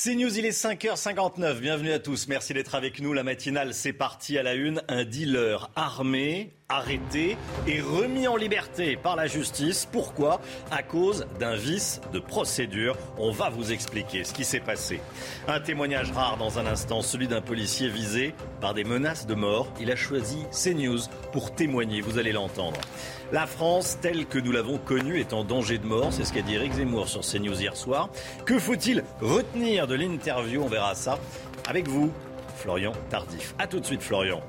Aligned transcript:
C'est 0.00 0.14
News, 0.14 0.38
il 0.38 0.46
est 0.46 0.50
5h59. 0.50 1.58
Bienvenue 1.58 1.90
à 1.90 1.98
tous. 1.98 2.28
Merci 2.28 2.54
d'être 2.54 2.76
avec 2.76 3.00
nous. 3.00 3.12
La 3.12 3.24
matinale, 3.24 3.74
c'est 3.74 3.92
parti 3.92 4.38
à 4.38 4.44
la 4.44 4.54
une. 4.54 4.80
Un 4.86 5.04
dealer 5.04 5.72
armé 5.74 6.52
arrêté 6.68 7.36
et 7.66 7.80
remis 7.80 8.28
en 8.28 8.36
liberté 8.36 8.96
par 8.96 9.16
la 9.16 9.26
justice. 9.26 9.88
Pourquoi? 9.90 10.40
À 10.70 10.84
cause 10.84 11.26
d'un 11.40 11.56
vice 11.56 12.00
de 12.12 12.20
procédure. 12.20 12.96
On 13.16 13.32
va 13.32 13.48
vous 13.48 13.72
expliquer 13.72 14.22
ce 14.22 14.32
qui 14.32 14.44
s'est 14.44 14.60
passé. 14.60 15.00
Un 15.48 15.58
témoignage 15.58 16.12
rare 16.12 16.36
dans 16.36 16.60
un 16.60 16.66
instant, 16.66 17.00
celui 17.00 17.26
d'un 17.26 17.40
policier 17.40 17.88
visé 17.88 18.34
par 18.60 18.74
des 18.74 18.84
menaces 18.84 19.26
de 19.26 19.34
mort. 19.34 19.66
Il 19.80 19.90
a 19.90 19.96
choisi 19.96 20.44
CNews 20.52 21.00
pour 21.32 21.54
témoigner, 21.54 22.02
vous 22.02 22.18
allez 22.18 22.32
l'entendre. 22.32 22.80
La 23.30 23.46
France, 23.46 23.98
telle 24.00 24.24
que 24.24 24.38
nous 24.38 24.52
l'avons 24.52 24.78
connue, 24.78 25.20
est 25.20 25.34
en 25.34 25.44
danger 25.44 25.76
de 25.76 25.84
mort. 25.86 26.14
C'est 26.14 26.24
ce 26.24 26.32
qu'a 26.32 26.40
dit 26.40 26.54
Eric 26.54 26.72
Zemmour 26.72 27.08
sur 27.08 27.20
CNews 27.20 27.60
hier 27.60 27.76
soir. 27.76 28.08
Que 28.46 28.58
faut-il 28.58 29.04
retenir 29.20 29.86
de 29.86 29.94
l'interview? 29.94 30.62
On 30.62 30.68
verra 30.68 30.94
ça 30.94 31.18
avec 31.68 31.88
vous. 31.88 32.10
Florian 32.56 32.92
Tardif. 33.10 33.54
A 33.58 33.66
tout 33.66 33.80
de 33.80 33.84
suite, 33.84 34.02
Florian. 34.02 34.40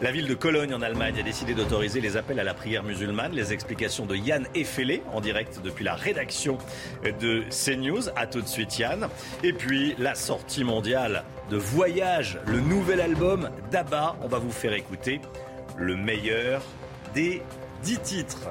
La 0.00 0.12
ville 0.12 0.28
de 0.28 0.34
Cologne, 0.34 0.72
en 0.72 0.80
Allemagne, 0.80 1.18
a 1.18 1.22
décidé 1.22 1.54
d'autoriser 1.54 2.00
les 2.00 2.16
appels 2.16 2.38
à 2.38 2.44
la 2.44 2.54
prière 2.54 2.84
musulmane. 2.84 3.32
Les 3.32 3.52
explications 3.52 4.06
de 4.06 4.14
Yann 4.14 4.46
Effelé, 4.54 5.02
en 5.12 5.20
direct 5.20 5.60
depuis 5.62 5.84
la 5.84 5.94
rédaction 5.94 6.56
de 7.02 7.42
CNews. 7.50 8.08
A 8.14 8.28
tout 8.28 8.42
de 8.42 8.48
suite, 8.48 8.78
Yann. 8.78 9.08
Et 9.42 9.52
puis, 9.52 9.96
la 9.98 10.14
sortie 10.14 10.62
mondiale 10.62 11.24
de 11.50 11.56
Voyage, 11.56 12.38
le 12.46 12.60
nouvel 12.60 13.00
album 13.00 13.50
d'Abba. 13.72 14.16
On 14.22 14.28
va 14.28 14.38
vous 14.38 14.52
faire 14.52 14.72
écouter 14.72 15.20
le 15.76 15.96
meilleur 15.96 16.62
des 17.12 17.42
dix 17.82 17.98
titres. 18.00 18.48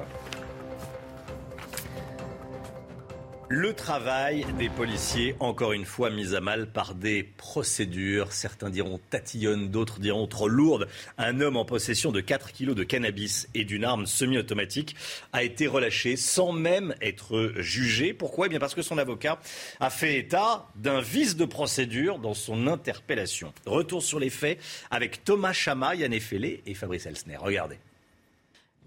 Le 3.52 3.74
travail 3.74 4.46
des 4.60 4.68
policiers, 4.68 5.34
encore 5.40 5.72
une 5.72 5.84
fois, 5.84 6.08
mis 6.08 6.36
à 6.36 6.40
mal 6.40 6.70
par 6.70 6.94
des 6.94 7.24
procédures. 7.24 8.32
Certains 8.32 8.70
diront 8.70 9.00
tatillonnes, 9.10 9.70
d'autres 9.70 9.98
diront 9.98 10.28
trop 10.28 10.46
lourdes. 10.46 10.86
Un 11.18 11.40
homme 11.40 11.56
en 11.56 11.64
possession 11.64 12.12
de 12.12 12.20
4 12.20 12.52
kilos 12.52 12.76
de 12.76 12.84
cannabis 12.84 13.48
et 13.54 13.64
d'une 13.64 13.82
arme 13.82 14.06
semi-automatique 14.06 14.94
a 15.32 15.42
été 15.42 15.66
relâché 15.66 16.14
sans 16.14 16.52
même 16.52 16.94
être 17.00 17.54
jugé. 17.56 18.14
Pourquoi? 18.14 18.46
Eh 18.46 18.50
bien 18.50 18.60
parce 18.60 18.76
que 18.76 18.82
son 18.82 18.98
avocat 18.98 19.40
a 19.80 19.90
fait 19.90 20.16
état 20.16 20.68
d'un 20.76 21.00
vice 21.00 21.34
de 21.34 21.44
procédure 21.44 22.20
dans 22.20 22.34
son 22.34 22.68
interpellation. 22.68 23.52
Retour 23.66 24.04
sur 24.04 24.20
les 24.20 24.30
faits 24.30 24.60
avec 24.92 25.24
Thomas 25.24 25.52
Chama, 25.52 25.96
Yann 25.96 26.12
Effelé 26.12 26.62
et 26.66 26.74
Fabrice 26.74 27.06
Elsner. 27.06 27.36
Regardez. 27.36 27.78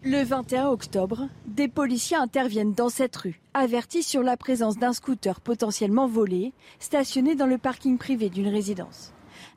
Le 0.06 0.22
21 0.22 0.68
octobre, 0.68 1.30
des 1.46 1.70
policiers 1.70 2.18
interviennent 2.18 2.74
dans 2.74 2.90
cette 2.90 3.16
rue, 3.16 3.40
avertis 3.54 4.04
sur 4.04 4.22
la 4.22 4.36
présence 4.36 4.78
d'un 4.78 4.92
scooter 4.92 5.40
potentiellement 5.40 6.08
volé, 6.08 6.52
stationné 6.80 7.36
dans 7.36 7.46
le 7.46 7.58
parking 7.58 7.98
privé 7.98 8.30
d'une 8.30 8.50
résidence. 8.50 9.14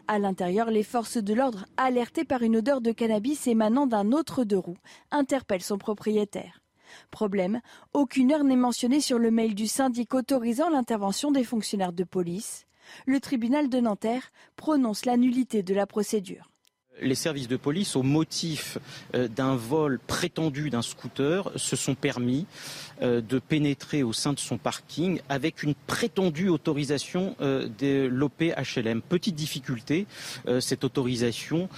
À 0.06 0.20
l'intérieur, 0.20 0.70
les 0.70 0.84
forces 0.84 1.16
de 1.16 1.34
l'ordre, 1.34 1.66
alertées 1.76 2.24
par 2.24 2.42
une 2.42 2.58
odeur 2.58 2.80
de 2.80 2.92
cannabis 2.92 3.48
émanant 3.48 3.88
d'un 3.88 4.12
autre 4.12 4.44
deux 4.44 4.58
roues, 4.58 4.78
interpellent 5.10 5.64
son 5.64 5.78
propriétaire. 5.78 6.62
Problème, 7.10 7.60
aucune 7.92 8.30
heure 8.30 8.44
n'est 8.44 8.54
mentionnée 8.54 9.00
sur 9.00 9.18
le 9.18 9.32
mail 9.32 9.56
du 9.56 9.66
syndic 9.66 10.14
autorisant 10.14 10.70
l'intervention 10.70 11.32
des 11.32 11.42
fonctionnaires 11.42 11.92
de 11.92 12.04
police. 12.04 12.66
Le 13.04 13.18
tribunal 13.18 13.68
de 13.68 13.80
Nanterre 13.80 14.30
prononce 14.54 15.06
la 15.06 15.16
de 15.16 15.74
la 15.74 15.86
procédure 15.88 16.52
les 17.00 17.14
services 17.14 17.48
de 17.48 17.56
police, 17.56 17.96
au 17.96 18.02
motif 18.02 18.78
euh, 19.14 19.28
d'un 19.28 19.56
vol 19.56 19.98
prétendu 19.98 20.70
d'un 20.70 20.82
scooter, 20.82 21.50
se 21.56 21.76
sont 21.76 21.94
permis 21.94 22.46
euh, 23.02 23.20
de 23.20 23.38
pénétrer 23.38 24.02
au 24.02 24.12
sein 24.12 24.32
de 24.32 24.38
son 24.38 24.58
parking 24.58 25.20
avec 25.28 25.62
une 25.62 25.74
prétendue 25.74 26.48
autorisation 26.48 27.36
euh, 27.40 27.68
de 27.78 28.06
l'OPHLM. 28.06 29.02
Petite 29.02 29.34
difficulté, 29.34 30.06
cette 30.60 30.84
autorisation 30.84 31.68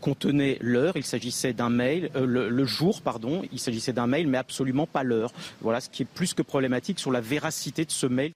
contenait 0.00 0.58
l'heure, 0.60 0.96
il 0.96 1.04
s'agissait 1.04 1.52
d'un 1.52 1.68
mail, 1.68 2.10
le, 2.14 2.64
jour, 2.64 3.02
pardon, 3.02 3.42
il 3.52 3.58
s'agissait 3.58 3.92
d'un 3.92 4.06
mail, 4.06 4.26
mais 4.26 4.38
absolument 4.38 4.86
pas 4.86 5.02
l'heure. 5.02 5.32
Voilà 5.60 5.80
ce 5.80 5.88
qui 5.88 6.02
est 6.02 6.06
plus 6.06 6.34
que 6.34 6.42
problématique 6.42 6.98
sur 6.98 7.10
la 7.10 7.20
véracité 7.20 7.84
de 7.84 7.90
ce 7.90 8.06
mail. 8.06 8.32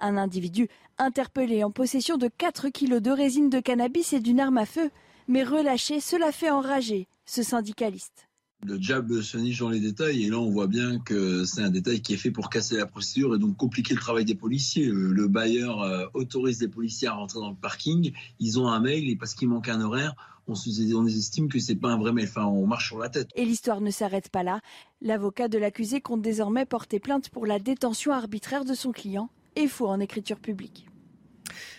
Un 0.00 0.16
individu 0.16 0.68
interpellé 0.98 1.64
en 1.64 1.70
possession 1.70 2.16
de 2.16 2.28
4 2.28 2.68
kilos 2.68 3.02
de 3.02 3.10
résine 3.10 3.50
de 3.50 3.60
cannabis 3.60 4.12
et 4.12 4.20
d'une 4.20 4.40
arme 4.40 4.58
à 4.58 4.66
feu 4.66 4.90
mais 5.28 5.44
relâché, 5.44 6.00
cela 6.00 6.32
fait 6.32 6.50
enrager 6.50 7.06
ce 7.26 7.42
syndicaliste. 7.42 8.28
Le 8.66 8.76
diable 8.76 9.22
se 9.22 9.38
niche 9.38 9.60
dans 9.60 9.68
les 9.68 9.78
détails 9.78 10.24
et 10.24 10.30
là 10.30 10.38
on 10.38 10.50
voit 10.50 10.66
bien 10.66 10.98
que 10.98 11.44
c'est 11.44 11.62
un 11.62 11.70
détail 11.70 12.02
qui 12.02 12.14
est 12.14 12.16
fait 12.16 12.32
pour 12.32 12.50
casser 12.50 12.76
la 12.76 12.86
procédure 12.86 13.36
et 13.36 13.38
donc 13.38 13.56
compliquer 13.56 13.94
le 13.94 14.00
travail 14.00 14.24
des 14.24 14.34
policiers. 14.34 14.86
Le 14.86 15.28
bailleur 15.28 15.82
euh, 15.82 16.06
autorise 16.12 16.60
les 16.60 16.66
policiers 16.66 17.06
à 17.06 17.12
rentrer 17.12 17.38
dans 17.38 17.50
le 17.50 17.56
parking, 17.56 18.12
ils 18.40 18.58
ont 18.58 18.66
un 18.66 18.80
mail 18.80 19.08
et 19.08 19.14
parce 19.14 19.34
qu'il 19.34 19.48
manque 19.48 19.68
un 19.68 19.80
horaire, 19.80 20.16
on, 20.48 20.54
on 20.54 21.06
estime 21.06 21.48
que 21.48 21.60
c'est 21.60 21.76
pas 21.76 21.90
un 21.90 21.98
vrai 21.98 22.12
mail. 22.12 22.26
Enfin, 22.28 22.46
on 22.46 22.66
marche 22.66 22.88
sur 22.88 22.98
la 22.98 23.08
tête. 23.08 23.28
Et 23.36 23.44
l'histoire 23.44 23.80
ne 23.80 23.92
s'arrête 23.92 24.30
pas 24.30 24.42
là. 24.42 24.60
L'avocat 25.02 25.46
de 25.46 25.58
l'accusé 25.58 26.00
compte 26.00 26.22
désormais 26.22 26.66
porter 26.66 26.98
plainte 26.98 27.28
pour 27.28 27.46
la 27.46 27.60
détention 27.60 28.12
arbitraire 28.12 28.64
de 28.64 28.74
son 28.74 28.90
client 28.90 29.30
et 29.54 29.68
faux 29.68 29.86
en 29.86 30.00
écriture 30.00 30.40
publique. 30.40 30.87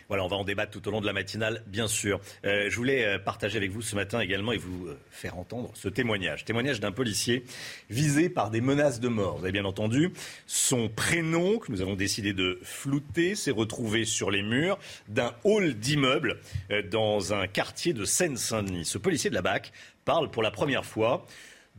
Voilà, 0.09 0.25
on 0.25 0.27
va 0.27 0.37
en 0.37 0.43
débattre 0.43 0.71
tout 0.71 0.87
au 0.87 0.91
long 0.91 1.01
de 1.01 1.05
la 1.05 1.13
matinale, 1.13 1.61
bien 1.67 1.87
sûr. 1.87 2.19
Euh, 2.43 2.67
je 2.67 2.75
voulais 2.75 3.05
euh, 3.05 3.19
partager 3.19 3.57
avec 3.57 3.69
vous 3.69 3.83
ce 3.83 3.95
matin 3.95 4.19
également 4.19 4.51
et 4.51 4.57
vous 4.57 4.87
euh, 4.87 4.97
faire 5.11 5.37
entendre 5.37 5.69
ce 5.75 5.87
témoignage. 5.87 6.45
Témoignage 6.45 6.79
d'un 6.79 6.91
policier 6.91 7.45
visé 7.91 8.27
par 8.27 8.49
des 8.49 8.59
menaces 8.59 8.99
de 8.99 9.07
mort. 9.07 9.37
Vous 9.37 9.43
avez 9.43 9.51
bien 9.51 9.65
entendu, 9.65 10.11
son 10.47 10.89
prénom, 10.89 11.59
que 11.59 11.71
nous 11.71 11.83
avons 11.83 11.93
décidé 11.93 12.33
de 12.33 12.59
flouter, 12.63 13.35
s'est 13.35 13.51
retrouvé 13.51 14.03
sur 14.03 14.31
les 14.31 14.41
murs 14.41 14.79
d'un 15.09 15.35
hall 15.43 15.75
d'immeuble 15.75 16.39
dans 16.89 17.35
un 17.35 17.45
quartier 17.45 17.93
de 17.93 18.03
Seine-Saint-Denis. 18.03 18.85
Ce 18.85 18.97
policier 18.97 19.29
de 19.29 19.35
la 19.35 19.43
BAC 19.43 19.71
parle 20.05 20.31
pour 20.31 20.41
la 20.41 20.49
première 20.49 20.85
fois 20.85 21.27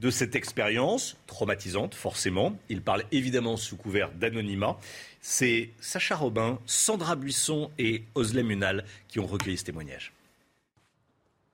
de 0.01 0.11
cette 0.11 0.35
expérience 0.35 1.17
traumatisante, 1.27 1.95
forcément. 1.95 2.57
Il 2.69 2.81
parle 2.81 3.05
évidemment 3.13 3.57
sous 3.57 3.77
couvert 3.77 4.11
d'anonymat. 4.13 4.79
C'est 5.21 5.71
Sacha 5.81 6.17
Robin, 6.17 6.59
Sandra 6.67 7.15
Buisson 7.15 7.71
et 7.79 8.05
Oslem 8.15 8.47
Munal 8.47 8.85
qui 9.09 9.21
ont 9.21 9.27
recueilli 9.27 9.59
ce 9.59 9.65
témoignage. 9.65 10.13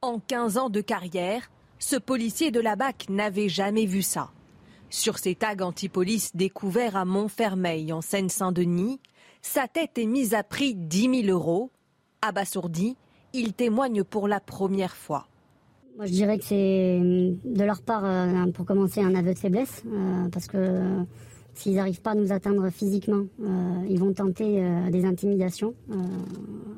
En 0.03 0.21
15 0.21 0.59
ans 0.59 0.71
de 0.71 0.81
carrière, 0.81 1.51
ce 1.79 1.97
policier 1.97 2.51
de 2.51 2.61
la 2.61 2.77
BAC 2.77 3.09
n'avait 3.09 3.49
jamais 3.49 3.87
vu 3.87 4.03
ça. 4.03 4.31
Sur 4.89 5.19
ses 5.19 5.35
tags 5.35 5.57
anti-police 5.61 6.37
découverts 6.37 6.97
à 6.97 7.05
Montfermeil, 7.05 7.93
en 7.93 8.01
Seine-Saint-Denis, 8.01 9.01
sa 9.43 9.67
tête 9.67 9.99
est 9.99 10.07
mise 10.07 10.33
à 10.35 10.45
prix 10.45 10.75
10 10.75 11.25
000 11.25 11.37
euros. 11.37 11.71
Abasourdi, 12.23 12.97
il 13.33 13.53
témoigne 13.53 14.05
pour 14.05 14.29
la 14.29 14.39
première 14.41 14.97
fois. 14.97 15.27
Moi, 15.97 16.07
je 16.07 16.13
dirais 16.13 16.39
que 16.39 16.45
c'est 16.45 17.01
de 17.01 17.65
leur 17.65 17.83
part, 17.83 18.05
euh, 18.05 18.51
pour 18.53 18.65
commencer, 18.67 19.01
un 19.01 19.15
aveu 19.15 19.35
de 19.35 19.39
faiblesse, 19.39 19.83
euh, 19.87 20.29
parce 20.31 20.47
que 20.47 21.05
S'ils 21.57 21.75
n'arrivent 21.75 22.03
pas 22.03 22.11
à 22.11 22.15
nous 22.15 22.33
atteindre 22.33 22.69
physiquement, 22.69 23.25
euh, 23.41 23.87
ils 23.89 23.99
vont 23.99 24.13
tenter 24.13 24.63
euh, 24.63 24.91
des 24.91 25.07
intimidations, 25.07 25.75
euh, 25.91 25.95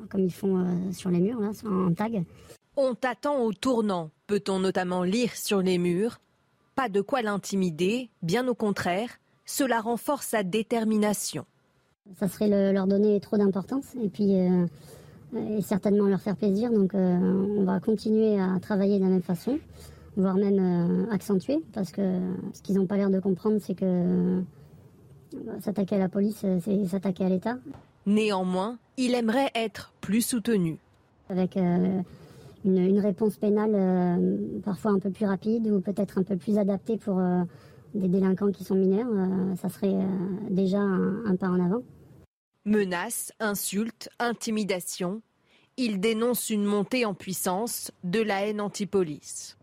comme 0.09 0.21
ils 0.21 0.31
font 0.31 0.65
sur 0.93 1.09
les 1.09 1.19
murs, 1.19 1.41
là, 1.41 1.51
en 1.69 1.93
tag. 1.93 2.23
On 2.77 2.95
t'attend 2.95 3.43
au 3.43 3.51
tournant, 3.51 4.09
peut-on 4.25 4.59
notamment 4.59 5.03
lire 5.03 5.35
sur 5.35 5.61
les 5.61 5.77
murs? 5.77 6.21
Pas 6.75 6.87
de 6.87 7.01
quoi 7.01 7.21
l'intimider, 7.21 8.09
bien 8.23 8.47
au 8.47 8.55
contraire, 8.55 9.09
cela 9.45 9.81
renforce 9.81 10.27
sa 10.27 10.43
détermination. 10.43 11.45
Ça 12.17 12.29
serait 12.29 12.71
leur 12.71 12.87
donner 12.87 13.19
trop 13.19 13.37
d'importance 13.37 13.95
et 14.01 14.07
puis 14.07 14.31
et 14.31 15.61
certainement 15.61 16.05
leur 16.05 16.21
faire 16.21 16.37
plaisir. 16.37 16.71
Donc 16.71 16.93
on 16.93 17.63
va 17.65 17.81
continuer 17.81 18.39
à 18.39 18.57
travailler 18.61 18.97
de 18.97 19.03
la 19.03 19.09
même 19.09 19.21
façon, 19.21 19.59
voire 20.15 20.35
même 20.35 21.07
accentuer, 21.11 21.61
parce 21.73 21.91
que 21.91 22.01
ce 22.53 22.61
qu'ils 22.61 22.75
n'ont 22.75 22.87
pas 22.87 22.95
l'air 22.95 23.09
de 23.09 23.19
comprendre, 23.19 23.57
c'est 23.59 23.75
que 23.75 24.41
S'attaquer 25.61 25.95
à 25.95 25.99
la 25.99 26.09
police, 26.09 26.41
euh, 26.43 26.59
c'est 26.63 26.87
s'attaquer 26.87 27.25
à 27.25 27.29
l'État. 27.29 27.57
Néanmoins, 28.05 28.77
il 28.97 29.13
aimerait 29.13 29.51
être 29.53 29.93
plus 30.01 30.21
soutenu. 30.21 30.77
Avec 31.29 31.57
euh, 31.57 32.01
une, 32.65 32.99
réponse 32.99 33.37
pénale 33.37 33.73
euh, 33.75 34.59
parfois 34.63 34.91
un 34.91 34.99
peu 34.99 35.11
plus 35.11 35.25
rapide 35.25 35.67
ou 35.67 35.79
peut-être 35.81 36.17
un 36.17 36.23
peu 36.23 36.35
plus 36.35 36.57
adaptée 36.57 36.97
pour, 36.97 37.21
des 37.93 38.07
délinquants 38.07 38.51
qui 38.51 38.63
sont 38.63 38.75
mineurs, 38.75 39.09
ça 39.61 39.69
serait 39.69 39.95
déjà 40.49 40.79
un 40.79 41.35
pas 41.35 41.49
en 41.49 41.63
avant. 41.63 41.81
Menaces, 42.65 43.31
insultes, 43.39 44.09
intimidations. 44.19 45.21
Il 45.77 45.99
dénonce 45.99 46.49
une 46.49 46.65
montée 46.65 47.05
en 47.05 47.13
puissance 47.13 47.91
de 48.03 48.21
la 48.21 48.45
haine 48.45 48.61
anti-police. 48.61 49.58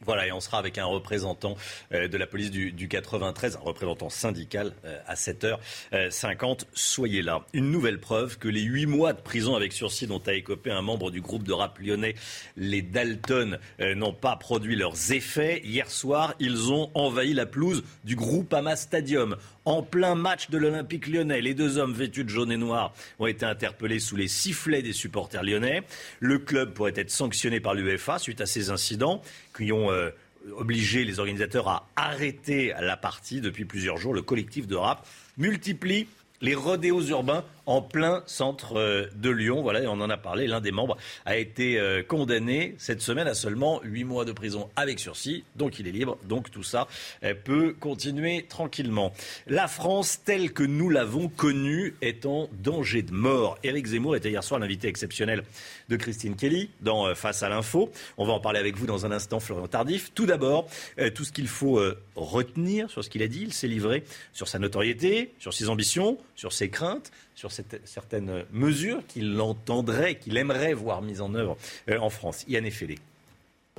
Voilà, 0.00 0.26
et 0.26 0.32
on 0.32 0.40
sera 0.40 0.58
avec 0.58 0.76
un 0.76 0.84
représentant 0.84 1.56
euh, 1.92 2.08
de 2.08 2.18
la 2.18 2.26
police 2.26 2.50
du, 2.50 2.88
93, 2.88 3.56
un 3.56 3.60
représentant 3.60 4.10
syndical 4.10 4.72
euh, 4.84 4.98
à 5.06 5.14
7h50. 5.14 6.64
Soyez 6.74 7.22
là. 7.22 7.46
Une 7.52 7.70
nouvelle 7.70 8.00
preuve 8.00 8.38
que 8.38 8.48
les 8.48 8.62
huit 8.62 8.86
mois 8.86 9.12
de 9.12 9.20
prison 9.20 9.54
avec 9.54 9.72
sursis 9.72 10.08
dont 10.08 10.20
a 10.26 10.34
écopé 10.34 10.72
un 10.72 10.82
membre 10.82 11.12
du 11.12 11.20
groupe 11.20 11.44
de 11.44 11.52
rap 11.52 11.78
lyonnais, 11.78 12.16
les 12.56 12.82
Dalton, 12.82 13.58
euh, 13.80 13.94
n'ont 13.94 14.12
pas 14.12 14.34
produit 14.34 14.74
leurs 14.74 15.12
effets. 15.12 15.62
Hier 15.64 15.88
soir, 15.88 16.34
ils 16.40 16.72
ont 16.72 16.90
envahi 16.94 17.32
la 17.32 17.46
pelouse 17.46 17.84
du 18.02 18.16
groupe 18.16 18.52
Ama 18.52 18.74
Stadium 18.74 19.36
en 19.64 19.82
plein 19.82 20.14
match 20.14 20.50
de 20.50 20.58
l'Olympique 20.58 21.06
lyonnais. 21.06 21.40
Les 21.40 21.54
deux 21.54 21.78
hommes 21.78 21.94
vêtus 21.94 22.24
de 22.24 22.28
jaune 22.28 22.52
et 22.52 22.56
noir 22.56 22.92
ont 23.18 23.26
été 23.26 23.46
interpellés 23.46 24.00
sous 24.00 24.16
les 24.16 24.28
sifflets 24.28 24.82
des 24.82 24.92
supporters 24.92 25.42
lyonnais. 25.42 25.82
Le 26.20 26.38
club 26.38 26.74
pourrait 26.74 26.92
être 26.96 27.10
sanctionné 27.10 27.60
par 27.60 27.74
l'UEFA 27.74 28.18
suite 28.18 28.40
à 28.40 28.46
ces 28.46 28.70
incidents 28.70 29.22
qui 29.56 29.72
ont 29.72 29.90
euh, 29.90 30.10
obligé 30.56 31.04
les 31.04 31.18
organisateurs 31.18 31.68
à 31.68 31.86
arrêter 31.96 32.72
la 32.80 32.96
partie 32.96 33.40
depuis 33.40 33.64
plusieurs 33.64 33.96
jours. 33.96 34.14
Le 34.14 34.22
collectif 34.22 34.66
de 34.66 34.76
rap 34.76 35.06
multiplie 35.38 36.06
les 36.44 36.54
rodéos 36.54 37.00
urbains 37.08 37.42
en 37.66 37.80
plein 37.80 38.22
centre 38.26 38.76
euh, 38.76 39.06
de 39.16 39.30
Lyon. 39.30 39.62
Voilà, 39.62 39.80
on 39.90 40.00
en 40.00 40.10
a 40.10 40.16
parlé. 40.18 40.46
L'un 40.46 40.60
des 40.60 40.72
membres 40.72 40.98
a 41.24 41.36
été 41.36 41.78
euh, 41.78 42.02
condamné 42.02 42.74
cette 42.76 43.00
semaine 43.00 43.26
à 43.26 43.34
seulement 43.34 43.80
8 43.82 44.04
mois 44.04 44.24
de 44.26 44.32
prison 44.32 44.68
avec 44.76 45.00
sursis. 45.00 45.44
Donc 45.56 45.78
il 45.78 45.88
est 45.88 45.92
libre. 45.92 46.18
Donc 46.28 46.50
tout 46.50 46.62
ça 46.62 46.86
euh, 47.22 47.32
peut 47.32 47.74
continuer 47.78 48.44
tranquillement. 48.46 49.12
La 49.46 49.68
France, 49.68 50.20
telle 50.24 50.52
que 50.52 50.62
nous 50.62 50.90
l'avons 50.90 51.28
connue, 51.28 51.94
est 52.02 52.26
en 52.26 52.48
danger 52.62 53.02
de 53.02 53.12
mort. 53.12 53.56
Éric 53.62 53.86
Zemmour 53.86 54.16
était 54.16 54.30
hier 54.30 54.44
soir 54.44 54.60
l'invité 54.60 54.88
exceptionnel 54.88 55.44
de 55.88 55.96
Christine 55.96 56.36
Kelly 56.36 56.68
dans 56.82 57.14
Face 57.14 57.42
à 57.42 57.48
l'info. 57.48 57.90
On 58.18 58.26
va 58.26 58.34
en 58.34 58.40
parler 58.40 58.58
avec 58.58 58.76
vous 58.76 58.86
dans 58.86 59.06
un 59.06 59.12
instant, 59.12 59.40
Florian 59.40 59.66
Tardif. 59.66 60.12
Tout 60.14 60.26
d'abord, 60.26 60.66
tout 61.14 61.24
ce 61.24 61.32
qu'il 61.32 61.48
faut 61.48 61.80
retenir 62.16 62.90
sur 62.90 63.04
ce 63.04 63.10
qu'il 63.10 63.22
a 63.22 63.28
dit. 63.28 63.42
Il 63.42 63.52
s'est 63.52 63.68
livré 63.68 64.04
sur 64.32 64.48
sa 64.48 64.58
notoriété, 64.58 65.32
sur 65.38 65.52
ses 65.52 65.68
ambitions, 65.68 66.18
sur 66.34 66.52
ses 66.52 66.68
craintes 66.68 67.10
sur 67.34 67.50
certaines 67.84 68.44
mesures 68.52 69.06
qu'il 69.06 69.40
entendrait, 69.40 70.18
qu'il 70.18 70.36
aimerait 70.36 70.72
voir 70.72 71.02
mises 71.02 71.20
en 71.20 71.34
œuvre 71.34 71.56
euh, 71.88 71.98
en 71.98 72.10
France. 72.10 72.44
Yann 72.48 72.64
Effelé. 72.64 72.98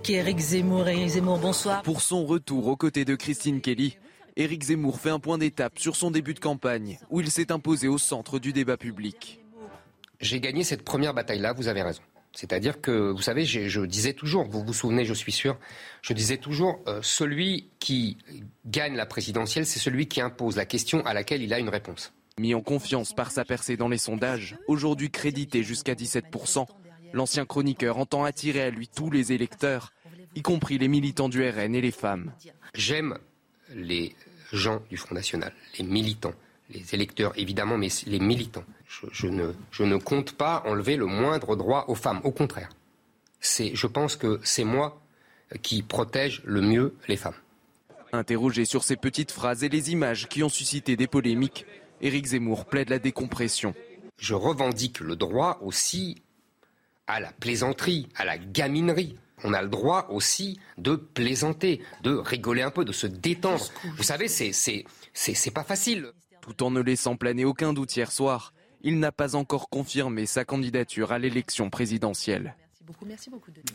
Éric 0.08 0.40
Zemmour, 0.40 0.88
Éric 0.88 1.08
Zemmour, 1.08 1.40
bonsoir. 1.40 1.82
Pour 1.82 2.02
son 2.02 2.26
retour 2.26 2.68
aux 2.68 2.76
côtés 2.76 3.06
de 3.06 3.16
Christine 3.16 3.62
Kelly, 3.62 3.98
Éric 4.36 4.64
Zemmour 4.64 5.00
fait 5.00 5.10
un 5.10 5.20
point 5.20 5.38
d'étape 5.38 5.80
sur 5.80 5.96
son 5.96 6.12
début 6.12 6.34
de 6.34 6.40
campagne, 6.40 7.00
où 7.10 7.22
il 7.22 7.32
s'est 7.32 7.52
imposé 7.52 7.88
au 7.88 7.98
centre 7.98 8.38
du 8.38 8.52
débat 8.52 8.78
public. 8.78 9.40
J'ai 10.20 10.40
gagné 10.40 10.64
cette 10.64 10.84
première 10.84 11.14
bataille-là, 11.14 11.54
vous 11.54 11.68
avez 11.68 11.82
raison. 11.82 12.02
C'est-à-dire 12.34 12.82
que, 12.82 13.12
vous 13.12 13.22
savez, 13.22 13.46
je 13.46 13.82
disais 13.82 14.12
toujours, 14.12 14.46
vous 14.50 14.64
vous 14.64 14.74
souvenez, 14.74 15.06
je 15.06 15.14
suis 15.14 15.32
sûr, 15.32 15.58
je 16.02 16.12
disais 16.12 16.38
toujours, 16.38 16.82
euh, 16.88 17.00
celui 17.02 17.70
qui 17.80 18.18
gagne 18.66 18.96
la 18.96 19.06
présidentielle, 19.06 19.66
c'est 19.66 19.80
celui 19.80 20.08
qui 20.08 20.20
impose 20.20 20.58
la 20.58 20.66
question 20.66 21.06
à 21.06 21.14
laquelle 21.14 21.42
il 21.42 21.54
a 21.54 21.60
une 21.60 21.70
réponse. 21.70 22.14
Mis 22.38 22.54
en 22.54 22.60
confiance 22.60 23.14
par 23.14 23.32
sa 23.32 23.46
percée 23.46 23.78
dans 23.78 23.88
les 23.88 23.98
sondages, 23.98 24.58
aujourd'hui 24.68 25.10
crédité 25.10 25.64
jusqu'à 25.64 25.94
17%, 25.94 26.66
l'ancien 27.14 27.46
chroniqueur 27.46 27.98
entend 27.98 28.26
attirer 28.26 28.62
à 28.62 28.70
lui 28.70 28.90
tous 28.90 29.10
les 29.10 29.32
électeurs, 29.32 29.94
y 30.36 30.42
compris 30.42 30.78
les 30.78 30.90
militants 30.90 31.30
du 31.30 31.48
RN 31.48 31.74
et 31.74 31.80
les 31.80 31.92
femmes. 31.92 32.34
J'aime 32.74 33.18
les 33.74 34.14
gens 34.52 34.82
du 34.90 34.98
Front 34.98 35.16
National, 35.16 35.54
les 35.80 35.86
militants, 35.86 36.34
les 36.72 36.94
électeurs 36.94 37.32
évidemment, 37.40 37.78
mais 37.78 37.88
les 38.06 38.20
militants. 38.20 38.66
Je, 39.14 39.28
ne, 39.28 39.54
je 39.72 39.84
ne 39.84 39.96
compte 39.96 40.34
pas 40.34 40.62
enlever 40.66 40.98
le 40.98 41.06
moindre 41.06 41.56
droit 41.56 41.86
aux 41.88 41.96
femmes, 41.96 42.20
au 42.26 42.32
contraire. 42.32 42.70
je 43.42 43.88
pense 43.88 44.18
que 44.18 44.42
c'est 44.44 44.66
moi 44.66 45.02
qui 45.62 45.84
protège 45.84 46.42
le 46.44 46.60
mieux 46.60 46.96
les 47.08 47.16
femmes. 47.16 47.40
Interrogé 48.12 48.66
sur 48.66 48.84
ces 48.84 48.98
petites 48.98 49.32
phrases 49.32 49.64
et 49.64 49.70
les 49.70 49.94
images 49.94 50.28
qui 50.28 50.44
ont 50.44 50.50
suscité 50.50 50.98
des 50.98 51.08
polémiques, 51.08 51.66
Éric 52.02 52.28
Zemmour 52.28 52.66
plaide 52.66 52.90
la 52.90 53.00
décompression. 53.00 53.74
Je 54.18 54.34
revendique 54.34 55.00
le 55.00 55.16
droit 55.16 55.60
aussi 55.62 56.22
à 57.08 57.20
la 57.20 57.32
plaisanterie, 57.32 58.08
à 58.16 58.26
la 58.26 58.38
gaminerie. 58.38 59.18
On 59.44 59.54
a 59.54 59.62
le 59.62 59.68
droit 59.68 60.08
aussi 60.10 60.60
de 60.78 60.96
plaisanter, 60.96 61.82
de 62.04 62.12
rigoler 62.12 62.62
un 62.62 62.72
peu, 62.72 62.86
de 62.86 62.92
se 62.92 63.08
détendre. 63.08 63.66
Vous 63.98 64.04
savez, 64.04 64.28
c'est, 64.28 64.52
c'est, 64.54 65.52
pas 65.52 65.64
facile. 65.64 66.12
Tout 66.42 66.64
en 66.64 66.72
ne 66.72 66.82
laissant 66.82 67.16
planer 67.16 67.46
aucun 67.46 67.74
doute 67.74 67.96
hier 67.96 68.12
soir, 68.12 68.54
il 68.82 69.00
n'a 69.00 69.12
pas 69.12 69.36
encore 69.36 69.70
confirmé 69.70 70.26
sa 70.26 70.46
candidature 70.46 71.12
à 71.12 71.20
l'élection 71.20 71.70
présidentielle. 71.70 72.56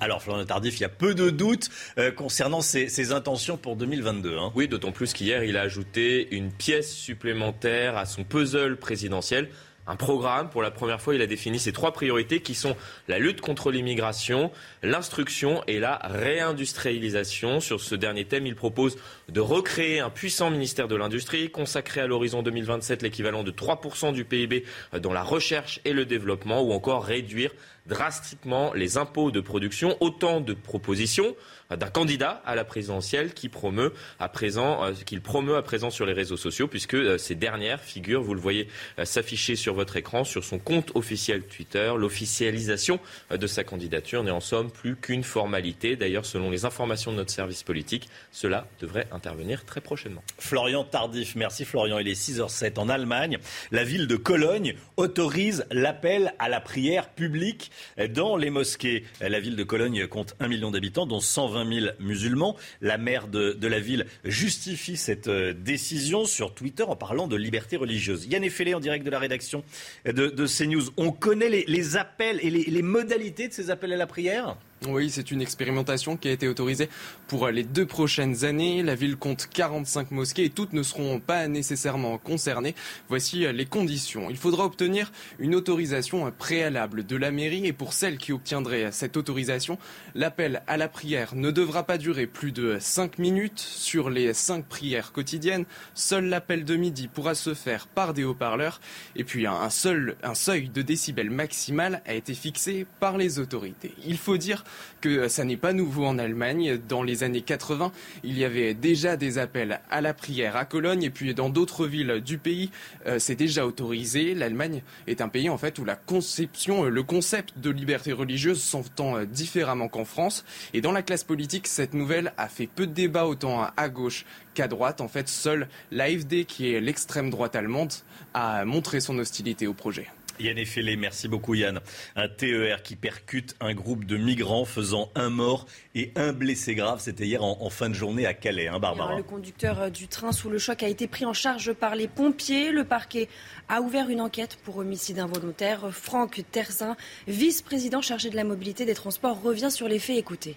Alors, 0.01 0.23
Florian 0.23 0.45
Tardif, 0.45 0.79
il 0.79 0.83
y 0.83 0.85
a 0.85 0.91
peu 0.91 1.15
de 1.15 1.31
doutes 1.31 1.69
euh, 1.99 2.11
concernant 2.11 2.61
ses, 2.61 3.13
intentions 3.13 3.57
pour 3.57 3.77
2022. 3.77 4.37
Hein. 4.39 4.53
Oui, 4.55 4.69
d'autant 4.69 4.93
plus 4.93 5.13
qu'hier, 5.13 5.45
il 5.45 5.57
a 5.57 5.63
ajouté 5.63 6.35
une 6.35 6.53
pièce 6.53 6.93
supplémentaire 6.93 7.97
à 7.97 8.07
son 8.07 8.25
puzzle 8.25 8.77
présidentiel 8.77 9.51
un 9.87 9.97
programme. 9.97 10.51
Pour 10.51 10.63
la 10.63 10.71
première 10.71 11.01
fois, 11.01 11.15
il 11.15 11.23
a 11.23 11.27
défini 11.27 11.59
ses 11.59 11.73
trois 11.73 11.93
priorités 11.93 12.41
qui 12.41 12.55
sont 12.55 12.77
la 13.09 13.19
lutte 13.19 13.41
contre 13.41 13.71
l'immigration, 13.71 14.53
l'instruction 14.83 15.65
et 15.67 15.81
la 15.81 15.97
réindustrialisation. 16.05 17.61
Sur 17.61 17.81
ce 17.81 17.95
dernier 17.95 18.25
thème, 18.25 18.47
il 18.47 18.55
propose 18.55 18.97
de 19.29 19.41
recréer 19.41 20.01
un 20.01 20.11
puissant 20.11 20.51
ministère 20.51 20.87
de 20.87 20.97
l'Industrie, 20.97 21.51
consacré 21.51 22.01
à 22.01 22.07
l'horizon 22.07 22.43
2027 22.43 23.03
l'équivalent 23.03 23.43
de 23.43 23.51
3% 23.51 24.13
du 24.13 24.25
PIB 24.25 24.65
dans 25.01 25.13
la 25.13 25.23
recherche 25.23 25.81
et 25.85 25.93
le 25.93 26.05
développement, 26.05 26.63
ou 26.63 26.73
encore 26.73 27.05
réduire 27.05 27.51
drastiquement 27.91 28.73
les 28.73 28.97
impôts 28.97 29.31
de 29.31 29.41
production. 29.41 29.97
Autant 30.01 30.41
de 30.41 30.55
propositions 30.55 31.35
d'un 31.77 31.89
candidat 31.89 32.43
à 32.47 32.55
la 32.55 32.65
présidentielle 32.65 33.33
qui 33.35 33.49
promeut 33.49 33.93
à 34.19 34.29
présent, 34.29 34.85
euh, 34.85 34.93
qu'il 35.07 35.21
promeut 35.21 35.57
à 35.57 35.63
présent 35.63 35.91
sur 35.91 36.07
les 36.07 36.13
réseaux 36.13 36.37
sociaux, 36.37 36.67
puisque 36.67 36.95
euh, 36.95 37.19
ces 37.19 37.35
dernières 37.35 37.81
figurent, 37.81 38.23
vous 38.23 38.35
le 38.35 38.41
voyez 38.41 38.69
euh, 38.99 39.05
s'afficher 39.05 39.57
sur 39.57 39.75
votre 39.75 39.97
écran, 39.97 40.25
sur 40.25 40.45
son 40.45 40.59
compte 40.59 40.91
officiel 40.95 41.43
Twitter. 41.43 41.93
L'officialisation 41.97 43.01
de 43.31 43.47
sa 43.47 43.65
candidature 43.65 44.23
n'est 44.23 44.31
en 44.31 44.41
somme 44.41 44.71
plus 44.71 44.97
qu'une 44.97 45.25
formalité. 45.25 45.97
D'ailleurs, 45.97 46.27
selon 46.27 46.51
les 46.51 46.65
informations 46.65 47.13
de 47.13 47.17
notre 47.17 47.31
service 47.31 47.63
politique, 47.63 48.09
cela 48.33 48.67
devrait 48.81 49.07
intervenir 49.13 49.65
très 49.65 49.81
prochainement. 49.81 50.23
Florian 50.39 50.85
Tardif, 50.85 51.35
merci 51.37 51.65
Florian. 51.65 51.99
Il 51.99 52.09
est 52.09 52.21
6h07 52.21 52.79
en 52.79 52.89
Allemagne. 52.89 53.39
La 53.71 53.85
ville 53.85 54.07
de 54.07 54.17
Cologne 54.17 54.75
autorise 54.97 55.67
l'appel 55.71 56.35
à 56.39 56.49
la 56.49 56.61
prière 56.61 57.11
publique 57.11 57.71
dans 58.11 58.37
les 58.37 58.51
mosquées. 58.51 59.05
La 59.21 59.41
ville 59.41 59.57
de 59.57 59.65
Cologne 59.65 60.07
compte 60.07 60.35
1 60.41 60.49
million 60.49 60.71
d'habitants, 60.71 61.07
dont 61.07 61.21
120 61.21 61.81
000 61.81 61.87
musulmans. 61.99 62.57
La 62.81 62.99
maire 62.99 63.29
de, 63.29 63.57
la 63.67 63.81
ville 63.81 64.07
justifie 64.25 64.97
cette 64.97 65.29
euh, 65.29 65.53
décision 65.53 66.25
sur 66.25 66.55
Twitter 66.55 66.83
en 66.83 66.97
parlant 66.97 67.29
de 67.29 67.37
liberté 67.37 67.77
religieuse. 67.77 68.27
Yann 68.27 68.43
Effelé 68.43 68.75
en 68.75 68.81
direct 68.81 69.05
de 69.05 69.11
la 69.11 69.19
rédaction 69.19 69.63
de, 70.05 70.47
CNews. 70.47 70.91
On 70.97 71.13
connaît 71.13 71.49
les, 71.49 71.97
appels 71.97 72.39
et 72.43 72.51
les 72.51 72.83
modalités 72.83 73.49
de 73.49 73.53
ces 73.53 73.71
appels 73.71 73.93
à 73.93 73.97
la 73.97 74.07
prière? 74.07 74.57
Oui, 74.89 75.11
c'est 75.11 75.31
une 75.31 75.43
expérimentation 75.43 76.17
qui 76.17 76.29
a 76.29 76.33
été 76.33 76.49
autorisée 76.49 76.89
pour 77.29 77.49
les 77.49 77.65
deux 77.65 77.85
prochaines 77.85 78.47
années. 78.47 78.83
La 78.83 78.95
ville 78.95 79.17
compte 79.17 79.47
45 79.53 80.11
mosquées 80.11 80.45
et 80.45 80.51
toutes 80.51 80.73
ne 80.73 80.83
seront 80.83 81.21
pas 81.21 81.49
nécessairement 81.49 82.17
concernées. 82.17 82.75
Voici 83.11 83.41
les 83.53 83.67
conditions. 83.67 84.31
Il 84.31 84.39
faudra 84.39 84.65
obtenir 84.65 85.13
une 85.39 85.55
autorisation 85.55 86.31
préalable 86.31 87.05
de 87.05 87.17
la 87.17 87.31
mairie 87.31 87.67
et 87.67 87.75
pour 87.75 87.93
celles 87.93 88.17
qui 88.17 88.33
obtiendraient 88.33 88.91
cette 88.91 89.19
autorisation, 89.19 89.77
l'appel 90.15 90.63
à 90.67 90.79
la 90.79 90.89
prière 90.89 91.35
ne 91.35 91.51
devra 91.51 91.83
pas 91.83 91.99
durer 91.99 92.27
plus 92.27 92.53
de 92.53 92.79
5 92.81 93.19
minutes 93.19 93.61
sur 93.61 94.09
les 94.09 94.33
5 94.33 94.65
prières 94.65 95.13
quotidiennes. 95.13 95.67
Seul 95.95 96.25
l'appel 96.25 96.65
de 96.65 96.77
midi 96.77 97.07
pourra 97.07 97.35
se 97.35 97.53
faire 97.53 97.87
par 97.87 98.15
des 98.15 98.25
haut-parleurs 98.25 98.81
et 99.15 99.25
puis 99.25 99.47
un 99.47 99.69
seul 99.69 100.17
un 100.23 100.35
seuil 100.35 100.71
de 100.71 100.81
décibels 100.81 101.31
maximal 101.31 102.03
a 102.07 102.15
été 102.15 102.33
fixé 102.33 102.87
par 102.99 103.19
les 103.19 103.39
autorités. 103.39 103.95
Il 104.07 104.17
faut 104.17 104.39
dire 104.39 104.65
que 105.01 105.29
ça 105.29 105.45
n'est 105.45 105.57
pas 105.57 105.73
nouveau 105.73 106.05
en 106.07 106.19
Allemagne. 106.19 106.79
Dans 106.89 107.03
les 107.03 107.23
années 107.23 107.41
80, 107.41 107.93
il 108.23 108.39
y 108.39 108.45
avait 108.45 108.75
déjà 108.75 109.17
des 109.17 109.39
appels 109.39 109.81
à 109.91 110.01
la 110.01 110.15
prière 110.15 110.57
à 110.57 110.65
Cologne 110.65 111.03
et 111.03 111.11
puis 111.11 111.35
dans 111.35 111.49
d'autres 111.49 111.87
villes 111.87 112.21
du 112.25 112.39
pays, 112.39 112.71
euh, 113.07 113.19
c'est 113.19 113.35
déjà 113.35 113.67
autorisé. 113.67 114.35
L'Allemagne 114.35 114.83
est 115.07 115.21
un 115.21 115.29
pays 115.29 115.49
en 115.49 115.59
fait 115.59 115.79
où 115.79 115.85
la 115.85 115.97
conception, 115.97 116.85
euh, 116.85 116.89
le 116.89 117.03
concept 117.03 117.59
de 117.59 117.71
liberté 117.71 118.13
religieuse 118.13 118.63
s'entend 118.63 119.17
euh, 119.17 119.25
différemment 119.25 119.89
qu'en 119.89 120.05
France. 120.05 120.45
Et 120.75 120.81
dans 120.81 120.93
la 120.93 121.03
classe 121.03 121.25
politique, 121.25 121.67
cette 121.67 121.95
nouvelle 121.95 122.33
a 122.37 122.49
fait 122.49 122.67
peu 122.67 122.87
de 122.87 122.93
débats 122.93 123.27
autant 123.27 123.67
à 123.77 123.89
gauche 123.89 124.25
qu'à 124.55 124.69
droite. 124.69 125.01
En 125.01 125.09
fait, 125.09 125.29
seule 125.29 125.69
l'AFD, 125.91 126.45
qui 126.45 126.73
est 126.73 126.81
l'extrême 126.81 127.31
droite 127.31 127.57
allemande, 127.57 127.93
a 128.35 128.65
montré 128.65 129.01
son 129.01 129.19
hostilité 129.19 129.67
au 129.67 129.75
projet. 129.75 130.09
Yann 130.41 130.59
Effelé, 130.59 130.97
merci 130.97 131.29
beaucoup 131.29 131.55
Yann. 131.55 131.81
Un 132.17 132.29
TER 132.29 132.83
qui 132.83 132.97
percute 132.97 133.55
un 133.61 133.75
groupe 133.75 134.05
de 134.05 134.17
migrants 134.17 134.65
faisant 134.65 135.11
un 135.15 135.31
mort 135.31 135.67
et 135.95 136.13
un 136.17 136.33
blessé 136.33 136.75
grave. 136.75 137.01
C'était 137.01 137.27
hier 137.27 137.45
en, 137.45 137.71
fin 137.71 137.89
de 137.89 137.95
journée 137.95 138.27
à 138.27 138.35
Calais, 138.35 138.69
hein, 138.69 138.79
Barbara. 138.79 139.17
le 139.17 139.23
conducteur 139.23 139.81
euh, 139.81 139.91
du 139.91 140.09
train 140.09 140.33
sous 140.33 140.51
le 140.51 140.59
choc 140.59 140.83
a 140.83 140.89
été 140.89 141.07
pris 141.07 141.25
en 141.25 141.33
charge 141.33 141.73
par 141.73 141.95
les 141.95 142.09
pompiers. 142.09 142.73
Le 142.73 142.85
parquet 142.85 143.29
a 143.69 143.81
ouvert 143.81 144.09
une 144.09 144.21
enquête 144.21 144.59
pour 144.65 144.79
homicide 144.79 145.19
involontaire. 145.19 145.93
Franck 145.93 146.43
Terzin, 146.51 146.97
vice-président 147.29 148.01
chargé 148.01 148.31
de 148.31 148.37
la 148.37 148.45
mobilité 148.45 148.85
des 148.85 148.95
transports, 148.95 149.41
revient 149.41 149.71
sur 149.71 149.89
les 149.89 149.99
faits. 149.99 150.19
Écoutez. 150.19 150.57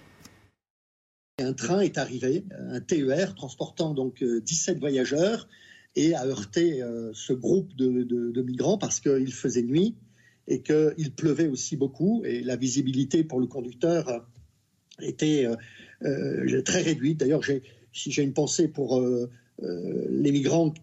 Un 1.40 1.52
train 1.52 1.80
est 1.80 1.98
arrivé, 1.98 2.44
un 2.70 2.80
TER 2.80 3.34
transportant 3.34 3.92
donc 3.92 4.22
17 4.22 4.76
euh, 4.76 4.78
voyageurs 4.78 5.48
et 5.96 6.14
a 6.14 6.26
heurté 6.26 6.82
euh, 6.82 7.10
ce 7.14 7.32
groupe 7.32 7.74
de, 7.76 8.42
migrants 8.42 8.78
parce 8.78 9.00
qu'il 9.00 9.32
faisait 9.32 9.62
nuit 9.62 9.94
et 10.48 10.60
qu'il 10.60 11.12
pleuvait 11.16 11.46
aussi 11.46 11.76
beaucoup 11.76 12.22
et 12.24 12.42
la 12.42 12.56
visibilité 12.56 13.24
pour 13.24 13.40
le 13.40 13.46
conducteur 13.46 14.26
était 15.00 15.46
euh, 15.46 15.56
euh, 16.02 16.62
très 16.62 16.82
réduite. 16.82 17.18
D'ailleurs, 17.18 17.42
si 17.92 18.10
j'ai 18.10 18.22
une 18.22 18.34
pensée 18.34 18.68
pour 18.68 19.02
les 19.62 20.32
migrants, 20.32 20.74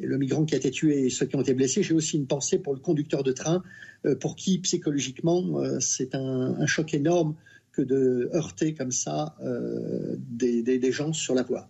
le 0.00 0.16
migrant 0.16 0.44
qui 0.44 0.54
a 0.54 0.56
été 0.56 0.70
tué 0.70 1.06
et 1.06 1.10
ceux 1.10 1.26
qui 1.26 1.36
ont 1.36 1.42
été 1.42 1.54
blessés, 1.54 1.82
j'ai 1.82 1.94
aussi 1.94 2.16
une 2.16 2.26
pensée 2.26 2.58
pour 2.58 2.72
le 2.72 2.80
conducteur 2.80 3.22
de 3.22 3.32
train, 3.32 3.62
pour 4.20 4.34
qui 4.34 4.58
psychologiquement 4.60 5.60
c'est 5.78 6.14
un, 6.14 6.66
choc 6.66 6.94
énorme 6.94 7.36
que 7.72 7.82
de 7.82 8.30
heurter 8.32 8.72
comme 8.74 8.92
ça 8.92 9.36
des 10.16 10.92
gens 10.92 11.12
sur 11.12 11.34
la 11.34 11.42
voie. 11.42 11.68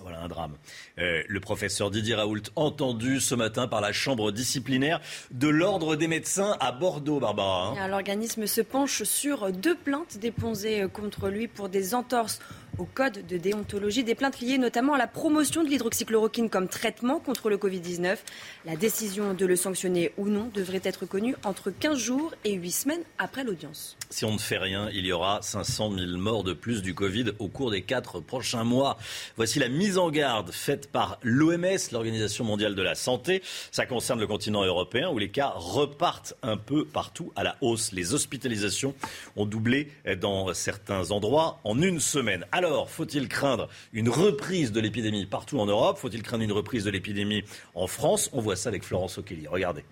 Voilà 0.00 0.20
un 0.20 0.28
drame. 0.28 0.52
Euh, 0.98 1.22
le 1.26 1.40
professeur 1.40 1.90
Didier 1.90 2.14
Raoult, 2.14 2.42
entendu 2.54 3.18
ce 3.18 3.34
matin 3.34 3.66
par 3.66 3.80
la 3.80 3.92
chambre 3.92 4.30
disciplinaire 4.30 5.00
de 5.30 5.48
l'Ordre 5.48 5.96
des 5.96 6.06
médecins 6.06 6.56
à 6.60 6.70
Bordeaux, 6.70 7.18
Barbara. 7.18 7.74
Hein. 7.78 7.88
L'organisme 7.88 8.46
se 8.46 8.60
penche 8.60 9.04
sur 9.04 9.50
deux 9.52 9.74
plaintes 9.74 10.18
déposées 10.18 10.86
contre 10.92 11.28
lui 11.28 11.48
pour 11.48 11.70
des 11.70 11.94
entorses 11.94 12.40
au 12.78 12.84
code 12.84 13.26
de 13.26 13.36
déontologie, 13.36 14.04
des 14.04 14.14
plaintes 14.14 14.40
liées 14.40 14.58
notamment 14.58 14.94
à 14.94 14.98
la 14.98 15.06
promotion 15.06 15.64
de 15.64 15.68
l'hydroxychloroquine 15.68 16.50
comme 16.50 16.68
traitement 16.68 17.18
contre 17.20 17.48
le 17.48 17.56
Covid-19. 17.56 18.18
La 18.64 18.76
décision 18.76 19.34
de 19.34 19.46
le 19.46 19.56
sanctionner 19.56 20.12
ou 20.16 20.28
non 20.28 20.50
devrait 20.52 20.82
être 20.84 21.06
connue 21.06 21.36
entre 21.44 21.70
15 21.70 21.98
jours 21.98 22.34
et 22.44 22.52
8 22.52 22.70
semaines 22.70 23.02
après 23.18 23.44
l'audience. 23.44 23.96
Si 24.10 24.24
on 24.24 24.32
ne 24.32 24.38
fait 24.38 24.58
rien, 24.58 24.88
il 24.92 25.06
y 25.06 25.12
aura 25.12 25.40
500 25.42 25.92
000 25.92 26.18
morts 26.18 26.44
de 26.44 26.52
plus 26.52 26.82
du 26.82 26.94
Covid 26.94 27.32
au 27.38 27.48
cours 27.48 27.70
des 27.70 27.82
quatre 27.82 28.20
prochains 28.20 28.64
mois. 28.64 28.98
Voici 29.36 29.58
la 29.58 29.68
mise 29.68 29.98
en 29.98 30.10
garde 30.10 30.52
faite 30.52 30.90
par 30.90 31.18
l'OMS, 31.22 31.78
l'Organisation 31.92 32.44
mondiale 32.44 32.74
de 32.74 32.82
la 32.82 32.94
santé. 32.94 33.42
Ça 33.70 33.86
concerne 33.86 34.20
le 34.20 34.26
continent 34.26 34.64
européen 34.64 35.10
où 35.10 35.18
les 35.18 35.30
cas 35.30 35.52
repartent 35.56 36.34
un 36.42 36.56
peu 36.56 36.84
partout 36.84 37.32
à 37.36 37.42
la 37.42 37.56
hausse. 37.60 37.92
Les 37.92 38.14
hospitalisations 38.14 38.94
ont 39.36 39.46
doublé 39.46 39.90
dans 40.20 40.52
certains 40.54 41.10
endroits 41.10 41.60
en 41.64 41.80
une 41.80 42.00
semaine. 42.00 42.44
Alors, 42.56 42.88
faut-il 42.88 43.28
craindre 43.28 43.68
une 43.92 44.08
reprise 44.08 44.72
de 44.72 44.80
l'épidémie 44.80 45.26
partout 45.26 45.60
en 45.60 45.66
Europe? 45.66 45.98
Faut-il 45.98 46.22
craindre 46.22 46.42
une 46.42 46.52
reprise 46.52 46.84
de 46.84 46.90
l'épidémie 46.90 47.44
en 47.74 47.86
France? 47.86 48.30
On 48.32 48.40
voit 48.40 48.56
ça 48.56 48.70
avec 48.70 48.82
Florence 48.82 49.18
O'Kelly. 49.18 49.46
Regardez. 49.46 49.84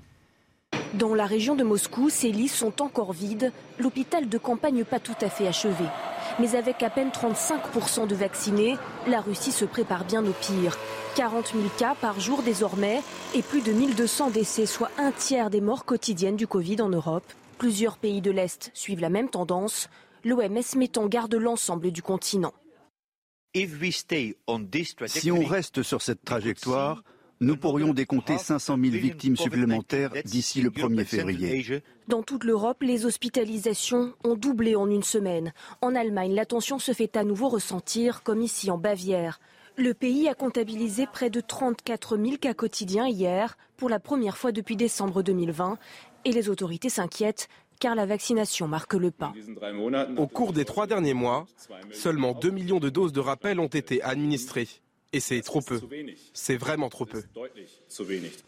Dans 0.94 1.14
la 1.14 1.26
région 1.26 1.56
de 1.56 1.62
Moscou, 1.62 2.08
ces 2.08 2.32
lits 2.32 2.48
sont 2.48 2.80
encore 2.80 3.12
vides, 3.12 3.52
l'hôpital 3.78 4.30
de 4.30 4.38
campagne 4.38 4.82
pas 4.82 4.98
tout 4.98 5.12
à 5.20 5.28
fait 5.28 5.46
achevé. 5.46 5.84
Mais 6.38 6.54
avec 6.54 6.82
à 6.82 6.88
peine 6.88 7.10
35% 7.10 8.06
de 8.06 8.14
vaccinés, 8.14 8.78
la 9.06 9.20
Russie 9.20 9.52
se 9.52 9.66
prépare 9.66 10.06
bien 10.06 10.24
au 10.24 10.32
pire. 10.32 10.78
40 11.16 11.48
000 11.48 11.64
cas 11.76 11.94
par 12.00 12.18
jour 12.18 12.42
désormais 12.42 13.02
et 13.34 13.42
plus 13.42 13.60
de 13.60 13.72
1200 13.72 14.30
décès, 14.30 14.64
soit 14.64 14.90
un 14.96 15.10
tiers 15.12 15.50
des 15.50 15.60
morts 15.60 15.84
quotidiennes 15.84 16.36
du 16.36 16.46
Covid 16.46 16.80
en 16.80 16.88
Europe. 16.88 17.30
Plusieurs 17.58 17.98
pays 17.98 18.22
de 18.22 18.30
l'Est 18.30 18.70
suivent 18.72 19.02
la 19.02 19.10
même 19.10 19.28
tendance. 19.28 19.90
L'OMS 20.24 20.76
met 20.76 20.96
en 20.96 21.06
garde 21.06 21.34
l'ensemble 21.34 21.90
du 21.90 22.00
continent. 22.02 22.54
Si 23.54 25.30
on 25.30 25.44
reste 25.44 25.82
sur 25.82 26.00
cette 26.00 26.24
trajectoire, 26.24 27.04
nous 27.40 27.56
pourrions 27.56 27.92
décompter 27.92 28.38
500 28.38 28.78
000 28.80 28.92
victimes 28.92 29.36
supplémentaires 29.36 30.12
d'ici 30.24 30.62
le 30.62 30.70
1er 30.70 31.04
février. 31.04 31.82
Dans 32.08 32.22
toute 32.22 32.44
l'Europe, 32.44 32.82
les 32.82 33.04
hospitalisations 33.04 34.14
ont 34.24 34.34
doublé 34.34 34.76
en 34.76 34.88
une 34.88 35.02
semaine. 35.02 35.52
En 35.82 35.94
Allemagne, 35.94 36.34
la 36.34 36.46
tension 36.46 36.78
se 36.78 36.92
fait 36.92 37.16
à 37.16 37.24
nouveau 37.24 37.48
ressentir, 37.48 38.22
comme 38.22 38.40
ici 38.40 38.70
en 38.70 38.78
Bavière. 38.78 39.40
Le 39.76 39.92
pays 39.92 40.28
a 40.28 40.34
comptabilisé 40.34 41.06
près 41.06 41.30
de 41.30 41.40
34 41.40 42.16
000 42.16 42.36
cas 42.38 42.54
quotidiens 42.54 43.08
hier, 43.08 43.58
pour 43.76 43.88
la 43.88 44.00
première 44.00 44.38
fois 44.38 44.52
depuis 44.52 44.76
décembre 44.76 45.22
2020, 45.22 45.78
et 46.24 46.32
les 46.32 46.48
autorités 46.48 46.88
s'inquiètent 46.88 47.48
car 47.80 47.94
la 47.94 48.06
vaccination 48.06 48.68
marque 48.68 48.94
le 48.94 49.10
pas. 49.10 49.32
Au 50.16 50.26
cours 50.26 50.52
des 50.52 50.64
trois 50.64 50.86
derniers 50.86 51.14
mois, 51.14 51.46
seulement 51.92 52.32
2 52.32 52.50
millions 52.50 52.80
de 52.80 52.90
doses 52.90 53.12
de 53.12 53.20
rappel 53.20 53.60
ont 53.60 53.66
été 53.66 54.02
administrées. 54.02 54.68
Et 55.12 55.20
c'est 55.20 55.40
trop 55.42 55.60
peu. 55.60 55.80
C'est 56.32 56.56
vraiment 56.56 56.88
trop 56.88 57.06
peu. 57.06 57.22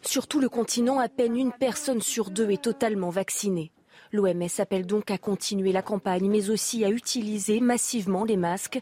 Sur 0.01 0.27
tout 0.27 0.41
le 0.41 0.49
continent, 0.49 0.99
à 0.99 1.07
peine 1.07 1.37
une 1.37 1.53
personne 1.53 2.01
sur 2.01 2.29
deux 2.29 2.49
est 2.49 2.61
totalement 2.61 3.09
vaccinée. 3.09 3.71
L'OMS 4.11 4.47
appelle 4.59 4.85
donc 4.85 5.09
à 5.11 5.17
continuer 5.17 5.71
la 5.71 5.81
campagne, 5.81 6.29
mais 6.29 6.49
aussi 6.49 6.83
à 6.83 6.89
utiliser 6.89 7.61
massivement 7.61 8.25
les 8.25 8.37
masques 8.37 8.81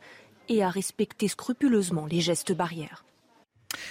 et 0.49 0.63
à 0.63 0.69
respecter 0.69 1.27
scrupuleusement 1.27 2.05
les 2.05 2.21
gestes 2.21 2.53
barrières. 2.53 3.05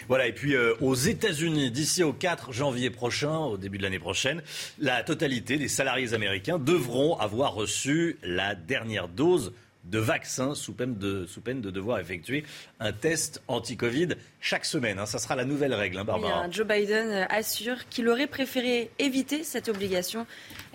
Voilà, 0.09 0.27
et 0.27 0.33
puis 0.33 0.55
euh, 0.55 0.75
aux 0.81 0.95
États-Unis, 0.95 1.71
d'ici 1.71 2.03
au 2.03 2.13
4 2.13 2.53
janvier 2.53 2.91
prochain, 2.91 3.37
au 3.37 3.57
début 3.57 3.79
de 3.79 3.83
l'année 3.83 3.99
prochaine, 3.99 4.43
la 4.79 5.03
totalité 5.03 5.57
des 5.57 5.69
salariés 5.69 6.15
américains 6.15 6.59
devront 6.59 7.17
avoir 7.19 7.55
reçu 7.55 8.19
la 8.23 8.55
dernière 8.55 9.09
dose 9.09 9.53
de 9.85 9.99
vaccins 9.99 10.55
sous 10.55 10.73
peine 10.73 10.97
de, 10.97 11.27
sous 11.27 11.41
peine 11.41 11.61
de 11.61 11.71
devoir 11.71 11.99
effectuer 11.99 12.45
un 12.81 12.93
test 12.93 13.43
anti-Covid 13.49 14.09
chaque 14.41 14.65
semaine. 14.65 14.99
Hein. 14.99 15.07
Ça 15.07 15.19
sera 15.19 15.37
la 15.37 15.45
nouvelle 15.45 15.75
règle, 15.75 15.99
hein, 15.99 16.05
Barbara. 16.05 16.45
Hein, 16.45 16.49
Joe 16.51 16.67
Biden 16.67 17.11
euh, 17.11 17.25
assure 17.29 17.89
qu'il 17.89 18.09
aurait 18.09 18.27
préféré 18.27 18.91
éviter 18.99 19.45
cette 19.45 19.69
obligation. 19.69 20.27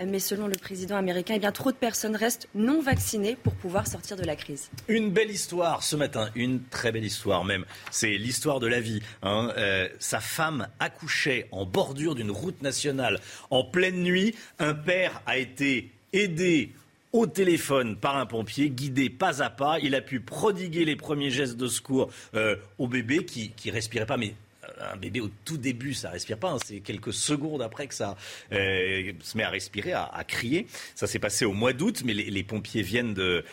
Mais 0.06 0.20
selon 0.20 0.48
le 0.48 0.56
président 0.56 0.96
américain, 0.96 1.34
eh 1.36 1.40
bien, 1.40 1.52
trop 1.52 1.72
de 1.72 1.78
personnes 1.78 2.16
restent 2.16 2.48
non 2.56 2.82
vaccinées 2.82 3.36
pour 3.36 3.54
pouvoir 3.54 3.88
sortir 3.88 4.16
de 4.16 4.24
la 4.24 4.36
crise. 4.36 4.70
Une 4.88 5.12
belle 5.12 5.30
histoire 5.30 5.84
ce 5.84 5.96
matin, 5.96 6.30
une 6.36 6.64
très 6.64 6.92
belle 6.92 7.04
histoire 7.04 7.44
même. 7.44 7.66
C'est 7.92 8.18
l'histoire 8.18 8.60
de 8.60 8.68
la 8.68 8.80
vie. 8.80 9.02
Euh, 9.24 9.90
sa 10.00 10.20
femme 10.20 10.68
accouchait 10.80 11.48
en 11.52 11.66
bordure 11.66 12.16
d'une 12.16 12.32
route 12.32 12.62
nationale 12.62 13.20
en 13.50 13.64
pleine 13.64 14.02
nuit. 14.02 14.36
Un 14.60 14.74
père 14.74 15.22
a 15.26 15.38
été 15.38 15.92
aidé 16.14 16.74
au 17.12 17.28
téléphone 17.28 17.96
par 17.96 18.18
un 18.18 18.26
pompier, 18.26 18.70
guidé 18.70 19.10
pas 19.10 19.42
à 19.42 19.50
pas. 19.50 19.80
Il 19.80 19.96
a 19.96 20.02
pu 20.02 20.20
prodiguer 20.20 20.86
les 20.86 20.96
premiers 20.96 21.32
gestes 21.32 21.58
de 21.58 21.68
secours 21.68 22.12
euh, 22.36 22.56
au 22.78 22.88
bébé 22.88 23.26
qui, 23.26 23.52
qui 23.52 23.72
respirait 23.72 24.06
pas, 24.06 24.18
mais 24.18 24.36
euh, 24.64 24.94
un 24.94 24.98
bébé 24.98 25.20
au 25.20 25.30
tout 25.46 25.58
début, 25.58 25.94
ça 25.94 26.10
respire 26.10 26.38
pas. 26.38 26.52
Hein. 26.52 26.58
C'est 26.64 26.80
quelques 26.80 27.14
secondes 27.14 27.62
après 27.62 27.88
que 27.88 27.96
ça 27.96 28.16
euh, 28.52 29.12
se 29.22 29.38
met 29.38 29.44
à 29.44 29.50
respirer, 29.50 29.94
à, 29.94 30.24
crier. 30.28 30.68
Ça 30.96 31.08
s'est 31.08 31.20
passé 31.20 31.46
au 31.46 31.54
mois 31.54 31.74
d'août, 31.74 32.04
mais 32.06 32.14
les, 32.14 32.44
pompiers 32.44 32.84
viennent 32.84 33.14
de 33.14 33.44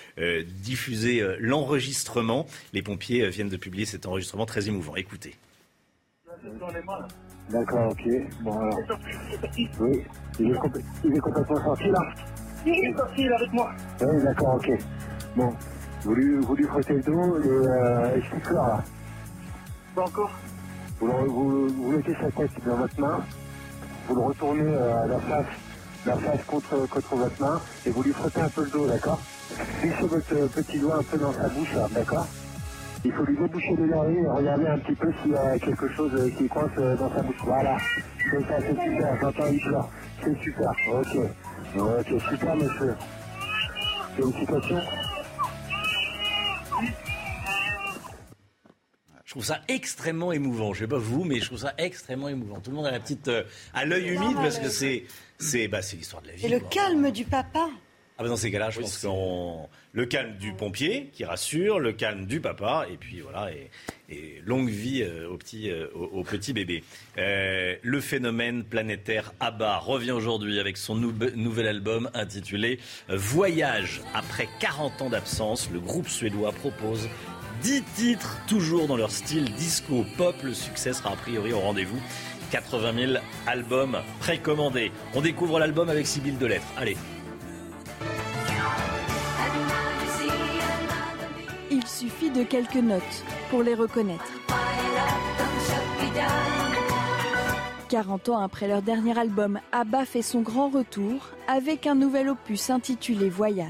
diffuser 0.60 1.22
l'enregistrement. 1.38 2.46
Les 2.72 2.82
pompiers 2.82 3.28
viennent 3.30 3.48
de 3.48 3.56
publier 3.56 3.86
cet 3.86 4.06
enregistrement 4.06 4.46
très 4.46 4.68
émouvant. 4.68 4.96
Écoutez. 4.96 5.34
D'accord, 7.50 7.92
ok. 7.92 8.08
Bon 8.42 8.58
alors. 8.58 8.78
Oui. 9.80 10.02
Il 10.40 10.50
est, 10.50 10.58
il 11.04 11.16
est 11.16 11.20
complètement 11.20 11.62
sorti 11.62 11.88
là. 11.88 12.14
Il 12.66 12.72
est 12.72 12.96
sorti, 12.96 13.28
avec 13.28 13.52
moi. 13.52 13.70
Oui, 14.00 14.22
d'accord, 14.24 14.56
ok. 14.56 14.70
Bon, 15.36 15.52
vous 16.04 16.14
lui, 16.14 16.36
vous 16.44 16.54
lui 16.56 16.64
frottez 16.64 16.94
le 16.94 17.02
dos 17.02 17.38
et 17.38 17.48
euh, 17.48 18.20
je 18.20 18.54
là. 18.54 18.82
Pas 19.94 20.02
encore. 20.02 20.32
Vous, 20.98 21.06
vous, 21.06 21.68
vous, 21.68 21.92
mettez 21.92 22.14
sa 22.14 22.30
tête 22.32 22.50
dans 22.66 22.76
votre 22.76 23.00
main, 23.00 23.24
vous 24.08 24.14
le 24.16 24.22
retournez 24.22 24.62
euh, 24.74 25.02
à 25.04 25.06
la 25.06 25.18
face, 25.20 25.46
la 26.06 26.16
face 26.16 26.44
contre, 26.46 26.88
contre 26.88 27.16
votre 27.16 27.40
main 27.40 27.60
et 27.84 27.90
vous 27.90 28.02
lui 28.02 28.12
frottez 28.12 28.40
un 28.40 28.48
peu 28.48 28.64
le 28.64 28.70
dos, 28.70 28.86
d'accord? 28.88 29.20
Laissez 29.84 30.06
votre 30.08 30.48
petit 30.54 30.78
doigt 30.80 30.96
un 30.96 31.02
peu 31.04 31.18
dans 31.18 31.32
sa 31.34 31.48
bouche, 31.50 31.74
d'accord? 31.92 32.26
Il 33.04 33.12
faut 33.12 33.24
lui 33.24 33.36
déboucher 33.36 33.76
les 33.78 33.92
oreilles 33.92 34.18
et 34.18 34.28
regarder 34.28 34.66
un 34.66 34.78
petit 34.78 34.94
peu 34.96 35.12
s'il 35.22 35.30
y 35.30 35.36
a 35.36 35.58
quelque 35.60 35.88
chose 35.94 36.32
qui 36.36 36.48
coince 36.48 36.70
euh, 36.78 36.96
dans 36.96 37.10
sa 37.14 37.22
bouche. 37.22 37.36
Voilà. 37.44 37.76
C'est 38.30 38.40
ça, 38.48 38.56
c'est 38.58 38.82
super. 38.82 39.16
J'entends 39.20 39.46
une 39.46 39.60
fleur. 39.60 39.88
C'est 40.24 40.36
super. 40.38 40.70
Ok. 40.92 41.30
Ok, 41.78 42.06
super, 42.30 42.56
monsieur. 42.56 42.94
Félicitations. 44.16 44.80
Je 49.24 49.30
trouve 49.32 49.44
ça 49.44 49.60
extrêmement 49.68 50.32
émouvant. 50.32 50.72
Je 50.72 50.80
sais 50.80 50.86
pas 50.86 50.98
vous, 50.98 51.24
mais 51.24 51.40
je 51.40 51.46
trouve 51.46 51.58
ça 51.58 51.74
extrêmement 51.78 52.28
émouvant. 52.28 52.60
Tout 52.60 52.70
le 52.70 52.76
monde 52.76 52.86
a 52.86 52.90
la 52.90 53.00
petite 53.00 53.28
euh, 53.28 53.42
à 53.74 53.84
l'œil 53.84 54.08
humide 54.08 54.36
parce 54.36 54.58
que 54.58 54.68
c'est 54.68 55.04
c'est 55.38 55.68
bah, 55.68 55.82
c'est 55.82 55.96
l'histoire 55.96 56.22
de 56.22 56.28
la 56.28 56.34
vie. 56.34 56.46
Et 56.46 56.48
le 56.48 56.60
calme 56.60 57.10
du 57.10 57.24
papa. 57.24 57.68
Ah 58.18 58.22
bah 58.22 58.30
dans 58.30 58.36
ces 58.36 58.50
cas-là, 58.50 58.70
je 58.70 58.80
pense 58.80 58.98
qu'on 58.98 59.68
le 59.92 60.06
calme 60.06 60.36
du 60.38 60.52
pompier 60.52 61.10
qui 61.12 61.26
rassure, 61.26 61.78
le 61.78 61.92
calme 61.92 62.24
du 62.24 62.40
papa, 62.40 62.86
et 62.90 62.96
puis 62.96 63.20
voilà, 63.20 63.50
et, 64.08 64.40
longue 64.46 64.70
vie 64.70 65.02
euh, 65.02 65.28
au 65.28 65.36
petit, 65.36 65.70
euh, 65.70 65.88
au, 65.94 66.22
petit 66.22 66.54
bébé. 66.54 66.82
Euh, 67.18 67.74
le 67.82 68.00
phénomène 68.00 68.64
planétaire 68.64 69.34
ABBA 69.40 69.78
revient 69.78 70.12
aujourd'hui 70.12 70.60
avec 70.60 70.78
son 70.78 70.94
nouvel 70.94 71.66
album 71.66 72.10
intitulé 72.14 72.78
Voyage. 73.08 74.00
Après 74.14 74.48
40 74.60 75.02
ans 75.02 75.10
d'absence, 75.10 75.68
le 75.70 75.80
groupe 75.80 76.08
suédois 76.08 76.52
propose 76.52 77.08
10 77.62 77.82
titres, 77.96 78.38
toujours 78.46 78.86
dans 78.86 78.96
leur 78.96 79.10
style 79.10 79.52
disco 79.54 80.06
pop. 80.16 80.36
Le 80.42 80.54
succès 80.54 80.92
sera 80.92 81.12
a 81.12 81.16
priori 81.16 81.52
au 81.52 81.60
rendez-vous. 81.60 82.00
80 82.50 82.92
000 82.94 83.12
albums 83.46 83.98
précommandés. 84.20 84.92
On 85.14 85.20
découvre 85.20 85.58
l'album 85.58 85.88
avec 85.88 86.06
6 86.06 86.20
de 86.20 86.46
lettres. 86.46 86.72
Allez. 86.78 86.96
Il 91.70 91.86
suffit 91.86 92.30
de 92.30 92.42
quelques 92.42 92.76
notes 92.76 93.24
pour 93.50 93.62
les 93.62 93.74
reconnaître. 93.74 94.24
40 97.88 98.28
ans 98.30 98.38
après 98.38 98.66
leur 98.66 98.82
dernier 98.82 99.16
album, 99.18 99.60
ABBA 99.72 100.04
fait 100.04 100.22
son 100.22 100.40
grand 100.40 100.68
retour 100.68 101.30
avec 101.46 101.86
un 101.86 101.94
nouvel 101.94 102.28
opus 102.28 102.70
intitulé 102.70 103.28
Voyage. 103.28 103.68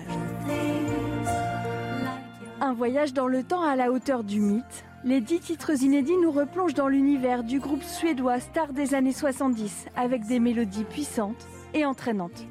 Un 2.61 2.73
voyage 2.73 3.12
dans 3.12 3.29
le 3.29 3.43
temps 3.43 3.62
à 3.62 3.76
la 3.76 3.93
hauteur 3.93 4.25
du 4.25 4.41
mythe. 4.41 4.85
Les 5.05 5.21
dix 5.21 5.41
titres 5.41 5.83
inédits 5.83 6.17
nous 6.21 6.33
replongent 6.33 6.75
dans 6.75 6.88
l'univers 6.88 7.45
du 7.45 7.61
groupe 7.61 7.83
suédois 7.83 8.41
star 8.41 8.73
des 8.73 8.95
années 8.95 9.12
70 9.12 9.87
avec 9.95 10.26
des 10.26 10.41
mélodies 10.41 10.85
puissantes 10.85 11.47
et 11.75 11.85
entraînantes. 11.85 12.47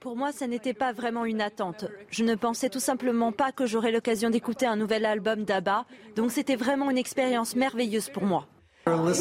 Pour 0.00 0.16
moi, 0.16 0.32
ça 0.32 0.48
n'était 0.48 0.74
pas 0.74 0.92
vraiment 0.92 1.24
une 1.24 1.40
attente. 1.40 1.84
Je 2.10 2.24
ne 2.24 2.34
pensais 2.34 2.68
tout 2.68 2.80
simplement 2.80 3.30
pas 3.30 3.52
que 3.52 3.64
j'aurais 3.64 3.92
l'occasion 3.92 4.28
d'écouter 4.28 4.66
un 4.66 4.74
nouvel 4.74 5.06
album 5.06 5.44
d'ABBA, 5.44 5.84
donc 6.16 6.32
c'était 6.32 6.56
vraiment 6.56 6.90
une 6.90 6.98
expérience 6.98 7.54
merveilleuse 7.54 8.10
pour 8.10 8.24
moi. 8.24 8.48
Uh, 8.88 9.12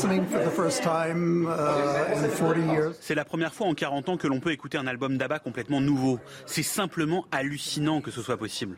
C'est 3.02 3.16
la 3.16 3.26
première 3.26 3.54
fois 3.54 3.68
en 3.68 3.74
40 3.74 4.10
ans 4.10 4.18
que 4.18 4.28
l'on 4.28 4.40
peut 4.40 4.52
écouter 4.52 4.78
un 4.78 4.88
album 4.88 5.18
d'ABBA 5.18 5.40
complètement 5.40 5.82
nouveau. 5.82 6.20
C'est 6.46 6.64
simplement 6.64 7.26
hallucinant 7.32 8.02
que 8.02 8.10
ce 8.10 8.22
soit 8.22 8.38
possible. 8.38 8.78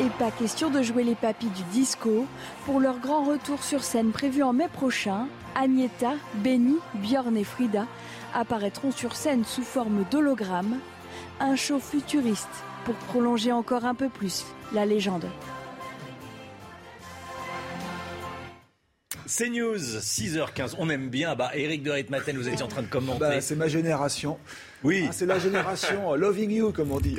Et 0.00 0.08
pas 0.18 0.32
question 0.32 0.70
de 0.70 0.82
jouer 0.82 1.04
les 1.04 1.14
papis 1.14 1.46
du 1.46 1.62
disco. 1.72 2.26
Pour 2.64 2.80
leur 2.80 2.98
grand 2.98 3.24
retour 3.24 3.62
sur 3.62 3.84
scène 3.84 4.10
prévu 4.10 4.42
en 4.42 4.52
mai 4.52 4.68
prochain, 4.68 5.28
Agneta, 5.54 6.14
Benny, 6.42 6.78
Björn 6.94 7.36
et 7.36 7.44
Frida 7.44 7.86
apparaîtront 8.34 8.92
sur 8.92 9.16
scène 9.16 9.44
sous 9.44 9.62
forme 9.62 10.04
d'hologramme, 10.10 10.78
un 11.40 11.56
show 11.56 11.78
futuriste 11.78 12.48
pour 12.84 12.94
prolonger 12.94 13.52
encore 13.52 13.84
un 13.84 13.94
peu 13.94 14.08
plus 14.08 14.44
la 14.72 14.84
légende. 14.84 15.26
C'est 19.26 19.48
News, 19.48 19.78
6h15. 19.78 20.74
On 20.78 20.90
aime 20.90 21.08
bien. 21.08 21.34
Bah, 21.34 21.50
Eric 21.54 21.82
de 21.82 21.90
Ritmaten, 21.90 22.36
vous 22.36 22.48
étiez 22.48 22.62
en 22.62 22.68
train 22.68 22.82
de 22.82 22.88
commenter. 22.88 23.20
Bah, 23.20 23.40
c'est 23.40 23.56
ma 23.56 23.68
génération. 23.68 24.38
Oui. 24.82 25.06
Ah, 25.08 25.12
c'est 25.12 25.24
la 25.24 25.38
génération 25.38 26.12
euh, 26.12 26.16
Loving 26.16 26.50
You, 26.50 26.72
comme 26.72 26.92
on 26.92 27.00
dit. 27.00 27.16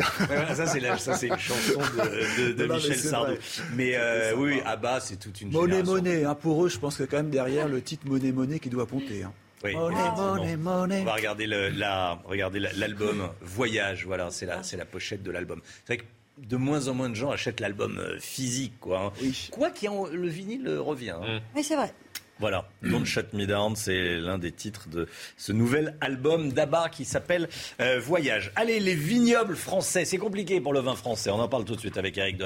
ça, 0.54 0.68
c'est 0.68 1.28
une 1.28 1.38
chanson 1.38 1.80
de, 1.80 2.66
Michel 2.68 2.96
Sardou. 2.96 3.34
Mais 3.76 3.94
euh, 3.96 4.36
oui, 4.38 4.62
ah 4.66 4.76
bah, 4.76 5.00
c'est 5.02 5.16
toute 5.20 5.42
une 5.42 5.52
Monnaie, 5.52 5.78
génération. 5.78 5.94
monnaie. 5.96 6.24
Hein, 6.26 6.36
pour 6.36 6.64
eux, 6.64 6.70
je 6.70 6.78
pense 6.78 6.96
que 6.98 7.04
quand 7.04 7.18
même 7.18 7.32
derrière 7.32 7.68
le 7.68 7.82
titre 7.82 8.08
Monnaie, 8.08 8.32
monnaie 8.32 8.60
qui 8.60 8.70
doit 8.70 8.86
compter. 8.86 9.24
Hein. 9.24 9.32
Oui, 9.66 9.76
monnaie, 9.76 10.58
monnaie, 10.58 11.02
On 11.02 11.06
va 11.06 11.14
regarder 11.14 12.60
l'album 12.60 13.30
Voyage. 13.42 14.06
Voilà, 14.06 14.30
c'est 14.32 14.46
la, 14.46 14.64
c'est 14.64 14.78
la 14.78 14.86
pochette 14.86 15.24
de 15.24 15.32
l'album. 15.32 15.62
C'est 15.86 15.96
vrai 15.96 16.06
que 16.06 16.48
de 16.48 16.58
moins 16.58 16.88
en 16.88 16.94
moins 16.94 17.10
de 17.10 17.16
gens 17.16 17.32
achètent 17.32 17.60
l'album 17.60 17.98
euh, 17.98 18.20
physique, 18.20 18.74
quoi. 18.80 19.14
Hein. 19.22 19.32
Quoi 19.52 19.72
qu'il 19.72 19.90
le 20.12 20.28
vinyle 20.28 20.70
revient. 20.78 21.16
Hein. 21.22 21.40
Oui, 21.56 21.64
c'est 21.64 21.76
vrai. 21.76 21.94
Voilà, 22.40 22.68
Don't 22.84 23.06
Shut 23.06 23.34
Me 23.34 23.46
Down, 23.46 23.76
c'est 23.76 24.18
l'un 24.18 24.38
des 24.38 24.52
titres 24.52 24.90
de 24.90 25.08
ce 25.38 25.52
nouvel 25.52 25.96
album 26.02 26.52
d'Abba 26.52 26.90
qui 26.90 27.06
s'appelle 27.06 27.50
euh, 27.80 28.00
Voyage. 28.00 28.52
Allez, 28.56 28.80
les 28.80 28.96
vignobles 28.96 29.56
français, 29.56 30.06
c'est 30.06 30.18
compliqué 30.18 30.60
pour 30.60 30.74
le 30.74 30.82
vin 30.82 30.96
français. 30.96 31.30
On 31.30 31.40
en 31.40 31.48
parle 31.48 31.66
tout 31.66 31.76
de 31.76 31.80
suite 31.80 31.98
avec 31.98 32.18
Eric 32.18 32.38
de 32.38 32.46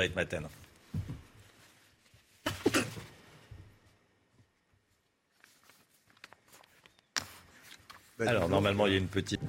Maten. 8.20 8.36
Alors, 8.36 8.50
normalement, 8.50 8.86
il 8.86 8.94
y 8.94 8.96
a 8.96 9.00
une 9.00 9.08
petite 9.08 9.42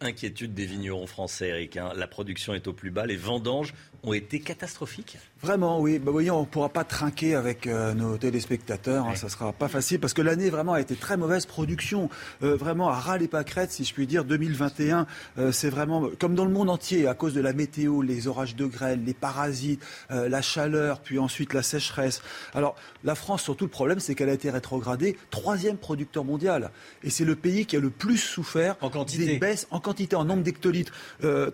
inquiétude 0.00 0.54
des 0.54 0.66
vignerons 0.66 1.06
français, 1.06 1.48
Eric. 1.48 1.76
Hein. 1.76 1.92
La 1.96 2.06
production 2.06 2.54
est 2.54 2.66
au 2.66 2.72
plus 2.72 2.90
bas, 2.90 3.06
les 3.06 3.16
vendanges 3.16 3.74
ont 4.04 4.12
été 4.12 4.40
catastrophiques 4.40 5.18
Vraiment, 5.44 5.78
oui. 5.78 5.98
Bah, 5.98 6.10
voyez, 6.10 6.30
on 6.30 6.40
ne 6.40 6.46
pourra 6.46 6.70
pas 6.70 6.84
trinquer 6.84 7.34
avec 7.34 7.66
euh, 7.66 7.92
nos 7.92 8.16
téléspectateurs. 8.16 9.06
Hein. 9.06 9.14
Ça 9.14 9.26
ne 9.26 9.30
sera 9.30 9.52
pas 9.52 9.68
facile 9.68 10.00
parce 10.00 10.14
que 10.14 10.22
l'année 10.22 10.48
vraiment 10.48 10.72
a 10.72 10.80
été 10.80 10.96
très 10.96 11.18
mauvaise. 11.18 11.44
Production 11.44 12.08
euh, 12.42 12.56
vraiment 12.56 12.88
à 12.88 12.94
ras 12.94 13.18
les 13.18 13.28
pâquerettes, 13.28 13.70
si 13.70 13.84
je 13.84 13.92
puis 13.92 14.06
dire. 14.06 14.24
2021, 14.24 15.06
euh, 15.36 15.52
c'est 15.52 15.68
vraiment 15.68 16.08
comme 16.18 16.34
dans 16.34 16.46
le 16.46 16.50
monde 16.50 16.70
entier 16.70 17.06
à 17.06 17.12
cause 17.12 17.34
de 17.34 17.42
la 17.42 17.52
météo, 17.52 18.00
les 18.00 18.26
orages 18.26 18.56
de 18.56 18.64
grêle, 18.64 19.04
les 19.04 19.12
parasites, 19.12 19.82
la 20.08 20.40
chaleur, 20.40 21.00
puis 21.00 21.18
ensuite 21.18 21.52
la 21.52 21.62
sécheresse. 21.62 22.22
Alors, 22.54 22.74
la 23.02 23.14
France, 23.14 23.42
surtout, 23.42 23.64
le 23.64 23.70
problème, 23.70 24.00
c'est 24.00 24.14
qu'elle 24.14 24.30
a 24.30 24.34
été 24.34 24.50
rétrogradée 24.50 25.16
troisième 25.30 25.76
producteur 25.76 26.24
mondial. 26.24 26.70
Et 27.02 27.10
c'est 27.10 27.24
le 27.24 27.36
pays 27.36 27.66
qui 27.66 27.76
a 27.76 27.80
le 27.80 27.90
plus 27.90 28.16
souffert 28.16 28.76
en 28.80 28.88
quantité. 28.88 29.26
des 29.26 29.38
baisses 29.38 29.66
en 29.70 29.80
quantité, 29.80 30.16
en 30.16 30.24
nombre 30.24 30.42
d'hectolitres. 30.42 30.92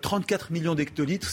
34 0.01 0.51
millions 0.51 0.75
d'hectolitres. 0.75 1.27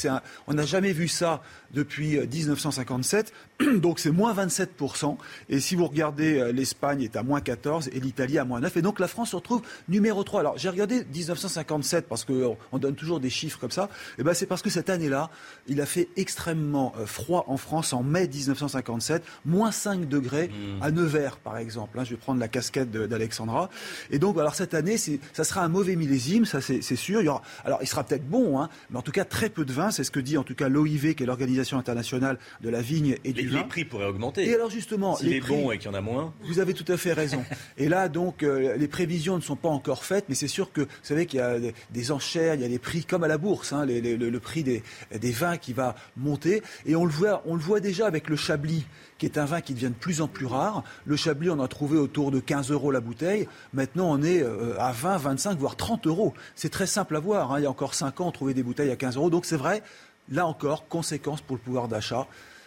On 0.49 0.55
n'a 0.55 0.67
jamais 0.67 0.93
vu 0.93 1.08
ça 1.09 1.43
depuis 1.73 2.19
1957. 2.19 3.33
Donc 3.77 3.99
c'est 3.99 4.11
moins 4.11 4.35
27%. 4.35 5.17
Et 5.49 5.61
si 5.61 5.75
vous 5.75 5.87
regardez, 5.87 6.39
euh, 6.39 6.53
l'Espagne 6.53 7.03
est 7.03 7.17
à 7.17 7.23
moins 7.23 7.41
14 7.41 7.91
et 7.93 8.01
l'Italie 8.01 8.39
à 8.39 8.45
moins 8.45 8.61
9. 8.61 8.77
Et 8.77 8.83
donc 8.83 9.01
la 9.01 9.09
France 9.09 9.31
se 9.31 9.37
retrouve 9.37 9.63
numéro 9.89 10.23
3. 10.23 10.41
Alors 10.41 10.59
j'ai 10.59 10.69
regardé 10.69 11.05
1957 11.05 12.07
parce 12.09 12.25
qu'on 12.25 12.79
donne 12.79 12.95
toujours 12.95 13.21
des 13.21 13.31
chiffres 13.31 13.59
comme 13.59 13.71
ça. 13.71 13.89
Et 14.19 14.23
ben 14.23 14.35
c'est 14.35 14.47
parce 14.47 14.63
que 14.63 14.71
cette 14.71 14.91
année-là, 14.91 15.31
il 15.67 15.81
a 15.81 15.87
fait 15.87 16.09
extrêmement 16.17 16.93
euh, 16.99 17.07
froid 17.07 17.45
en 17.49 17.57
France 17.57 17.93
en 17.93 18.03
mai 18.03 18.29
1957, 18.29 19.23
moins 19.45 19.73
5 19.73 20.09
degrés 20.09 20.49
mmh. 20.49 20.83
à 20.83 20.91
Nevers 20.91 21.37
par 21.39 21.59
exemple. 21.59 21.99
Hein, 21.99 22.05
je 22.05 22.11
vais 22.11 22.17
prendre 22.17 22.41
la 22.41 22.49
casquette 22.49 22.91
d'Alexandra. 22.91 23.71
Et 24.11 24.19
donc 24.19 24.39
alors 24.39 24.55
cette 24.55 24.75
année, 24.75 24.97
ça 24.99 25.45
sera 25.45 25.63
un 25.63 25.69
mauvais 25.69 25.97
millésime, 25.97 26.45
ça 26.45 26.61
c'est 26.61 26.97
sûr. 26.97 27.21
Il 27.21 27.27
y 27.27 27.29
aura, 27.29 27.43
alors 27.65 27.81
il 27.83 27.89
sera 27.89 28.05
peut-être 28.05 28.29
bon, 28.29 28.61
hein, 28.61 28.69
mais 28.91 28.99
en 28.99 29.03
tout 29.03 29.13
cas 29.13 29.25
très 29.25 29.49
peu 29.49 29.65
de 29.65 29.73
vin. 29.73 29.91
C'est 29.91 30.05
ce 30.05 30.11
que 30.11 30.21
dit 30.21 30.39
en 30.39 30.45
tout 30.45 30.55
cas 30.55 30.69
l'OIV, 30.69 31.15
qui 31.15 31.23
est 31.25 31.27
l'organisation 31.27 31.58
internationale 31.79 32.39
de 32.61 32.69
la 32.69 32.81
vigne 32.81 33.17
et 33.25 33.33
du 33.33 33.49
les, 33.49 33.65
prix 33.65 33.85
pourraient 33.85 34.07
augmenter. 34.07 34.47
Et 34.47 34.55
alors 34.55 34.71
justement, 34.71 35.17
s'il 35.17 35.33
est 35.33 35.41
bon 35.41 35.71
et 35.71 35.79
qu'il 35.79 35.91
y 35.91 35.95
en 35.95 35.95
a 35.95 36.01
moins. 36.01 36.33
Vous 36.45 36.59
avez 36.59 36.75
tout 36.75 36.91
à 36.91 36.97
fait 36.97 37.13
raison. 37.13 37.45
et 37.79 37.89
là 37.89 38.09
donc, 38.09 38.43
euh, 38.43 38.77
les 38.77 38.89
prévisions 38.89 39.37
ne 39.37 39.43
sont 39.43 39.57
pas 39.57 39.69
encore 39.69 40.05
faites, 40.05 40.27
mais 40.29 40.35
c'est 40.35 40.49
sûr 40.49 40.73
que 40.73 40.83
vous 40.83 40.89
savez 41.03 41.27
qu'il 41.27 41.39
y 41.39 41.43
a 41.43 41.57
des 41.91 42.13
enchères, 42.13 42.55
il 42.55 42.61
y 42.61 42.65
a 42.65 42.69
des 42.69 42.79
prix 42.79 43.05
comme 43.05 43.25
à 43.25 43.29
la 43.29 43.39
bourse, 43.39 43.73
hein, 43.73 43.85
le, 43.87 44.39
prix 44.39 44.63
des, 44.63 44.83
des, 45.19 45.31
vins 45.31 45.57
qui 45.57 45.73
va 45.73 45.95
monter. 46.17 46.63
Et 46.87 46.97
on 46.97 47.05
le 47.05 47.11
voit, 47.11 47.43
on 47.47 47.55
le 47.55 47.61
voit 47.61 47.81
déjà 47.81 48.07
avec 48.07 48.29
le 48.29 48.37
Chablis 48.37 48.87
qui 49.19 49.27
est 49.27 49.37
un 49.37 49.45
vin 49.45 49.61
qui 49.61 49.75
devient 49.75 49.89
de 49.89 49.95
plus 49.95 50.21
en 50.21 50.29
plus 50.29 50.47
rare. 50.47 50.85
Le 51.05 51.17
Chablis, 51.17 51.51
on 51.51 51.61
a 51.61 51.69
trouvé 51.69 51.99
autour 51.99 52.31
de 52.31 52.41
15 52.41 52.71
euros 52.71 52.91
la 52.91 53.01
bouteille. 53.01 53.49
Maintenant, 53.73 54.11
on 54.11 54.23
est 54.23 54.43
euh, 54.43 54.79
à 54.79 54.93
20, 54.93 55.19
25, 55.19 55.59
voire 55.59 55.77
30 55.77 56.07
euros. 56.07 56.35
C'est 56.55 56.71
très 56.71 56.87
simple 56.87 57.17
à 57.17 57.21
voir. 57.21 57.53
Hein. 57.53 57.61
Il 57.61 57.65
y 57.65 57.67
a 57.67 57.71
encore 57.71 57.95
5 57.95 58.21
ans, 58.21 58.29
on 58.29 58.33
trouvait 58.33 58.55
des 58.55 58.63
bouteilles 58.63 58.91
à 58.91 58.97
15 58.97 59.17
euros. 59.17 59.31
Donc 59.31 59.45
c'est 59.45 59.57
vrai, 59.57 59.83
là 60.31 60.47
encore, 60.47 60.89
conséquence 60.89 61.41
pour 61.41 61.57
le 61.57 61.63
pouvoir 61.63 61.89
d'achat. 61.89 62.27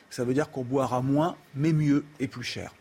Ça 0.10 0.24
veut 0.24 0.34
dire 0.34 0.52
qu'on 0.52 0.64
boira 0.64 1.02
moins, 1.02 1.36
mais 1.56 1.74
mieux 1.74 2.04
et 2.20 2.28
plus 2.28 2.44
cher. 2.44 2.74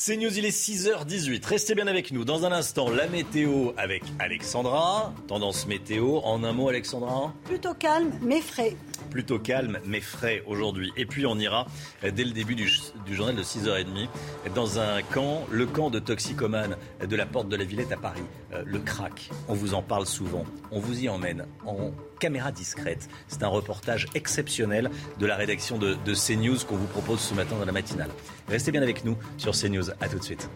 C'est 0.00 0.16
News, 0.16 0.38
il 0.38 0.44
est 0.44 0.56
6h18. 0.56 1.44
Restez 1.44 1.74
bien 1.74 1.88
avec 1.88 2.12
nous. 2.12 2.24
Dans 2.24 2.44
un 2.44 2.52
instant, 2.52 2.88
la 2.88 3.08
météo 3.08 3.72
avec 3.76 4.04
Alexandra. 4.20 5.12
Tendance 5.26 5.66
météo. 5.66 6.18
En 6.18 6.44
un 6.44 6.52
mot, 6.52 6.68
Alexandra 6.68 7.34
Plutôt 7.44 7.74
calme, 7.74 8.12
mais 8.22 8.40
frais. 8.40 8.76
Plutôt 9.10 9.40
calme, 9.40 9.80
mais 9.84 10.00
frais 10.00 10.44
aujourd'hui. 10.46 10.92
Et 10.96 11.04
puis, 11.04 11.26
on 11.26 11.36
ira 11.36 11.66
dès 12.00 12.22
le 12.22 12.30
début 12.30 12.54
du, 12.54 12.70
journal 13.10 13.34
de 13.34 13.42
6h30 13.42 14.08
dans 14.54 14.78
un 14.78 15.02
camp, 15.02 15.44
le 15.50 15.66
camp 15.66 15.90
de 15.90 15.98
toxicomanes 15.98 16.76
de 17.04 17.16
la 17.16 17.26
porte 17.26 17.48
de 17.48 17.56
la 17.56 17.64
Villette 17.64 17.90
à 17.90 17.96
Paris. 17.96 18.22
Euh, 18.52 18.62
le 18.64 18.78
crack. 18.78 19.30
On 19.48 19.54
vous 19.54 19.74
en 19.74 19.82
parle 19.82 20.06
souvent. 20.06 20.44
On 20.70 20.78
vous 20.78 21.02
y 21.02 21.08
emmène 21.08 21.44
en 21.66 21.90
caméra 22.18 22.52
discrète. 22.52 23.08
C'est 23.28 23.42
un 23.42 23.48
reportage 23.48 24.06
exceptionnel 24.14 24.90
de 25.18 25.26
la 25.26 25.36
rédaction 25.36 25.78
de, 25.78 25.96
CNews 26.14 26.58
qu'on 26.66 26.76
vous 26.76 26.86
propose 26.86 27.20
ce 27.20 27.34
matin 27.34 27.56
dans 27.58 27.64
la 27.64 27.72
matinale. 27.72 28.10
Restez 28.48 28.72
bien 28.72 28.82
avec 28.82 29.04
nous 29.04 29.16
sur 29.36 29.52
CNews. 29.52 29.90
A 30.00 30.08
tout 30.08 30.18
de 30.18 30.24
suite. 30.24 30.50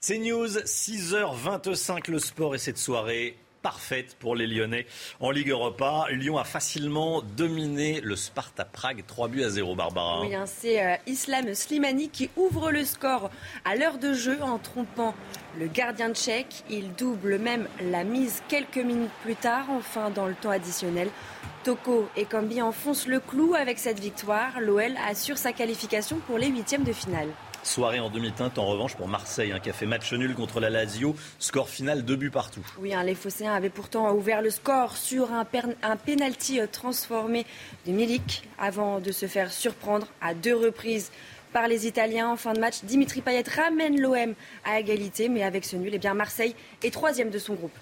CNews, 0.00 0.48
6h25, 0.48 2.10
le 2.10 2.18
sport 2.18 2.54
et 2.54 2.58
cette 2.58 2.78
soirée 2.78 3.36
parfaite 3.62 4.16
pour 4.18 4.34
les 4.34 4.46
Lyonnais 4.46 4.86
en 5.20 5.30
Ligue 5.30 5.50
Europa. 5.50 6.06
Lyon 6.10 6.38
a 6.38 6.44
facilement 6.44 7.22
dominé 7.22 8.00
le 8.00 8.16
Sparta 8.16 8.64
Prague, 8.64 9.04
3 9.06 9.28
buts 9.28 9.44
à 9.44 9.50
0, 9.50 9.74
Barbara. 9.74 10.22
Hein, 10.24 10.44
c'est 10.46 10.84
euh, 10.84 10.96
Islam 11.06 11.54
Slimani 11.54 12.08
qui 12.08 12.30
ouvre 12.36 12.70
le 12.70 12.84
score 12.84 13.30
à 13.64 13.76
l'heure 13.76 13.98
de 13.98 14.12
jeu 14.12 14.38
en 14.42 14.58
trompant 14.58 15.14
le 15.58 15.66
gardien 15.66 16.12
tchèque. 16.12 16.64
Il 16.70 16.94
double 16.94 17.38
même 17.38 17.68
la 17.80 18.04
mise 18.04 18.42
quelques 18.48 18.78
minutes 18.78 19.10
plus 19.22 19.36
tard, 19.36 19.66
enfin 19.70 20.10
dans 20.10 20.26
le 20.26 20.34
temps 20.34 20.50
additionnel. 20.50 21.08
Toko 21.64 22.08
et 22.16 22.24
Kambi 22.24 22.62
enfoncent 22.62 23.06
le 23.06 23.20
clou 23.20 23.54
avec 23.54 23.78
cette 23.78 24.00
victoire. 24.00 24.60
L'OL 24.60 24.96
assure 25.06 25.36
sa 25.36 25.52
qualification 25.52 26.18
pour 26.26 26.38
les 26.38 26.48
huitièmes 26.48 26.84
de 26.84 26.92
finale. 26.92 27.28
Soirée 27.62 28.00
en 28.00 28.08
demi-teinte 28.08 28.58
en 28.58 28.66
revanche 28.66 28.96
pour 28.96 29.06
Marseille, 29.06 29.52
un 29.52 29.60
qui 29.60 29.68
a 29.68 29.72
fait 29.72 29.86
match 29.86 30.12
nul 30.12 30.34
contre 30.34 30.60
la 30.60 30.70
Lazio. 30.70 31.14
Score 31.38 31.68
final, 31.68 32.04
deux 32.04 32.16
buts 32.16 32.30
partout. 32.30 32.64
Oui, 32.78 32.94
hein, 32.94 33.02
les 33.02 33.14
Phocéens 33.14 33.52
avaient 33.52 33.68
pourtant 33.70 34.12
ouvert 34.12 34.40
le 34.40 34.50
score 34.50 34.96
sur 34.96 35.30
un, 35.32 35.46
un 35.82 35.96
penalty 35.96 36.60
euh, 36.60 36.66
transformé 36.70 37.44
de 37.86 37.92
Milik 37.92 38.48
avant 38.58 38.98
de 38.98 39.12
se 39.12 39.26
faire 39.26 39.52
surprendre 39.52 40.06
à 40.22 40.32
deux 40.34 40.56
reprises 40.56 41.10
par 41.52 41.68
les 41.68 41.86
Italiens. 41.86 42.28
En 42.28 42.36
fin 42.36 42.54
de 42.54 42.60
match, 42.60 42.82
Dimitri 42.82 43.20
Payet 43.20 43.44
ramène 43.54 44.00
l'OM 44.00 44.34
à 44.64 44.80
égalité, 44.80 45.28
mais 45.28 45.42
avec 45.42 45.64
ce 45.64 45.76
nul, 45.76 45.90
eh 45.92 45.98
bien 45.98 46.14
Marseille 46.14 46.54
est 46.82 46.92
troisième 46.92 47.30
de 47.30 47.38
son 47.38 47.54
groupe. 47.54 47.76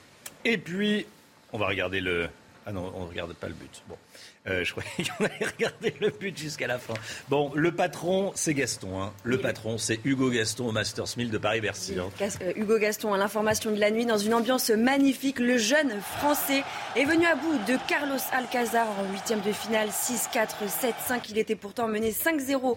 Et 0.44 0.58
puis, 0.58 1.06
on 1.52 1.58
va 1.58 1.66
regarder 1.68 2.00
le. 2.00 2.28
Ah 2.66 2.72
non, 2.72 2.92
on 2.94 3.04
ne 3.04 3.08
regarde 3.08 3.32
pas 3.34 3.48
le 3.48 3.54
but. 3.54 3.82
Bon. 3.88 3.96
Euh, 4.46 4.64
je 4.64 4.72
croyais 4.72 4.88
qu'on 5.18 5.24
allait 5.24 5.46
regarder 5.46 5.94
le 6.01 6.11
but 6.11 6.37
jusqu'à 6.37 6.66
la 6.66 6.79
fin. 6.79 6.94
Bon, 7.29 7.51
le 7.55 7.72
patron, 7.72 8.33
c'est 8.35 8.55
Gaston. 8.55 9.01
Hein. 9.01 9.12
Le 9.24 9.38
patron, 9.38 9.79
c'est 9.79 10.01
Hugo 10.05 10.31
Gaston 10.31 10.68
au 10.68 10.72
Masters 10.72 11.16
1000 11.16 11.31
de 11.31 11.38
Paris-Bercy. 11.38 11.96
Hein. 11.98 12.11
Euh, 12.42 12.53
Hugo 12.57 12.79
Gaston, 12.79 13.12
à 13.12 13.18
l'information 13.18 13.70
de 13.70 13.81
la 13.81 13.90
nuit, 13.90 14.07
dans 14.07 14.18
une 14.18 14.35
ambiance 14.35 14.70
magnifique, 14.70 15.38
le 15.38 15.59
jeune 15.59 15.92
Français 16.18 16.62
est 16.96 17.05
venu 17.05 17.27
à 17.27 17.35
bout 17.35 17.59
de 17.66 17.79
Carlos 17.88 18.18
Alcazar 18.33 18.87
en 18.88 19.12
huitième 19.12 19.40
de 19.40 19.53
finale, 19.53 19.88
6-4, 19.88 20.66
7-5. 21.09 21.20
Il 21.31 21.38
était 21.38 21.57
pourtant 21.57 21.88
mené 21.88 22.12
5-0 22.12 22.77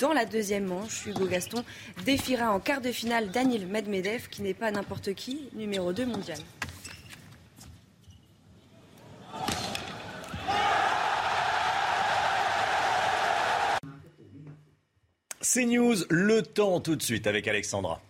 dans 0.00 0.12
la 0.12 0.24
deuxième 0.24 0.64
manche. 0.64 1.06
Hugo 1.06 1.26
Gaston 1.26 1.64
défiera 2.04 2.52
en 2.52 2.60
quart 2.60 2.80
de 2.80 2.90
finale 2.90 3.30
Daniel 3.30 3.66
Medvedev, 3.66 4.28
qui 4.28 4.42
n'est 4.42 4.54
pas 4.54 4.70
n'importe 4.70 5.14
qui, 5.14 5.48
numéro 5.54 5.92
2 5.92 6.06
mondial. 6.06 6.38
C'est 15.44 15.64
News, 15.64 15.96
le 16.08 16.42
temps 16.42 16.78
tout 16.78 16.94
de 16.94 17.02
suite 17.02 17.26
avec 17.26 17.48
Alexandra. 17.48 18.00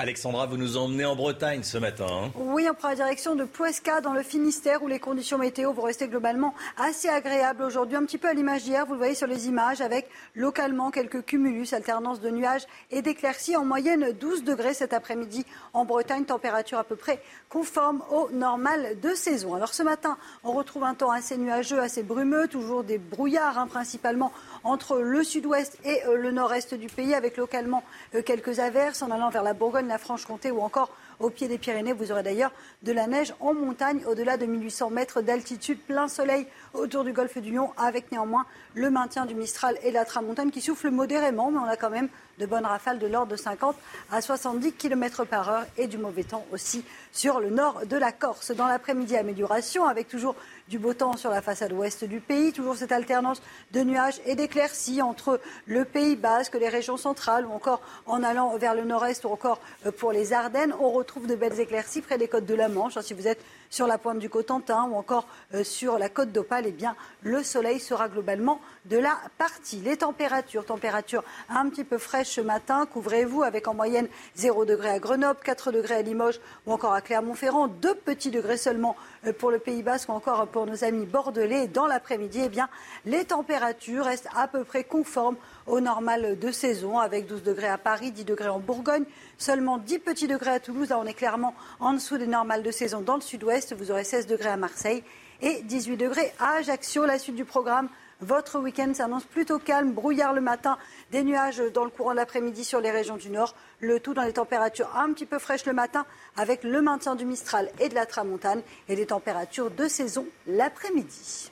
Alexandra, 0.00 0.46
vous 0.46 0.56
nous 0.56 0.78
emmenez 0.78 1.04
en 1.04 1.14
Bretagne 1.14 1.62
ce 1.62 1.76
matin. 1.76 2.06
Hein. 2.08 2.30
oui, 2.34 2.66
on 2.70 2.72
prend 2.72 2.88
la 2.88 2.94
direction 2.94 3.34
de 3.34 3.44
Ploesca 3.44 4.00
dans 4.00 4.14
le 4.14 4.22
Finistère 4.22 4.82
où 4.82 4.88
les 4.88 4.98
conditions 4.98 5.36
météo 5.36 5.74
vont 5.74 5.82
rester 5.82 6.08
globalement 6.08 6.54
assez 6.78 7.10
agréables 7.10 7.62
aujourd'hui. 7.62 7.98
Un 7.98 8.06
petit 8.06 8.16
peu 8.16 8.28
à 8.28 8.32
l'image 8.32 8.62
d'hier, 8.62 8.86
vous 8.86 8.94
le 8.94 8.98
voyez 8.98 9.14
sur 9.14 9.26
les 9.26 9.46
images, 9.46 9.82
avec 9.82 10.08
localement 10.34 10.90
quelques 10.90 11.26
cumulus, 11.26 11.74
alternance 11.74 12.22
de 12.22 12.30
nuages 12.30 12.62
et 12.90 13.02
d'éclaircies. 13.02 13.58
En 13.58 13.66
moyenne 13.66 14.12
12 14.18 14.42
degrés 14.42 14.72
cet 14.72 14.94
après-midi 14.94 15.44
en 15.74 15.84
Bretagne, 15.84 16.24
température 16.24 16.78
à 16.78 16.84
peu 16.84 16.96
près 16.96 17.20
conforme 17.50 18.02
au 18.10 18.30
normal 18.32 18.98
de 19.02 19.12
saison. 19.12 19.54
Alors 19.54 19.74
ce 19.74 19.82
matin, 19.82 20.16
on 20.44 20.52
retrouve 20.52 20.84
un 20.84 20.94
temps 20.94 21.10
assez 21.10 21.36
nuageux, 21.36 21.78
assez 21.78 22.02
brumeux, 22.02 22.48
toujours 22.48 22.84
des 22.84 22.96
brouillards 22.96 23.58
hein, 23.58 23.66
principalement 23.66 24.32
entre 24.64 24.98
le 24.98 25.22
sud-ouest 25.24 25.78
et 25.84 26.02
euh, 26.06 26.16
le 26.16 26.30
nord-est 26.30 26.72
du 26.72 26.86
pays, 26.86 27.14
avec 27.14 27.36
localement 27.36 27.82
euh, 28.14 28.22
quelques 28.22 28.60
averses 28.60 29.02
en 29.02 29.10
allant 29.10 29.28
vers 29.28 29.42
la 29.42 29.52
Bourgogne, 29.52 29.89
la 29.90 29.98
Franche-Comté 29.98 30.50
ou 30.50 30.60
encore 30.60 30.90
au 31.18 31.28
pied 31.28 31.48
des 31.48 31.58
Pyrénées. 31.58 31.92
Vous 31.92 32.12
aurez 32.12 32.22
d'ailleurs 32.22 32.52
de 32.82 32.92
la 32.92 33.06
neige 33.06 33.34
en 33.40 33.52
montagne 33.52 34.02
au-delà 34.06 34.36
de 34.36 34.46
1800 34.46 34.90
mètres 34.90 35.20
d'altitude, 35.20 35.78
plein 35.80 36.08
soleil 36.08 36.46
autour 36.72 37.04
du 37.04 37.12
golfe 37.12 37.36
du 37.38 37.52
Lion, 37.52 37.72
avec 37.76 38.10
néanmoins 38.10 38.46
le 38.74 38.88
maintien 38.90 39.26
du 39.26 39.34
Mistral 39.34 39.76
et 39.82 39.90
la 39.90 40.04
Tramontane 40.04 40.50
qui 40.50 40.60
souffle 40.60 40.90
modérément, 40.90 41.50
mais 41.50 41.58
on 41.58 41.64
a 41.64 41.76
quand 41.76 41.90
même 41.90 42.08
de 42.38 42.46
bonnes 42.46 42.64
rafales 42.64 42.98
de 42.98 43.06
l'ordre 43.06 43.32
de 43.32 43.36
50 43.36 43.76
à 44.10 44.20
70 44.22 44.72
km 44.72 45.24
par 45.24 45.48
heure 45.50 45.66
et 45.76 45.88
du 45.88 45.98
mauvais 45.98 46.24
temps 46.24 46.46
aussi 46.52 46.84
sur 47.12 47.40
le 47.40 47.50
nord 47.50 47.82
de 47.84 47.96
la 47.96 48.12
Corse. 48.12 48.52
Dans 48.52 48.66
l'après-midi, 48.66 49.16
amélioration 49.16 49.84
avec 49.86 50.08
toujours 50.08 50.36
du 50.70 50.78
beau 50.78 50.94
temps 50.94 51.16
sur 51.16 51.30
la 51.30 51.42
façade 51.42 51.72
ouest 51.72 52.04
du 52.04 52.20
pays, 52.20 52.52
toujours 52.52 52.76
cette 52.76 52.92
alternance 52.92 53.42
de 53.72 53.80
nuages 53.80 54.20
et 54.24 54.36
d'éclaircies 54.36 55.02
entre 55.02 55.40
le 55.66 55.84
Pays 55.84 56.14
basque, 56.14 56.54
les 56.54 56.68
régions 56.68 56.96
centrales 56.96 57.44
ou 57.44 57.50
encore 57.50 57.82
en 58.06 58.22
allant 58.22 58.56
vers 58.56 58.76
le 58.76 58.84
nord-est 58.84 59.24
ou 59.24 59.28
encore 59.28 59.60
euh, 59.84 59.90
pour 59.90 60.12
les 60.12 60.32
Ardennes. 60.32 60.72
On 60.80 60.92
retrouve 60.92 61.26
de 61.26 61.34
belles 61.34 61.58
éclaircies 61.58 62.02
près 62.02 62.18
des 62.18 62.28
côtes 62.28 62.46
de 62.46 62.54
la 62.54 62.68
Manche. 62.68 62.96
Si 63.00 63.14
vous 63.14 63.26
êtes 63.26 63.44
sur 63.70 63.86
la 63.86 63.98
pointe 63.98 64.18
du 64.18 64.28
Cotentin 64.28 64.88
ou 64.90 64.96
encore 64.96 65.26
euh, 65.54 65.64
sur 65.64 65.98
la 65.98 66.08
côte 66.08 66.32
d'Opale, 66.32 66.64
eh 66.66 66.72
bien, 66.72 66.96
le 67.22 67.42
soleil 67.42 67.80
sera 67.80 68.08
globalement 68.08 68.60
de 68.86 68.98
la 68.98 69.16
partie. 69.38 69.76
Les 69.76 69.96
températures, 69.96 70.64
températures 70.64 71.22
un 71.48 71.68
petit 71.68 71.84
peu 71.84 71.98
fraîches 71.98 72.30
ce 72.30 72.40
matin, 72.40 72.86
couvrez-vous 72.86 73.42
avec 73.42 73.68
en 73.68 73.74
moyenne 73.74 74.08
0 74.34 74.64
degré 74.64 74.90
à 74.90 74.98
Grenoble, 74.98 75.38
4 75.42 75.72
degrés 75.72 75.94
à 75.94 76.02
Limoges 76.02 76.40
ou 76.66 76.72
encore 76.72 76.92
à 76.92 77.00
Clermont-Ferrand, 77.00 77.68
2 77.68 77.94
petits 77.94 78.30
degrés 78.30 78.56
seulement 78.56 78.96
euh, 79.26 79.32
pour 79.32 79.50
le 79.50 79.58
Pays 79.58 79.82
Basque 79.82 80.08
ou 80.08 80.12
encore 80.12 80.46
pour 80.48 80.66
nos 80.66 80.84
amis 80.84 81.06
bordelais. 81.06 81.68
Dans 81.68 81.86
l'après-midi, 81.86 82.42
eh 82.44 82.48
bien, 82.48 82.68
les 83.06 83.24
températures 83.24 84.04
restent 84.04 84.28
à 84.36 84.48
peu 84.48 84.64
près 84.64 84.84
conformes 84.84 85.36
au 85.70 85.80
normal 85.80 86.38
de 86.38 86.50
saison, 86.50 86.98
avec 86.98 87.26
12 87.26 87.42
degrés 87.42 87.68
à 87.68 87.78
Paris, 87.78 88.10
10 88.10 88.24
degrés 88.24 88.48
en 88.48 88.58
Bourgogne, 88.58 89.04
seulement 89.38 89.78
10 89.78 90.00
petits 90.00 90.26
degrés 90.26 90.50
à 90.50 90.60
Toulouse. 90.60 90.92
On 90.92 91.06
est 91.06 91.14
clairement 91.14 91.54
en 91.78 91.92
dessous 91.92 92.18
des 92.18 92.26
normales 92.26 92.62
de 92.62 92.70
saison 92.70 93.00
dans 93.00 93.14
le 93.14 93.20
sud-ouest. 93.20 93.74
Vous 93.74 93.90
aurez 93.90 94.04
16 94.04 94.26
degrés 94.26 94.48
à 94.48 94.56
Marseille 94.56 95.04
et 95.40 95.62
18 95.62 95.96
degrés 95.96 96.32
à 96.38 96.56
Ajaccio. 96.56 97.06
La 97.06 97.18
suite 97.18 97.36
du 97.36 97.44
programme. 97.44 97.88
Votre 98.20 98.58
week-end 98.58 98.92
s'annonce 98.92 99.24
plutôt 99.24 99.58
calme, 99.58 99.92
brouillard 99.92 100.34
le 100.34 100.42
matin, 100.42 100.76
des 101.10 101.22
nuages 101.22 101.62
dans 101.72 101.84
le 101.84 101.90
courant 101.90 102.10
de 102.10 102.16
l'après-midi 102.16 102.64
sur 102.64 102.78
les 102.80 102.90
régions 102.90 103.16
du 103.16 103.30
nord, 103.30 103.54
le 103.78 103.98
tout 103.98 104.12
dans 104.12 104.24
des 104.24 104.34
températures 104.34 104.94
un 104.94 105.10
petit 105.14 105.24
peu 105.24 105.38
fraîches 105.38 105.64
le 105.64 105.72
matin 105.72 106.04
avec 106.36 106.62
le 106.62 106.82
maintien 106.82 107.14
du 107.14 107.24
Mistral 107.24 107.70
et 107.80 107.88
de 107.88 107.94
la 107.94 108.04
Tramontane 108.04 108.60
et 108.90 108.96
des 108.96 109.06
températures 109.06 109.70
de 109.70 109.88
saison 109.88 110.26
l'après-midi. 110.46 111.50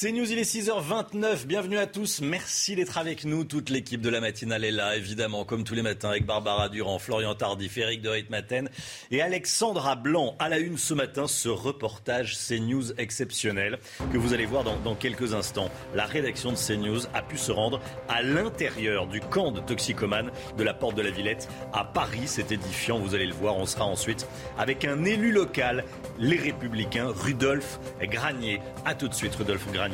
C'est 0.00 0.12
News, 0.12 0.30
il 0.30 0.38
est 0.38 0.48
6h29. 0.48 1.46
Bienvenue 1.46 1.76
à 1.76 1.88
tous. 1.88 2.20
Merci 2.20 2.76
d'être 2.76 2.98
avec 2.98 3.24
nous. 3.24 3.42
Toute 3.42 3.68
l'équipe 3.68 4.00
de 4.00 4.08
la 4.08 4.20
matinale 4.20 4.64
est 4.64 4.70
là, 4.70 4.94
évidemment, 4.94 5.44
comme 5.44 5.64
tous 5.64 5.74
les 5.74 5.82
matins, 5.82 6.10
avec 6.10 6.24
Barbara 6.24 6.68
Durand, 6.68 7.00
Florian 7.00 7.34
Tardif, 7.34 7.76
Eric 7.78 8.00
de 8.00 8.08
Ritmaten 8.08 8.70
et 9.10 9.20
Alexandra 9.22 9.96
Blanc. 9.96 10.36
À 10.38 10.48
la 10.48 10.58
une 10.58 10.78
ce 10.78 10.94
matin, 10.94 11.26
ce 11.26 11.48
reportage 11.48 12.38
CNews 12.38 12.92
exceptionnel 12.96 13.80
que 14.12 14.18
vous 14.18 14.34
allez 14.34 14.46
voir 14.46 14.62
dans, 14.62 14.94
quelques 14.94 15.34
instants. 15.34 15.68
La 15.96 16.06
rédaction 16.06 16.52
de 16.52 16.56
CNews 16.56 17.00
a 17.12 17.22
pu 17.22 17.36
se 17.36 17.50
rendre 17.50 17.80
à 18.08 18.22
l'intérieur 18.22 19.08
du 19.08 19.18
camp 19.18 19.50
de 19.50 19.58
toxicomanes 19.58 20.30
de 20.56 20.62
la 20.62 20.74
Porte 20.74 20.94
de 20.94 21.02
la 21.02 21.10
Villette 21.10 21.48
à 21.72 21.82
Paris. 21.82 22.22
C'est 22.26 22.52
édifiant, 22.52 23.00
vous 23.00 23.16
allez 23.16 23.26
le 23.26 23.34
voir. 23.34 23.56
On 23.56 23.66
sera 23.66 23.86
ensuite 23.86 24.28
avec 24.58 24.84
un 24.84 25.04
élu 25.04 25.32
local, 25.32 25.84
les 26.20 26.36
Républicains, 26.36 27.08
Rudolf 27.08 27.80
Granier. 28.00 28.60
A 28.84 28.94
tout 28.94 29.08
de 29.08 29.14
suite, 29.14 29.34
Rudolf 29.34 29.66
Granier. 29.72 29.87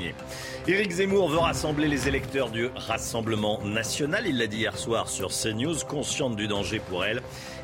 Éric 0.66 0.90
Zemmour 0.92 1.28
veut 1.28 1.38
rassembler 1.38 1.88
les 1.88 2.08
électeurs 2.08 2.50
du 2.50 2.68
Rassemblement 2.74 3.60
national. 3.64 4.24
Il 4.26 4.38
l'a 4.38 4.46
dit 4.46 4.58
hier 4.58 4.78
soir 4.78 5.08
sur 5.08 5.30
CNews, 5.30 5.76
consciente 5.88 6.36
du 6.36 6.48
danger 6.48 6.80
pour 6.80 7.04
elle. 7.04 7.22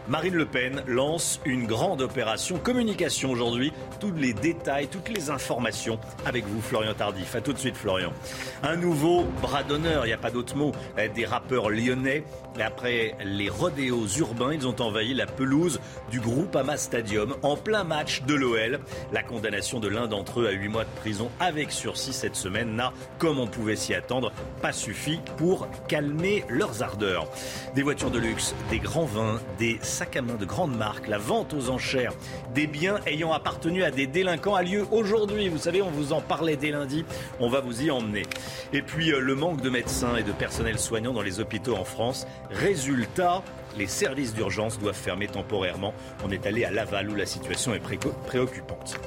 Marine 0.09 0.35
Le 0.35 0.47
Pen 0.47 0.83
lance 0.87 1.41
une 1.45 1.67
grande 1.67 2.01
opération 2.01 2.59
communication 2.59 3.31
aujourd'hui. 3.31 3.73
Tous 4.01 4.13
les 4.13 4.33
détails, 4.33 4.89
toutes 4.89 5.09
les 5.09 5.31
informations 5.31 5.99
avec 6.27 6.45
vous, 6.47 6.61
Florian 6.61 6.95
Tardif. 6.95 7.35
A 7.35 7.41
tout 7.41 7.53
de 7.53 7.59
suite, 7.59 7.77
Florian. 7.77 8.13
Un 8.63 8.77
nouveau 8.77 9.25
bras 9.43 9.63
d'honneur, 9.63 10.05
il 10.05 10.09
n'y 10.09 10.15
a 10.15 10.19
pas 10.19 10.31
d'autre 10.31 10.57
mot, 10.57 10.73
des 11.15 11.25
rappeurs 11.25 11.71
lyonnais. 11.71 12.25
Après 12.61 13.15
les 13.25 13.49
rodéos 13.49 14.07
urbains, 14.19 14.53
ils 14.53 14.67
ont 14.67 14.81
envahi 14.81 15.15
la 15.15 15.27
pelouse 15.27 15.81
du 16.11 16.21
groupe 16.21 16.57
Ama 16.57 16.77
Stadium 16.77 17.37
en 17.43 17.57
plein 17.57 17.85
match 17.85 18.23
de 18.23 18.35
l'OL. 18.35 18.81
La 19.13 19.23
condamnation 19.23 19.79
de 19.79 19.89
l'un 19.89 20.09
d'entre 20.09 20.41
eux 20.41 20.49
à 20.49 20.51
8 20.51 20.69
mois 20.69 20.85
de 20.85 20.91
prison 21.01 21.31
avec 21.39 21.71
sursis 21.71 22.13
cette 22.13 22.37
semaine 22.37 22.75
n'a, 22.75 22.93
comme 23.19 23.39
on 23.39 23.47
pouvait 23.47 23.77
s'y 23.77 23.95
attendre, 23.95 24.33
pas 24.61 24.73
suffi 24.73 25.21
pour 25.37 25.69
calmer 25.87 26.45
leurs 26.49 26.83
ardeurs. 26.83 27.29
Des 27.75 27.83
voitures 27.83 28.11
de 28.11 28.19
luxe, 28.19 28.55
des 28.71 28.79
grands 28.79 29.05
vins, 29.05 29.41
des 29.59 29.79
sacs 30.01 30.17
à 30.17 30.23
main 30.23 30.37
de 30.37 30.47
grandes 30.47 30.75
marques, 30.75 31.09
la 31.09 31.19
vente 31.19 31.53
aux 31.53 31.69
enchères 31.69 32.15
des 32.55 32.67
biens 32.67 33.01
ayant 33.05 33.35
appartenu 33.35 33.85
à 33.85 33.91
des 33.91 34.07
délinquants 34.07 34.55
a 34.55 34.63
lieu 34.63 34.87
aujourd'hui. 34.93 35.51
Vous 35.51 35.59
savez, 35.59 35.83
on 35.83 35.91
vous 35.91 36.15
en 36.15 36.23
parlait 36.23 36.57
dès 36.57 36.71
lundi. 36.71 37.05
On 37.39 37.51
va 37.51 37.61
vous 37.61 37.83
y 37.83 37.91
emmener. 37.91 38.23
Et 38.73 38.81
puis, 38.81 39.13
euh, 39.13 39.21
le 39.21 39.35
manque 39.35 39.61
de 39.61 39.69
médecins 39.69 40.17
et 40.17 40.23
de 40.23 40.33
personnel 40.33 40.79
soignant 40.79 41.13
dans 41.13 41.21
les 41.21 41.39
hôpitaux 41.39 41.77
en 41.77 41.85
France. 41.85 42.27
Résultat, 42.49 43.43
les 43.77 43.87
services 43.87 44.33
d'urgence 44.33 44.79
doivent 44.79 44.95
fermer 44.95 45.29
temporairement. 45.29 45.93
On 46.25 46.31
est 46.31 46.47
allé 46.47 46.65
à 46.65 46.71
Laval 46.71 47.11
où 47.11 47.15
la 47.15 47.27
situation 47.27 47.75
est 47.75 47.83
préoccupante. 48.27 48.99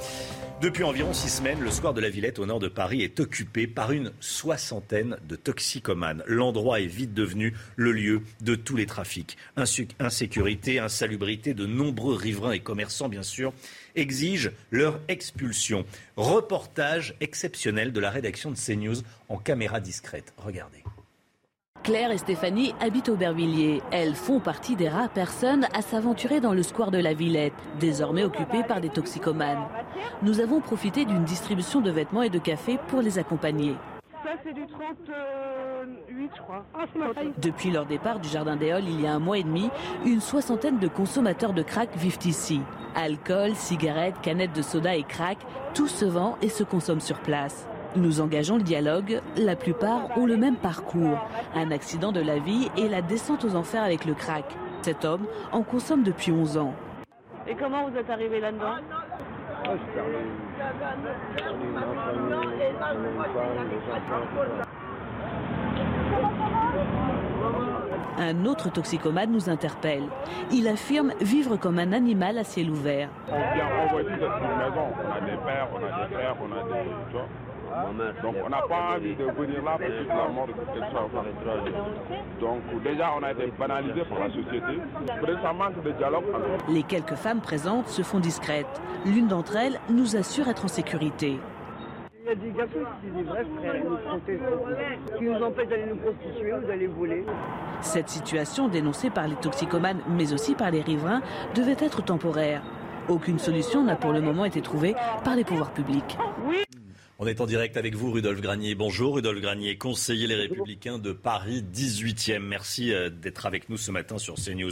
Depuis 0.63 0.85
environ 0.85 1.11
six 1.11 1.27
semaines, 1.27 1.59
le 1.59 1.71
square 1.71 1.93
de 1.93 1.99
la 1.99 2.09
Villette 2.09 2.39
au 2.39 2.45
nord 2.45 2.61
de 2.61 2.69
Paris 2.69 3.01
est 3.01 3.19
occupé 3.19 3.67
par 3.67 3.91
une 3.91 4.13
soixantaine 4.21 5.17
de 5.27 5.35
toxicomanes. 5.35 6.23
L'endroit 6.25 6.79
est 6.79 6.85
vite 6.85 7.13
devenu 7.13 7.53
le 7.75 7.91
lieu 7.91 8.21
de 8.39 8.55
tous 8.55 8.77
les 8.77 8.85
trafics. 8.85 9.37
Insécurité, 9.57 10.79
insalubrité, 10.79 11.53
de 11.53 11.65
nombreux 11.65 12.15
riverains 12.15 12.53
et 12.53 12.61
commerçants, 12.61 13.09
bien 13.09 13.23
sûr, 13.23 13.51
exigent 13.97 14.51
leur 14.71 15.01
expulsion. 15.09 15.83
Reportage 16.15 17.15
exceptionnel 17.19 17.91
de 17.91 17.99
la 17.99 18.09
rédaction 18.09 18.49
de 18.49 18.55
CNews 18.55 19.01
en 19.27 19.35
caméra 19.35 19.81
discrète. 19.81 20.33
Regardez. 20.37 20.82
Claire 21.83 22.11
et 22.11 22.17
Stéphanie 22.17 22.73
habitent 22.79 23.09
Aubervilliers. 23.09 23.81
Elles 23.91 24.15
font 24.15 24.39
partie 24.39 24.77
des 24.77 24.87
rares 24.87 25.09
personnes 25.09 25.67
à 25.73 25.81
s'aventurer 25.81 26.39
dans 26.39 26.53
le 26.53 26.63
square 26.63 26.91
de 26.91 26.97
la 26.97 27.13
Villette, 27.13 27.53
désormais 27.77 28.23
occupé 28.23 28.63
par 28.63 28.79
des 28.79 28.87
toxicomanes. 28.87 29.65
Nous 30.21 30.39
avons 30.39 30.61
profité 30.61 31.03
d'une 31.03 31.25
distribution 31.25 31.81
de 31.81 31.91
vêtements 31.91 32.21
et 32.21 32.29
de 32.29 32.39
café 32.39 32.79
pour 32.87 33.01
les 33.01 33.19
accompagner. 33.19 33.75
Ça, 34.23 34.29
c'est 34.45 34.53
du 34.53 34.65
38, 34.65 36.31
je 36.33 36.41
crois. 36.41 36.65
Ah, 36.73 36.85
Depuis 37.37 37.69
leur 37.69 37.85
départ 37.85 38.19
du 38.21 38.29
Jardin 38.29 38.55
des 38.55 38.71
Halles 38.71 38.87
il 38.87 39.01
y 39.01 39.07
a 39.07 39.13
un 39.13 39.19
mois 39.19 39.37
et 39.37 39.43
demi, 39.43 39.69
une 40.05 40.21
soixantaine 40.21 40.79
de 40.79 40.87
consommateurs 40.87 41.51
de 41.51 41.63
crack 41.63 41.97
vivent 41.97 42.19
ici. 42.25 42.61
Alcool, 42.95 43.55
cigarettes, 43.55 44.21
canettes 44.21 44.55
de 44.55 44.61
soda 44.61 44.95
et 44.95 45.03
crack, 45.03 45.39
tout 45.73 45.87
se 45.89 46.05
vend 46.05 46.37
et 46.41 46.49
se 46.49 46.63
consomme 46.63 47.01
sur 47.01 47.19
place. 47.19 47.67
Nous 47.95 48.21
engageons 48.21 48.57
le 48.57 48.63
dialogue. 48.63 49.21
La 49.37 49.55
plupart 49.55 50.17
ont 50.17 50.25
le 50.25 50.35
même 50.35 50.55
parcours. 50.55 51.27
Un 51.53 51.69
accident 51.69 52.11
de 52.11 52.21
la 52.21 52.39
vie 52.39 52.69
et 52.75 52.89
la 52.89 53.03
descente 53.03 53.45
aux 53.45 53.55
enfers 53.55 53.83
avec 53.83 54.05
le 54.05 54.15
crack. 54.15 54.45
Cet 54.81 55.05
homme 55.05 55.27
en 55.51 55.61
consomme 55.61 56.01
depuis 56.01 56.31
11 56.31 56.57
ans. 56.57 56.73
Et 57.47 57.55
comment 57.55 57.87
vous 57.87 57.95
êtes 57.95 58.09
arrivé 58.09 58.39
là-dedans 58.39 58.77
Un 68.17 68.45
autre 68.45 68.71
toxicomane 68.71 69.31
nous 69.31 69.49
interpelle. 69.49 70.03
Il 70.51 70.67
affirme 70.67 71.13
vivre 71.21 71.57
comme 71.57 71.77
un 71.77 71.91
animal 71.93 72.39
à 72.39 72.43
ciel 72.43 72.71
ouvert. 72.71 73.09
On 73.29 73.33
vient, 73.33 73.67
on 73.83 73.91
voit 73.91 74.01
ici 74.01 74.11
cette 74.13 74.19
maison. 74.19 74.87
On 74.97 75.11
a 75.11 75.21
des 75.21 75.37
pères, 75.37 75.67
on 75.73 75.77
a 75.77 76.07
des 76.07 76.13
frères, 76.13 76.35
on 76.41 76.51
a 76.51 76.63
des... 76.63 76.89
Tu 77.09 77.13
vois 77.13 77.27
donc 78.21 78.35
on 78.45 78.49
n'a 78.49 78.61
pas 78.61 78.95
envie 78.95 79.15
de 79.15 79.23
venir 79.23 79.63
là 79.63 79.77
pour 79.77 79.87
toute 79.87 80.07
la 80.07 80.27
mort 80.29 80.47
de 80.47 80.53
quelque 80.53 80.91
chose. 80.91 81.73
Donc 82.39 82.83
déjà 82.83 83.11
on 83.19 83.23
a 83.23 83.31
été 83.31 83.51
banalisé 83.57 84.01
par 84.09 84.19
la 84.19 84.29
société. 84.29 84.79
Ça 85.41 85.53
manque 85.53 85.83
de 85.83 85.91
dialogue. 85.91 86.23
Les 86.69 86.83
quelques 86.83 87.15
femmes 87.15 87.41
présentes 87.41 87.87
se 87.87 88.01
font 88.01 88.19
discrètes. 88.19 88.81
L'une 89.05 89.27
d'entre 89.27 89.55
elles 89.55 89.79
nous 89.89 90.15
assure 90.15 90.47
être 90.47 90.65
en 90.65 90.69
sécurité. 90.69 91.39
Il 92.21 92.29
y 92.29 92.31
a 92.31 92.35
des 92.35 92.51
garçons 92.51 92.79
qui 93.01 93.11
disent 93.11 93.25
vrais 93.25 93.45
frères, 93.59 93.83
nous 93.83 93.97
protestent, 93.97 95.17
qui 95.17 95.23
nous 95.25 95.43
empêchent 95.43 95.67
d'aller 95.67 95.87
nous 95.87 95.97
prostituer 95.97 96.53
ou 96.53 96.61
d'aller 96.61 96.87
voler. 96.87 97.25
Cette 97.81 98.07
situation, 98.07 98.69
dénoncée 98.69 99.09
par 99.09 99.27
les 99.27 99.35
toxicomanes, 99.35 99.99
mais 100.07 100.31
aussi 100.31 100.55
par 100.55 100.71
les 100.71 100.81
riverains, 100.81 101.21
devait 101.53 101.75
être 101.79 102.01
temporaire. 102.01 102.61
Aucune 103.09 103.39
solution 103.39 103.83
n'a 103.83 103.97
pour 103.97 104.13
le 104.13 104.21
moment 104.21 104.45
été 104.45 104.61
trouvée 104.61 104.95
par 105.25 105.35
les 105.35 105.43
pouvoirs 105.43 105.71
publics. 105.71 106.17
Oui. 106.47 106.63
On 107.19 107.27
est 107.27 107.41
en 107.41 107.45
direct 107.45 107.77
avec 107.77 107.93
vous, 107.93 108.11
Rudolf 108.11 108.41
Granier. 108.41 108.73
Bonjour, 108.73 109.13
Rudolf 109.13 109.39
Granier, 109.39 109.77
conseiller 109.77 110.25
Les 110.25 110.33
Républicains 110.33 110.97
de 110.97 111.11
Paris 111.11 111.63
18e. 111.63 112.39
Merci 112.39 112.91
euh, 112.91 113.11
d'être 113.11 113.45
avec 113.45 113.69
nous 113.69 113.77
ce 113.77 113.91
matin 113.91 114.17
sur 114.17 114.33
CNews. 114.33 114.71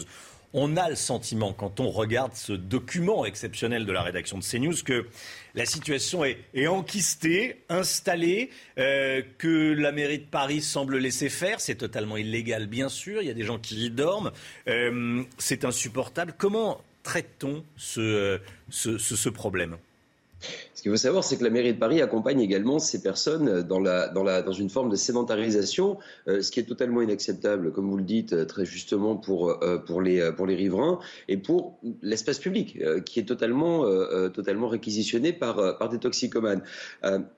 On 0.52 0.76
a 0.76 0.90
le 0.90 0.96
sentiment, 0.96 1.54
quand 1.54 1.80
on 1.80 1.92
regarde 1.92 2.34
ce 2.34 2.54
document 2.54 3.26
exceptionnel 3.26 3.86
de 3.86 3.92
la 3.92 4.02
rédaction 4.02 4.40
de 4.40 4.44
CNews, 4.44 4.74
que 4.84 5.06
la 5.54 5.66
situation 5.66 6.26
est, 6.26 6.68
enquistée, 6.68 7.62
installée, 7.70 8.50
euh, 8.80 9.22
que 9.38 9.74
la 9.74 9.92
mairie 9.92 10.20
de 10.20 10.26
Paris 10.26 10.62
semble 10.62 10.98
laisser 10.98 11.30
faire. 11.30 11.62
C'est 11.62 11.76
totalement 11.76 12.18
illégal, 12.18 12.66
bien 12.66 12.90
sûr. 12.90 13.22
Il 13.22 13.28
y 13.28 13.32
a 13.32 13.36
des 13.36 13.46
gens 13.46 13.60
qui 13.60 13.86
y 13.86 13.92
dorment. 13.92 14.32
Euh, 14.68 15.24
c'est 15.38 15.64
insupportable. 15.64 16.34
Comment 16.40 16.82
traite-t-on 17.04 17.64
ce 17.78 19.30
problème? 19.30 19.78
Ce 20.82 20.86
qu'il 20.86 20.94
faut 20.94 20.98
savoir, 20.98 21.24
c'est 21.24 21.38
que 21.38 21.44
la 21.44 21.52
mairie 21.52 21.76
de 21.76 21.78
Paris 21.78 22.02
accompagne 22.02 22.42
également 22.42 22.80
ces 22.80 23.04
personnes 23.04 23.62
dans, 23.62 24.52
une 24.52 24.70
forme 24.72 24.90
de 24.90 24.96
sédentarisation, 24.96 26.00
euh, 26.28 26.42
ce 26.42 26.50
qui 26.50 26.60
est 26.60 26.64
totalement 26.64 27.04
inacceptable, 27.04 27.72
comme 27.72 27.88
vous 27.88 27.98
le 27.98 28.04
dites 28.04 28.34
euh, 28.34 28.46
très 28.46 28.66
justement, 28.66 29.16
pour, 29.16 29.52
euh, 29.64 29.78
pour, 29.78 30.02
les, 30.02 30.24
riverains 30.40 30.98
et 31.28 31.38
pour 31.38 31.78
l'espace 32.02 32.40
public, 32.40 32.80
qui 33.06 33.20
est 33.20 33.26
totalement, 33.26 33.86
réquisitionné 34.68 35.34
par, 35.34 35.88
des 35.90 36.00
toxicomanes. 36.00 36.64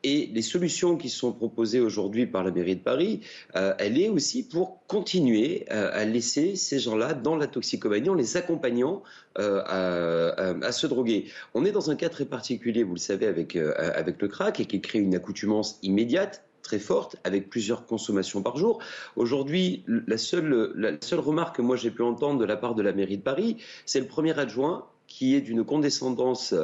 et 0.06 0.30
les 0.34 0.42
solutions 0.42 0.96
qui 0.96 1.10
sont 1.10 1.34
proposées 1.34 1.82
aujourd'hui 1.82 2.26
par 2.26 2.46
la 2.46 2.52
mairie 2.52 2.78
de 2.78 2.82
Paris, 2.82 3.20
elle 3.54 4.00
est 4.00 4.08
aussi 4.08 4.48
pour 4.48 4.86
continuer 4.88 5.68
à 5.70 6.06
laisser 6.06 6.56
ces 6.56 6.80
gens-là 6.80 7.14
dans 7.14 7.36
la 7.36 7.48
toxicomanie 7.48 8.08
en 8.08 8.16
les 8.16 8.38
accompagnant 8.38 9.04
à, 9.36 10.72
se 10.72 10.88
droguer. 10.88 11.26
On 11.54 11.66
est 11.66 11.72
dans 11.72 11.90
un 11.92 11.96
cas 11.96 12.10
très 12.10 12.26
particulier, 12.26 12.84
vous 12.84 12.94
le 12.94 13.00
savez, 13.00 13.33
avec, 13.34 13.56
euh, 13.56 13.74
avec 13.96 14.22
le 14.22 14.28
crack 14.28 14.60
et 14.60 14.66
qui 14.66 14.80
crée 14.80 15.00
une 15.00 15.16
accoutumance 15.16 15.80
immédiate 15.82 16.46
très 16.62 16.80
forte, 16.80 17.18
avec 17.24 17.50
plusieurs 17.50 17.86
consommations 17.86 18.42
par 18.42 18.56
jour. 18.56 18.80
Aujourd'hui, 19.18 19.84
la 19.88 20.18
seule, 20.18 20.72
la 20.76 20.92
seule 21.02 21.20
remarque 21.20 21.58
que 21.58 21.62
moi 21.62 21.76
j'ai 21.76 21.92
pu 21.92 22.04
entendre 22.04 22.40
de 22.40 22.46
la 22.46 22.56
part 22.56 22.74
de 22.74 22.82
la 22.82 22.94
mairie 22.94 23.18
de 23.18 23.24
Paris, 23.24 23.58
c'est 23.86 24.00
le 24.00 24.08
premier 24.08 24.38
adjoint 24.40 24.88
qui 25.08 25.36
est 25.36 25.42
d'une 25.42 25.66
condescendance 25.66 26.56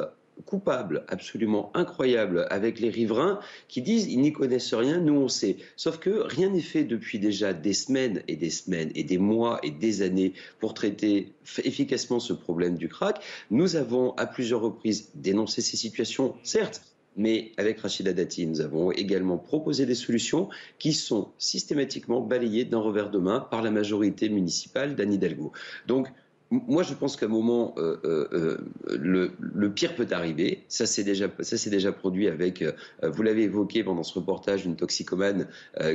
coupable 0.44 1.04
absolument 1.08 1.70
incroyable 1.74 2.46
avec 2.50 2.80
les 2.80 2.90
riverains 2.90 3.40
qui 3.68 3.82
disent 3.82 4.06
ils 4.06 4.20
n'y 4.20 4.32
connaissent 4.32 4.74
rien, 4.74 5.00
nous 5.00 5.14
on 5.14 5.28
sait. 5.28 5.56
Sauf 5.76 5.98
que 5.98 6.10
rien 6.10 6.50
n'est 6.50 6.60
fait 6.60 6.84
depuis 6.84 7.18
déjà 7.18 7.52
des 7.52 7.72
semaines 7.72 8.22
et 8.28 8.36
des 8.36 8.50
semaines 8.50 8.90
et 8.94 9.04
des 9.04 9.18
mois 9.18 9.60
et 9.62 9.70
des 9.70 10.02
années 10.02 10.32
pour 10.58 10.74
traiter 10.74 11.32
efficacement 11.64 12.20
ce 12.20 12.32
problème 12.32 12.76
du 12.76 12.88
crack. 12.88 13.22
Nous 13.50 13.76
avons 13.76 14.12
à 14.16 14.26
plusieurs 14.26 14.60
reprises 14.60 15.10
dénoncé 15.14 15.62
ces 15.62 15.76
situations, 15.76 16.34
certes, 16.42 16.82
mais 17.16 17.52
avec 17.56 17.80
Rachida 17.80 18.12
Dati, 18.12 18.46
nous 18.46 18.60
avons 18.60 18.92
également 18.92 19.36
proposé 19.36 19.84
des 19.84 19.94
solutions 19.94 20.48
qui 20.78 20.92
sont 20.92 21.28
systématiquement 21.38 22.20
balayées 22.20 22.64
d'un 22.64 22.78
revers 22.78 23.10
de 23.10 23.18
main 23.18 23.40
par 23.40 23.62
la 23.62 23.70
majorité 23.70 24.28
municipale 24.28 24.94
d'Anne 24.94 25.12
Hidalgo. 25.12 25.52
Donc, 25.86 26.08
moi, 26.50 26.82
je 26.82 26.94
pense 26.94 27.16
qu'à 27.16 27.26
un 27.26 27.28
moment, 27.28 27.74
euh, 27.78 27.96
euh, 28.04 28.58
euh, 28.88 29.30
le, 29.38 29.72
pire 29.72 29.94
peut 29.94 30.08
arriver. 30.10 30.64
Ça, 30.66 30.84
c'est 30.84 31.04
déjà, 31.04 31.92
produit 31.92 32.26
avec. 32.26 32.64
vous 33.02 33.22
l'avez 33.22 33.44
évoqué 33.44 33.84
pendant 33.84 34.02
ce 34.02 34.14
reportage, 34.14 34.66
une 34.66 34.74
toxicomane 34.74 35.46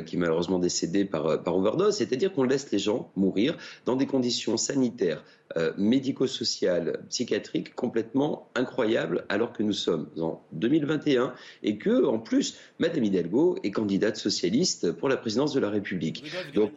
qui 0.06 0.16
est 0.16 0.20
malheureusement 0.20 0.60
décédée 0.60 1.04
par 1.04 1.26
overdose. 1.48 1.98
C'est-à-dire 1.98 2.32
qu'on 2.32 2.44
laisse 2.44 2.72
les 2.72 2.80
gens 2.80 3.12
mourir 3.18 3.58
dans 3.86 3.98
des 3.98 4.06
conditions 4.06 4.56
sanitaires, 4.56 5.24
médico-sociales, 5.78 7.00
psychiatriques 7.10 7.76
complètement 7.76 8.50
incroyables, 8.56 9.26
alors 9.30 9.54
que 9.54 9.64
nous 9.64 9.74
sommes 9.74 10.10
en 10.20 10.42
2021 10.52 11.34
et 11.64 11.78
que, 11.78 12.06
en 12.06 12.20
plus, 12.20 12.58
Madame 12.80 13.04
Hidalgo 13.04 13.58
est 13.64 13.72
candidate 13.72 14.18
socialiste 14.18 14.92
pour 14.92 15.08
la 15.08 15.18
présidence 15.18 15.54
de 15.54 15.60
la 15.60 15.70
République. 15.70 16.24
Donc, 16.54 16.72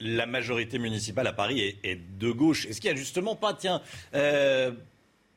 la 0.00 0.26
majorité 0.26 0.78
municipale 0.78 1.26
à 1.26 1.32
Paris 1.32 1.60
est, 1.60 1.76
est 1.84 2.00
de 2.18 2.30
gauche. 2.30 2.66
Est-ce 2.66 2.80
qu'il 2.80 2.90
n'y 2.90 2.96
a 2.96 2.98
justement 2.98 3.36
pas, 3.36 3.54
tiens, 3.54 3.80
euh, 4.14 4.72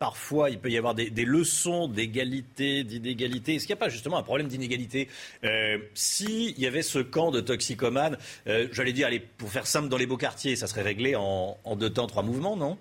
parfois 0.02 0.50
il 0.50 0.58
peut 0.58 0.72
y 0.72 0.80
avoir 0.80 0.96
des, 0.96 1.26
leçons 1.26 1.88
d'égalité, 1.88 2.84
d'inégalité. 2.84 3.54
Est-ce 3.54 3.68
qu'il 3.68 3.76
n'y 3.76 3.80
a 3.80 3.86
pas 3.86 3.90
justement 3.90 4.18
un 4.18 4.24
problème 4.24 4.48
d'inégalité? 4.48 5.08
Euh, 5.44 5.78
S'il 5.94 6.60
y 6.60 6.66
avait 6.66 6.82
ce 6.82 6.98
camp 6.98 7.30
de 7.30 7.40
toxicomanes, 7.40 8.18
euh, 8.48 8.68
j'allais 8.72 8.94
dire, 8.94 9.06
allez, 9.06 9.20
pour 9.20 9.52
faire 9.52 9.68
simple, 9.68 9.90
dans 9.90 9.98
les 9.98 10.08
beaux 10.08 10.18
quartiers, 10.18 10.56
ça 10.56 10.66
serait 10.66 10.82
réglé 10.82 11.14
en, 11.16 11.56
deux 11.76 11.92
temps, 11.92 12.08
trois 12.08 12.24
mouvements, 12.24 12.58
non? 12.58 12.80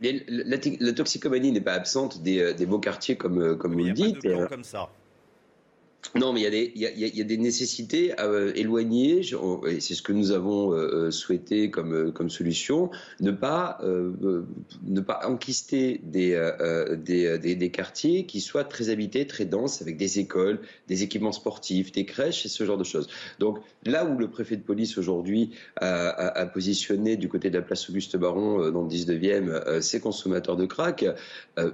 La, 0.00 0.92
toxicomanie 0.92 1.52
n'est 1.52 1.60
pas 1.60 1.74
absente 1.74 2.20
des, 2.22 2.66
beaux 2.66 2.80
quartiers 2.80 3.16
comme, 3.16 3.56
comme 3.56 3.74
vous 3.74 3.84
le 3.84 3.92
dites. 3.92 4.26
comme 4.48 4.64
ça. 4.64 4.90
Non, 6.14 6.32
mais 6.32 6.42
il 6.42 6.80
y, 6.80 7.20
a 7.20 7.24
des, 7.24 7.36
nécessités 7.36 8.18
euh, 8.20 8.52
éloigner, 8.54 9.20
et 9.20 9.80
c'est 9.80 9.94
ce 9.94 10.02
que 10.02 10.12
nous 10.12 10.30
avons 10.30 10.72
euh, 10.72 11.06
euh, 11.06 11.10
souhaité 11.10 11.70
comme, 11.70 12.12
comme 12.12 12.30
solution, 12.30 12.90
ne 13.20 13.30
pas, 13.30 13.78
ne 13.82 15.00
pas 15.00 15.20
enquister 15.26 16.00
des, 16.04 16.36
des, 16.98 17.70
quartiers 17.70 18.24
qui 18.26 18.40
soient 18.40 18.64
très 18.64 18.90
habités, 18.90 19.26
très 19.26 19.44
denses, 19.44 19.82
avec 19.82 19.96
des 19.96 20.18
écoles, 20.18 20.60
des 20.88 21.02
équipements 21.02 21.32
sportifs, 21.32 21.92
des 21.92 22.04
crèches 22.04 22.46
et 22.46 22.48
ce 22.48 22.64
genre 22.64 22.78
de 22.78 22.84
choses. 22.84 23.08
Donc 23.38 23.58
là 23.84 24.04
où 24.04 24.16
le 24.18 24.28
préfet 24.28 24.56
de 24.56 24.62
police 24.62 24.98
aujourd'hui 24.98 25.50
a, 25.76 26.46
positionné 26.46 27.16
du 27.16 27.28
côté 27.28 27.50
de 27.50 27.56
la 27.58 27.62
place 27.62 27.90
Auguste 27.90 28.16
Baron 28.16 28.70
dans 28.70 28.82
le 28.82 28.88
19e 28.88 29.80
ses 29.80 30.00
consommateurs 30.00 30.56
de 30.56 30.66
crack, 30.66 31.04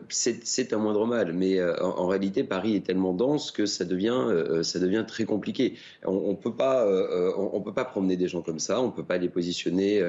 c'est 0.08 0.72
un 0.72 0.78
moindre 0.78 1.06
mal. 1.06 1.32
Mais 1.32 1.62
en 1.62 2.06
réalité, 2.06 2.44
Paris 2.44 2.76
est 2.76 2.86
tellement 2.86 3.12
dense 3.12 3.50
que 3.50 3.66
ça 3.66 3.84
devient 3.84 4.21
devient, 4.26 4.64
ça 4.64 4.78
devient 4.78 5.04
très 5.06 5.24
compliqué. 5.24 5.74
On, 6.04 6.30
ne 6.30 6.36
peut 6.36 6.54
pas, 6.54 6.86
on, 7.36 7.60
peut 7.60 7.72
pas 7.72 7.84
promener 7.84 8.16
des 8.16 8.28
gens 8.28 8.42
comme 8.42 8.58
ça. 8.58 8.80
On 8.80 8.90
peut 8.90 9.04
pas 9.04 9.18
les 9.18 9.28
positionner 9.28 10.02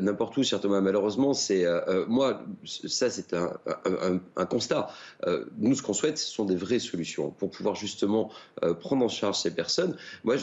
n'importe 0.00 0.36
où. 0.36 0.42
Certainement, 0.42 0.80
malheureusement, 0.82 1.34
c'est 1.34 1.64
moi, 2.08 2.42
ça 2.64 3.10
c'est 3.10 3.34
un, 3.34 4.46
constat. 4.46 4.88
nous, 5.58 5.74
ce 5.74 5.82
qu'on 5.82 5.94
souhaite, 5.94 6.18
ce 6.18 6.30
sont 6.30 6.44
des 6.44 6.56
vraies 6.56 6.78
solutions 6.78 7.30
pour 7.30 7.50
pouvoir 7.50 7.74
justement 7.74 8.30
prendre 8.80 9.04
en 9.04 9.08
charge 9.08 9.38
ces 9.38 9.54
personnes. 9.54 9.96
Moi, 10.24 10.36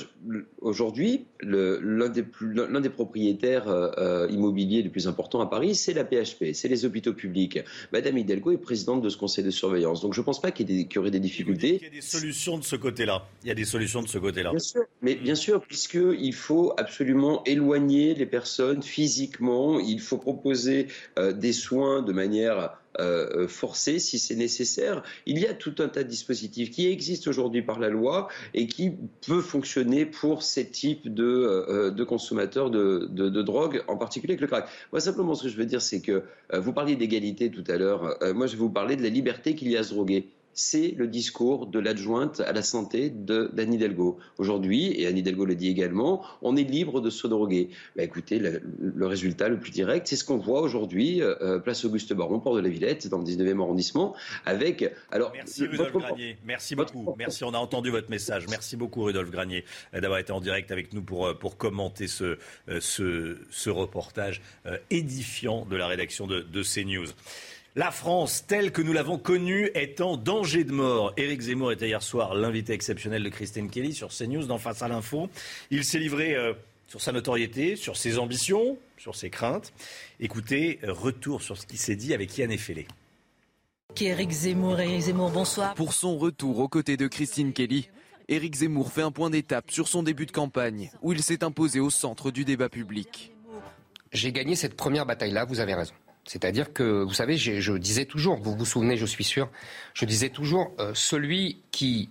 aujourd'hui, 0.62 1.26
l'un 1.42 2.10
des, 2.10 2.24
des 2.24 2.90
propriétaires 2.90 3.68
immobiliers 4.30 4.82
les 4.82 4.90
plus 4.90 5.08
importants 5.08 5.42
à 5.42 5.48
Paris, 5.48 5.76
c'est 5.76 5.94
la 5.94 6.04
PHP, 6.04 6.54
c'est 6.54 6.68
les 6.68 6.86
hôpitaux 6.86 7.14
publics. 7.14 7.60
Madame 7.92 8.18
Hidalgo 8.18 8.52
est 8.52 8.58
présidente 8.58 9.02
de 9.02 9.10
ce 9.10 9.18
conseil 9.18 9.44
de 9.44 9.52
surveillance. 9.52 10.02
Donc 10.02 10.14
je 10.14 10.22
ne 10.22 10.26
pense 10.26 10.42
pas 10.42 10.52
qu'il 10.52 10.70
y, 10.70 10.88
y, 10.92 10.98
aurait 10.98 11.12
des 11.12 11.20
difficultés. 11.20 11.78
Il 11.82 11.84
y 11.84 11.88
a 11.88 11.90
des 11.90 12.02
solutions 12.02 12.58
de 12.58 12.64
ce 12.64 12.76
côté-là. 12.80 13.28
Il 13.44 13.50
y 13.50 13.52
a 13.52 13.56
des 13.56 13.66
solutions 13.66 14.02
de 14.02 14.08
ce 14.08 14.18
côté-là. 14.18 14.52
Bien 14.52 14.60
sûr, 14.60 14.84
mais 15.02 15.16
bien 15.16 15.36
sûr, 15.36 15.62
puisqu'il 15.62 16.34
faut 16.34 16.74
absolument 16.78 17.44
éloigner 17.46 18.16
les 18.16 18.26
personnes 18.26 18.82
physiquement, 18.82 19.80
il 19.80 20.00
faut 20.00 20.18
proposer 20.18 20.88
euh, 21.18 21.32
des 21.32 21.54
soins 21.54 22.02
de 22.02 22.14
manière 22.14 22.80
euh, 23.00 23.48
forcée 23.48 24.00
si 24.00 24.20
c'est 24.20 24.36
nécessaire. 24.36 25.04
Il 25.26 25.40
y 25.40 25.46
a 25.46 25.54
tout 25.54 25.76
un 25.78 25.88
tas 25.88 26.04
de 26.04 26.10
dispositifs 26.10 26.72
qui 26.72 26.88
existent 26.88 27.30
aujourd'hui 27.30 27.62
par 27.62 27.80
la 27.80 27.88
loi 27.88 28.28
et 28.54 28.68
qui 28.68 28.92
peuvent 29.26 29.44
fonctionner 29.44 30.06
pour 30.06 30.44
ces 30.44 30.70
types 30.70 31.14
de, 31.14 31.24
euh, 31.24 32.06
consommateurs 32.06 32.72
de, 32.72 33.08
de, 33.10 33.42
drogue, 33.42 33.84
en 33.88 33.96
particulier 33.96 34.34
avec 34.34 34.42
le 34.42 34.48
crack. 34.48 34.68
Moi, 34.92 35.00
simplement, 35.00 35.36
ce 35.36 35.44
que 35.44 35.50
je 35.50 35.56
veux 35.56 35.66
dire, 35.66 35.82
c'est 35.82 36.02
que 36.02 36.24
euh, 36.54 36.60
vous 36.60 36.74
parliez 36.74 36.96
d'égalité 36.96 37.50
tout 37.52 37.64
à 37.68 37.78
l'heure. 37.78 38.18
moi, 38.34 38.48
je 38.48 38.54
vais 38.54 38.60
vous 38.60 38.70
parler 38.70 38.96
de 38.96 39.04
la 39.04 39.10
liberté 39.10 39.56
qu'il 39.56 39.70
y 39.70 39.78
a 39.78 39.82
à 39.82 39.84
se 39.84 39.94
droguer 39.94 40.28
c'est 40.54 40.94
le 40.98 41.08
discours 41.08 41.68
de 41.68 41.80
l'adjointe 41.80 42.42
à 42.42 42.52
la 42.52 42.62
santé 42.62 43.10
d'Anne 43.10 43.74
Hidalgo. 43.74 44.20
Aujourd'hui, 44.38 45.00
et 45.00 45.08
Anne 45.08 45.18
Hidalgo 45.18 45.46
le 45.46 45.56
dit 45.56 45.70
également, 45.70 46.24
on 46.42 46.56
est 46.58 46.64
libre 46.64 47.02
de 47.02 47.10
se 47.10 47.28
droguer. 47.28 47.70
Bah, 47.96 48.04
écoutez, 48.04 48.40
le, 48.40 49.08
résultat 49.08 49.50
le 49.50 49.60
plus 49.60 49.72
direct, 49.72 50.08
c'est 50.08 50.16
ce 50.16 50.24
qu'on 50.24 50.38
voit 50.38 50.62
aujourd'hui, 50.62 51.22
euh, 51.22 51.36
euh, 51.42 51.60
place 51.60 51.86
Auguste 51.86 52.14
Baron, 52.14 52.40
port 52.40 52.56
de 52.56 52.62
la 52.62 52.70
Villette, 52.70 53.08
dans 53.08 53.20
le 53.20 53.24
19e 53.24 53.62
arrondissement, 53.62 54.16
avec... 54.46 54.92
Alors, 55.12 55.32
Merci 55.34 55.66
Rudolf 55.66 55.94
Granier, 55.94 56.38
merci 56.46 56.76
beaucoup. 56.76 57.16
Merci, 57.18 57.44
on 57.44 57.54
a 57.54 57.58
entendu 57.58 57.90
votre 57.90 58.10
message. 58.10 58.46
Merci 58.50 58.76
beaucoup 58.76 59.04
Rudolf 59.04 59.30
Granier 59.30 59.64
d'avoir 59.94 60.20
été 60.20 60.32
en 60.32 60.42
direct 60.42 60.72
avec 60.72 60.94
nous 60.94 61.02
pour, 61.02 61.28
euh, 61.28 61.34
pour 61.34 61.58
commenter 61.58 62.08
ce, 62.08 62.38
ce, 62.80 63.38
ce 63.50 63.70
reportage 63.70 64.42
édifiant 64.90 65.66
de 65.66 65.76
la 65.76 65.88
rédaction 65.88 66.28
de, 66.28 66.42
de 66.42 66.64
CNews. 66.64 67.08
La 67.76 67.92
France, 67.92 68.46
telle 68.48 68.72
que 68.72 68.82
nous 68.82 68.94
l'avons 68.94 69.20
connue, 69.20 69.70
est 69.76 70.02
en 70.02 70.18
danger 70.18 70.64
de 70.64 70.72
mort. 70.72 71.14
Éric 71.18 71.42
Zemmour 71.42 71.72
était 71.72 71.88
hier 71.88 72.02
soir 72.02 72.34
l'invité 72.34 72.74
exceptionnel 72.74 73.24
de 73.24 73.30
Christine 73.30 73.70
Kelly 73.70 73.94
sur 73.94 74.10
CNews 74.10 74.48
dans 74.48 74.58
Face 74.58 74.82
à 74.82 74.88
l'info. 74.88 75.30
Il 75.70 75.86
s'est 75.86 76.00
livré 76.00 76.36
euh, 76.36 76.54
sur 76.88 77.00
sa 77.00 77.12
notoriété, 77.12 77.76
sur 77.76 77.96
ses 77.96 78.18
ambitions, 78.18 78.80
sur 78.98 79.16
ses 79.16 79.30
craintes. 79.30 79.72
Écoutez, 80.20 80.80
retour 80.84 81.44
sur 81.44 81.58
ce 81.58 81.68
qui 81.68 81.78
s'est 81.78 81.96
dit 81.96 82.16
avec 82.16 82.36
Yann 82.40 82.52
Effelé. 82.52 82.88
Éric 84.02 84.32
Zemmour, 84.32 84.80
Éric 84.80 85.02
Zemmour, 85.02 85.30
bonsoir. 85.30 85.76
Pour 85.76 85.94
son 85.94 86.18
retour 86.18 86.58
aux 86.60 86.70
côtés 86.70 86.98
de 86.98 87.06
Christine 87.06 87.54
Kelly, 87.54 87.90
Éric 88.30 88.56
Zemmour 88.56 88.92
fait 88.92 89.04
un 89.04 89.12
point 89.12 89.30
d'étape 89.30 89.70
sur 89.70 89.88
son 89.88 90.02
début 90.02 90.26
de 90.26 90.32
campagne, 90.32 90.90
où 91.04 91.14
il 91.14 91.22
s'est 91.22 91.44
imposé 91.44 91.80
au 91.80 91.92
centre 91.92 92.32
du 92.32 92.46
débat 92.46 92.70
public. 92.70 93.32
J'ai 94.12 94.32
gagné 94.32 94.56
cette 94.56 94.76
première 94.76 95.06
bataille-là, 95.06 95.46
vous 95.46 95.60
avez 95.60 95.76
raison. 95.76 95.94
C'est-à-dire 96.30 96.74
que, 96.74 97.02
vous 97.02 97.16
savez, 97.16 97.38
je 97.38 97.74
disais 97.74 98.06
toujours, 98.06 98.38
vous 98.38 98.56
vous 98.56 98.66
souvenez, 98.66 98.98
je 98.98 99.06
suis 99.08 99.24
sûr, 99.24 99.50
je 99.96 100.06
disais 100.06 100.30
toujours, 100.30 100.72
euh, 100.80 100.92
celui 100.94 101.64
qui 101.72 102.08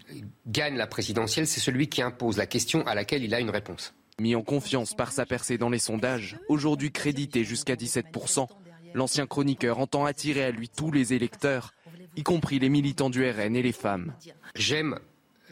gagne 0.48 0.76
la 0.76 0.88
présidentielle, 0.88 1.46
c'est 1.46 1.60
celui 1.60 1.88
qui 1.88 2.02
impose 2.02 2.36
la 2.36 2.46
question 2.46 2.84
à 2.88 2.96
laquelle 2.96 3.22
il 3.22 3.32
a 3.32 3.38
une 3.38 3.50
réponse. 3.50 3.94
Mis 4.20 4.34
en 4.34 4.42
confiance 4.42 4.92
par 4.94 5.12
sa 5.12 5.24
percée 5.24 5.56
dans 5.56 5.70
les 5.70 5.78
sondages, 5.78 6.36
aujourd'hui 6.48 6.90
crédité 6.90 7.44
jusqu'à 7.44 7.76
17%, 7.76 8.48
l'ancien 8.92 9.28
chroniqueur 9.28 9.78
entend 9.78 10.04
attirer 10.04 10.42
à 10.42 10.50
lui 10.50 10.68
tous 10.68 10.90
les 10.90 11.12
électeurs, 11.12 11.72
y 12.16 12.24
compris 12.24 12.58
les 12.58 12.70
militants 12.70 13.10
du 13.10 13.24
RN 13.24 13.54
et 13.54 13.62
les 13.62 13.70
femmes. 13.70 14.14
J'aime 14.56 14.98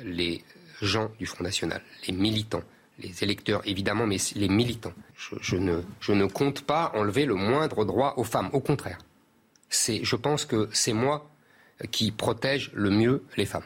les 0.03 0.43
gens 0.83 1.13
du 1.21 1.27
Front 1.27 1.45
National, 1.45 1.83
les 2.09 2.13
militants 2.13 2.65
les 2.99 3.23
électeurs 3.23 3.63
évidemment, 3.67 4.07
mais 4.07 4.19
les 4.35 4.49
militants. 4.49 4.93
Je, 5.41 5.57
ne, 5.57 5.83
je 6.01 6.13
ne 6.13 6.27
compte 6.27 6.63
pas 6.63 6.93
enlever 6.95 7.27
le 7.27 7.35
moindre 7.35 7.85
droit 7.85 8.15
aux 8.17 8.25
femmes. 8.25 8.51
Au 8.53 8.61
contraire, 8.61 8.99
c'est, 9.69 10.05
je 10.05 10.17
pense 10.17 10.45
que 10.45 10.69
c'est 10.73 10.93
moi 10.93 11.31
qui 11.91 12.11
protège 12.11 12.71
le 12.75 12.91
mieux 12.91 13.23
les 13.37 13.47
femmes. 13.47 13.65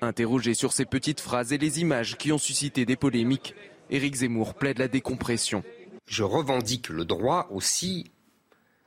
Interrogé 0.00 0.54
sur 0.54 0.72
ces 0.72 0.84
petites 0.84 1.20
phrases 1.20 1.52
et 1.52 1.58
les 1.58 1.80
images 1.80 2.16
qui 2.16 2.32
ont 2.32 2.38
suscité 2.38 2.84
des 2.84 2.96
polémiques, 2.96 3.54
Éric 3.90 4.16
Zemmour 4.16 4.54
plaide 4.54 4.78
la 4.78 4.88
décompression. 4.88 5.62
Je 6.06 6.22
revendique 6.22 6.88
le 6.88 7.04
droit 7.04 7.48
aussi 7.50 8.10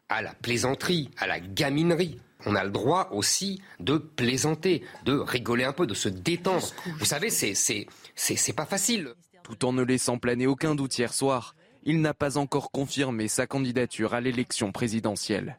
à 0.08 0.22
la 0.22 0.34
plaisanterie, 0.34 1.10
à 1.18 1.28
la 1.28 1.40
gaminerie. 1.40 2.20
On 2.46 2.56
a 2.56 2.64
le 2.64 2.72
droit 2.72 3.10
aussi 3.12 3.62
de 3.80 3.98
plaisanter, 3.98 4.84
de 5.04 5.14
rigoler 5.14 5.66
un 5.66 5.74
peu, 5.74 5.86
de 5.86 5.94
se 5.94 6.10
détendre. 6.10 6.68
Vous 6.98 7.06
savez, 7.06 7.30
c'est, 7.30 7.54
c'est, 7.54 7.88
c'est 8.16 8.54
pas 8.54 8.66
facile 8.66 9.14
tout 9.50 9.66
en 9.66 9.74
ne 9.74 9.82
laissant 9.82 10.20
planer 10.20 10.46
aucun 10.46 10.76
doute 10.76 10.98
hier 10.98 11.14
soir. 11.14 11.56
Il 11.84 12.02
n'a 12.02 12.14
pas 12.14 12.38
encore 12.38 12.72
confirmé 12.72 13.28
sa 13.28 13.48
candidature 13.48 14.14
à 14.14 14.22
l'élection 14.22 14.72
présidentielle. 14.72 15.58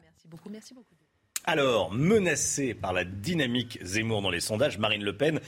Alors, 1.43 1.91
menacé 1.91 2.73
par 2.73 2.93
la 2.93 3.03
dynamique 3.03 3.79
Zemmour 3.83 4.21
dans 4.21 4.29
les 4.29 4.39
sondages, 4.39 4.77
Marine 4.77 5.03
Le 5.03 5.17
Pen 5.17 5.41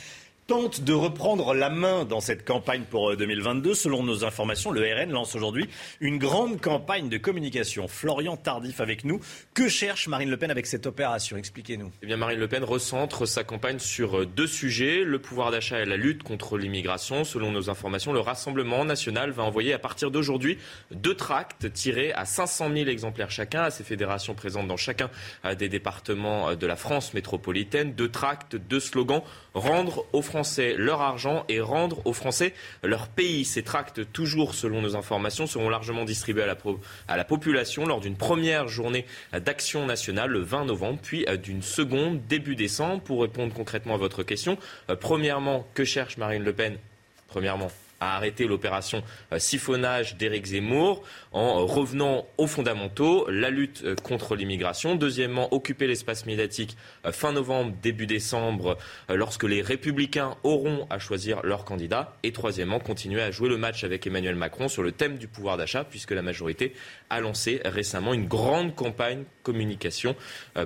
tente 0.48 0.82
de 0.82 0.94
reprendre 0.94 1.54
la 1.54 1.70
main 1.70 2.04
dans 2.06 2.20
cette 2.20 2.46
campagne 2.46 2.84
pour 2.90 3.16
2022. 3.16 3.72
Euh, 3.72 3.74
Selon 3.74 4.04
nos 4.04 4.26
informations, 4.26 4.72
le 4.72 4.82
RN 4.82 5.12
lance 5.12 5.36
aujourd'hui 5.36 5.70
une 6.02 6.18
grande 6.18 6.60
campagne 6.60 7.10
de 7.10 7.18
communication. 7.18 7.88
Florian 7.88 8.38
Tardif 8.38 8.82
avec 8.82 9.06
nous. 9.06 9.20
Que 9.54 9.70
cherche 9.70 10.08
Marine 10.08 10.30
Le 10.30 10.38
Pen 10.38 10.52
avec 10.52 10.66
cette 10.66 10.86
opération? 10.86 11.38
Expliquez-nous. 11.38 11.92
Eh 12.02 12.06
bien, 12.06 12.18
Marine 12.18 12.40
Le 12.40 12.48
Pen 12.48 12.64
recentre 12.64 13.26
sa 13.26 13.44
campagne 13.44 13.80
sur 13.80 14.20
euh, 14.20 14.26
deux 14.26 14.48
sujets, 14.48 15.04
le 15.04 15.20
pouvoir 15.20 15.52
d'achat 15.52 15.80
et 15.82 15.86
la 15.86 15.98
lutte 15.98 16.24
contre 16.24 16.58
l'immigration. 16.58 17.24
Selon 17.24 17.52
nos 17.52 17.70
informations, 17.70 18.12
le 18.12 18.20
Rassemblement 18.20 18.86
national 18.86 19.32
va 19.32 19.44
envoyer 19.44 19.74
à 19.74 19.80
partir 19.80 20.12
d'aujourd'hui 20.12 20.58
deux 20.92 21.16
tracts 21.16 21.72
tirés 21.74 22.12
à 22.14 22.26
500 22.26 22.70
000 22.74 22.90
exemplaires 22.90 23.32
chacun 23.32 23.64
à 23.64 23.72
ces 23.72 23.84
fédérations 23.84 24.34
présentes 24.34 24.68
dans 24.68 24.78
chacun 24.78 25.10
euh, 25.46 25.56
des 25.56 25.70
départements 25.70 26.56
de 26.56 26.68
la 26.68 26.76
France 26.76 27.14
métropolitaine. 27.14 27.94
Deux 27.94 28.10
tracts, 28.10 28.56
deux 28.56 28.80
slogans, 28.80 29.22
rendre 29.54 30.06
aux 30.14 30.22
Français 30.22 30.33
leur 30.78 31.02
argent 31.02 31.46
et 31.50 31.62
rendre 31.62 32.06
aux 32.06 32.13
Français 32.13 32.54
leur 32.84 33.08
pays. 33.08 33.46
Ces 33.46 33.63
tracts, 33.63 34.12
toujours 34.12 34.56
selon 34.56 34.82
nos 34.82 34.96
informations, 34.96 35.48
seront 35.48 35.69
largement 35.69 36.06
distribués 36.06 36.43
à 36.43 36.48
la, 36.48 36.58
à 37.08 37.17
la 37.17 37.24
population 37.24 37.86
lors 37.86 38.00
d'une 38.00 38.15
première 38.15 38.67
journée 38.67 39.06
d'action 39.34 39.86
nationale 39.86 40.30
le 40.30 40.39
20 40.39 40.65
novembre, 40.65 41.00
puis 41.02 41.26
d'une 41.43 41.62
seconde 41.62 42.26
début 42.28 42.56
décembre. 42.56 43.02
Pour 43.02 43.22
répondre 43.22 43.54
concrètement 43.54 43.96
à 43.96 43.98
votre 43.98 44.24
question, 44.24 44.58
euh, 44.89 44.96
premièrement, 44.96 45.67
que 45.74 45.84
cherche 45.84 46.17
Marine 46.17 46.43
Le 46.43 46.54
Pen? 46.54 46.78
Premièrement, 47.28 47.72
à 48.04 48.16
arrêter 48.16 48.46
l'opération 48.46 49.04
euh, 49.32 49.39
siphonnage 49.39 50.18
d'Éric 50.18 50.46
Zemmour 50.46 51.04
en 51.32 51.66
revenant 51.66 52.28
aux 52.38 52.48
fondamentaux, 52.48 53.26
la 53.30 53.50
lutte 53.50 53.82
euh, 53.86 53.96
contre 53.96 54.36
l'immigration. 54.36 54.96
Deuxièmement, 54.96 55.54
occuper 55.54 55.88
l'espace 55.88 56.26
médiatique 56.26 56.76
euh, 57.06 57.12
fin 57.12 57.32
novembre, 57.32 57.74
début 57.82 58.06
décembre, 58.06 58.78
lorsque 59.10 59.44
les 59.44 59.62
républicains 59.62 60.36
auront 60.44 60.86
à 60.89 61.00
choisir 61.00 61.42
leur 61.44 61.63
candidat. 61.63 62.18
Et 62.24 62.32
troisièmement, 62.32 62.80
continuer 62.80 63.22
à 63.22 63.32
jouer 63.32 63.50
le 63.50 63.58
match 63.58 63.84
avec 63.84 64.06
Emmanuel 64.06 64.36
Macron 64.36 64.68
sur 64.68 64.84
le 64.84 64.92
thème 64.92 65.18
du 65.18 65.28
pouvoir 65.28 65.58
d'achat, 65.58 65.84
puisque 65.84 66.12
la 66.12 66.22
majorité 66.22 66.74
a 67.10 67.22
lancé 67.22 67.62
récemment 67.63 68.13
une 68.13 68.26
grande 68.26 68.76
campagne 68.76 69.24
communication, 69.44 70.16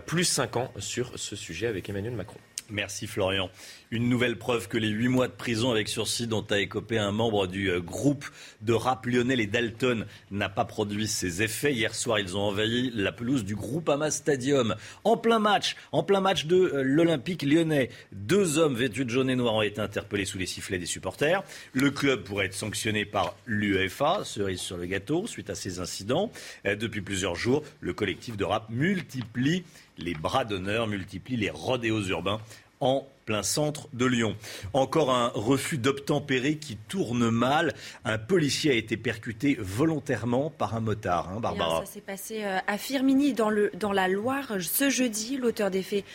plus 0.06 0.24
5 0.24 0.58
ans 0.58 0.72
sur 0.78 1.12
ce 1.16 1.36
sujet 1.36 1.68
avec 1.68 1.90
Emmanuel 1.90 2.14
Macron. 2.14 2.40
Merci 2.70 3.08
Florian. 3.08 3.50
Une 3.90 4.10
nouvelle 4.10 4.38
preuve 4.38 4.68
que 4.68 4.78
les 4.78 4.90
huit 4.90 5.08
mois 5.08 5.30
de 5.30 5.34
prison 5.34 5.72
avec 5.72 5.88
sursis 5.88 6.28
dont 6.28 6.46
a 6.50 6.60
écopé 6.60 6.98
un 6.98 7.14
membre 7.14 7.48
du 7.48 7.70
euh, 7.70 7.80
groupe 7.80 8.26
de 8.62 8.74
rap 8.74 9.06
lyonnais 9.06 9.38
les 9.38 9.48
Dalton 9.48 10.06
n'a 10.30 10.50
pas 10.50 10.66
produit 10.66 11.08
ses 11.08 11.42
effets. 11.42 11.74
Hier 11.74 11.96
soir, 11.96 12.20
ils 12.20 12.36
ont 12.36 12.42
envahi 12.42 12.92
la 12.94 13.14
pelouse 13.14 13.46
du 13.46 13.56
Groupama 13.56 14.12
Stadium. 14.12 14.76
En 15.06 15.16
plein 15.16 15.40
match, 15.40 15.78
en 15.94 16.04
plein 16.04 16.20
match 16.20 16.48
de 16.48 16.58
euh, 16.58 16.82
l'Olympique 16.84 17.44
lyonnais. 17.44 17.90
Deux 18.12 18.58
hommes 18.58 18.76
vêtus 18.76 19.06
de 19.06 19.10
jaune 19.10 19.30
et 19.30 19.38
noir 19.38 19.54
ont 19.54 19.62
été 19.62 19.80
interpellés 19.80 20.26
sous 20.26 20.38
les 20.38 20.48
sifflets 20.48 20.80
des 20.80 20.86
supporters. 20.86 21.42
Le 21.72 21.90
club 21.90 22.24
pourrait 22.24 22.48
être 22.48 22.56
sanctionné 22.56 23.06
par 23.06 23.38
l'UEFA, 23.46 24.26
cerise 24.26 24.60
sur 24.60 24.76
le 24.76 24.86
gâteau, 24.86 25.28
suite 25.28 25.50
à 25.50 25.56
ces 25.56 25.80
incidents. 25.80 26.30
Euh, 26.66 26.76
depuis 26.76 27.00
plusieurs 27.00 27.36
jours, 27.36 27.64
le 27.80 27.94
collectif 27.94 28.36
de 28.36 28.44
rap 28.44 28.70
multiplie 28.70 29.64
les 29.98 30.14
bras 30.14 30.46
d'honneur 30.46 30.88
multiplient 30.88 31.38
les 31.38 31.50
rodéos 31.50 32.04
urbains 32.04 32.40
en 32.80 33.08
plein 33.26 33.44
centre 33.44 33.90
de 33.94 34.06
Lyon. 34.06 34.36
Encore 34.74 35.12
un 35.12 35.28
refus 35.36 35.78
d'obtempérer 35.78 36.58
qui 36.58 36.78
tourne 36.78 37.30
mal. 37.30 37.74
Un 38.06 38.18
policier 38.18 38.72
a 38.72 38.74
été 38.74 38.96
percuté 38.96 39.58
volontairement 39.60 40.50
par 40.50 40.76
un 40.76 40.80
motard, 40.80 41.30
hein, 41.30 41.40
Barbara. 41.40 41.86
ça 41.86 41.92
s'est 41.92 42.02
passé 42.02 42.44
euh, 42.44 42.58
à 42.66 42.78
Firminy, 42.78 43.34
dans, 43.34 43.50
le, 43.50 43.70
dans 43.78 43.92
la 43.92 44.08
Loire, 44.08 44.54
ce 44.62 44.90
jeudi. 44.90 45.38
L'auteur 45.38 45.70
des 45.70 45.84
faits 45.84 46.06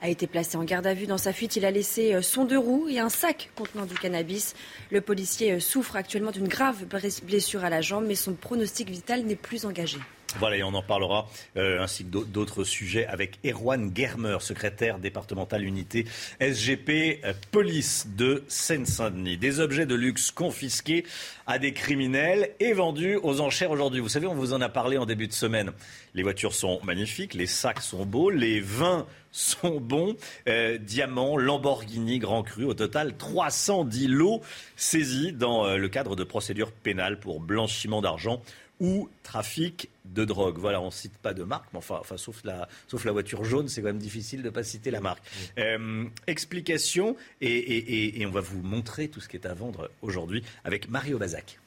a 0.00 0.08
été 0.08 0.26
placé 0.26 0.56
en 0.56 0.64
garde 0.64 0.86
à 0.86 0.94
vue. 0.94 1.06
Dans 1.06 1.18
sa 1.18 1.32
fuite, 1.32 1.56
il 1.56 1.64
a 1.64 1.70
laissé 1.72 2.14
euh, 2.14 2.22
son 2.22 2.44
deux 2.44 2.58
roues 2.58 2.88
et 2.88 3.00
un 3.00 3.08
sac 3.08 3.50
contenant 3.56 3.84
du 3.84 3.94
cannabis. 3.94 4.54
Le 4.90 5.00
policier 5.00 5.52
euh, 5.52 5.60
souffre 5.60 5.96
actuellement 5.96 6.30
d'une 6.30 6.48
grave 6.48 6.84
blessure 7.24 7.64
à 7.64 7.70
la 7.70 7.80
jambe, 7.80 8.04
mais 8.06 8.14
son 8.14 8.34
pronostic 8.34 8.88
vital 8.88 9.24
n'est 9.24 9.34
plus 9.34 9.66
engagé. 9.66 9.98
Voilà, 10.38 10.56
et 10.56 10.62
on 10.62 10.74
en 10.74 10.82
parlera, 10.82 11.28
euh, 11.56 11.80
ainsi 11.82 12.04
que 12.04 12.24
d'autres 12.24 12.64
sujets, 12.64 13.06
avec 13.06 13.38
Erwan 13.44 13.90
Germer, 13.94 14.38
secrétaire 14.40 14.98
départemental 14.98 15.64
unité 15.64 16.06
SGP 16.40 17.20
euh, 17.24 17.32
Police 17.50 18.06
de 18.16 18.44
Seine-Saint-Denis. 18.46 19.36
Des 19.36 19.60
objets 19.60 19.86
de 19.86 19.94
luxe 19.94 20.30
confisqués 20.30 21.04
à 21.46 21.58
des 21.58 21.72
criminels 21.72 22.50
et 22.60 22.72
vendus 22.72 23.18
aux 23.22 23.40
enchères 23.40 23.72
aujourd'hui. 23.72 24.00
Vous 24.00 24.08
savez, 24.08 24.28
on 24.28 24.34
vous 24.34 24.52
en 24.52 24.60
a 24.60 24.68
parlé 24.68 24.98
en 24.98 25.06
début 25.06 25.26
de 25.26 25.32
semaine. 25.32 25.72
Les 26.14 26.22
voitures 26.22 26.54
sont 26.54 26.80
magnifiques, 26.84 27.34
les 27.34 27.46
sacs 27.46 27.82
sont 27.82 28.06
beaux, 28.06 28.30
les 28.30 28.60
vins 28.60 29.06
sont 29.32 29.80
bons. 29.80 30.16
Euh, 30.48 30.78
diamants, 30.78 31.36
Lamborghini, 31.36 32.18
Grand 32.18 32.44
Cru. 32.44 32.64
Au 32.64 32.74
total, 32.74 33.16
310 33.16 34.06
lots 34.06 34.42
saisis 34.76 35.32
dans 35.32 35.76
le 35.76 35.88
cadre 35.88 36.14
de 36.14 36.24
procédures 36.24 36.72
pénales 36.72 37.18
pour 37.18 37.40
blanchiment 37.40 38.00
d'argent 38.00 38.40
ou 38.80 39.08
trafic 39.22 39.90
de 40.06 40.24
drogue. 40.24 40.58
Voilà, 40.58 40.80
on 40.80 40.86
ne 40.86 40.90
cite 40.90 41.16
pas 41.18 41.34
de 41.34 41.44
marque, 41.44 41.66
mais 41.72 41.78
enfin, 41.78 41.98
enfin 42.00 42.16
sauf, 42.16 42.42
la, 42.44 42.68
sauf 42.88 43.04
la 43.04 43.12
voiture 43.12 43.44
jaune, 43.44 43.68
c'est 43.68 43.82
quand 43.82 43.88
même 43.88 43.98
difficile 43.98 44.40
de 44.40 44.46
ne 44.46 44.50
pas 44.50 44.64
citer 44.64 44.90
la 44.90 45.00
marque. 45.00 45.22
Euh, 45.58 46.04
explication, 46.26 47.16
et, 47.40 48.24
on 48.26 48.30
va 48.30 48.40
vous 48.40 48.62
montrer 48.62 49.08
tout 49.08 49.20
ce 49.20 49.28
qui 49.28 49.36
est 49.36 49.46
à 49.46 49.54
vendre 49.54 49.90
aujourd'hui 50.02 50.42
avec 50.64 50.88
Mario 50.88 51.18
Bazac. 51.18 51.58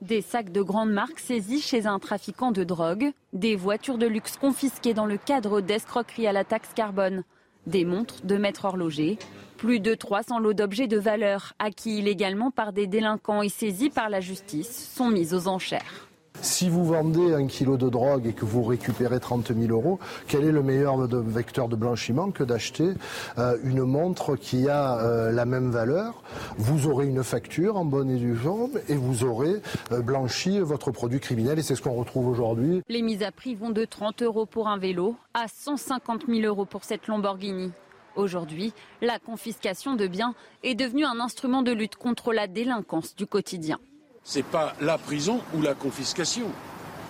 Des 0.00 0.20
sacs 0.20 0.50
de 0.50 0.62
grandes 0.62 0.90
marques 0.90 1.20
saisis 1.20 1.62
chez 1.62 1.86
un 1.86 2.00
trafiquant 2.00 2.50
de 2.50 2.64
drogue, 2.64 3.12
des 3.32 3.54
voitures 3.54 3.98
de 3.98 4.06
luxe 4.06 4.36
confisquées 4.36 4.94
dans 4.94 5.06
le 5.06 5.16
cadre 5.16 5.60
d'escroqueries 5.60 6.26
à 6.26 6.32
la 6.32 6.42
taxe 6.42 6.70
carbone, 6.74 7.22
des 7.66 7.84
montres 7.84 8.24
de 8.24 8.36
maître 8.36 8.64
horloger, 8.64 9.18
plus 9.58 9.78
de 9.78 9.94
300 9.94 10.40
lots 10.40 10.54
d'objets 10.54 10.88
de 10.88 10.98
valeur 10.98 11.54
acquis 11.60 11.98
illégalement 11.98 12.50
par 12.50 12.72
des 12.72 12.88
délinquants 12.88 13.42
et 13.42 13.48
saisis 13.48 13.90
par 13.90 14.10
la 14.10 14.18
justice 14.18 14.90
sont 14.92 15.08
mis 15.08 15.34
aux 15.34 15.46
enchères. 15.46 16.08
Si 16.40 16.68
vous 16.68 16.84
vendez 16.84 17.34
un 17.34 17.46
kilo 17.46 17.76
de 17.76 17.88
drogue 17.88 18.26
et 18.26 18.32
que 18.32 18.44
vous 18.44 18.64
récupérez 18.64 19.20
30 19.20 19.52
000 19.56 19.72
euros, 19.72 20.00
quel 20.26 20.44
est 20.44 20.50
le 20.50 20.62
meilleur 20.62 20.96
vecteur 21.06 21.68
de 21.68 21.76
blanchiment 21.76 22.30
que 22.32 22.42
d'acheter 22.42 22.94
euh, 23.38 23.56
une 23.62 23.84
montre 23.84 24.34
qui 24.34 24.68
a 24.68 24.98
euh, 24.98 25.30
la 25.30 25.44
même 25.44 25.70
valeur? 25.70 26.22
Vous 26.58 26.88
aurez 26.88 27.06
une 27.06 27.22
facture 27.22 27.76
en 27.76 27.84
bonne 27.84 28.10
et 28.10 28.16
due 28.16 28.34
forme 28.34 28.72
et 28.88 28.96
vous 28.96 29.22
aurez 29.22 29.62
euh, 29.92 30.00
blanchi 30.02 30.58
votre 30.58 30.90
produit 30.90 31.20
criminel 31.20 31.60
et 31.60 31.62
c'est 31.62 31.76
ce 31.76 31.82
qu'on 31.82 31.94
retrouve 31.94 32.26
aujourd'hui. 32.26 32.82
Les 32.88 33.02
mises 33.02 33.22
à 33.22 33.30
prix 33.30 33.54
vont 33.54 33.70
de 33.70 33.84
30 33.84 34.22
euros 34.22 34.46
pour 34.46 34.68
un 34.68 34.78
vélo 34.78 35.14
à 35.34 35.46
150 35.46 36.26
000 36.26 36.40
euros 36.40 36.64
pour 36.64 36.82
cette 36.82 37.06
Lamborghini. 37.06 37.70
Aujourd'hui, 38.16 38.74
la 39.00 39.18
confiscation 39.18 39.94
de 39.94 40.06
biens 40.06 40.34
est 40.64 40.74
devenue 40.74 41.04
un 41.04 41.20
instrument 41.20 41.62
de 41.62 41.72
lutte 41.72 41.96
contre 41.96 42.32
la 42.32 42.46
délinquance 42.46 43.14
du 43.14 43.26
quotidien 43.26 43.78
c'est 44.24 44.44
pas 44.44 44.74
la 44.80 44.98
prison 44.98 45.40
ou 45.54 45.62
la 45.62 45.74
confiscation. 45.74 46.46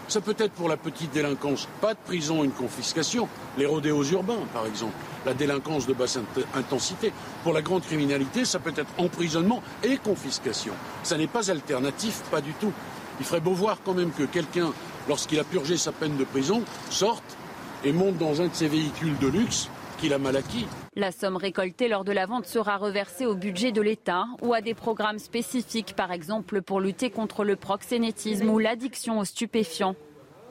Ça 0.09 0.21
peut 0.21 0.35
être 0.39 0.53
pour 0.53 0.69
la 0.69 0.77
petite 0.77 1.13
délinquance, 1.13 1.69
pas 1.81 1.95
de 1.95 1.99
prison, 2.05 2.45
une 2.45 2.51
confiscation. 2.51 3.29
Les 3.57 3.67
rodéos 3.67 4.05
urbains, 4.05 4.41
par 4.53 4.67
exemple, 4.67 4.95
la 5.25 5.33
délinquance 5.33 5.87
de 5.87 5.95
basse 5.95 6.19
intensité. 6.55 7.13
Pour 7.45 7.53
la 7.53 7.63
grande 7.63 7.83
criminalité, 7.83 8.45
ça 8.45 8.59
peut 8.59 8.75
être 8.77 8.91
emprisonnement 8.99 9.63
et 9.83 9.97
confiscation. 9.97 10.73
Ça 11.03 11.17
n'est 11.17 11.29
pas 11.29 11.51
alternatif, 11.51 12.23
pas 12.31 12.41
du 12.41 12.53
tout. 12.55 12.73
Il 13.21 13.27
ferait 13.27 13.41
beau 13.41 13.55
voir 13.55 13.79
quand 13.85 13.95
même 13.95 14.11
que 14.11 14.25
quelqu'un, 14.25 14.73
lorsqu'il 15.09 15.39
a 15.39 15.45
purgé 15.45 15.77
sa 15.77 15.93
peine 15.93 16.17
de 16.17 16.25
prison, 16.25 16.63
sorte 16.91 17.37
et 17.85 17.93
monte 17.93 18.19
dans 18.19 18.43
un 18.43 18.49
de 18.49 18.55
ses 18.55 18.69
véhicules 18.69 19.17
de 19.19 19.29
luxe 19.29 19.69
qu'il 20.03 20.13
a 20.13 20.19
mal 20.19 20.35
acquis. 20.35 20.67
La 20.97 21.13
somme 21.13 21.37
récoltée 21.37 21.87
lors 21.87 22.03
de 22.03 22.11
la 22.11 22.27
vente 22.27 22.47
sera 22.47 22.77
reversée 22.77 23.25
au 23.25 23.37
budget 23.37 23.71
de 23.71 23.81
l'État 23.81 24.27
ou 24.43 24.53
à 24.53 24.61
des 24.61 24.75
programmes 24.75 25.21
spécifiques, 25.21 25.95
par 25.95 26.11
exemple 26.11 26.61
pour 26.61 26.81
lutter 26.81 27.11
contre 27.11 27.45
le 27.45 27.55
proxénétisme 27.55 28.49
ou 28.51 28.59
l'addiction 28.59 29.21
aux 29.21 29.25
stupéfiants. 29.25 29.95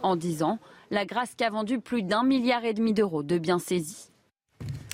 En 0.04 0.16
10 0.16 0.44
ans, 0.44 0.60
la 0.90 1.06
Grasque 1.06 1.42
a 1.42 1.50
vendu 1.50 1.82
plus 1.82 2.02
d'un 2.02 2.24
milliard 2.24 2.64
et 2.64 2.74
demi 2.74 2.94
d'euros 2.94 3.24
de 3.24 3.38
biens 3.38 3.60
saisis. 3.60 4.12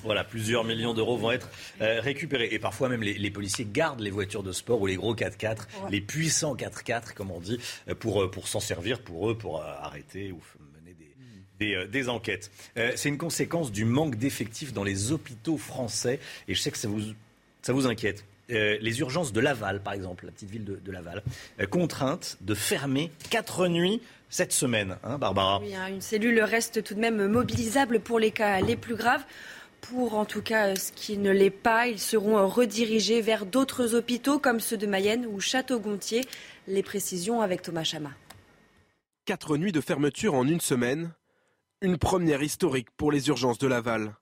Voilà, 0.02 0.24
plusieurs 0.24 0.64
millions 0.64 0.94
d'euros 0.94 1.16
vont 1.16 1.30
être 1.30 1.48
euh, 1.80 2.00
récupérés. 2.00 2.48
Et 2.50 2.58
parfois 2.58 2.88
même, 2.88 3.02
les, 3.02 3.30
policiers 3.30 3.66
gardent 3.70 4.00
les 4.00 4.10
voitures 4.10 4.42
de 4.42 4.52
sport 4.52 4.80
ou 4.80 4.86
les 4.86 4.96
gros 4.96 5.14
4x4, 5.14 5.66
les 5.90 6.00
puissants 6.00 6.56
4x4, 6.56 7.14
comme 7.14 7.30
on 7.30 7.40
dit, 7.40 7.58
euh, 7.88 7.94
pour, 7.94 8.22
euh, 8.22 8.30
pour 8.30 8.48
s'en 8.48 8.60
servir 8.60 9.02
pour 9.02 9.30
eux, 9.30 9.38
pour 9.38 9.62
arrêter 9.62 10.32
ou 10.32 10.40
euh, 11.60 11.86
des, 11.86 12.08
enquêtes. 12.08 12.50
Euh, 12.76 12.92
c'est 12.94 13.08
une 13.08 13.18
conséquence 13.18 13.72
du 13.72 13.84
manque 13.84 14.16
d'effectifs 14.16 14.72
dans 14.72 14.84
les 14.84 15.12
hôpitaux 15.12 15.56
français. 15.56 16.20
Et 16.46 16.54
je 16.54 16.60
sais 16.60 16.70
que 16.70 16.78
ça 16.78 16.88
vous, 16.88 17.00
ça 17.62 17.72
vous 17.72 17.86
inquiète. 17.86 18.24
Euh, 18.50 18.78
les 18.80 19.00
urgences 19.00 19.32
de 19.32 19.40
Laval, 19.40 19.82
par 19.82 19.92
exemple, 19.92 20.26
la 20.26 20.32
petite 20.32 20.50
ville 20.50 20.64
de, 20.64 20.92
Laval, 20.92 21.22
contraintes 21.70 22.38
de 22.40 22.54
fermer 22.54 23.10
quatre 23.28 23.68
nuits 23.68 24.00
cette 24.30 24.52
semaine, 24.52 24.96
hein, 25.04 25.18
Barbara 25.18 25.60
Oui, 25.60 25.74
hein, 25.74 25.88
une 25.88 26.00
cellule 26.00 26.40
reste 26.40 26.82
tout 26.82 26.94
de 26.94 27.00
même 27.00 27.26
mobilisable 27.26 28.00
pour 28.00 28.18
les 28.18 28.30
cas 28.30 28.60
les 28.60 28.76
plus 28.76 28.94
graves. 28.94 29.24
Pour 29.80 30.14
en 30.14 30.24
tout 30.24 30.42
cas 30.42 30.76
ce 30.76 30.92
qui 30.92 31.18
ne 31.18 31.30
l'est 31.30 31.50
pas, 31.50 31.88
ils 31.88 32.00
seront 32.00 32.46
redirigés 32.48 33.20
vers 33.20 33.46
d'autres 33.46 33.94
hôpitaux 33.94 34.38
comme 34.38 34.60
ceux 34.60 34.76
de 34.76 34.86
Mayenne 34.86 35.26
ou 35.26 35.40
Château-Gontier. 35.40 36.24
Les 36.66 36.82
précisions 36.82 37.40
avec 37.42 37.62
Thomas 37.62 37.84
Chama. 37.84 38.10
Quatre 39.24 39.56
nuits 39.56 39.72
de 39.72 39.80
fermeture 39.80 40.34
en 40.34 40.46
une 40.46 40.60
semaine, 40.60 41.12
une 41.80 41.98
première 41.98 42.42
historique 42.42 42.90
pour 42.96 43.12
les 43.12 43.28
urgences 43.28 43.58
de 43.58 43.66
Laval. 43.66 44.16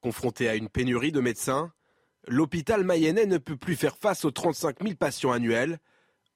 Confronté 0.00 0.48
à 0.48 0.54
une 0.54 0.68
pénurie 0.68 1.12
de 1.12 1.20
médecins, 1.20 1.72
l'hôpital 2.28 2.84
mayennais 2.84 3.26
ne 3.26 3.38
peut 3.38 3.56
plus 3.56 3.76
faire 3.76 3.96
face 3.96 4.24
aux 4.24 4.30
35 4.30 4.82
000 4.82 4.94
patients 4.96 5.32
annuels, 5.32 5.78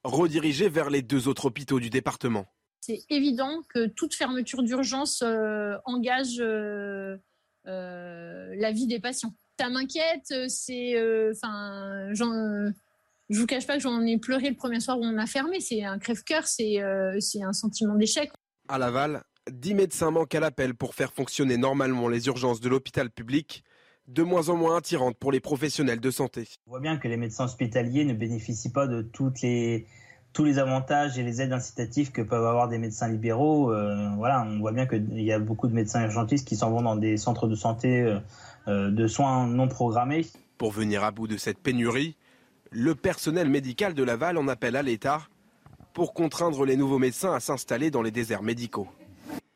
redirigés 0.04 0.68
vers 0.68 0.90
les 0.90 1.02
deux 1.02 1.28
autres 1.28 1.46
hôpitaux 1.46 1.80
du 1.80 1.90
département. 1.90 2.46
C'est 2.80 3.04
évident 3.10 3.62
que 3.68 3.86
toute 3.86 4.14
fermeture 4.14 4.62
d'urgence 4.62 5.22
euh, 5.22 5.76
engage 5.84 6.38
euh, 6.40 7.18
euh, 7.66 8.54
la 8.56 8.72
vie 8.72 8.86
des 8.86 9.00
patients. 9.00 9.34
Ça 9.60 9.68
m'inquiète, 9.68 10.48
c'est, 10.48 10.94
enfin, 11.32 12.08
je 12.14 12.72
vous 13.30 13.46
cache 13.46 13.66
pas 13.66 13.74
que 13.74 13.82
j'en 13.82 14.06
ai 14.06 14.16
pleuré 14.16 14.48
le 14.48 14.54
premier 14.54 14.78
soir 14.78 15.00
où 15.00 15.04
on 15.04 15.18
a 15.18 15.26
fermé. 15.26 15.58
C'est 15.58 15.82
un 15.82 15.98
crève-cœur, 15.98 16.46
c'est 16.46 16.80
un 16.80 17.52
sentiment 17.52 17.96
d'échec. 17.96 18.30
À 18.68 18.78
Laval, 18.78 19.24
10 19.50 19.74
médecins 19.74 20.10
manquent 20.10 20.34
à 20.34 20.40
l'appel 20.40 20.74
pour 20.74 20.94
faire 20.94 21.12
fonctionner 21.12 21.56
normalement 21.56 22.08
les 22.08 22.26
urgences 22.26 22.60
de 22.60 22.68
l'hôpital 22.68 23.10
public, 23.10 23.64
de 24.06 24.22
moins 24.22 24.48
en 24.48 24.56
moins 24.56 24.76
attirantes 24.76 25.16
pour 25.16 25.32
les 25.32 25.40
professionnels 25.40 26.00
de 26.00 26.10
santé. 26.10 26.48
On 26.66 26.70
voit 26.70 26.80
bien 26.80 26.96
que 26.96 27.08
les 27.08 27.16
médecins 27.16 27.44
hospitaliers 27.44 28.04
ne 28.04 28.14
bénéficient 28.14 28.72
pas 28.72 28.86
de 28.86 29.02
toutes 29.02 29.42
les, 29.42 29.86
tous 30.32 30.44
les 30.44 30.58
avantages 30.58 31.18
et 31.18 31.22
les 31.22 31.42
aides 31.42 31.52
incitatives 31.52 32.10
que 32.10 32.22
peuvent 32.22 32.46
avoir 32.46 32.68
des 32.68 32.78
médecins 32.78 33.08
libéraux. 33.08 33.72
Euh, 33.72 34.08
voilà, 34.16 34.42
on 34.42 34.58
voit 34.58 34.72
bien 34.72 34.86
qu'il 34.86 35.20
y 35.20 35.32
a 35.32 35.38
beaucoup 35.38 35.68
de 35.68 35.74
médecins 35.74 36.02
urgentistes 36.02 36.46
qui 36.46 36.56
s'en 36.56 36.70
vont 36.70 36.82
dans 36.82 36.96
des 36.96 37.16
centres 37.16 37.46
de 37.46 37.54
santé 37.54 38.00
euh, 38.00 38.18
euh, 38.68 38.90
de 38.90 39.06
soins 39.06 39.46
non 39.46 39.68
programmés. 39.68 40.26
Pour 40.56 40.72
venir 40.72 41.04
à 41.04 41.10
bout 41.10 41.28
de 41.28 41.36
cette 41.36 41.58
pénurie, 41.58 42.16
le 42.70 42.94
personnel 42.94 43.48
médical 43.48 43.94
de 43.94 44.02
Laval 44.02 44.38
en 44.38 44.48
appelle 44.48 44.76
à 44.76 44.82
l'État 44.82 45.22
pour 45.92 46.14
contraindre 46.14 46.64
les 46.64 46.76
nouveaux 46.76 46.98
médecins 46.98 47.32
à 47.32 47.40
s'installer 47.40 47.90
dans 47.90 48.02
les 48.02 48.10
déserts 48.10 48.42
médicaux. 48.42 48.88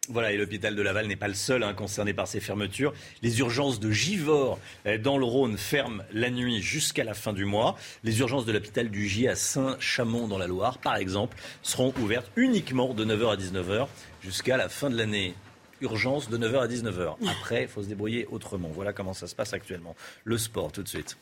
Voilà, 0.09 0.33
et 0.33 0.37
l'hôpital 0.37 0.75
de 0.75 0.83
Laval 0.83 1.07
n'est 1.07 1.15
pas 1.15 1.29
le 1.29 1.35
seul 1.35 1.63
hein, 1.63 1.75
concerné 1.75 2.13
par 2.13 2.27
ces 2.27 2.41
fermetures. 2.41 2.93
Les 3.23 3.39
urgences 3.39 3.79
de 3.79 3.93
Givors, 3.93 4.59
euh, 4.85 4.99
dans 4.99 5.17
le 5.17 5.25
Rhône, 5.25 5.57
ferment 5.57 6.03
la 6.13 6.29
nuit 6.29 6.61
jusqu'à 6.61 7.05
la 7.05 7.15
fin 7.15 7.33
du 7.33 7.45
mois. 7.45 7.77
Les 8.03 8.19
urgences 8.19 8.45
de 8.45 8.51
l'hôpital 8.51 8.91
du 8.91 9.07
J 9.07 9.29
à 9.29 9.37
Saint-Chamond, 9.37 10.27
dans 10.27 10.39
la 10.39 10.49
Loire, 10.49 10.79
par 10.79 10.97
exemple, 10.97 11.37
seront 11.63 11.95
ouvertes 12.01 12.33
uniquement 12.35 12.95
de 12.95 13.05
9h 13.05 13.33
à 13.33 13.37
19h 13.37 13.87
jusqu'à 14.25 14.57
la 14.57 14.69
fin 14.69 14.91
de 14.91 14.97
l'année. 14.97 15.35
Urgence 15.81 16.29
de 16.29 16.37
9h 16.37 16.63
à 16.63 16.67
19h. 16.67 17.15
Après, 17.29 17.63
il 17.63 17.69
faut 17.69 17.85
se 17.85 17.89
débrouiller 17.89 18.27
autrement. 18.27 18.71
Voilà 18.75 18.93
comment 18.93 19.15
ça 19.15 19.29
se 19.29 19.37
passe 19.37 19.53
actuellement. 19.53 19.95
Le 20.25 20.37
sport, 20.37 20.73
tout 20.73 20.83
de 20.83 20.89
suite. 20.89 21.17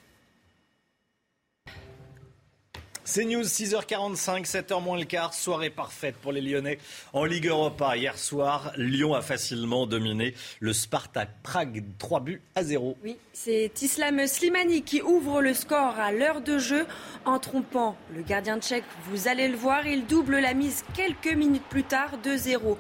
C'est 3.13 3.25
News 3.25 3.43
6h45, 3.43 4.47
7h 4.49 4.81
moins 4.81 4.97
le 4.97 5.05
quart, 5.05 5.35
soirée 5.35 5.69
parfaite 5.69 6.15
pour 6.23 6.31
les 6.31 6.41
Lyonnais 6.41 6.79
en 7.13 7.25
Ligue 7.25 7.49
Europa. 7.49 7.97
Hier 7.97 8.17
soir, 8.17 8.71
Lyon 8.77 9.15
a 9.15 9.21
facilement 9.21 9.85
dominé 9.89 10.33
le 10.61 10.73
Spartak 10.73 11.29
Prague 11.43 11.83
3 11.99 12.21
buts 12.21 12.41
à 12.55 12.63
0. 12.63 12.97
Oui, 13.03 13.17
c'est 13.33 13.73
Islam 13.83 14.25
Slimani 14.29 14.83
qui 14.83 15.03
ouvre 15.03 15.43
le 15.43 15.55
score 15.55 15.99
à 15.99 16.13
l'heure 16.13 16.41
de 16.41 16.59
jeu 16.59 16.87
en 17.25 17.41
trompant 17.41 17.97
le 18.15 18.23
gardien 18.23 18.61
tchèque. 18.61 18.85
Vous 19.11 19.27
allez 19.27 19.49
le 19.49 19.57
voir, 19.57 19.89
il 19.89 20.07
double 20.07 20.39
la 20.39 20.55
mise 20.55 20.85
quelques 20.95 21.35
minutes 21.35 21.67
plus 21.69 21.83
tard 21.83 22.13
2-0 22.25 22.77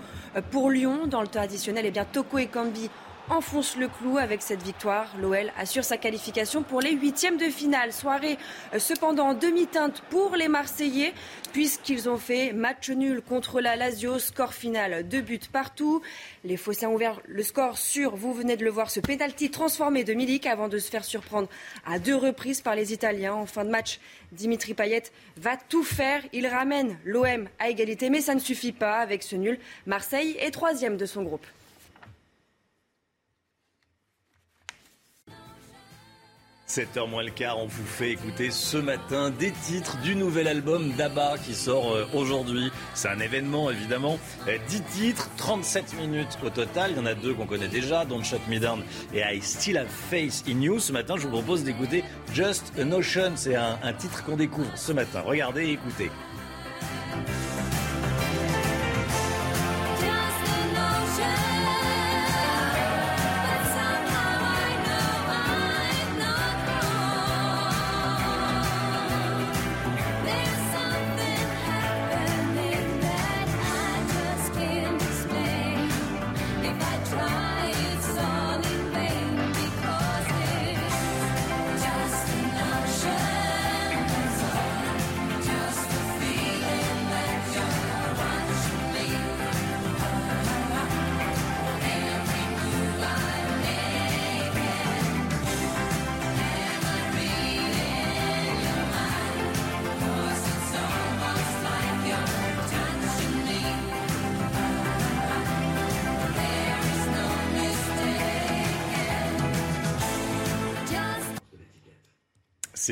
pour 0.52 0.70
Lyon. 0.70 1.08
Dans 1.08 1.22
le 1.22 1.26
temps 1.26 1.40
additionnel, 1.40 1.86
eh 1.86 1.90
bien 1.90 2.04
Toko 2.04 2.38
et 2.38 2.46
Kambi 2.46 2.88
enfonce 3.30 3.76
le 3.76 3.88
clou 3.88 4.18
avec 4.18 4.42
cette 4.42 4.62
victoire. 4.62 5.14
L'OL 5.20 5.52
assure 5.56 5.84
sa 5.84 5.96
qualification 5.96 6.62
pour 6.62 6.80
les 6.80 6.92
huitièmes 6.92 7.36
de 7.36 7.44
finale. 7.44 7.92
Soirée 7.92 8.38
euh, 8.74 8.78
cependant 8.78 9.28
en 9.28 9.34
demi-teinte 9.34 10.02
pour 10.10 10.36
les 10.36 10.48
Marseillais 10.48 11.14
puisqu'ils 11.52 12.08
ont 12.08 12.16
fait 12.16 12.52
match 12.52 12.90
nul 12.90 13.22
contre 13.22 13.60
la 13.60 13.76
Lazio. 13.76 14.18
Score 14.18 14.52
final, 14.52 15.06
deux 15.08 15.20
buts 15.20 15.40
partout. 15.52 16.02
Les 16.44 16.56
Phocéens 16.56 16.88
ont 16.88 16.94
ouvert 16.94 17.20
le 17.26 17.42
score 17.42 17.78
sur, 17.78 18.16
vous 18.16 18.32
venez 18.32 18.56
de 18.56 18.64
le 18.64 18.70
voir, 18.70 18.90
ce 18.90 19.00
pénalty 19.00 19.50
transformé 19.50 20.04
de 20.04 20.12
Milik 20.12 20.46
avant 20.46 20.68
de 20.68 20.78
se 20.78 20.90
faire 20.90 21.04
surprendre 21.04 21.48
à 21.86 21.98
deux 21.98 22.16
reprises 22.16 22.60
par 22.60 22.74
les 22.74 22.92
Italiens. 22.92 23.34
En 23.34 23.46
fin 23.46 23.64
de 23.64 23.70
match, 23.70 24.00
Dimitri 24.32 24.74
Payet 24.74 25.04
va 25.36 25.56
tout 25.56 25.84
faire. 25.84 26.22
Il 26.32 26.46
ramène 26.46 26.98
l'OM 27.04 27.48
à 27.58 27.68
égalité, 27.68 28.10
mais 28.10 28.20
ça 28.20 28.34
ne 28.34 28.40
suffit 28.40 28.72
pas 28.72 28.98
avec 28.98 29.22
ce 29.22 29.36
nul. 29.36 29.58
Marseille 29.86 30.36
est 30.40 30.50
troisième 30.50 30.96
de 30.96 31.06
son 31.06 31.22
groupe. 31.22 31.46
7h 36.70 37.08
moins 37.08 37.24
le 37.24 37.30
quart, 37.30 37.58
on 37.58 37.66
vous 37.66 37.84
fait 37.84 38.12
écouter 38.12 38.52
ce 38.52 38.76
matin 38.76 39.30
des 39.30 39.50
titres 39.50 39.98
du 40.02 40.14
nouvel 40.14 40.46
album 40.46 40.92
d'Abba 40.92 41.34
qui 41.44 41.52
sort 41.52 41.90
euh, 41.90 42.06
aujourd'hui. 42.14 42.70
C'est 42.94 43.08
un 43.08 43.18
événement 43.18 43.72
évidemment. 43.72 44.20
10 44.46 44.50
euh, 44.50 44.82
titres, 44.92 45.28
37 45.36 45.96
minutes 46.00 46.38
au 46.44 46.50
total. 46.50 46.92
Il 46.92 46.98
y 46.98 47.00
en 47.00 47.06
a 47.06 47.14
deux 47.14 47.34
qu'on 47.34 47.46
connaît 47.46 47.66
déjà, 47.66 48.04
Don't 48.04 48.22
Shut 48.22 48.46
Me 48.48 48.60
Down 48.60 48.84
et 49.12 49.20
I 49.20 49.42
Still 49.42 49.78
Have 49.78 49.88
Faith 49.88 50.44
in 50.48 50.60
You. 50.60 50.78
Ce 50.78 50.92
matin, 50.92 51.16
je 51.16 51.22
vous 51.22 51.32
propose 51.32 51.64
d'écouter 51.64 52.04
Just 52.32 52.72
a 52.78 52.84
Notion. 52.84 53.32
C'est 53.34 53.56
un, 53.56 53.76
un 53.82 53.92
titre 53.92 54.22
qu'on 54.22 54.36
découvre 54.36 54.70
ce 54.76 54.92
matin. 54.92 55.22
Regardez 55.26 55.64
et 55.64 55.72
écoutez. 55.72 56.08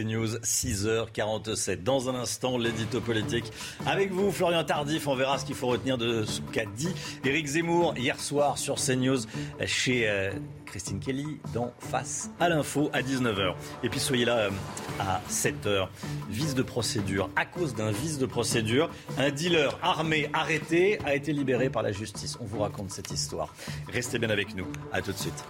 News, 0.04 0.36
6h47. 0.38 1.82
Dans 1.82 2.08
un 2.08 2.14
instant, 2.14 2.58
l'édito 2.58 3.00
politique. 3.00 3.52
Avec 3.86 4.12
vous, 4.12 4.30
Florian 4.32 4.64
Tardif, 4.64 5.06
on 5.08 5.14
verra 5.14 5.38
ce 5.38 5.44
qu'il 5.44 5.54
faut 5.54 5.68
retenir 5.68 5.98
de 5.98 6.24
ce 6.24 6.40
qu'a 6.52 6.64
dit 6.64 6.88
Éric 7.24 7.46
Zemmour 7.46 7.94
hier 7.96 8.18
soir 8.20 8.58
sur 8.58 8.76
CNews 8.76 9.18
chez 9.66 10.08
euh, 10.08 10.30
Christine 10.66 11.00
Kelly 11.00 11.40
dans 11.54 11.72
Face 11.78 12.30
à 12.40 12.48
l'info 12.48 12.90
à 12.92 13.02
19h. 13.02 13.54
Et 13.82 13.88
puis 13.88 14.00
soyez 14.00 14.24
là 14.24 14.36
euh, 14.36 14.50
à 15.00 15.20
7h. 15.30 15.88
Vice 16.28 16.54
de 16.54 16.62
procédure. 16.62 17.30
À 17.36 17.46
cause 17.46 17.74
d'un 17.74 17.90
vice 17.90 18.18
de 18.18 18.26
procédure, 18.26 18.90
un 19.18 19.30
dealer 19.30 19.78
armé 19.82 20.28
arrêté 20.32 20.98
a 21.04 21.14
été 21.14 21.32
libéré 21.32 21.70
par 21.70 21.82
la 21.82 21.92
justice. 21.92 22.36
On 22.40 22.44
vous 22.44 22.60
raconte 22.60 22.90
cette 22.90 23.10
histoire. 23.10 23.54
Restez 23.92 24.18
bien 24.18 24.30
avec 24.30 24.54
nous. 24.54 24.66
À 24.92 25.02
tout 25.02 25.12
de 25.12 25.18
suite. 25.18 25.44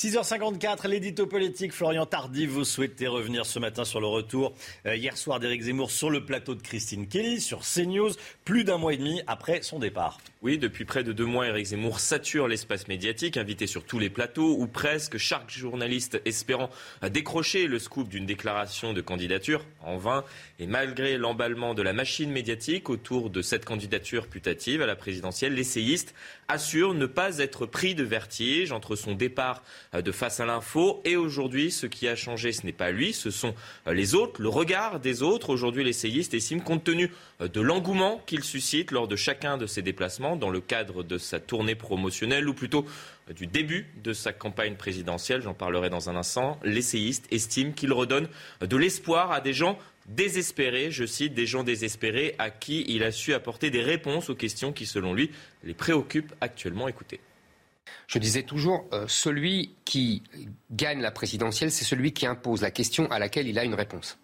6h54, 0.00 0.86
l'édito 0.86 1.26
politique. 1.26 1.72
Florian 1.72 2.06
Tardif, 2.06 2.50
vous 2.50 2.62
souhaitez 2.62 3.08
revenir 3.08 3.44
ce 3.44 3.58
matin 3.58 3.84
sur 3.84 4.00
le 4.00 4.06
retour 4.06 4.54
euh, 4.86 4.94
hier 4.94 5.16
soir 5.16 5.40
d'Éric 5.40 5.62
Zemmour 5.62 5.90
sur 5.90 6.08
le 6.08 6.24
plateau 6.24 6.54
de 6.54 6.62
Christine 6.62 7.08
Kelly 7.08 7.40
sur 7.40 7.62
CNews, 7.62 8.12
plus 8.44 8.62
d'un 8.62 8.78
mois 8.78 8.92
et 8.92 8.96
demi 8.96 9.22
après 9.26 9.60
son 9.62 9.80
départ. 9.80 10.18
Oui, 10.40 10.56
depuis 10.56 10.84
près 10.84 11.02
de 11.02 11.10
deux 11.10 11.24
mois, 11.26 11.48
Éric 11.48 11.66
Zemmour 11.66 11.98
sature 11.98 12.46
l'espace 12.46 12.86
médiatique, 12.86 13.36
invité 13.36 13.66
sur 13.66 13.82
tous 13.82 13.98
les 13.98 14.08
plateaux, 14.08 14.54
ou 14.60 14.68
presque 14.68 15.18
chaque 15.18 15.50
journaliste 15.50 16.22
espérant 16.24 16.70
décrocher 17.02 17.66
le 17.66 17.80
scoop 17.80 18.08
d'une 18.08 18.24
déclaration 18.24 18.92
de 18.92 19.00
candidature 19.00 19.64
en 19.88 19.96
vain. 19.96 20.24
Et 20.58 20.66
malgré 20.66 21.18
l'emballement 21.18 21.74
de 21.74 21.82
la 21.82 21.92
machine 21.92 22.30
médiatique 22.30 22.90
autour 22.90 23.30
de 23.30 23.42
cette 23.42 23.64
candidature 23.64 24.26
putative 24.26 24.82
à 24.82 24.86
la 24.86 24.96
présidentielle, 24.96 25.54
l'essayiste 25.54 26.14
assure 26.48 26.94
ne 26.94 27.06
pas 27.06 27.38
être 27.38 27.66
pris 27.66 27.94
de 27.94 28.04
vertige 28.04 28.72
entre 28.72 28.96
son 28.96 29.14
départ 29.14 29.62
de 29.92 30.12
face 30.12 30.40
à 30.40 30.46
l'info 30.46 31.02
et 31.04 31.16
aujourd'hui, 31.16 31.70
ce 31.70 31.86
qui 31.86 32.08
a 32.08 32.16
changé, 32.16 32.52
ce 32.52 32.64
n'est 32.64 32.72
pas 32.72 32.90
lui, 32.90 33.12
ce 33.12 33.30
sont 33.30 33.54
les 33.86 34.14
autres, 34.14 34.40
le 34.40 34.48
regard 34.48 35.00
des 35.00 35.22
autres. 35.22 35.50
Aujourd'hui, 35.50 35.84
l'essayiste 35.84 36.34
estime, 36.34 36.62
compte 36.62 36.84
tenu 36.84 37.12
de 37.40 37.60
l'engouement 37.60 38.22
qu'il 38.26 38.44
suscite 38.44 38.90
lors 38.90 39.08
de 39.08 39.16
chacun 39.16 39.58
de 39.58 39.66
ses 39.66 39.82
déplacements, 39.82 40.36
dans 40.36 40.50
le 40.50 40.60
cadre 40.60 41.02
de 41.02 41.18
sa 41.18 41.40
tournée 41.40 41.74
promotionnelle 41.74 42.48
ou 42.48 42.54
plutôt 42.54 42.78
euh, 42.78 43.17
du 43.34 43.46
début 43.46 43.86
de 44.02 44.12
sa 44.12 44.32
campagne 44.32 44.76
présidentielle, 44.76 45.42
j'en 45.42 45.54
parlerai 45.54 45.90
dans 45.90 46.08
un 46.08 46.16
instant, 46.16 46.58
l'essayiste 46.62 47.26
estime 47.30 47.74
qu'il 47.74 47.92
redonne 47.92 48.28
de 48.60 48.76
l'espoir 48.76 49.32
à 49.32 49.40
des 49.40 49.52
gens 49.52 49.78
désespérés, 50.06 50.90
je 50.90 51.04
cite, 51.04 51.34
des 51.34 51.46
gens 51.46 51.64
désespérés 51.64 52.34
à 52.38 52.50
qui 52.50 52.84
il 52.88 53.02
a 53.02 53.12
su 53.12 53.34
apporter 53.34 53.70
des 53.70 53.82
réponses 53.82 54.30
aux 54.30 54.34
questions 54.34 54.72
qui, 54.72 54.86
selon 54.86 55.14
lui, 55.14 55.30
les 55.62 55.74
préoccupent 55.74 56.34
actuellement. 56.40 56.88
Écoutez. 56.88 57.20
Je 58.06 58.18
disais 58.18 58.42
toujours, 58.42 58.86
euh, 58.92 59.06
celui 59.08 59.74
qui 59.84 60.22
gagne 60.70 61.00
la 61.00 61.10
présidentielle, 61.10 61.70
c'est 61.70 61.84
celui 61.84 62.12
qui 62.12 62.26
impose 62.26 62.62
la 62.62 62.70
question 62.70 63.10
à 63.10 63.18
laquelle 63.18 63.48
il 63.48 63.58
a 63.58 63.64
une 63.64 63.74
réponse. 63.74 64.18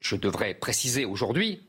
Je 0.00 0.16
devrais 0.16 0.54
préciser 0.54 1.04
aujourd'hui, 1.04 1.62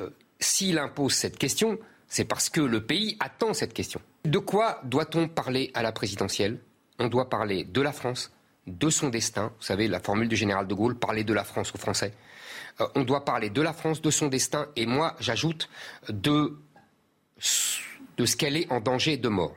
euh, 0.00 0.10
s'il 0.40 0.78
impose 0.78 1.12
cette 1.12 1.38
question, 1.38 1.78
c'est 2.10 2.24
parce 2.24 2.50
que 2.50 2.60
le 2.60 2.84
pays 2.84 3.16
attend 3.20 3.54
cette 3.54 3.72
question. 3.72 4.00
De 4.24 4.38
quoi 4.38 4.80
doit-on 4.84 5.28
parler 5.28 5.70
à 5.74 5.82
la 5.82 5.92
présidentielle? 5.92 6.58
On 6.98 7.06
doit 7.06 7.30
parler 7.30 7.64
de 7.64 7.80
la 7.80 7.92
France, 7.92 8.32
de 8.66 8.90
son 8.90 9.08
destin. 9.08 9.52
Vous 9.58 9.64
savez, 9.64 9.86
la 9.86 10.00
formule 10.00 10.28
du 10.28 10.36
général 10.36 10.66
de 10.66 10.74
Gaulle, 10.74 10.98
parler 10.98 11.22
de 11.22 11.32
la 11.32 11.44
France 11.44 11.72
aux 11.72 11.78
Français. 11.78 12.12
Euh, 12.80 12.88
on 12.96 13.02
doit 13.02 13.24
parler 13.24 13.48
de 13.48 13.62
la 13.62 13.72
France, 13.72 14.02
de 14.02 14.10
son 14.10 14.26
destin, 14.26 14.66
et 14.74 14.86
moi, 14.86 15.16
j'ajoute, 15.20 15.70
de, 16.08 16.58
ce 17.38 18.36
qu'elle 18.36 18.56
est 18.56 18.70
en 18.72 18.80
danger 18.80 19.16
de 19.16 19.28
mort. 19.28 19.56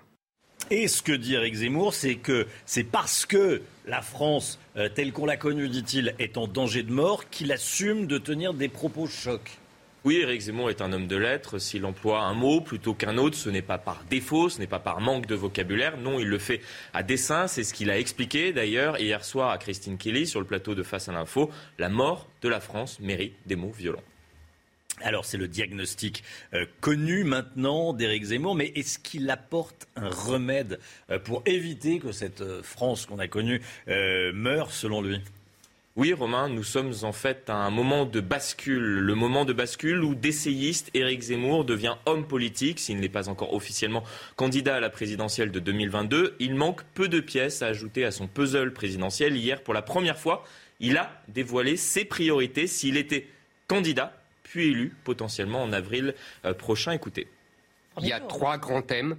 Et 0.69 0.87
ce 0.87 1.01
que 1.01 1.11
dit 1.11 1.33
Eric 1.33 1.55
Zemmour, 1.55 1.93
c'est 1.93 2.15
que 2.15 2.47
c'est 2.65 2.85
parce 2.85 3.25
que 3.25 3.63
la 3.85 4.01
France, 4.01 4.59
euh, 4.77 4.89
telle 4.89 5.11
qu'on 5.11 5.25
l'a 5.25 5.37
connue, 5.37 5.69
dit-il, 5.69 6.15
est 6.19 6.37
en 6.37 6.47
danger 6.47 6.83
de 6.83 6.91
mort, 6.91 7.29
qu'il 7.31 7.51
assume 7.51 8.05
de 8.05 8.19
tenir 8.19 8.53
des 8.53 8.69
propos 8.69 9.07
chocs. 9.07 9.57
Oui, 10.05 10.17
Éric 10.17 10.41
Zemmour 10.41 10.69
est 10.69 10.81
un 10.81 10.91
homme 10.91 11.07
de 11.07 11.15
lettres. 11.15 11.59
S'il 11.59 11.85
emploie 11.85 12.23
un 12.23 12.33
mot 12.33 12.59
plutôt 12.59 12.93
qu'un 12.93 13.17
autre, 13.17 13.37
ce 13.37 13.49
n'est 13.49 13.61
pas 13.61 13.77
par 13.77 14.03
défaut, 14.09 14.49
ce 14.49 14.59
n'est 14.59 14.67
pas 14.67 14.79
par 14.79 14.99
manque 14.99 15.27
de 15.27 15.35
vocabulaire. 15.35 15.95
Non, 15.95 16.19
il 16.19 16.27
le 16.27 16.39
fait 16.39 16.59
à 16.93 17.03
dessein. 17.03 17.47
C'est 17.47 17.63
ce 17.63 17.73
qu'il 17.73 17.89
a 17.89 17.97
expliqué 17.97 18.51
d'ailleurs 18.51 18.99
hier 18.99 19.23
soir 19.23 19.49
à 19.51 19.57
Christine 19.57 19.97
Kelly 19.97 20.27
sur 20.27 20.41
le 20.41 20.45
plateau 20.45 20.75
de 20.75 20.83
Face 20.83 21.07
à 21.07 21.13
l'info. 21.13 21.49
La 21.79 21.87
mort 21.87 22.27
de 22.41 22.49
la 22.49 22.59
France 22.59 22.99
mérite 22.99 23.35
des 23.45 23.55
mots 23.55 23.71
violents. 23.71 24.03
Alors 25.01 25.23
c'est 25.23 25.37
le 25.37 25.47
diagnostic 25.47 26.23
euh, 26.53 26.65
connu 26.81 27.23
maintenant 27.23 27.93
d'Éric 27.93 28.25
Zemmour, 28.25 28.55
mais 28.55 28.73
est-ce 28.75 28.99
qu'il 28.99 29.29
apporte 29.29 29.87
un 29.95 30.09
remède 30.09 30.79
euh, 31.09 31.17
pour 31.17 31.43
éviter 31.45 31.99
que 31.99 32.11
cette 32.11 32.41
euh, 32.41 32.61
France 32.61 33.05
qu'on 33.05 33.19
a 33.19 33.27
connue 33.27 33.61
meure 33.87 34.71
selon 34.71 35.01
lui? 35.01 35.21
Oui, 35.95 36.11
Romain, 36.11 36.49
nous 36.49 36.63
sommes 36.63 36.91
en 37.03 37.11
fait 37.11 37.51
à 37.51 37.55
un 37.55 37.69
moment 37.69 38.05
de 38.05 38.19
bascule. 38.19 38.81
Le 38.81 39.13
moment 39.13 39.45
de 39.45 39.53
bascule 39.53 40.03
où 40.03 40.15
d'essayiste 40.15 40.89
Éric 40.95 41.21
Zemmour 41.21 41.65
devient 41.65 41.97
homme 42.07 42.25
politique, 42.25 42.79
s'il 42.79 42.99
n'est 42.99 43.09
pas 43.09 43.29
encore 43.29 43.53
officiellement 43.53 44.03
candidat 44.35 44.77
à 44.77 44.79
la 44.79 44.89
présidentielle 44.89 45.51
de 45.51 45.59
2022. 45.59 46.35
Il 46.39 46.55
manque 46.55 46.81
peu 46.95 47.07
de 47.07 47.19
pièces 47.19 47.61
à 47.61 47.67
ajouter 47.67 48.05
à 48.05 48.11
son 48.11 48.25
puzzle 48.25 48.73
présidentiel. 48.73 49.37
Hier, 49.37 49.61
pour 49.61 49.75
la 49.75 49.83
première 49.83 50.17
fois, 50.17 50.43
il 50.79 50.97
a 50.97 51.21
dévoilé 51.27 51.77
ses 51.77 52.05
priorités 52.05 52.65
s'il 52.65 52.97
était 52.97 53.27
candidat, 53.67 54.17
puis 54.41 54.69
élu 54.69 54.95
potentiellement 55.03 55.61
en 55.61 55.71
avril 55.73 56.15
euh, 56.45 56.55
prochain. 56.55 56.93
Écoutez. 56.93 57.27
Il 58.01 58.07
y 58.07 58.13
a 58.13 58.19
trois 58.19 58.57
grands 58.57 58.81
thèmes 58.81 59.17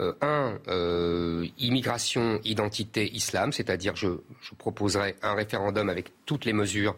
euh, 0.00 0.12
un, 0.22 0.58
euh, 0.68 1.46
immigration, 1.58 2.40
identité, 2.44 3.10
islam, 3.14 3.52
c'est-à-dire 3.52 3.94
je, 3.96 4.08
je 4.40 4.54
proposerai 4.54 5.16
un 5.22 5.34
référendum 5.34 5.88
avec 5.88 6.12
toutes 6.26 6.44
les 6.44 6.52
mesures 6.52 6.96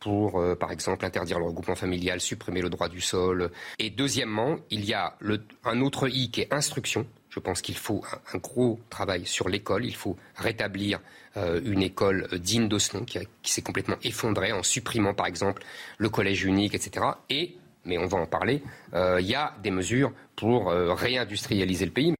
pour, 0.00 0.44
par 0.58 0.70
exemple, 0.70 1.06
interdire 1.06 1.38
le 1.38 1.46
regroupement 1.46 1.76
familial, 1.76 2.20
supprimer 2.20 2.60
le 2.60 2.68
droit 2.68 2.90
du 2.90 3.00
sol. 3.00 3.50
Et 3.78 3.88
deuxièmement, 3.88 4.58
il 4.68 4.84
y 4.84 4.92
a 4.92 5.16
un 5.64 5.80
autre 5.80 6.08
I 6.08 6.30
qui 6.30 6.42
est 6.42 6.52
instruction. 6.52 7.06
Je 7.30 7.40
pense 7.40 7.62
qu'il 7.62 7.76
faut 7.76 8.04
un, 8.34 8.36
gros 8.36 8.78
travail 8.90 9.24
sur 9.24 9.48
l'école. 9.48 9.86
Il 9.86 9.94
faut 9.94 10.18
rétablir 10.36 11.00
une 11.36 11.82
école 11.82 12.28
digne 12.38 12.68
de 12.68 12.78
ce 12.78 12.98
nom 12.98 13.06
qui, 13.06 13.18
s'est 13.44 13.62
complètement 13.62 13.96
effondrée 14.02 14.52
en 14.52 14.62
supprimant, 14.62 15.14
par 15.14 15.24
exemple, 15.24 15.64
le 15.96 16.10
collège 16.10 16.44
unique, 16.44 16.74
etc. 16.74 17.06
Et 17.30 17.56
mais 17.84 17.98
on 17.98 18.06
va 18.06 18.18
en 18.18 18.26
parler, 18.26 18.62
euh, 18.94 19.20
il 19.20 19.26
y 19.26 19.34
a 19.34 19.54
des 19.62 19.70
mesures 19.70 20.12
pour 20.36 20.70
euh, 20.70 20.94
réindustrialiser 20.94 21.86
le 21.86 21.92
pays. 21.92 22.14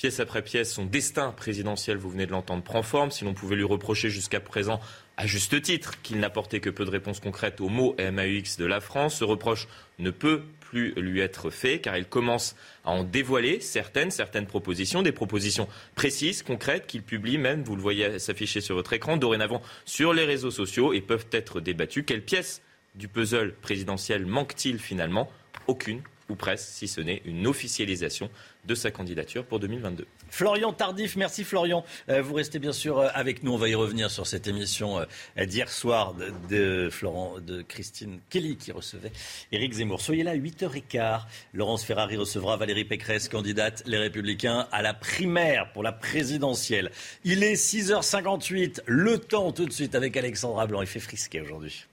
Pièce 0.00 0.18
après 0.18 0.40
pièce, 0.40 0.72
son 0.72 0.86
destin 0.86 1.30
présidentiel, 1.30 1.98
vous 1.98 2.08
venez 2.08 2.24
de 2.24 2.30
l'entendre, 2.30 2.62
prend 2.62 2.82
forme. 2.82 3.10
Si 3.10 3.26
l'on 3.26 3.34
pouvait 3.34 3.54
lui 3.54 3.64
reprocher 3.64 4.08
jusqu'à 4.08 4.40
présent, 4.40 4.80
à 5.18 5.26
juste 5.26 5.60
titre, 5.60 6.00
qu'il 6.00 6.20
n'apportait 6.20 6.60
que 6.60 6.70
peu 6.70 6.86
de 6.86 6.90
réponses 6.90 7.20
concrètes 7.20 7.60
aux 7.60 7.68
mots 7.68 7.94
MAUX 7.98 8.56
de 8.58 8.64
la 8.64 8.80
France, 8.80 9.16
ce 9.16 9.24
reproche 9.24 9.68
ne 9.98 10.10
peut 10.10 10.40
plus 10.60 10.94
lui 10.94 11.20
être 11.20 11.50
fait 11.50 11.80
car 11.80 11.98
il 11.98 12.06
commence 12.06 12.56
à 12.86 12.92
en 12.92 13.04
dévoiler 13.04 13.60
certaines, 13.60 14.10
certaines 14.10 14.46
propositions, 14.46 15.02
des 15.02 15.12
propositions 15.12 15.68
précises, 15.96 16.42
concrètes 16.42 16.86
qu'il 16.86 17.02
publie 17.02 17.36
même, 17.36 17.62
vous 17.62 17.76
le 17.76 17.82
voyez 17.82 18.18
s'afficher 18.18 18.62
sur 18.62 18.76
votre 18.76 18.94
écran, 18.94 19.18
dorénavant 19.18 19.60
sur 19.84 20.14
les 20.14 20.24
réseaux 20.24 20.50
sociaux 20.50 20.94
et 20.94 21.02
peuvent 21.02 21.26
être 21.30 21.60
débattues. 21.60 22.04
Quelle 22.04 22.24
pièce 22.24 22.62
du 22.94 23.06
puzzle 23.06 23.52
présidentiel 23.60 24.24
manque-t-il 24.24 24.78
finalement? 24.78 25.30
Aucune, 25.66 26.00
ou 26.30 26.36
presque, 26.36 26.68
si 26.68 26.88
ce 26.88 27.00
n'est 27.00 27.20
une 27.24 27.46
officialisation 27.46 28.30
de 28.64 28.74
sa 28.74 28.90
candidature 28.90 29.44
pour 29.44 29.58
2022. 29.58 30.06
Florian 30.28 30.72
Tardif, 30.72 31.16
merci 31.16 31.44
Florian. 31.44 31.84
Euh, 32.08 32.22
vous 32.22 32.34
restez 32.34 32.58
bien 32.58 32.72
sûr 32.72 32.98
euh, 32.98 33.08
avec 33.14 33.42
nous. 33.42 33.52
On 33.52 33.56
va 33.56 33.68
y 33.68 33.74
revenir 33.74 34.10
sur 34.10 34.26
cette 34.26 34.46
émission 34.46 35.00
euh, 35.00 35.46
d'hier 35.46 35.68
soir 35.70 36.14
de, 36.48 36.88
Florent, 36.90 37.38
de 37.40 37.62
Christine 37.62 38.20
Kelly 38.28 38.56
qui 38.56 38.72
recevait 38.72 39.12
Éric 39.50 39.72
Zemmour. 39.72 40.00
Soyez 40.00 40.22
là 40.22 40.32
à 40.32 40.36
8h15. 40.36 41.22
Laurence 41.54 41.84
Ferrari 41.84 42.16
recevra 42.16 42.56
Valérie 42.56 42.84
Pécresse, 42.84 43.28
candidate 43.28 43.82
Les 43.86 43.98
Républicains 43.98 44.68
à 44.72 44.82
la 44.82 44.94
primaire 44.94 45.72
pour 45.72 45.82
la 45.82 45.92
présidentielle. 45.92 46.90
Il 47.24 47.42
est 47.42 47.54
6h58. 47.54 48.82
Le 48.86 49.18
temps 49.18 49.52
tout 49.52 49.66
de 49.66 49.72
suite 49.72 49.94
avec 49.94 50.16
Alexandra 50.16 50.66
Blanc. 50.66 50.82
Il 50.82 50.86
fait 50.86 51.00
frisquer 51.00 51.40
aujourd'hui. 51.40 51.86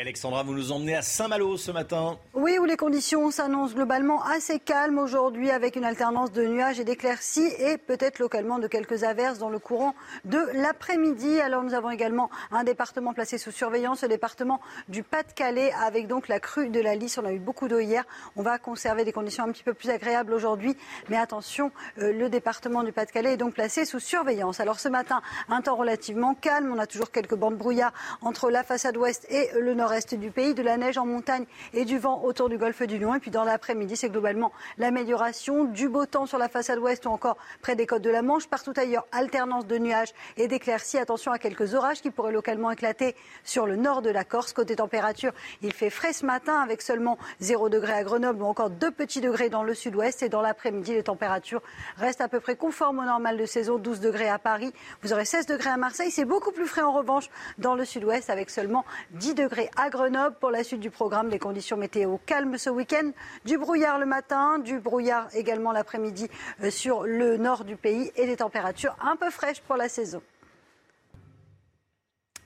Alexandra, 0.00 0.42
vous 0.42 0.52
nous 0.52 0.72
emmenez 0.72 0.96
à 0.96 1.02
Saint-Malo 1.02 1.56
ce 1.56 1.70
matin. 1.70 2.18
Oui, 2.34 2.58
où 2.58 2.64
les 2.64 2.76
conditions 2.76 3.30
s'annoncent 3.30 3.74
globalement 3.74 4.22
assez 4.24 4.58
calmes 4.58 4.98
aujourd'hui 4.98 5.50
avec 5.50 5.76
une 5.76 5.84
alternance 5.84 6.32
de 6.32 6.44
nuages 6.46 6.80
et 6.80 6.84
d'éclaircies 6.84 7.50
et 7.58 7.78
peut-être 7.78 8.18
localement 8.18 8.58
de 8.58 8.66
quelques 8.66 9.04
averses 9.04 9.38
dans 9.38 9.48
le 9.48 9.58
courant 9.58 9.94
de 10.24 10.38
l'après-midi. 10.54 11.40
Alors 11.40 11.62
nous 11.62 11.74
avons 11.74 11.90
également 11.90 12.30
un 12.50 12.64
département 12.64 13.14
placé 13.14 13.38
sous 13.38 13.52
surveillance, 13.52 14.02
le 14.02 14.08
département 14.08 14.60
du 14.88 15.02
Pas-de-Calais 15.02 15.72
avec 15.84 16.08
donc 16.08 16.28
la 16.28 16.40
crue 16.40 16.68
de 16.68 16.80
la 16.80 16.94
Lys. 16.94 17.18
On 17.18 17.24
a 17.24 17.32
eu 17.32 17.38
beaucoup 17.38 17.68
d'eau 17.68 17.78
hier. 17.78 18.04
On 18.36 18.42
va 18.42 18.58
conserver 18.58 19.04
des 19.04 19.12
conditions 19.12 19.44
un 19.44 19.52
petit 19.52 19.64
peu 19.64 19.74
plus 19.74 19.90
agréables 19.90 20.34
aujourd'hui. 20.34 20.76
Mais 21.08 21.16
attention, 21.16 21.70
euh, 21.98 22.12
le 22.12 22.28
département 22.28 22.82
du 22.82 22.92
Pas-de-Calais 22.92 23.34
est 23.34 23.36
donc 23.36 23.54
placé 23.54 23.84
sous 23.84 24.00
surveillance. 24.00 24.60
Alors 24.60 24.80
ce 24.80 24.88
matin, 24.88 25.22
un 25.48 25.62
temps 25.62 25.76
relativement 25.76 26.34
calme. 26.34 26.72
On 26.74 26.78
a 26.78 26.86
toujours 26.86 27.10
quelques 27.10 27.36
bandes 27.36 27.56
brouillard 27.56 27.92
entre 28.20 28.50
la 28.50 28.62
façade 28.62 28.96
ouest 28.96 29.26
et 29.30 29.48
le 29.58 29.74
nord-est 29.86 30.16
du 30.16 30.32
pays, 30.32 30.52
de 30.52 30.64
la 30.64 30.76
neige 30.78 30.98
en 30.98 31.06
montagne 31.06 31.44
et 31.72 31.84
du 31.84 31.96
vent 31.96 32.24
autour 32.24 32.48
du 32.48 32.58
golfe 32.58 32.82
du 32.82 32.98
Lion. 32.98 33.14
Et 33.14 33.20
puis 33.20 33.30
dans 33.30 33.44
l'après-midi, 33.44 33.96
c'est 33.96 34.08
globalement 34.08 34.50
l'amélioration 34.78 35.62
du 35.62 35.88
beau 35.88 36.06
temps 36.06 36.26
sur 36.26 36.38
la 36.38 36.48
façade 36.48 36.80
ouest 36.80 37.06
ou 37.06 37.10
encore 37.10 37.36
près 37.62 37.76
des 37.76 37.86
côtes 37.86 38.02
de 38.02 38.10
la 38.10 38.20
Manche. 38.20 38.48
Partout 38.48 38.72
ailleurs, 38.76 39.06
alternance 39.12 39.64
de 39.64 39.78
nuages 39.78 40.12
et 40.38 40.48
d'éclaircies. 40.48 40.98
Attention 40.98 41.30
à 41.30 41.38
quelques 41.38 41.74
orages 41.74 42.00
qui 42.00 42.10
pourraient 42.10 42.32
localement 42.32 42.72
éclater 42.72 43.14
sur 43.44 43.64
le 43.64 43.76
nord 43.76 44.02
de 44.02 44.10
la 44.10 44.24
Corse. 44.24 44.52
Côté 44.52 44.74
température, 44.74 45.30
il 45.62 45.72
fait 45.72 45.90
frais 45.90 46.12
ce 46.12 46.26
matin 46.26 46.58
avec 46.58 46.82
seulement 46.82 47.16
0 47.38 47.68
degré 47.68 47.92
à 47.92 48.02
Grenoble 48.02 48.42
ou 48.42 48.46
encore 48.46 48.70
2 48.70 48.90
petits 48.90 49.20
degrés 49.20 49.50
dans 49.50 49.62
le 49.62 49.72
sud-ouest. 49.72 50.20
Et 50.24 50.28
dans 50.28 50.42
l'après-midi, 50.42 50.94
les 50.94 51.04
températures 51.04 51.62
restent 51.96 52.22
à 52.22 52.28
peu 52.28 52.40
près 52.40 52.56
conformes 52.56 52.98
au 52.98 53.04
normal 53.04 53.36
de 53.36 53.46
saison. 53.46 53.78
12 53.78 54.00
degrés 54.00 54.28
à 54.28 54.40
Paris. 54.40 54.72
Vous 55.02 55.12
aurez 55.12 55.24
16 55.24 55.46
degrés 55.46 55.70
à 55.70 55.76
Marseille. 55.76 56.10
C'est 56.10 56.24
beaucoup 56.24 56.50
plus 56.50 56.66
frais 56.66 56.82
en 56.82 56.92
revanche 56.92 57.30
dans 57.58 57.76
le 57.76 57.84
sud-ouest 57.84 58.30
avec 58.30 58.50
seulement 58.50 58.84
10 59.12 59.34
degrés 59.34 59.65
à 59.76 59.90
Grenoble. 59.90 60.36
Pour 60.40 60.50
la 60.50 60.64
suite 60.64 60.80
du 60.80 60.90
programme, 60.90 61.28
des 61.28 61.38
conditions 61.38 61.76
météo 61.76 62.16
calmes 62.26 62.58
ce 62.58 62.70
week-end. 62.70 63.10
Du 63.44 63.58
brouillard 63.58 63.98
le 63.98 64.06
matin, 64.06 64.58
du 64.58 64.78
brouillard 64.78 65.28
également 65.34 65.72
l'après-midi 65.72 66.28
euh, 66.62 66.70
sur 66.70 67.02
le 67.02 67.36
nord 67.36 67.64
du 67.64 67.76
pays 67.76 68.12
et 68.16 68.26
des 68.26 68.36
températures 68.36 68.96
un 69.00 69.16
peu 69.16 69.30
fraîches 69.30 69.60
pour 69.60 69.76
la 69.76 69.88
saison. 69.88 70.22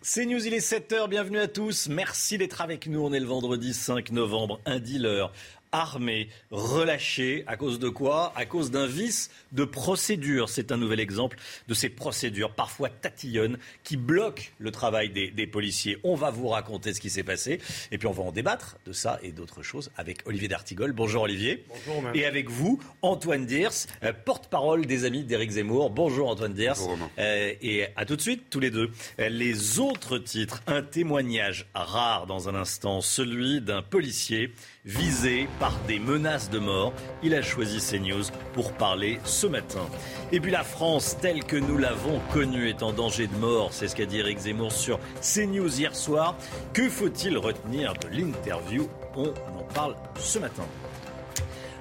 C'est 0.02 0.24
News, 0.24 0.46
il 0.46 0.54
est 0.54 0.66
7h, 0.66 1.08
bienvenue 1.08 1.38
à 1.38 1.46
tous. 1.46 1.88
Merci 1.88 2.38
d'être 2.38 2.62
avec 2.62 2.86
nous. 2.86 3.04
On 3.04 3.12
est 3.12 3.20
le 3.20 3.26
vendredi 3.26 3.74
5 3.74 4.12
novembre, 4.12 4.58
un 4.64 4.78
dealer 4.78 5.30
armé, 5.72 6.28
relâché. 6.50 7.44
À 7.46 7.56
cause 7.56 7.78
de 7.78 7.88
quoi? 7.88 8.32
À 8.36 8.46
cause 8.46 8.70
d'un 8.70 8.86
vice 8.86 9.30
de 9.52 9.64
procédure. 9.64 10.48
C'est 10.48 10.72
un 10.72 10.76
nouvel 10.76 11.00
exemple 11.00 11.38
de 11.68 11.74
ces 11.74 11.88
procédures, 11.88 12.52
parfois 12.52 12.88
tatillonnes, 12.88 13.58
qui 13.84 13.96
bloquent 13.96 14.44
le 14.58 14.70
travail 14.70 15.10
des, 15.10 15.46
policiers. 15.46 15.98
On 16.04 16.14
va 16.14 16.30
vous 16.30 16.48
raconter 16.48 16.92
ce 16.94 17.00
qui 17.00 17.10
s'est 17.10 17.22
passé. 17.22 17.60
Et 17.90 17.98
puis 17.98 18.06
on 18.06 18.12
va 18.12 18.22
en 18.22 18.32
débattre 18.32 18.78
de 18.86 18.92
ça 18.92 19.18
et 19.22 19.32
d'autres 19.32 19.62
choses 19.62 19.90
avec 19.96 20.26
Olivier 20.26 20.48
D'Artigol. 20.48 20.92
Bonjour 20.92 21.22
Olivier. 21.22 21.64
Bonjour. 21.86 22.10
Et 22.14 22.24
avec 22.24 22.48
vous, 22.48 22.80
Antoine 23.02 23.46
Diers, 23.46 23.68
euh, 24.04 24.12
porte-parole 24.12 24.86
des 24.86 25.04
amis 25.04 25.24
d'Éric 25.24 25.50
Zemmour. 25.52 25.90
Bonjour 25.90 26.28
Antoine 26.28 26.52
Diers. 26.52 26.72
Bonjour 26.76 27.10
euh, 27.18 27.54
et 27.60 27.86
à 27.96 28.04
tout 28.04 28.16
de 28.16 28.20
suite, 28.20 28.44
tous 28.50 28.60
les 28.60 28.70
deux. 28.70 28.90
Euh, 29.18 29.28
les 29.28 29.78
autres 29.78 30.18
titres, 30.18 30.62
un 30.66 30.82
témoignage 30.82 31.66
rare 31.74 32.26
dans 32.26 32.48
un 32.48 32.54
instant, 32.54 33.00
celui 33.00 33.60
d'un 33.60 33.82
policier 33.82 34.52
visé 34.90 35.48
par 35.60 35.78
des 35.86 36.00
menaces 36.00 36.50
de 36.50 36.58
mort. 36.58 36.92
Il 37.22 37.34
a 37.34 37.42
choisi 37.42 37.78
CNews 37.78 38.24
pour 38.52 38.72
parler 38.72 39.20
ce 39.24 39.46
matin. 39.46 39.86
Et 40.32 40.40
puis 40.40 40.50
la 40.50 40.64
France, 40.64 41.16
telle 41.20 41.44
que 41.44 41.56
nous 41.56 41.78
l'avons 41.78 42.20
connue, 42.32 42.68
est 42.68 42.82
en 42.82 42.92
danger 42.92 43.28
de 43.28 43.36
mort. 43.36 43.72
C'est 43.72 43.86
ce 43.86 43.94
qu'a 43.94 44.06
dit 44.06 44.18
Eric 44.18 44.38
Zemmour 44.38 44.72
sur 44.72 44.98
CNews 45.22 45.78
hier 45.78 45.94
soir. 45.94 46.36
Que 46.72 46.88
faut-il 46.88 47.38
retenir 47.38 47.94
de 47.94 48.08
l'interview? 48.08 48.88
On 49.14 49.28
en 49.28 49.64
parle 49.74 49.94
ce 50.18 50.38
matin. 50.40 50.64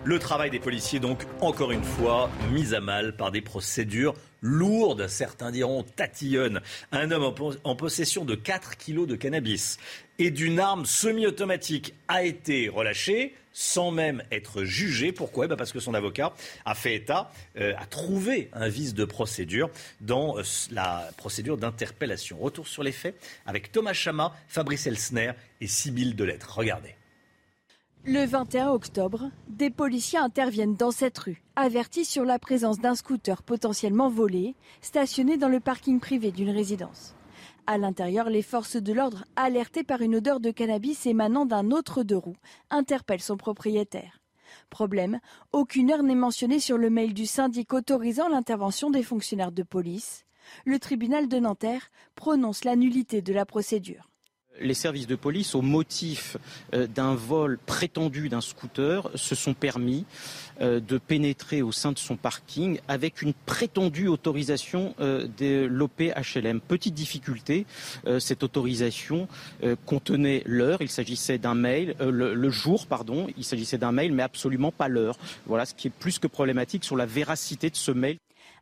Le 0.05 0.17
travail 0.17 0.49
des 0.49 0.59
policiers, 0.59 0.99
donc, 0.99 1.25
encore 1.41 1.71
une 1.71 1.83
fois, 1.83 2.29
mis 2.51 2.73
à 2.73 2.79
mal 2.79 3.15
par 3.15 3.31
des 3.31 3.41
procédures 3.41 4.13
lourdes, 4.41 5.07
certains 5.07 5.51
diront 5.51 5.83
tatillonnes. 5.83 6.61
Un 6.91 7.11
homme 7.11 7.33
en 7.63 7.75
possession 7.75 8.23
de 8.23 8.35
4 8.35 8.77
kilos 8.77 9.07
de 9.07 9.15
cannabis 9.15 9.77
et 10.19 10.31
d'une 10.31 10.59
arme 10.59 10.85
semi-automatique 10.85 11.95
a 12.09 12.23
été 12.23 12.67
relâché 12.67 13.33
sans 13.53 13.89
même 13.89 14.21
être 14.31 14.63
jugé. 14.63 15.11
Pourquoi? 15.11 15.45
Eh 15.45 15.47
ben, 15.47 15.55
Parce 15.55 15.71
que 15.71 15.79
son 15.79 15.93
avocat 15.93 16.33
a 16.65 16.75
fait 16.75 16.95
état, 16.95 17.31
euh, 17.57 17.73
a 17.77 17.85
trouvé 17.85 18.49
un 18.53 18.67
vice 18.67 18.93
de 18.93 19.05
procédure 19.05 19.69
dans 20.01 20.37
euh, 20.37 20.43
la 20.71 21.09
procédure 21.17 21.57
d'interpellation. 21.57 22.37
Retour 22.37 22.67
sur 22.67 22.83
les 22.83 22.91
faits 22.91 23.19
avec 23.45 23.71
Thomas 23.71 23.93
Chama, 23.93 24.33
Fabrice 24.47 24.85
Elsner 24.85 25.31
et 25.61 25.67
Sybille 25.67 26.13
Delettre. 26.13 26.57
Regardez. 26.57 26.95
Le 28.05 28.25
21 28.25 28.69
octobre, 28.69 29.29
des 29.49 29.69
policiers 29.69 30.19
interviennent 30.19 30.75
dans 30.75 30.91
cette 30.91 31.17
rue, 31.17 31.41
avertis 31.55 32.05
sur 32.05 32.23
la 32.23 32.39
présence 32.39 32.79
d'un 32.79 32.95
scooter 32.95 33.43
potentiellement 33.43 34.09
volé, 34.09 34.55
stationné 34.81 35.37
dans 35.37 35.49
le 35.49 35.59
parking 35.59 35.99
privé 35.99 36.31
d'une 36.31 36.49
résidence. 36.49 37.15
À 37.71 37.77
l'intérieur, 37.77 38.31
les 38.31 38.41
forces 38.41 38.77
de 38.77 38.93
l'ordre, 38.93 39.25
alertées 39.35 39.83
par 39.83 40.01
une 40.01 40.15
odeur 40.15 40.39
de 40.39 40.49
cannabis 40.49 41.05
émanant 41.05 41.45
d'un 41.45 41.69
autre 41.69 42.01
deux 42.01 42.17
roues, 42.17 42.35
interpellent 42.71 43.21
son 43.21 43.37
propriétaire. 43.37 44.23
Problème, 44.71 45.19
aucune 45.51 45.91
heure 45.91 46.01
n'est 46.01 46.15
mentionnée 46.15 46.59
sur 46.59 46.79
le 46.79 46.89
mail 46.89 47.13
du 47.13 47.27
syndic 47.27 47.71
autorisant 47.71 48.27
l'intervention 48.27 48.89
des 48.89 49.03
fonctionnaires 49.03 49.51
de 49.51 49.61
police. 49.61 50.25
Le 50.65 50.79
tribunal 50.79 51.27
de 51.27 51.37
Nanterre 51.37 51.91
prononce 52.15 52.63
la 52.63 52.75
nullité 52.75 53.21
de 53.21 53.33
la 53.33 53.45
procédure 53.45 54.09
les 54.61 54.73
services 54.73 55.07
de 55.07 55.15
police, 55.15 55.55
au 55.55 55.61
motif 55.61 56.37
euh, 56.73 56.87
d'un 56.87 57.15
vol 57.15 57.57
prétendu 57.65 58.29
d'un 58.29 58.41
scooter, 58.41 59.09
se 59.15 59.35
sont 59.35 59.53
permis 59.53 60.05
euh, 60.61 60.79
de 60.79 60.97
pénétrer 60.97 61.61
au 61.61 61.71
sein 61.71 61.91
de 61.91 61.97
son 61.97 62.15
parking 62.15 62.79
avec 62.87 63.21
une 63.21 63.33
prétendue 63.33 64.07
autorisation 64.07 64.93
euh, 64.99 65.27
de 65.37 65.65
l'OPHLM. 65.65 66.61
Petite 66.61 66.93
difficulté, 66.93 67.65
cette 68.19 68.43
autorisation 68.43 69.27
contenait 69.85 70.43
l'heure, 70.45 70.81
il 70.81 70.89
s'agissait 70.89 71.37
d'un 71.37 71.53
mail, 71.53 71.95
le, 71.99 72.49
jour, 72.49 72.87
pardon, 72.87 73.27
il 73.37 73.43
s'agissait 73.43 73.77
d'un 73.77 73.91
mail, 73.91 74.13
mais 74.13 74.23
absolument 74.23 74.71
pas 74.71 74.87
l'heure. 74.87 75.17
Voilà 75.45 75.65
ce 75.65 75.73
qui 75.73 75.87
est 75.87 75.91
plus 75.91 76.19
que 76.19 76.27
problématique 76.27 76.83
sur 76.83 76.95
la 76.95 77.05
véracité 77.05 77.69
de 77.69 77.75
ce 77.75 77.91
mail. 77.91 78.17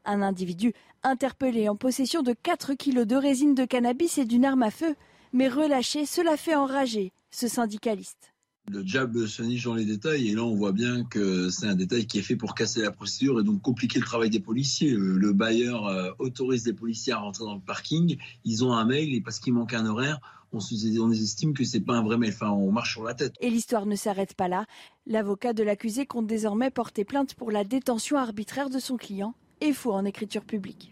Un 0.05 0.21
individu 0.21 0.73
interpellé 1.03 1.69
en 1.69 1.75
possession 1.75 2.21
de 2.21 2.33
4 2.33 2.73
kilos 2.73 3.07
de 3.07 3.15
résine 3.15 3.55
de 3.55 3.65
cannabis 3.65 4.17
et 4.17 4.25
d'une 4.25 4.45
arme 4.45 4.63
à 4.63 4.71
feu 4.71 4.95
mais 5.33 5.47
relâché, 5.49 6.05
cela 6.05 6.37
fait 6.37 6.55
enrager 6.55 7.11
ce 7.31 7.47
syndicaliste. 7.47 8.33
Le 8.69 8.83
diable 8.83 9.29
se 9.29 9.41
niche 9.43 9.63
dans 9.63 9.75
les 9.75 9.85
détails 9.85 10.27
et 10.27 10.35
là 10.35 10.43
on 10.43 10.53
voit 10.53 10.73
bien 10.73 11.05
que 11.05 11.49
c'est 11.49 11.67
un 11.67 11.75
détail 11.75 12.05
qui 12.05 12.19
est 12.19 12.21
fait 12.21 12.35
pour 12.35 12.53
casser 12.53 12.81
la 12.81 12.91
procédure 12.91 13.39
et 13.39 13.43
donc 13.43 13.61
compliquer 13.61 13.99
le 13.99 14.05
travail 14.05 14.29
des 14.29 14.41
policiers. 14.41 14.91
Le 14.91 15.31
bailleur 15.31 15.87
euh, 15.87 16.11
autorise 16.19 16.65
les 16.65 16.73
policiers 16.73 17.13
à 17.13 17.19
rentrer 17.19 17.45
dans 17.45 17.55
le 17.55 17.61
parking, 17.61 18.17
ils 18.43 18.65
ont 18.65 18.73
un 18.73 18.83
mail 18.83 19.15
et 19.15 19.21
parce 19.21 19.39
qu'il 19.39 19.53
manque 19.53 19.73
un 19.73 19.85
horaire, 19.85 20.19
on, 20.51 20.59
on 20.59 21.11
estime 21.11 21.53
que 21.53 21.63
c'est 21.63 21.79
pas 21.79 21.93
un 21.93 22.03
vrai 22.03 22.17
mail. 22.17 22.33
Enfin, 22.33 22.49
on 22.49 22.71
marche 22.71 22.91
sur 22.91 23.03
la 23.03 23.13
tête. 23.13 23.33
Et 23.39 23.49
l'histoire 23.49 23.85
ne 23.85 23.95
s'arrête 23.95 24.33
pas 24.33 24.47
là. 24.47 24.65
L'avocat 25.05 25.53
de 25.53 25.63
l'accusé 25.63 26.05
compte 26.05 26.27
désormais 26.27 26.69
porter 26.69 27.05
plainte 27.05 27.35
pour 27.35 27.51
la 27.51 27.63
détention 27.63 28.17
arbitraire 28.17 28.69
de 28.69 28.79
son 28.79 28.97
client 28.97 29.33
et 29.61 29.73
faux 29.73 29.93
en 29.93 30.05
écriture 30.05 30.43
publique. 30.43 30.91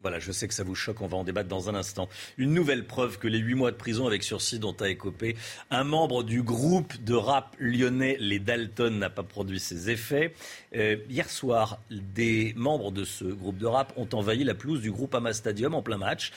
Voilà, 0.00 0.20
je 0.20 0.30
sais 0.30 0.46
que 0.46 0.54
ça 0.54 0.62
vous 0.62 0.76
choque, 0.76 1.00
on 1.00 1.08
va 1.08 1.16
en 1.16 1.24
débattre 1.24 1.48
dans 1.48 1.68
un 1.68 1.74
instant. 1.74 2.08
Une 2.36 2.54
nouvelle 2.54 2.86
preuve 2.86 3.18
que 3.18 3.26
les 3.26 3.38
huit 3.38 3.56
mois 3.56 3.72
de 3.72 3.76
prison 3.76 4.06
avec 4.06 4.22
sursis 4.22 4.60
dont 4.60 4.76
a 4.78 4.88
écopé 4.88 5.34
un 5.72 5.82
membre 5.82 6.22
du 6.22 6.40
groupe 6.44 7.02
de 7.02 7.14
rap 7.14 7.56
lyonnais 7.58 8.16
Les 8.20 8.38
Dalton 8.38 8.96
n'a 8.96 9.10
pas 9.10 9.24
produit 9.24 9.58
ses 9.58 9.90
effets. 9.90 10.34
Euh, 10.76 10.98
hier 11.10 11.28
soir, 11.28 11.80
des 11.90 12.52
membres 12.54 12.92
de 12.92 13.02
ce 13.02 13.24
groupe 13.24 13.58
de 13.58 13.66
rap 13.66 13.92
ont 13.96 14.08
envahi 14.12 14.44
la 14.44 14.54
pelouse 14.54 14.82
du 14.82 14.92
groupe 14.92 15.16
Ama 15.16 15.32
Stadium 15.32 15.74
en 15.74 15.82
plein 15.82 15.98
match 15.98 16.30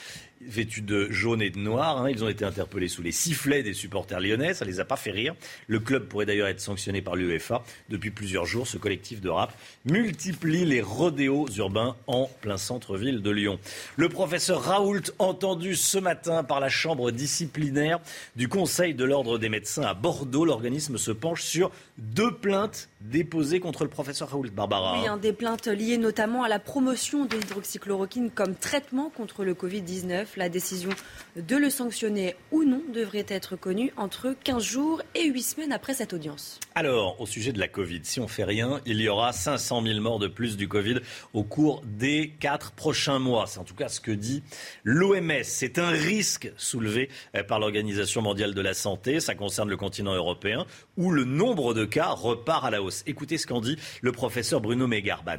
vêtus 0.46 0.82
de 0.82 1.10
jaune 1.10 1.42
et 1.42 1.50
de 1.50 1.58
noir. 1.58 1.98
Hein. 1.98 2.10
Ils 2.10 2.24
ont 2.24 2.28
été 2.28 2.44
interpellés 2.44 2.88
sous 2.88 3.02
les 3.02 3.12
sifflets 3.12 3.62
des 3.62 3.74
supporters 3.74 4.20
lyonnais. 4.20 4.54
Ça 4.54 4.64
les 4.64 4.80
a 4.80 4.84
pas 4.84 4.96
fait 4.96 5.10
rire. 5.10 5.34
Le 5.66 5.80
club 5.80 6.06
pourrait 6.06 6.26
d'ailleurs 6.26 6.48
être 6.48 6.60
sanctionné 6.60 7.02
par 7.02 7.16
l'UEFA. 7.16 7.62
Depuis 7.88 8.10
plusieurs 8.10 8.46
jours, 8.46 8.66
ce 8.66 8.78
collectif 8.78 9.20
de 9.20 9.28
rap 9.28 9.52
multiplie 9.84 10.64
les 10.64 10.80
rodéos 10.80 11.46
urbains 11.56 11.96
en 12.06 12.30
plein 12.40 12.56
centre-ville 12.56 13.22
de 13.22 13.30
Lyon. 13.30 13.58
Le 13.96 14.08
professeur 14.08 14.62
Raoult, 14.62 15.12
entendu 15.18 15.76
ce 15.76 15.98
matin 15.98 16.44
par 16.44 16.60
la 16.60 16.68
chambre 16.68 17.10
disciplinaire 17.10 18.00
du 18.36 18.48
Conseil 18.48 18.94
de 18.94 19.04
l'ordre 19.04 19.38
des 19.38 19.48
médecins 19.48 19.82
à 19.82 19.94
Bordeaux, 19.94 20.44
l'organisme 20.44 20.98
se 20.98 21.10
penche 21.10 21.42
sur 21.42 21.70
deux 21.98 22.34
plaintes 22.34 22.88
déposées 23.10 23.60
contre 23.60 23.84
le 23.84 23.90
professeur 23.90 24.30
Raoult. 24.30 24.50
Barbara. 24.52 24.98
Oui, 25.00 25.20
des 25.20 25.32
plaintes 25.32 25.66
liées 25.66 25.98
notamment 25.98 26.42
à 26.42 26.48
la 26.48 26.58
promotion 26.58 27.24
de 27.24 27.36
l'hydroxychloroquine 27.36 28.30
comme 28.30 28.54
traitement 28.54 29.10
contre 29.10 29.44
le 29.44 29.54
Covid-19. 29.54 30.26
La 30.36 30.48
décision 30.48 30.90
de 31.36 31.56
le 31.56 31.70
sanctionner 31.70 32.36
ou 32.50 32.64
non 32.64 32.82
devrait 32.92 33.26
être 33.28 33.56
connue 33.56 33.92
entre 33.96 34.34
15 34.44 34.62
jours 34.62 35.02
et 35.14 35.26
8 35.28 35.42
semaines 35.42 35.72
après 35.72 35.94
cette 35.94 36.12
audience. 36.12 36.60
Alors, 36.74 37.20
au 37.20 37.26
sujet 37.26 37.52
de 37.52 37.58
la 37.58 37.68
Covid, 37.68 38.00
si 38.04 38.20
on 38.20 38.28
fait 38.28 38.44
rien, 38.44 38.80
il 38.86 39.00
y 39.00 39.08
aura 39.08 39.32
500 39.32 39.82
000 39.82 40.00
morts 40.00 40.18
de 40.18 40.28
plus 40.28 40.56
du 40.56 40.68
Covid 40.68 41.00
au 41.32 41.42
cours 41.42 41.82
des 41.84 42.32
quatre 42.40 42.72
prochains 42.72 43.18
mois. 43.18 43.46
C'est 43.46 43.58
en 43.58 43.64
tout 43.64 43.74
cas 43.74 43.88
ce 43.88 44.00
que 44.00 44.12
dit 44.12 44.42
l'OMS. 44.84 45.42
C'est 45.42 45.78
un 45.78 45.90
risque 45.90 46.52
soulevé 46.56 47.08
euh, 47.36 47.42
par 47.42 47.58
l'Organisation 47.58 48.22
mondiale 48.22 48.54
de 48.54 48.60
la 48.60 48.74
santé. 48.74 49.20
Ça 49.20 49.34
concerne 49.34 49.68
le 49.68 49.76
continent 49.76 50.14
européen 50.14 50.66
où 50.96 51.10
le 51.10 51.24
nombre 51.24 51.74
de 51.74 51.84
cas 51.84 52.08
repart 52.08 52.64
à 52.64 52.70
la 52.70 52.82
hausse. 52.82 52.91
Écoutez 53.06 53.38
ce 53.38 53.46
qu'en 53.46 53.60
dit 53.60 53.76
le 54.02 54.12
professeur 54.12 54.60
Bruno 54.60 54.86
Megarban. 54.86 55.38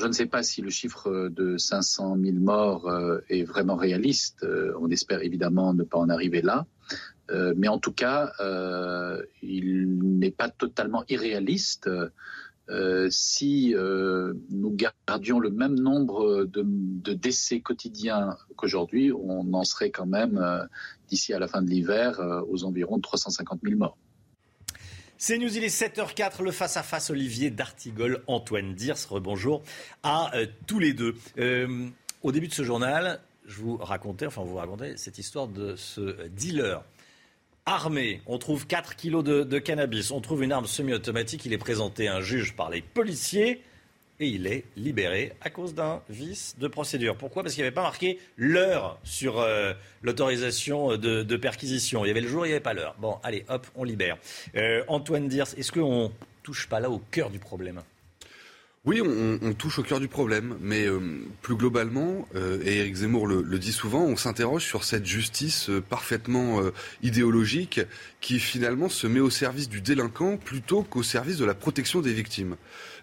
Je 0.00 0.06
ne 0.06 0.12
sais 0.12 0.24
pas 0.24 0.42
si 0.42 0.62
le 0.62 0.70
chiffre 0.70 1.28
de 1.28 1.58
500 1.58 2.16
000 2.18 2.36
morts 2.38 2.88
euh, 2.88 3.18
est 3.28 3.42
vraiment 3.42 3.76
réaliste. 3.76 4.44
Euh, 4.44 4.72
on 4.80 4.88
espère 4.88 5.20
évidemment 5.20 5.74
ne 5.74 5.82
pas 5.82 5.98
en 5.98 6.08
arriver 6.08 6.40
là. 6.40 6.64
Euh, 7.30 7.52
mais 7.54 7.68
en 7.68 7.78
tout 7.78 7.92
cas, 7.92 8.32
il 9.42 9.98
n'est 10.00 10.30
pas 10.30 10.48
totalement 10.48 11.04
irréaliste 11.10 11.90
si 13.10 13.74
nous 13.74 14.76
gardions 15.06 15.38
le 15.38 15.50
même 15.50 15.78
nombre 15.78 16.46
de 16.46 17.12
décès 17.12 17.60
quotidiens 17.60 18.36
qu'aujourd'hui, 18.56 19.12
on 19.12 19.52
en 19.52 19.64
serait 19.64 19.90
quand 19.90 20.06
même, 20.06 20.40
d'ici 21.08 21.34
à 21.34 21.38
la 21.38 21.46
fin 21.46 21.60
de 21.60 21.68
l'hiver, 21.68 22.20
aux 22.48 22.64
environs 22.64 22.96
de 22.96 23.02
350 23.02 23.60
000 23.62 23.76
morts. 23.76 23.98
C'est 25.22 25.36
News, 25.36 25.54
il 25.54 25.62
est 25.62 25.68
7h04, 25.68 26.42
le 26.42 26.50
face-à-face 26.50 27.10
Olivier 27.10 27.50
D'Artigol, 27.50 28.22
Antoine 28.26 28.74
Diers, 28.74 28.94
rebonjour 29.10 29.62
à 30.02 30.34
euh, 30.34 30.46
tous 30.66 30.78
les 30.78 30.94
deux. 30.94 31.14
Euh, 31.36 31.88
au 32.22 32.32
début 32.32 32.48
de 32.48 32.54
ce 32.54 32.62
journal, 32.62 33.20
je 33.44 33.60
vous 33.60 33.76
racontais, 33.76 34.24
enfin 34.24 34.42
vous 34.44 34.56
racontais 34.56 34.96
cette 34.96 35.18
histoire 35.18 35.46
de 35.46 35.76
ce 35.76 36.26
dealer 36.28 36.82
armé. 37.66 38.22
On 38.24 38.38
trouve 38.38 38.66
4 38.66 38.96
kilos 38.96 39.22
de, 39.22 39.42
de 39.42 39.58
cannabis, 39.58 40.10
on 40.10 40.22
trouve 40.22 40.42
une 40.42 40.52
arme 40.52 40.64
semi-automatique, 40.64 41.44
il 41.44 41.52
est 41.52 41.58
présenté 41.58 42.08
à 42.08 42.16
un 42.16 42.20
juge 42.22 42.56
par 42.56 42.70
les 42.70 42.80
policiers 42.80 43.60
et 44.20 44.28
il 44.28 44.46
est 44.46 44.64
libéré 44.76 45.32
à 45.40 45.50
cause 45.50 45.74
d'un 45.74 46.02
vice 46.10 46.54
de 46.58 46.68
procédure. 46.68 47.16
Pourquoi? 47.16 47.42
Parce 47.42 47.54
qu'il 47.54 47.62
n'y 47.62 47.66
avait 47.66 47.74
pas 47.74 47.82
marqué 47.82 48.18
l'heure 48.36 49.00
sur 49.02 49.40
euh, 49.40 49.72
l'autorisation 50.02 50.96
de, 50.96 51.36
perquisition. 51.36 52.04
Il 52.04 52.08
y 52.08 52.10
avait 52.10 52.20
le 52.20 52.28
jour, 52.28 52.44
il 52.44 52.50
n'y 52.50 52.54
avait 52.54 52.62
pas 52.62 52.74
l'heure. 52.74 52.94
Bon, 52.98 53.16
allez, 53.22 53.44
hop, 53.48 53.66
on 53.74 53.84
libère. 53.84 54.18
Euh, 54.56 54.84
Antoine 54.88 55.26
Diers, 55.26 55.44
est-ce 55.56 55.72
qu'on 55.72 56.12
touche 56.42 56.68
pas 56.68 56.80
là 56.80 56.90
au 56.90 56.98
cœur 57.10 57.30
du 57.30 57.38
problème? 57.38 57.80
Oui, 58.86 59.02
on, 59.02 59.52
touche 59.52 59.78
au 59.78 59.82
cœur 59.82 60.00
du 60.00 60.08
problème, 60.08 60.56
mais 60.58 60.86
euh, 60.86 61.00
plus 61.42 61.54
globalement, 61.54 62.26
et 62.64 62.78
Éric 62.78 62.94
Zemmour 62.94 63.26
le, 63.26 63.58
dit 63.58 63.72
souvent, 63.72 64.02
on 64.04 64.16
s'interroge 64.16 64.64
sur 64.64 64.84
cette 64.84 65.04
justice 65.04 65.70
parfaitement 65.90 66.62
idéologique 67.02 67.82
qui 68.22 68.40
finalement 68.40 68.88
se 68.88 69.06
met 69.06 69.20
au 69.20 69.28
service 69.28 69.68
du 69.68 69.82
délinquant 69.82 70.38
plutôt 70.38 70.82
qu'au 70.82 71.02
service 71.02 71.36
de 71.36 71.44
la 71.44 71.52
protection 71.52 72.00
des 72.00 72.14
victimes 72.14 72.56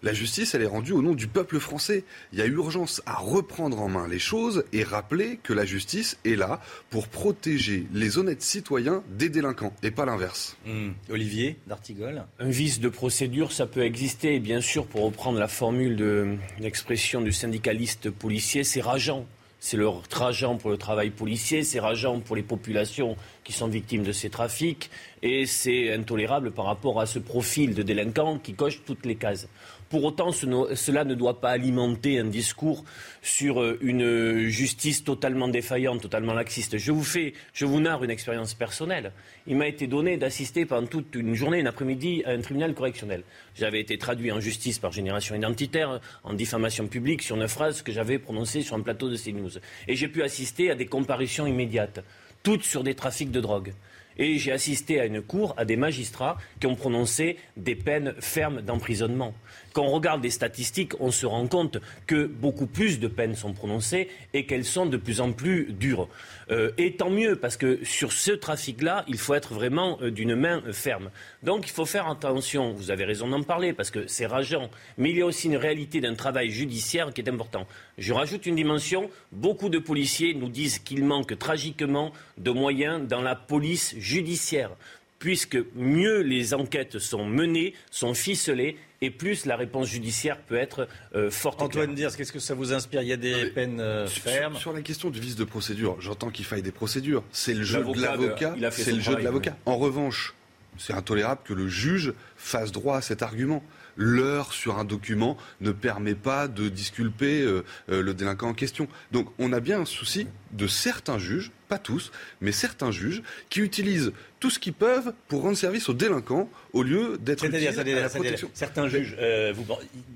la 0.03 0.13
justice, 0.13 0.55
elle 0.55 0.61
est 0.61 0.67
rendue 0.67 0.93
au 0.93 1.01
nom 1.01 1.13
du 1.13 1.27
peuple 1.27 1.59
français. 1.59 2.03
Il 2.33 2.39
y 2.39 2.41
a 2.41 2.45
urgence 2.45 3.01
à 3.05 3.15
reprendre 3.15 3.81
en 3.81 3.89
main 3.89 4.07
les 4.07 4.19
choses 4.19 4.63
et 4.73 4.83
rappeler 4.83 5.39
que 5.41 5.53
la 5.53 5.65
justice 5.65 6.17
est 6.25 6.35
là 6.35 6.61
pour 6.89 7.07
protéger 7.07 7.87
les 7.93 8.17
honnêtes 8.17 8.41
citoyens 8.41 9.03
des 9.09 9.29
délinquants 9.29 9.73
et 9.83 9.91
pas 9.91 10.05
l'inverse. 10.05 10.57
Hmm. 10.65 10.91
Olivier 11.09 11.57
d'Artigol 11.67 12.23
Un 12.39 12.49
vice 12.49 12.79
de 12.79 12.89
procédure, 12.89 13.51
ça 13.51 13.65
peut 13.65 13.83
exister, 13.83 14.39
bien 14.39 14.61
sûr, 14.61 14.85
pour 14.85 15.03
reprendre 15.03 15.39
la 15.39 15.47
formule 15.47 15.95
de 15.95 16.35
l'expression 16.59 17.21
du 17.21 17.31
syndicaliste 17.31 18.09
policier, 18.09 18.63
c'est 18.63 18.81
rageant. 18.81 19.25
C'est 19.59 19.77
rageant 20.13 20.55
pour 20.55 20.69
le 20.69 20.77
travail 20.77 21.09
policier, 21.09 21.63
c'est 21.63 21.79
rageant 21.79 22.19
pour 22.19 22.35
les 22.35 22.43
populations 22.43 23.17
qui 23.43 23.53
sont 23.53 23.67
victimes 23.67 24.03
de 24.03 24.11
ces 24.11 24.29
trafics, 24.29 24.91
et 25.23 25.47
c'est 25.47 25.91
intolérable 25.91 26.51
par 26.51 26.65
rapport 26.65 27.01
à 27.01 27.07
ce 27.07 27.17
profil 27.17 27.73
de 27.73 27.81
délinquants 27.81 28.37
qui 28.37 28.53
coche 28.53 28.81
toutes 28.85 29.05
les 29.05 29.15
cases. 29.15 29.47
Pour 29.89 30.03
autant, 30.03 30.31
cela 30.33 31.05
ne 31.05 31.15
doit 31.15 31.39
pas 31.39 31.51
alimenter 31.51 32.19
un 32.19 32.25
discours 32.25 32.83
sur 33.21 33.61
euh, 33.61 33.77
une 33.81 34.47
justice 34.47 35.03
totalement 35.03 35.47
défaillante, 35.47 36.01
totalement 36.01 36.33
laxiste. 36.33 36.77
Je 36.77 36.91
vous 36.91 37.03
fais, 37.03 37.33
je 37.53 37.65
vous 37.65 37.79
narre 37.79 38.03
une 38.03 38.09
expérience 38.09 38.53
personnelle. 38.53 39.13
Il 39.45 39.55
m'a 39.55 39.67
été 39.67 39.87
donné 39.87 40.17
d'assister 40.17 40.65
pendant 40.65 40.87
toute 40.87 41.15
une 41.15 41.35
journée, 41.35 41.59
une 41.59 41.67
après-midi, 41.67 42.21
à 42.25 42.31
un 42.31 42.41
tribunal 42.41 42.73
correctionnel. 42.73 43.23
J'avais 43.55 43.79
été 43.79 43.97
traduit 43.97 44.31
en 44.31 44.41
justice 44.41 44.77
par 44.77 44.91
génération 44.91 45.35
identitaire, 45.35 46.01
en 46.25 46.33
diffamation 46.33 46.87
publique, 46.87 47.21
sur 47.21 47.37
une 47.37 47.47
phrase 47.47 47.81
que 47.81 47.93
j'avais 47.93 48.19
prononcée 48.19 48.63
sur 48.63 48.75
un 48.75 48.81
plateau 48.81 49.09
de 49.09 49.15
CNews. 49.15 49.59
Et 49.87 49.95
j'ai 49.95 50.09
pu 50.09 50.21
assister 50.21 50.69
à 50.69 50.75
des 50.75 50.87
comparaisons 50.87 51.47
immédiates, 51.47 52.03
toutes 52.43 52.63
sur 52.63 52.83
des 52.83 52.93
trafics 52.93 53.31
de 53.31 53.39
drogue 53.39 53.73
et 54.17 54.37
j'ai 54.37 54.51
assisté 54.51 54.99
à 54.99 55.05
une 55.05 55.21
cour 55.21 55.53
à 55.57 55.65
des 55.65 55.77
magistrats 55.77 56.37
qui 56.59 56.67
ont 56.67 56.75
prononcé 56.75 57.37
des 57.55 57.75
peines 57.75 58.13
fermes 58.19 58.61
d'emprisonnement 58.61 59.33
quand 59.77 59.83
on 59.83 59.91
regarde 59.91 60.23
les 60.23 60.31
statistiques, 60.31 60.93
on 60.99 61.11
se 61.11 61.27
rend 61.27 61.45
compte 61.45 61.77
que 62.07 62.25
beaucoup 62.25 62.65
plus 62.65 62.99
de 62.99 63.07
peines 63.07 63.35
sont 63.35 63.53
prononcées 63.53 64.07
et 64.33 64.47
qu'elles 64.47 64.65
sont 64.65 64.87
de 64.87 64.97
plus 64.97 65.21
en 65.21 65.33
plus 65.33 65.71
dures. 65.71 66.09
Euh, 66.49 66.71
et 66.79 66.95
tant 66.95 67.11
mieux, 67.11 67.35
parce 67.35 67.57
que 67.57 67.85
sur 67.85 68.11
ce 68.11 68.31
trafic-là, 68.31 69.05
il 69.07 69.19
faut 69.19 69.35
être 69.35 69.53
vraiment 69.53 69.99
euh, 70.01 70.09
d'une 70.09 70.35
main 70.35 70.63
euh, 70.65 70.73
ferme. 70.73 71.11
Donc 71.43 71.67
il 71.67 71.71
faut 71.71 71.85
faire 71.85 72.07
attention, 72.07 72.73
vous 72.73 72.89
avez 72.89 73.05
raison 73.05 73.27
d'en 73.27 73.43
parler, 73.43 73.71
parce 73.71 73.91
que 73.91 74.07
c'est 74.07 74.25
rageant, 74.25 74.71
mais 74.97 75.11
il 75.11 75.17
y 75.19 75.21
a 75.21 75.27
aussi 75.27 75.45
une 75.45 75.57
réalité 75.57 76.01
d'un 76.01 76.15
travail 76.15 76.49
judiciaire 76.49 77.13
qui 77.13 77.21
est 77.21 77.29
important. 77.29 77.67
Je 77.99 78.13
rajoute 78.13 78.47
une 78.47 78.55
dimension, 78.55 79.11
beaucoup 79.31 79.69
de 79.69 79.77
policiers 79.77 80.33
nous 80.33 80.49
disent 80.49 80.79
qu'il 80.79 81.03
manque 81.03 81.37
tragiquement 81.37 82.13
de 82.39 82.49
moyens 82.49 83.07
dans 83.07 83.21
la 83.21 83.35
police 83.35 83.93
judiciaire 83.99 84.71
puisque 85.19 85.57
mieux 85.75 86.21
les 86.21 86.53
enquêtes 86.53 86.99
sont 86.99 87.25
menées, 87.25 87.73
sont 87.89 88.13
ficelées, 88.13 88.77
et 89.01 89.11
plus 89.11 89.45
la 89.45 89.55
réponse 89.55 89.87
judiciaire 89.87 90.37
peut 90.37 90.55
être 90.55 90.87
euh, 91.15 91.29
forte. 91.29 91.61
Antoine 91.61 91.93
Diaz, 91.93 92.15
qu'est-ce 92.15 92.31
que 92.31 92.39
ça 92.39 92.53
vous 92.53 92.73
inspire? 92.73 93.01
Il 93.01 93.07
y 93.07 93.13
a 93.13 93.17
des 93.17 93.47
peines 93.47 93.79
euh, 93.79 94.07
fermes? 94.07 94.57
sur, 94.57 94.73
la 94.73 94.81
question 94.81 95.09
du 95.09 95.19
vice 95.19 95.35
de 95.35 95.43
procédure, 95.43 95.97
j'entends 95.99 96.29
qu'il 96.29 96.45
faille 96.45 96.61
des 96.61 96.71
procédures. 96.71 97.23
C'est 97.31 97.53
le 97.53 97.63
jeu 97.63 97.83
de 97.83 98.01
l'avocat. 98.01 98.55
C'est 98.71 98.91
le 98.91 98.99
jeu 98.99 99.15
de 99.15 99.21
l'avocat. 99.21 99.55
En 99.65 99.77
revanche, 99.77 100.33
c'est 100.77 100.93
intolérable 100.93 101.41
que 101.43 101.53
le 101.53 101.67
juge 101.67 102.13
fasse 102.37 102.71
droit 102.71 102.97
à 102.97 103.01
cet 103.01 103.21
argument 103.21 103.63
l'heure 103.97 104.53
sur 104.53 104.77
un 104.77 104.85
document 104.85 105.37
ne 105.61 105.71
permet 105.71 106.15
pas 106.15 106.47
de 106.47 106.69
disculper 106.69 107.41
euh, 107.41 107.63
euh, 107.89 108.01
le 108.01 108.13
délinquant 108.13 108.49
en 108.49 108.53
question. 108.53 108.87
Donc 109.11 109.27
on 109.39 109.51
a 109.51 109.59
bien 109.59 109.81
un 109.81 109.85
souci 109.85 110.27
de 110.53 110.67
certains 110.67 111.17
juges, 111.17 111.51
pas 111.67 111.79
tous, 111.79 112.11
mais 112.39 112.51
certains 112.51 112.91
juges 112.91 113.21
qui 113.49 113.59
utilisent 113.59 114.13
tout 114.39 114.49
ce 114.49 114.59
qu'ils 114.59 114.73
peuvent 114.73 115.13
pour 115.27 115.41
rendre 115.41 115.57
service 115.57 115.89
aux 115.89 115.93
délinquants 115.93 116.49
au 116.73 116.83
lieu 116.83 117.17
d'être 117.19 117.43
utilisés 117.43 117.93
à 117.93 118.01
la 118.01 118.09
protection. 118.09 118.49
Certains 118.53 118.87
juges, 118.87 119.15
euh, 119.19 119.53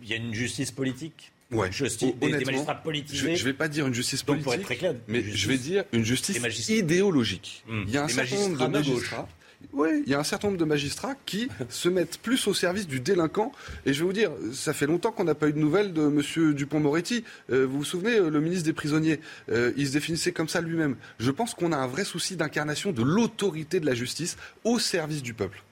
il 0.04 0.10
y 0.10 0.14
a 0.14 0.18
une 0.18 0.34
justice 0.34 0.72
politique 0.72 1.32
Ouais. 1.52 1.70
Justice, 1.70 2.16
des, 2.16 2.32
des, 2.32 2.46
magistrats 2.46 2.76
politisés. 2.76 3.36
Je 3.36 3.42
ne 3.42 3.50
vais 3.50 3.54
pas 3.54 3.68
dire 3.68 3.86
une 3.86 3.94
justice 3.94 4.24
politique, 4.24 4.62
très 4.62 4.78
clair, 4.78 4.96
mais 5.10 5.22
je 5.22 5.48
vais 5.50 5.58
dire 5.58 5.84
une 5.92 6.06
justice 6.06 6.40
idéologique. 6.70 7.66
Mmh. 7.68 7.84
Il 7.88 7.94
y 7.94 7.98
a 7.98 8.04
un 8.06 8.08
certain 8.08 8.38
nombre 8.38 8.58
de 8.58 8.68
magistrats 8.68 9.28
Oui, 9.74 10.04
il 10.06 10.12
y 10.12 10.16
a 10.16 10.20
un 10.20 10.24
certain 10.24 10.48
nombre 10.48 10.60
de 10.60 10.66
magistrats 10.66 11.16
qui 11.26 11.50
se 11.70 11.90
mettent 11.90 12.18
plus 12.18 12.48
au 12.48 12.54
service 12.54 12.88
du 12.88 13.00
délinquant. 13.00 13.52
Et 13.86 13.94
je 13.94 14.00
vais 14.00 14.06
vous 14.06 14.14
dire, 14.14 14.32
ça 14.54 14.74
fait 14.74 14.88
longtemps 14.88 15.12
qu'on 15.12 15.24
n'a 15.24 15.36
pas 15.36 15.48
eu 15.48 15.54
de 15.54 15.60
nouvelles 15.60 15.94
de 15.94 16.04
M. 16.04 16.54
Dupont-Moretti. 16.54 17.24
Euh, 17.52 17.66
vous 17.66 17.80
vous 17.80 17.86
souvenez, 17.86 18.18
euh, 18.18 18.30
le 18.30 18.42
ministre 18.42 18.66
des 18.66 18.74
prisonniers, 18.74 19.20
euh, 19.50 19.72
il 19.78 19.88
se 19.88 19.94
définissait 19.94 20.32
comme 20.32 20.50
ça 20.50 20.62
lui-même. 20.62 20.96
Je 21.20 21.32
pense 21.32 21.54
qu'on 21.54 21.72
a 21.72 21.78
un 21.78 21.88
vrai 21.88 22.04
souci 22.04 22.36
d'incarnation 22.36 22.92
de 22.92 23.04
l'autorité 23.04 23.80
de 23.80 23.86
la 23.86 23.94
justice 23.94 24.38
au 24.64 24.80
service 24.80 25.22
du 25.22 25.34
peuple. 25.34 25.64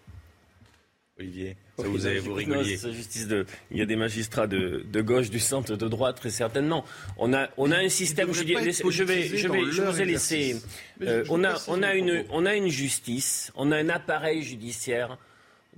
Olivier, 1.19 1.57
ça 1.80 1.88
Oui, 1.88 1.91
vous 1.91 2.05
avez 2.05 2.19
vous 2.19 2.34
rigoliez. 2.34 2.77
justice 2.77 3.27
de, 3.27 3.45
il 3.71 3.77
y 3.77 3.82
a 3.82 3.86
des 3.86 3.95
magistrats 3.95 4.47
de, 4.47 4.84
de 4.91 5.01
gauche, 5.01 5.30
du 5.30 5.39
centre, 5.39 5.75
de 5.75 5.88
droite, 5.88 6.17
très 6.17 6.30
certainement. 6.30 6.86
On 7.17 7.34
a, 7.34 7.49
on 7.57 7.71
a 7.71 7.77
un 7.77 7.89
système. 7.89 8.34
Je, 8.34 8.43
vais, 8.43 8.71
je 8.71 9.03
vais, 9.03 9.23
je 9.71 9.82
vous 9.82 10.01
ai 10.01 10.05
laissé. 10.05 10.55
euh, 11.01 11.23
on 11.30 11.43
a, 11.43 11.55
on 11.67 11.82
a 11.84 11.93
une, 11.95 12.23
on 12.32 12.45
a 12.45 12.55
une 12.55 12.69
justice, 12.69 13.51
on 13.55 13.71
a 13.71 13.77
un 13.77 13.89
appareil 13.89 14.43
judiciaire 14.43 15.17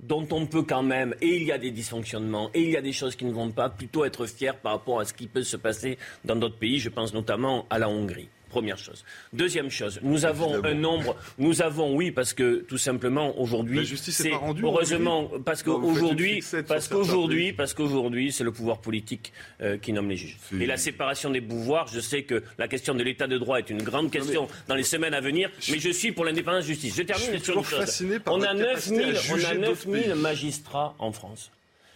dont 0.02 0.26
on 0.32 0.46
peut 0.46 0.62
quand 0.62 0.82
même, 0.82 1.14
et 1.20 1.36
il 1.36 1.44
y 1.44 1.52
a 1.52 1.58
des 1.58 1.70
dysfonctionnements, 1.70 2.50
et 2.54 2.62
il 2.62 2.70
y 2.70 2.76
a 2.76 2.80
des 2.82 2.92
choses 2.92 3.14
qui 3.14 3.24
ne 3.24 3.32
vont 3.32 3.50
pas, 3.52 3.68
plutôt 3.68 4.04
être 4.04 4.26
fier 4.26 4.56
par 4.56 4.72
rapport 4.72 4.98
à 4.98 5.04
ce 5.04 5.12
qui 5.14 5.28
peut 5.28 5.44
se 5.44 5.56
passer 5.56 5.96
dans 6.24 6.34
d'autres 6.34 6.58
pays. 6.58 6.80
Je 6.80 6.88
pense 6.88 7.14
notamment 7.14 7.66
à 7.70 7.78
la 7.78 7.88
Hongrie. 7.88 8.28
Première 8.52 8.76
chose. 8.76 9.02
Deuxième 9.32 9.70
chose, 9.70 9.98
nous 10.02 10.26
avons 10.26 10.62
un 10.62 10.74
nombre, 10.74 11.16
nous 11.38 11.62
avons, 11.62 11.96
oui, 11.96 12.10
parce 12.10 12.34
que 12.34 12.56
tout 12.68 12.76
simplement 12.76 13.38
aujourd'hui, 13.40 13.86
c'est 13.96 14.30
heureusement 14.62 15.30
parce 15.42 15.62
qu'aujourd'hui, 15.62 16.44
parce 16.68 16.86
qu'aujourd'hui, 16.88 17.54
parce 17.54 17.72
qu'aujourd'hui, 17.72 18.30
c'est 18.30 18.44
le 18.44 18.52
pouvoir 18.52 18.78
politique 18.78 19.32
euh, 19.62 19.78
qui 19.78 19.94
nomme 19.94 20.10
les 20.10 20.18
juges. 20.18 20.36
Et 20.60 20.66
la 20.66 20.76
séparation 20.76 21.30
des 21.30 21.40
pouvoirs, 21.40 21.86
je 21.88 22.00
sais 22.00 22.24
que 22.24 22.42
la 22.58 22.68
question 22.68 22.94
de 22.94 23.02
l'état 23.02 23.26
de 23.26 23.38
droit 23.38 23.56
est 23.58 23.70
une 23.70 23.82
grande 23.82 24.10
question 24.10 24.48
dans 24.68 24.74
les 24.74 24.82
semaines 24.82 25.14
à 25.14 25.22
venir, 25.22 25.50
mais 25.70 25.78
je 25.78 25.88
suis 25.88 26.12
pour 26.12 26.26
l'indépendance 26.26 26.64
de 26.64 26.68
la 26.68 26.74
justice. 26.74 26.94
Je 26.94 27.02
termine 27.04 27.38
Je 27.38 27.42
sur 27.42 27.56
une 27.56 27.64
chose. 27.64 28.04
On 28.26 28.42
a 28.42 28.52
votre 28.52 28.66
capacité 28.66 29.04
à 29.04 29.06
9000, 29.06 29.16
on 29.16 29.36
juger 29.36 29.46
a 29.46 29.54
d'autres 29.54 29.88
9000 29.88 30.02
pays. 30.02 30.14
magistrats 30.14 30.94
en 30.98 31.10
France. 31.12 31.50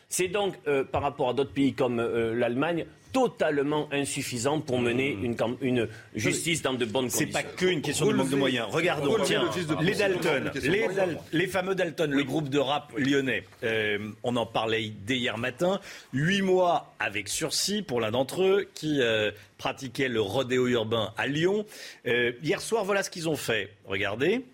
C'est 0.09 0.29
donc, 0.29 0.55
euh, 0.69 0.85
par 0.85 1.03
rapport 1.03 1.31
à 1.31 1.35
d'autres 1.35 1.53
pays 1.53 1.73
comme 1.75 1.99
euh, 1.99 2.35
l'Allemagne, 2.35 2.87
totalement 3.13 3.89
insuffisant 3.93 4.61
pour 4.61 4.79
mener 4.79 5.09
une, 5.11 5.37
cam- 5.37 5.57
une 5.63 5.89
justice 6.15 6.61
dans 6.63 6.75
de 6.75 6.85
bonnes 6.85 7.09
C'est 7.09 7.25
conditions. 7.25 7.43
pas 7.43 7.57
qu'une 7.57 7.81
question 7.81 8.07
de 8.09 8.13
manque 8.13 8.29
de 8.31 8.37
moyens. 8.37 8.67
Regardons, 8.71 9.17
tiens, 9.25 9.49
les 9.81 9.95
Dalton, 9.95 10.51
les. 10.63 10.87
Dal- 10.89 11.49
fameux 11.49 11.75
Dalton, 11.75 12.11
le 12.11 12.23
groupe 12.25 12.51
de 12.51 12.59
rap 12.59 12.93
lyonnais. 12.99 13.45
Euh, 13.65 13.99
on 14.23 14.37
en 14.37 14.45
parlait 14.47 14.93
dès 15.07 15.17
hier 15.17 15.39
matin. 15.39 15.81
Huit 16.13 16.43
mois 16.43 16.95
avec 16.99 17.29
sursis 17.29 17.81
pour 17.83 18.01
l'un 18.01 18.11
d'entre 18.11 18.43
eux 18.43 18.69
qui 18.75 19.01
euh, 19.01 19.31
pratiquait 19.59 20.09
le 20.09 20.21
rodéo 20.21 20.67
urbain 20.69 21.13
à 21.17 21.27
Lyon. 21.27 21.65
Euh, 22.07 22.33
hier 22.43 22.61
soir, 22.61 22.85
voilà 22.85 23.03
ce 23.03 23.09
qu'ils 23.11 23.29
ont 23.31 23.37
fait. 23.37 23.71
Regardez. 23.87 24.45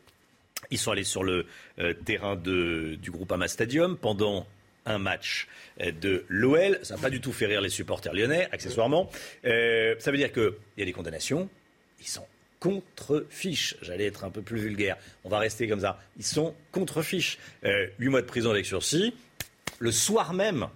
Ils 0.71 0.79
sont 0.79 0.93
allés 0.93 1.05
sur 1.05 1.25
le 1.25 1.47
euh, 1.81 1.93
terrain 1.93 2.37
de, 2.37 2.97
du 3.03 3.11
Groupama 3.11 3.49
Stadium 3.49 3.97
pendant 3.99 4.47
un 4.87 4.99
match 4.99 5.49
euh, 5.81 5.93
de 5.93 6.25
l'OL. 6.29 6.79
Ça 6.83 6.97
n'a 6.97 7.01
pas 7.01 7.11
du 7.11 7.21
tout 7.21 7.33
fait 7.33 7.47
rire 7.47 7.61
les 7.61 7.71
supporters 7.71 8.13
lyonnais, 8.13 8.49
accessoirement. 8.53 9.11
Euh, 9.45 9.95
ça 9.99 10.11
veut 10.11 10.17
dire 10.17 10.33
qu'il 10.33 10.53
y 10.79 10.83
a 10.83 10.85
des 10.85 10.93
condamnations. 10.93 11.49
Ils 12.01 12.09
sont 12.09 12.27
contre-fiches. 12.61 13.77
J'allais 13.83 14.07
être 14.07 14.25
un 14.25 14.31
peu 14.31 14.41
plus 14.41 14.61
vulgaire. 14.61 14.97
On 15.25 15.29
va 15.29 15.41
rester 15.41 15.67
comme 15.69 15.81
ça. 15.81 15.99
Ils 16.17 16.25
sont 16.25 16.55
contre-fiches. 16.71 17.39
Euh, 17.65 17.87
Huit 17.99 18.09
mois 18.09 18.23
de 18.23 18.27
prison 18.27 18.51
avec 18.51 18.67
sursis. 18.67 19.15
Le 19.81 19.91
soir 19.91 20.33
même, 20.33 20.69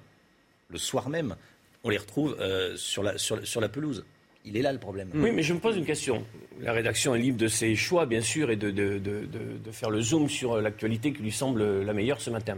le 0.69 0.79
soir 0.79 1.09
même, 1.09 1.37
on 1.85 1.91
les 1.91 1.99
retrouve 1.99 2.37
euh, 2.41 2.77
sur 2.77 3.03
la 3.05 3.69
pelouse. 3.69 4.05
Il 4.47 4.57
est 4.57 4.63
là 4.63 4.73
le 4.73 4.79
problème. 4.79 5.11
Oui, 5.15 5.31
mais 5.33 5.43
je 5.43 5.53
me 5.53 5.59
pose 5.59 5.77
une 5.77 5.85
question. 5.85 6.25
La 6.61 6.73
rédaction 6.73 7.15
est 7.15 7.19
libre 7.19 7.37
de 7.37 7.49
ses 7.49 7.75
choix, 7.75 8.07
bien 8.07 8.21
sûr, 8.23 8.51
et 8.51 8.57
de, 8.57 8.71
de- 8.71 8.99
de- 8.99 9.27
de- 9.27 9.71
faire 9.73 9.91
le 9.91 10.01
zoom 10.01 10.29
sur 10.31 10.55
euh, 10.55 10.63
l'actualité 10.63 11.13
qui 11.13 11.23
lui 11.23 11.31
semble 11.33 11.83
la 11.83 11.93
meilleure 11.93 12.21
ce 12.23 12.31
matin. 12.31 12.57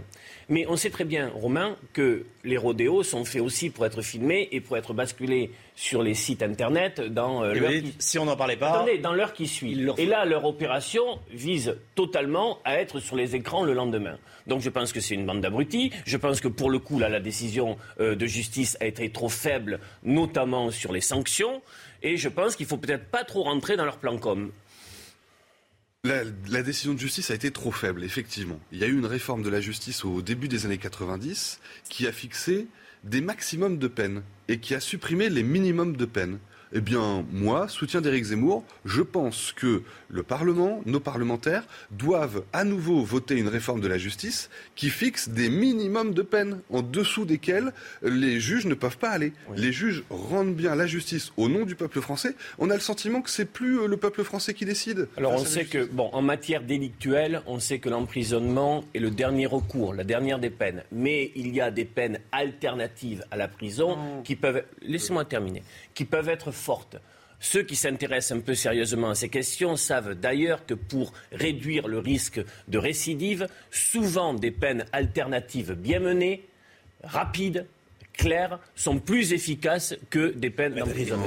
Mais 0.48 0.66
on 0.68 0.76
sait 0.76 0.90
très 0.90 1.04
bien, 1.04 1.30
Romain, 1.34 1.76
que 1.94 2.24
les 2.44 2.56
rodéos 2.58 3.02
sont 3.02 3.24
faits 3.24 3.42
aussi 3.42 3.70
pour 3.70 3.86
être 3.86 4.02
filmés 4.02 4.48
et 4.52 4.60
pour 4.60 4.76
être 4.76 4.92
basculés 4.94 5.50
sur 5.78 6.02
les 6.02 6.14
sites 6.14 6.42
Internet 6.42 7.00
dans 7.00 7.44
euh, 7.44 7.52
Eh 7.54 7.60
l'heure 7.60 7.70
qui... 7.70 7.94
si 8.00 8.18
on 8.18 8.24
n'en 8.24 8.34
parlait 8.34 8.56
pas. 8.56 8.70
Attendez, 8.70 8.98
dans 8.98 9.12
l'heure 9.12 9.32
qui 9.32 9.46
suit. 9.46 9.80
Et 9.96 10.06
là, 10.06 10.24
leur 10.24 10.44
opération 10.44 11.20
vise 11.30 11.76
totalement 11.94 12.58
à 12.64 12.80
être 12.80 12.98
sur 12.98 13.14
les 13.14 13.36
écrans 13.36 13.62
le 13.62 13.74
lendemain. 13.74 14.18
Donc 14.48 14.60
je 14.60 14.70
pense 14.70 14.92
que 14.92 14.98
c'est 14.98 15.14
une 15.14 15.24
bande 15.24 15.40
d'abrutis. 15.40 15.92
Je 16.04 16.16
pense 16.16 16.40
que 16.40 16.48
pour 16.48 16.68
le 16.68 16.80
coup, 16.80 16.98
là, 16.98 17.08
la 17.08 17.20
décision 17.20 17.78
euh, 18.00 18.16
de 18.16 18.26
justice 18.26 18.76
a 18.80 18.86
été 18.86 19.12
trop 19.12 19.28
faible, 19.28 19.78
notamment 20.02 20.72
sur 20.72 20.92
les 20.92 21.00
sanctions. 21.00 21.62
Et 22.02 22.16
je 22.16 22.28
pense 22.28 22.56
qu'il 22.56 22.66
faut 22.66 22.78
peut-être 22.78 23.06
pas 23.06 23.22
trop 23.22 23.44
rentrer 23.44 23.76
dans 23.76 23.84
leur 23.84 23.98
plan 23.98 24.18
com. 24.18 24.50
La, 26.02 26.22
la 26.48 26.62
décision 26.64 26.94
de 26.94 26.98
justice 26.98 27.30
a 27.30 27.34
été 27.34 27.52
trop 27.52 27.70
faible, 27.70 28.02
effectivement. 28.02 28.58
Il 28.72 28.78
y 28.78 28.84
a 28.84 28.88
eu 28.88 28.98
une 28.98 29.06
réforme 29.06 29.44
de 29.44 29.48
la 29.48 29.60
justice 29.60 30.04
au 30.04 30.22
début 30.22 30.48
des 30.48 30.66
années 30.66 30.78
90 30.78 31.60
qui 31.88 32.08
a 32.08 32.12
fixé 32.12 32.66
des 33.04 33.20
maximums 33.20 33.78
de 33.78 33.88
peine 33.88 34.22
et 34.48 34.58
qui 34.58 34.74
a 34.74 34.80
supprimé 34.80 35.28
les 35.28 35.42
minimums 35.42 35.96
de 35.96 36.04
peine. 36.04 36.38
Eh 36.72 36.80
bien, 36.80 37.24
moi, 37.32 37.68
soutien 37.68 38.00
d'Éric 38.00 38.24
Zemmour, 38.24 38.64
je 38.84 39.00
pense 39.00 39.52
que 39.52 39.82
le 40.08 40.22
Parlement, 40.22 40.82
nos 40.86 41.00
parlementaires, 41.00 41.64
doivent 41.90 42.44
à 42.52 42.64
nouveau 42.64 43.02
voter 43.02 43.36
une 43.36 43.48
réforme 43.48 43.80
de 43.80 43.88
la 43.88 43.98
justice 43.98 44.50
qui 44.74 44.90
fixe 44.90 45.28
des 45.28 45.48
minimums 45.48 46.12
de 46.12 46.22
peine 46.22 46.60
en 46.70 46.82
dessous 46.82 47.24
desquels 47.24 47.72
les 48.02 48.40
juges 48.40 48.66
ne 48.66 48.74
peuvent 48.74 48.98
pas 48.98 49.10
aller. 49.10 49.32
Les 49.56 49.72
juges 49.72 50.04
rendent 50.10 50.54
bien 50.54 50.74
la 50.74 50.86
justice 50.86 51.32
au 51.36 51.48
nom 51.48 51.64
du 51.64 51.74
peuple 51.74 52.00
français. 52.00 52.34
On 52.58 52.70
a 52.70 52.74
le 52.74 52.80
sentiment 52.80 53.22
que 53.22 53.30
c'est 53.30 53.44
plus 53.44 53.80
euh, 53.80 53.86
le 53.86 53.96
peuple 53.96 54.22
français 54.24 54.54
qui 54.54 54.64
décide. 54.64 55.08
Alors 55.16 55.32
on 55.32 55.44
sait 55.44 55.64
que, 55.64 55.84
bon, 55.84 56.10
en 56.12 56.22
matière 56.22 56.62
délictuelle, 56.62 57.42
on 57.46 57.60
sait 57.60 57.78
que 57.78 57.88
l'emprisonnement 57.88 58.84
est 58.94 58.98
le 58.98 59.10
dernier 59.10 59.46
recours, 59.46 59.94
la 59.94 60.04
dernière 60.04 60.38
des 60.38 60.50
peines. 60.50 60.82
Mais 60.92 61.32
il 61.34 61.54
y 61.54 61.60
a 61.60 61.70
des 61.70 61.84
peines 61.84 62.18
alternatives 62.32 63.24
à 63.30 63.36
la 63.36 63.48
prison 63.48 64.22
qui 64.24 64.36
peuvent, 64.36 64.62
laissez-moi 64.82 65.24
terminer, 65.24 65.62
qui 65.98 66.04
peuvent 66.04 66.28
être 66.28 66.52
fortes. 66.52 66.96
Ceux 67.40 67.64
qui 67.64 67.74
s'intéressent 67.74 68.38
un 68.38 68.40
peu 68.40 68.54
sérieusement 68.54 69.10
à 69.10 69.14
ces 69.16 69.28
questions 69.28 69.74
savent 69.74 70.14
d'ailleurs 70.14 70.64
que 70.64 70.74
pour 70.74 71.12
réduire 71.32 71.88
le 71.88 71.98
risque 71.98 72.40
de 72.68 72.78
récidive, 72.78 73.48
souvent 73.72 74.32
des 74.32 74.52
peines 74.52 74.84
alternatives 74.92 75.72
bien 75.72 75.98
menées, 75.98 76.44
rapides, 77.02 77.66
claires, 78.12 78.60
sont 78.76 79.00
plus 79.00 79.32
efficaces 79.32 79.96
que 80.08 80.28
des 80.36 80.50
peines 80.50 80.74
d'emprisonnement. 80.74 81.26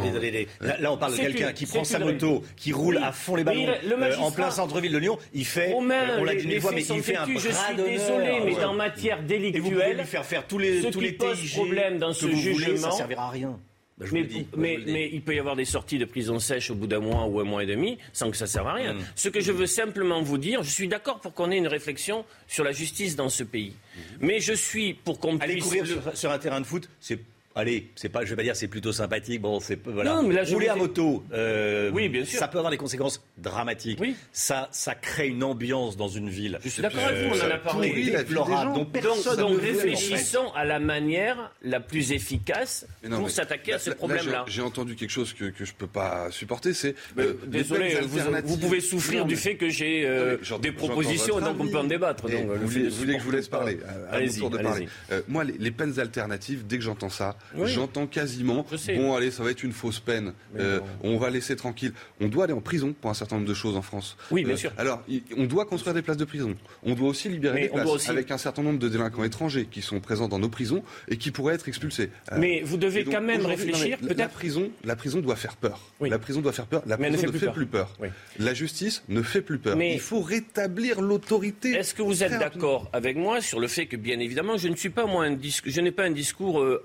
Là, 0.61 0.77
là, 0.79 0.93
on 0.93 0.97
parle 0.97 1.17
de 1.17 1.17
quelqu'un 1.17 1.51
qui 1.51 1.65
prend 1.65 1.83
sa 1.83 1.99
moto, 1.99 2.45
qui 2.55 2.71
roule 2.71 2.95
Oui, 2.95 3.03
à 3.03 3.11
fond 3.11 3.35
les 3.35 3.43
ballons 3.43 3.67
le 3.85 4.01
euh, 4.01 4.17
en 4.19 4.31
plein 4.31 4.51
centre-ville 4.51 4.93
de 4.93 4.99
Lyon. 4.99 5.17
Il 5.33 5.45
fait, 5.45 5.73
euh, 5.73 6.17
on 6.17 6.23
l'a 6.23 6.35
dit 6.35 6.45
une 6.45 6.61
fois, 6.61 6.71
mais 6.71 6.85
il 6.85 7.03
fait 7.03 7.17
un 7.17 7.25
je 7.25 7.39
suis 7.39 7.75
désolé, 7.75 8.39
mais 8.45 8.55
Ouais. 8.55 8.61
dans 8.61 8.73
matière 8.73 9.19
Et 9.19 9.19
vous 9.19 9.27
pouvez 9.27 9.49
délictuelle, 9.59 9.97
lui 9.97 10.05
faire 10.05 10.25
faire 10.25 10.47
tous 10.47 10.59
les, 10.59 10.81
ce 10.81 10.87
tous 10.87 10.99
qui 10.99 11.05
les 11.07 11.11
pose 11.11 11.37
TIG 11.41 11.55
problème 11.55 11.97
dans 11.97 12.11
que 12.11 12.15
ce 12.15 12.25
vous 12.25 12.37
voulez, 12.37 12.53
jugement, 12.53 12.91
ça 12.91 12.97
servira 12.97 13.27
à 13.27 13.29
rien. 13.31 13.59
Bah, 14.01 14.05
je 14.07 14.09
vous 14.09 14.15
mais, 14.15 14.21
le 14.23 14.27
dis, 14.27 14.47
mais- 14.55 14.57
moi, 14.57 14.67
je 14.67 14.73
vous 14.73 14.79
le 14.79 14.85
dis. 14.85 14.91
mais 14.93 15.09
il 15.13 15.21
peut 15.21 15.35
y 15.35 15.39
avoir 15.39 15.55
des 15.55 15.65
sorties 15.65 15.97
de 15.99 16.05
prison 16.05 16.39
sèche 16.39 16.71
au 16.71 16.75
bout 16.75 16.87
d'un 16.87 16.99
mois 16.99 17.25
ou 17.27 17.39
un 17.39 17.43
mois 17.43 17.63
et 17.63 17.67
demi 17.67 17.97
sans 18.13 18.31
que 18.31 18.37
ça 18.37 18.47
serve 18.47 18.67
à 18.67 18.73
rien. 18.73 18.93
Mm. 18.95 19.01
Ce 19.15 19.29
que 19.29 19.39
je 19.41 19.51
veux 19.51 19.67
simplement 19.67 20.21
vous 20.21 20.37
dire, 20.37 20.63
je 20.63 20.69
suis 20.71 20.87
d'accord 20.87 21.19
pour 21.21 21.33
qu'on 21.33 21.51
ait 21.51 21.57
une 21.57 21.67
réflexion 21.67 22.25
sur 22.47 22.63
la 22.63 22.71
justice 22.71 23.15
dans 23.15 23.29
ce 23.29 23.43
pays. 23.43 23.73
Mais 24.19 24.39
je 24.39 24.53
suis 24.53 24.93
pour 24.95 25.19
qu'on 25.19 25.37
Aller 25.37 25.53
puisse... 25.53 25.63
courir 25.65 25.83
le- 25.83 25.89
sur, 26.01 26.17
sur 26.17 26.31
un 26.31 26.39
terrain 26.39 26.59
de 26.61 26.65
foot, 26.65 26.89
c'est. 26.99 27.19
Allez, 27.53 27.89
c'est 27.95 28.07
pas, 28.09 28.23
je 28.23 28.29
vais 28.29 28.35
pas 28.37 28.43
dire 28.43 28.55
c'est 28.55 28.67
plutôt 28.69 28.93
sympathique. 28.93 29.41
Bon, 29.41 29.59
c'est 29.59 29.79
voilà. 29.85 30.15
Non, 30.15 30.23
mais 30.23 30.33
là, 30.35 30.43
je 30.45 30.53
Rouler 30.53 30.69
à 30.69 30.75
moto, 30.75 31.23
euh, 31.33 31.91
Oui, 31.93 32.07
bien 32.07 32.23
sûr. 32.23 32.39
ça 32.39 32.47
peut 32.47 32.57
avoir 32.57 32.71
des 32.71 32.77
conséquences 32.77 33.21
dramatiques. 33.37 33.99
Ça, 34.31 34.69
ça 34.71 34.95
crée 34.95 35.27
une 35.27 35.43
ambiance 35.43 35.97
dans 35.97 36.07
une 36.07 36.29
ville. 36.29 36.59
Je 36.63 36.69
suis 36.69 36.81
d'accord 36.81 37.03
avec 37.03 37.27
vous, 37.27 37.35
on 37.37 37.45
en 37.47 37.51
a 37.51 37.57
parlé. 37.57 37.89
pourrit 37.89 38.09
la 38.11 38.23
vie 38.23 38.29
des 38.29 38.35
gens. 38.35 38.65
dont 38.65 38.73
Donc, 38.75 38.91
personne 38.93 39.37
donc 39.37 39.59
veut, 39.59 39.71
réfléchissons 39.71 40.51
à 40.55 40.63
la 40.65 40.79
manière 40.79 41.51
la 41.61 41.79
plus 41.81 42.11
efficace 42.13 42.85
non, 43.03 43.17
pour 43.19 43.29
s'attaquer 43.29 43.73
à 43.73 43.79
ce 43.79 43.89
là- 43.89 43.95
là, 43.95 43.97
problème-là. 43.97 44.45
j'ai- 44.47 44.61
entendu 44.61 44.95
quelque 44.95 45.09
chose 45.09 45.33
que, 45.33 45.45
que 45.45 45.65
je 45.65 45.73
peux 45.73 45.87
pas 45.87 46.29
supporter, 46.31 46.73
c'est. 46.73 46.95
euh, 47.17 47.33
Désolé, 47.47 47.97
vous, 48.43 48.57
pouvez 48.57 48.79
souffrir 48.79 49.21
Non, 49.21 49.27
du 49.27 49.35
fait 49.35 49.55
que 49.55 49.69
j'ai 49.69 50.05
euh, 50.05 50.37
des 50.61 50.71
propositions 50.71 51.39
donc 51.39 51.59
on 51.59 51.67
peut 51.67 51.77
en 51.79 51.83
débattre. 51.83 52.23
Donc, 52.23 52.31
euh, 52.33 52.57
vous, 52.61 52.67
voulez, 52.67 53.13
que 53.15 53.19
je 53.19 53.23
vous 53.25 53.31
laisse 53.31 53.47
parler 53.49 53.79
Allez-y, 54.11 54.39
tour 54.39 54.49
de 54.49 54.57
allez-y. 54.57 54.69
parler. 54.71 54.87
Euh, 55.11 55.21
moi, 55.27 55.43
les 55.43 55.71
peines 55.71 55.99
alternatives, 55.99 56.65
dès 56.67 56.77
que 56.77 56.83
j'entends 56.83 57.09
ça, 57.09 57.35
Oui. 57.55 57.69
j'entends 57.71 58.07
quasiment 58.07 58.65
Je 58.71 58.95
bon, 58.95 59.15
allez, 59.15 59.31
ça 59.31 59.43
va 59.43 59.51
être 59.51 59.63
une 59.63 59.71
fausse 59.73 59.99
peine. 59.99 60.33
Euh, 60.59 60.79
on 61.03 61.17
va 61.17 61.29
laisser 61.29 61.55
tranquille. 61.55 61.93
On 62.19 62.27
doit 62.27 62.45
aller 62.45 62.53
en 62.53 62.61
prison 62.61 62.93
pour 62.99 63.09
un 63.09 63.13
certain 63.13 63.35
nombre 63.37 63.47
de 63.47 63.53
choses 63.53 63.75
en 63.75 63.81
France. 63.81 64.15
Euh, 64.19 64.25
Oui, 64.31 64.43
bien 64.43 64.55
sûr. 64.55 64.71
Alors, 64.77 65.01
on 65.37 65.45
doit 65.45 65.65
construire 65.65 65.93
des 65.93 66.01
places 66.01 66.17
de 66.17 66.25
prison. 66.25 66.55
On 66.83 66.93
doit 66.95 67.09
aussi 67.09 67.29
libérer 67.29 67.55
Mais 67.55 67.61
des 67.67 67.69
places 67.73 67.87
aussi- 67.89 68.09
avec 68.09 68.31
un 68.31 68.37
certain 68.37 68.63
nombre 68.63 68.79
de 68.79 68.89
délinquants 68.89 69.23
étrangers 69.23 69.67
qui 69.69 69.81
sont 69.81 69.99
présents 69.99 70.27
dans 70.27 70.39
nos 70.39 70.49
prisons 70.49 70.83
et 71.07 71.17
qui 71.17 71.31
pourraient 71.31 71.55
être 71.55 71.67
expulsés. 71.67 72.09
Euh, 72.31 72.37
Mais 72.39 72.61
vous 72.63 72.77
devez 72.77 73.03
donc, 73.03 73.13
quand 73.13 73.21
même 73.21 73.45
réfléchir, 73.45 73.97
mais 74.01 74.07
la- 74.09 74.15
peut-être- 74.15 74.31
prison, 74.33 74.71
la 74.83 74.95
prison 74.95 75.19
doit 75.19 75.35
faire 75.35 75.55
peur. 75.57 75.79
La 76.01 76.19
prison 76.19 76.41
doit 76.41 76.51
faire 76.53 76.67
peur. 76.67 76.83
La 76.85 76.97
Mais 76.97 77.07
elle 77.07 77.13
ne 77.13 77.17
prison 77.17 77.31
fait 77.33 77.37
plus 77.39 77.45
peur. 77.45 77.53
plus 77.53 77.65
peur. 77.65 77.95
Oui. 78.01 78.07
La 78.39 78.53
justice 78.53 79.03
ne 79.09 79.21
fait 79.21 79.41
plus 79.41 79.57
peur. 79.59 79.75
Mais- 79.77 79.93
Il 79.93 79.99
faut 79.99 80.21
rétablir 80.21 81.01
l'autorité. 81.01 81.71
Est-ce 81.71 81.93
que 81.93 82.01
vous 82.01 82.23
êtes 82.23 82.31
d'accord 82.39 82.89
avec 82.93 83.15
moi 83.17 83.41
sur 83.41 83.59
le 83.59 83.67
fait 83.67 83.85
que, 83.85 83.95
bien 83.95 84.19
évidemment, 84.19 84.57
je 84.57 84.67
ne 84.67 84.75
suis 84.75 84.89
pas 84.89 85.05
moi 85.05 85.25
un 85.25 85.31
disque, 85.31 85.65
je 85.69 85.81
n'ai 85.81 85.91
pas 85.91 86.03
un 86.03 86.11
discours 86.11 86.59
euh, 86.61 86.81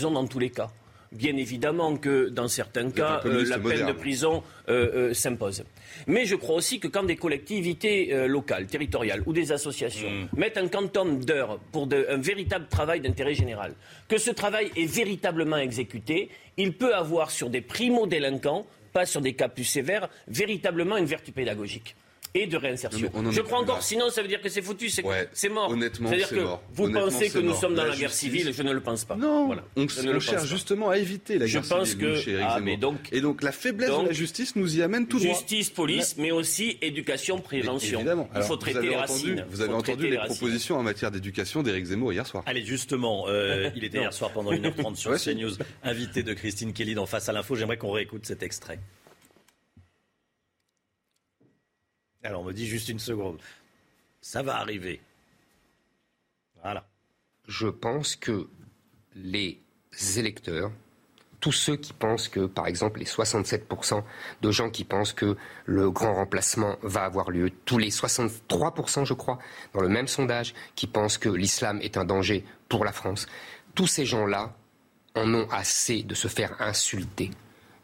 dans 0.00 0.26
tous 0.26 0.38
les 0.38 0.50
cas. 0.50 0.70
bien 1.12 1.36
évidemment 1.36 1.96
que 1.96 2.30
dans 2.30 2.48
certains 2.48 2.90
cas, 2.90 3.20
euh, 3.26 3.44
la 3.46 3.58
peine 3.58 3.86
de 3.86 3.92
prison 3.92 4.42
euh, 4.68 5.10
euh, 5.10 5.14
s'impose. 5.14 5.64
Mais 6.06 6.24
je 6.24 6.36
crois 6.36 6.56
aussi 6.56 6.80
que 6.80 6.88
quand 6.88 7.02
des 7.02 7.16
collectivités 7.16 8.26
locales, 8.26 8.66
territoriales 8.66 9.22
ou 9.26 9.32
des 9.32 9.52
associations 9.52 10.10
mm. 10.10 10.38
mettent 10.38 10.56
un 10.56 10.68
quantum 10.68 11.22
d'heures 11.22 11.58
pour 11.70 11.86
un 11.92 12.16
véritable 12.16 12.66
travail 12.68 13.00
d'intérêt 13.00 13.34
général, 13.34 13.74
que 14.08 14.18
ce 14.18 14.30
travail 14.30 14.70
est 14.74 14.86
véritablement 14.86 15.58
exécuté, 15.58 16.30
il 16.56 16.72
peut 16.72 16.94
avoir 16.94 17.30
sur 17.30 17.50
des 17.50 17.60
primo-délinquants, 17.60 18.66
pas 18.92 19.04
sur 19.04 19.20
des 19.20 19.34
cas 19.34 19.48
plus 19.48 19.64
sévères, 19.64 20.08
véritablement 20.28 20.96
une 20.96 21.04
vertu 21.04 21.32
pédagogique 21.32 21.94
et 22.34 22.46
de 22.46 22.56
réinsertion. 22.56 23.10
Je 23.30 23.40
crois 23.40 23.58
encore, 23.58 23.82
sinon 23.82 24.10
ça 24.10 24.22
veut 24.22 24.28
dire 24.28 24.40
que 24.40 24.48
c'est 24.48 24.62
foutu, 24.62 24.90
c'est 24.90 25.48
mort. 25.48 25.70
Honnêtement, 25.70 26.10
c'est 26.10 26.34
que 26.34 26.44
vous 26.74 26.90
pensez 26.90 27.30
que 27.30 27.38
nous 27.38 27.54
sommes 27.54 27.74
dans 27.74 27.84
la, 27.84 27.96
guerre 27.96 28.12
civile, 28.12 28.52
je 28.52 28.62
ne 28.62 28.72
le 28.72 28.80
pense 28.80 29.04
pas. 29.04 29.16
Non, 29.16 29.54
on, 29.76 29.88
cherche 30.20 30.48
justement 30.48 30.90
à 30.90 30.98
éviter 30.98 31.38
la 31.38 31.46
guerre 31.46 31.62
je 31.62 31.68
pense 31.68 31.88
civile. 31.90 32.22
Que, 32.24 32.40
ah, 32.42 32.60
mais 32.60 32.76
donc, 32.76 32.96
et 33.12 33.20
donc 33.20 33.42
la 33.42 33.52
faiblesse 33.52 33.90
de 33.90 34.06
la 34.06 34.12
justice 34.12 34.56
nous 34.56 34.76
y 34.76 34.82
amène 34.82 35.06
tout 35.06 35.18
droit. 35.18 35.34
Justice, 35.34 35.70
police, 35.70 36.16
mais 36.18 36.30
aussi 36.30 36.78
éducation, 36.80 37.38
prévention. 37.38 38.00
évidemment. 38.00 38.28
Il 38.34 38.42
faut 38.42 38.56
traiter 38.56 38.80
les 38.80 38.96
racines. 38.96 39.44
Vous 39.50 39.60
avez 39.60 39.74
entendu 39.74 40.08
les 40.08 40.18
propositions 40.18 40.78
en 40.78 40.82
matière 40.82 41.10
d'éducation 41.10 41.62
d'Éric 41.62 41.86
Zemmour 41.86 42.12
hier 42.12 42.26
soir. 42.26 42.42
Allez, 42.46 42.64
justement, 42.64 43.26
euh, 43.28 43.70
il 43.76 43.84
était 43.84 43.98
hier 43.98 44.12
soir 44.12 44.30
pendant 44.32 44.52
1h30 44.52 44.94
sur 45.02 45.14
CNews, 45.16 45.52
invité 45.82 46.22
de 46.22 46.32
Christine 46.32 46.72
Kelly 46.72 46.94
dans 46.94 47.06
Face 47.06 47.28
à 47.28 47.32
l'info. 47.32 47.56
J'aimerais 47.56 47.76
qu'on 47.76 47.92
réécoute 47.92 48.26
cet 48.26 48.42
extrait. 48.42 48.78
Alors 52.22 52.42
on 52.42 52.44
me 52.44 52.52
dit 52.52 52.66
juste 52.66 52.88
une 52.88 52.98
seconde. 52.98 53.38
Ça 54.20 54.42
va 54.42 54.56
arriver. 54.56 55.00
Voilà. 56.62 56.86
Je 57.48 57.66
pense 57.66 58.14
que 58.14 58.48
les 59.16 59.60
électeurs, 60.16 60.70
tous 61.40 61.50
ceux 61.50 61.76
qui 61.76 61.92
pensent 61.92 62.28
que, 62.28 62.46
par 62.46 62.68
exemple, 62.68 63.00
les 63.00 63.04
67% 63.04 64.04
de 64.40 64.50
gens 64.52 64.70
qui 64.70 64.84
pensent 64.84 65.12
que 65.12 65.36
le 65.66 65.90
grand 65.90 66.14
remplacement 66.14 66.76
va 66.82 67.04
avoir 67.04 67.30
lieu, 67.30 67.50
tous 67.64 67.78
les 67.78 67.90
63%, 67.90 69.04
je 69.04 69.14
crois, 69.14 69.40
dans 69.74 69.80
le 69.80 69.88
même 69.88 70.06
sondage, 70.06 70.54
qui 70.76 70.86
pensent 70.86 71.18
que 71.18 71.28
l'islam 71.28 71.80
est 71.82 71.96
un 71.96 72.04
danger 72.04 72.44
pour 72.68 72.84
la 72.84 72.92
France, 72.92 73.26
tous 73.74 73.88
ces 73.88 74.06
gens-là 74.06 74.54
en 75.16 75.34
ont 75.34 75.50
assez 75.50 76.04
de 76.04 76.14
se 76.14 76.28
faire 76.28 76.62
insulter, 76.62 77.32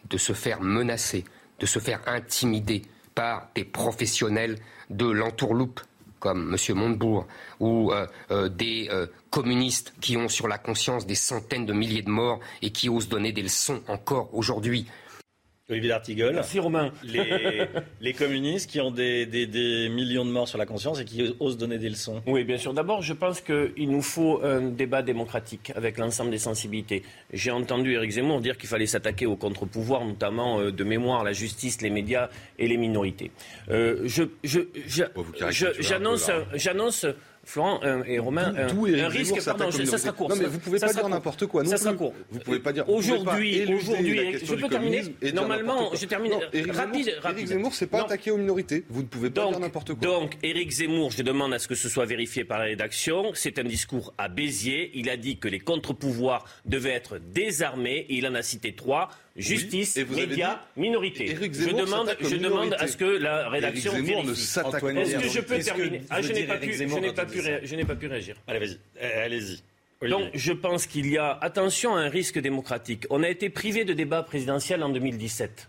de 0.09 0.19
se 0.19 0.33
faire 0.33 0.61
menacer, 0.61 1.25
de 1.59 1.67
se 1.67 1.81
faire 1.81 2.01
intimider 2.07 2.83
par 3.19 3.49
des 3.57 3.65
professionnels 3.65 4.61
de 4.91 5.11
l'entourloupe 5.11 5.81
comme 6.21 6.55
M. 6.55 6.77
Montebourg, 6.77 7.27
ou 7.59 7.93
euh, 7.93 8.07
euh, 8.31 8.49
des 8.49 8.89
euh, 8.93 9.07
communistes 9.31 9.93
qui 10.01 10.17
ont 10.17 10.29
sur 10.29 10.47
la 10.47 10.57
conscience 10.57 11.05
des 11.05 11.17
centaines 11.17 11.67
de 11.67 11.73
milliers 11.73 12.03
de 12.03 12.11
morts 12.11 12.39
et 12.63 12.71
qui 12.71 12.89
osent 12.89 13.09
donner 13.09 13.33
des 13.33 13.43
leçons 13.43 13.83
encore 13.89 14.33
aujourd'hui 14.33 14.87
Olivier 15.71 15.91
D'Artigol. 15.91 16.33
Merci 16.35 16.59
Romain. 16.61 16.93
Les, 18.01 18.13
communistes 18.19 18.71
qui 18.71 18.81
ont 18.81 18.91
des, 18.91 19.27
millions 19.91 20.25
de 20.25 20.31
morts 20.31 20.49
sur 20.49 20.57
la 20.57 20.65
conscience 20.65 20.99
et 20.99 21.05
qui 21.05 21.35
osent 21.41 21.59
donner 21.59 21.77
des 21.77 21.91
leçons. 21.91 22.23
Oui, 22.27 22.45
bien 22.45 22.57
sûr. 22.57 22.73
D'abord, 22.73 23.03
je 23.03 23.13
pense 23.13 23.43
qu'il 23.43 23.91
nous 23.91 24.01
faut 24.01 24.41
un 24.43 24.63
débat 24.63 25.03
démocratique 25.03 25.71
avec 25.77 25.99
l'ensemble 25.99 26.31
des 26.31 26.39
sensibilités. 26.39 27.03
J'ai 27.35 27.51
entendu 27.51 27.93
Éric 27.93 28.13
Zemmour 28.13 28.41
dire 28.41 28.57
qu'il 28.57 28.69
fallait 28.69 28.87
s'attaquer 28.87 29.27
aux 29.27 29.37
contre-pouvoirs, 29.37 30.07
notamment 30.07 30.59
euh, 30.59 30.73
de 30.73 30.85
mémoire, 30.85 31.23
la 31.23 31.35
justice, 31.35 31.83
les 31.83 31.91
médias 31.91 32.31
et 32.59 32.67
les 32.67 32.79
minorités. 32.79 33.31
Euh, 33.69 34.05
je, 34.07 34.23
j'annonce, 35.81 36.31
j'annonce 36.55 37.05
Florent 37.49 37.81
euh, 37.83 38.03
et 38.07 38.19
Romain, 38.19 38.55
un, 38.57 39.09
risque. 39.09 39.43
Pardon, 39.43 39.71
ça 39.71 39.99
sera 39.99 40.13
court. 40.13 40.29
Non, 40.29 40.37
mais 40.37 40.45
vous 40.45 40.59
pouvez 40.59 40.79
pas 40.79 40.93
dire 40.93 41.09
n'importe 41.09 41.47
quoi. 41.47 41.63
Non 41.63 41.71
ça 41.71 41.79
sera 41.79 41.95
court. 41.95 42.13
Vous 42.31 42.41
pouvez 42.41 42.61
pas 42.61 42.73
dire. 42.75 42.87
Aujourd'hui, 42.89 43.65
aujourd'hui, 43.75 44.39
je 44.45 44.55
peux 44.55 44.69
terminer. 44.69 45.03
Normalement, 45.33 45.91
je 45.95 46.05
termine 46.05 46.35
rapide. 46.71 47.15
Éric 47.25 47.47
Zemmour, 47.47 47.75
c'est 47.75 47.87
pas 47.87 48.03
attaqué 48.03 48.31
aux 48.31 48.37
minorités. 48.37 48.85
Vous 48.91 49.03
ne 49.03 49.07
pouvez 49.07 49.31
pas 49.31 49.49
dire 49.49 49.61
n'importe 49.61 49.95
quoi. 49.95 50.07
Donc, 50.07 50.37
Éric 50.43 50.71
Zemmour, 50.71 51.11
je 51.11 51.23
demande 51.23 51.55
à 51.55 51.59
ce 51.59 51.69
que 51.69 51.75
ce 51.75 51.89
soit 51.89 52.05
vérifié 52.05 52.45
par 52.45 52.59
la 52.59 52.65
rédaction. 52.65 53.31
C'est 53.35 53.59
un 53.59 53.65
discours 53.65 54.13
à 54.19 54.29
Béziers. 54.29 54.91
Il 54.95 55.09
a 55.09 55.17
dit 55.17 55.39
que 55.39 55.49
les 55.49 55.61
contre-pouvoirs 55.61 56.45
devaient 56.67 56.91
être 56.91 57.19
désarmés. 57.19 58.07
Et 58.11 58.17
il 58.17 58.27
en 58.27 58.35
a 58.35 58.43
cité 58.43 58.75
trois 58.75 59.09
justice, 59.39 59.97
médias, 59.97 60.61
minorité. 60.77 61.27
Je 61.29 61.71
demande, 61.71 62.17
je 62.21 62.37
demande 62.37 62.75
à 62.79 62.87
ce 62.87 62.97
que 62.97 63.05
la 63.05 63.49
rédaction. 63.49 63.93
Est-ce 63.95 65.17
que 65.17 65.29
je 65.29 65.41
peux 65.41 65.59
terminer 65.59 66.03
Ah, 66.11 66.21
je 66.21 66.33
n'ai 66.33 66.45
pas 66.45 66.59
pu, 66.59 66.73
je 66.73 66.85
n'ai 66.85 67.13
pas 67.13 67.27
pu, 67.27 67.41
je 67.63 67.75
n'ai 67.77 67.85
pas 67.85 67.95
pu 67.95 68.07
réagir. 68.07 68.37
Allez, 68.47 68.59
vas-y, 68.59 68.79
euh, 69.03 69.25
allez-y. 69.25 70.09
Donc, 70.09 70.31
je 70.35 70.53
pense 70.53 70.87
qu'il 70.87 71.11
y 71.11 71.19
a, 71.19 71.37
attention 71.41 71.97
à 71.97 72.01
un 72.01 72.09
risque 72.09 72.39
démocratique. 72.39 73.07
On 73.11 73.23
a 73.23 73.29
été 73.29 73.51
privé 73.51 73.85
de 73.85 73.93
débat 73.95 74.23
présidentiel 74.23 74.83
en 74.83 74.91
2017. 74.91 75.69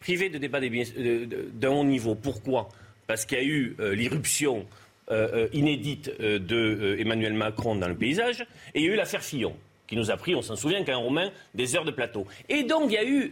Privé 0.00 0.30
de 0.30 0.38
débat 0.38 0.58
d'un 0.60 1.70
haut 1.70 1.84
niveau. 1.84 2.16
Pourquoi? 2.16 2.68
Parce 3.06 3.24
qu'il 3.24 3.38
y 3.38 3.40
a 3.40 3.44
eu 3.44 3.76
euh, 3.78 3.94
l'irruption 3.94 4.66
euh, 5.10 5.48
inédite 5.52 6.10
de 6.20 6.96
Emmanuel 6.98 7.34
Macron 7.34 7.76
dans 7.76 7.88
le 7.88 7.96
paysage 7.96 8.46
et 8.74 8.80
il 8.80 8.86
y 8.86 8.88
a 8.88 8.92
eu 8.94 8.96
l'affaire 8.96 9.22
Fillon 9.22 9.56
qui 9.92 9.98
nous 9.98 10.10
a 10.10 10.16
pris, 10.16 10.34
on 10.34 10.40
s'en 10.40 10.56
souvient, 10.56 10.82
qu'un 10.84 10.96
Romain, 10.96 11.30
des 11.52 11.76
heures 11.76 11.84
de 11.84 11.90
plateau. 11.90 12.26
Et 12.48 12.62
donc, 12.62 12.84
il 12.86 12.94
y 12.94 12.96
a 12.96 13.04
eu 13.04 13.30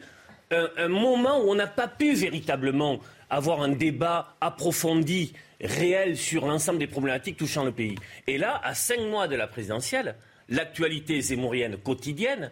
un, 0.50 0.88
moment 0.88 1.40
où 1.40 1.50
on 1.50 1.54
n'a 1.54 1.66
pas 1.66 1.88
pu 1.88 2.12
véritablement 2.12 3.00
avoir 3.30 3.62
un 3.62 3.70
débat 3.70 4.36
approfondi, 4.42 5.32
réel, 5.58 6.18
sur 6.18 6.44
l'ensemble 6.44 6.78
des 6.78 6.86
problématiques 6.86 7.38
touchant 7.38 7.64
le 7.64 7.72
pays. 7.72 7.94
Et 8.26 8.36
là, 8.36 8.60
à 8.62 8.74
cinq 8.74 9.00
mois 9.00 9.26
de 9.26 9.36
la 9.36 9.46
présidentielle, 9.46 10.16
l'actualité 10.50 11.22
zémourienne 11.22 11.78
quotidienne 11.78 12.50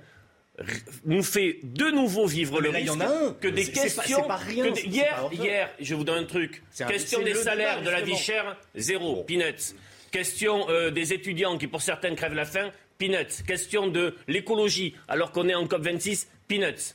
nous 1.04 1.22
fait 1.22 1.58
de 1.62 1.90
nouveau 1.90 2.24
vivre 2.24 2.62
le 2.62 2.70
risque 2.70 2.98
que 3.42 3.48
des 3.48 3.66
questions. 3.66 4.26
hier, 4.86 5.28
hier, 5.32 5.68
je 5.78 5.94
vous 5.94 6.04
donne 6.04 6.24
un 6.24 6.26
truc. 6.26 6.62
question 6.88 7.20
des 7.22 7.34
salaires, 7.34 7.82
de 7.82 7.90
la 7.90 8.00
vie 8.00 8.16
chère, 8.16 8.56
zéro. 8.74 9.22
Peanuts. 9.24 9.74
Question 10.10 10.66
euh, 10.70 10.90
des 10.90 11.12
étudiants 11.12 11.58
qui, 11.58 11.66
pour 11.66 11.82
certains, 11.82 12.14
crèvent 12.14 12.32
la 12.32 12.46
faim 12.46 12.70
peanuts. 12.98 13.42
Question 13.46 13.88
de 13.88 14.14
l'écologie, 14.26 14.94
alors 15.08 15.32
qu'on 15.32 15.48
est 15.48 15.54
en 15.54 15.66
COP26, 15.66 16.26
peanuts. 16.48 16.94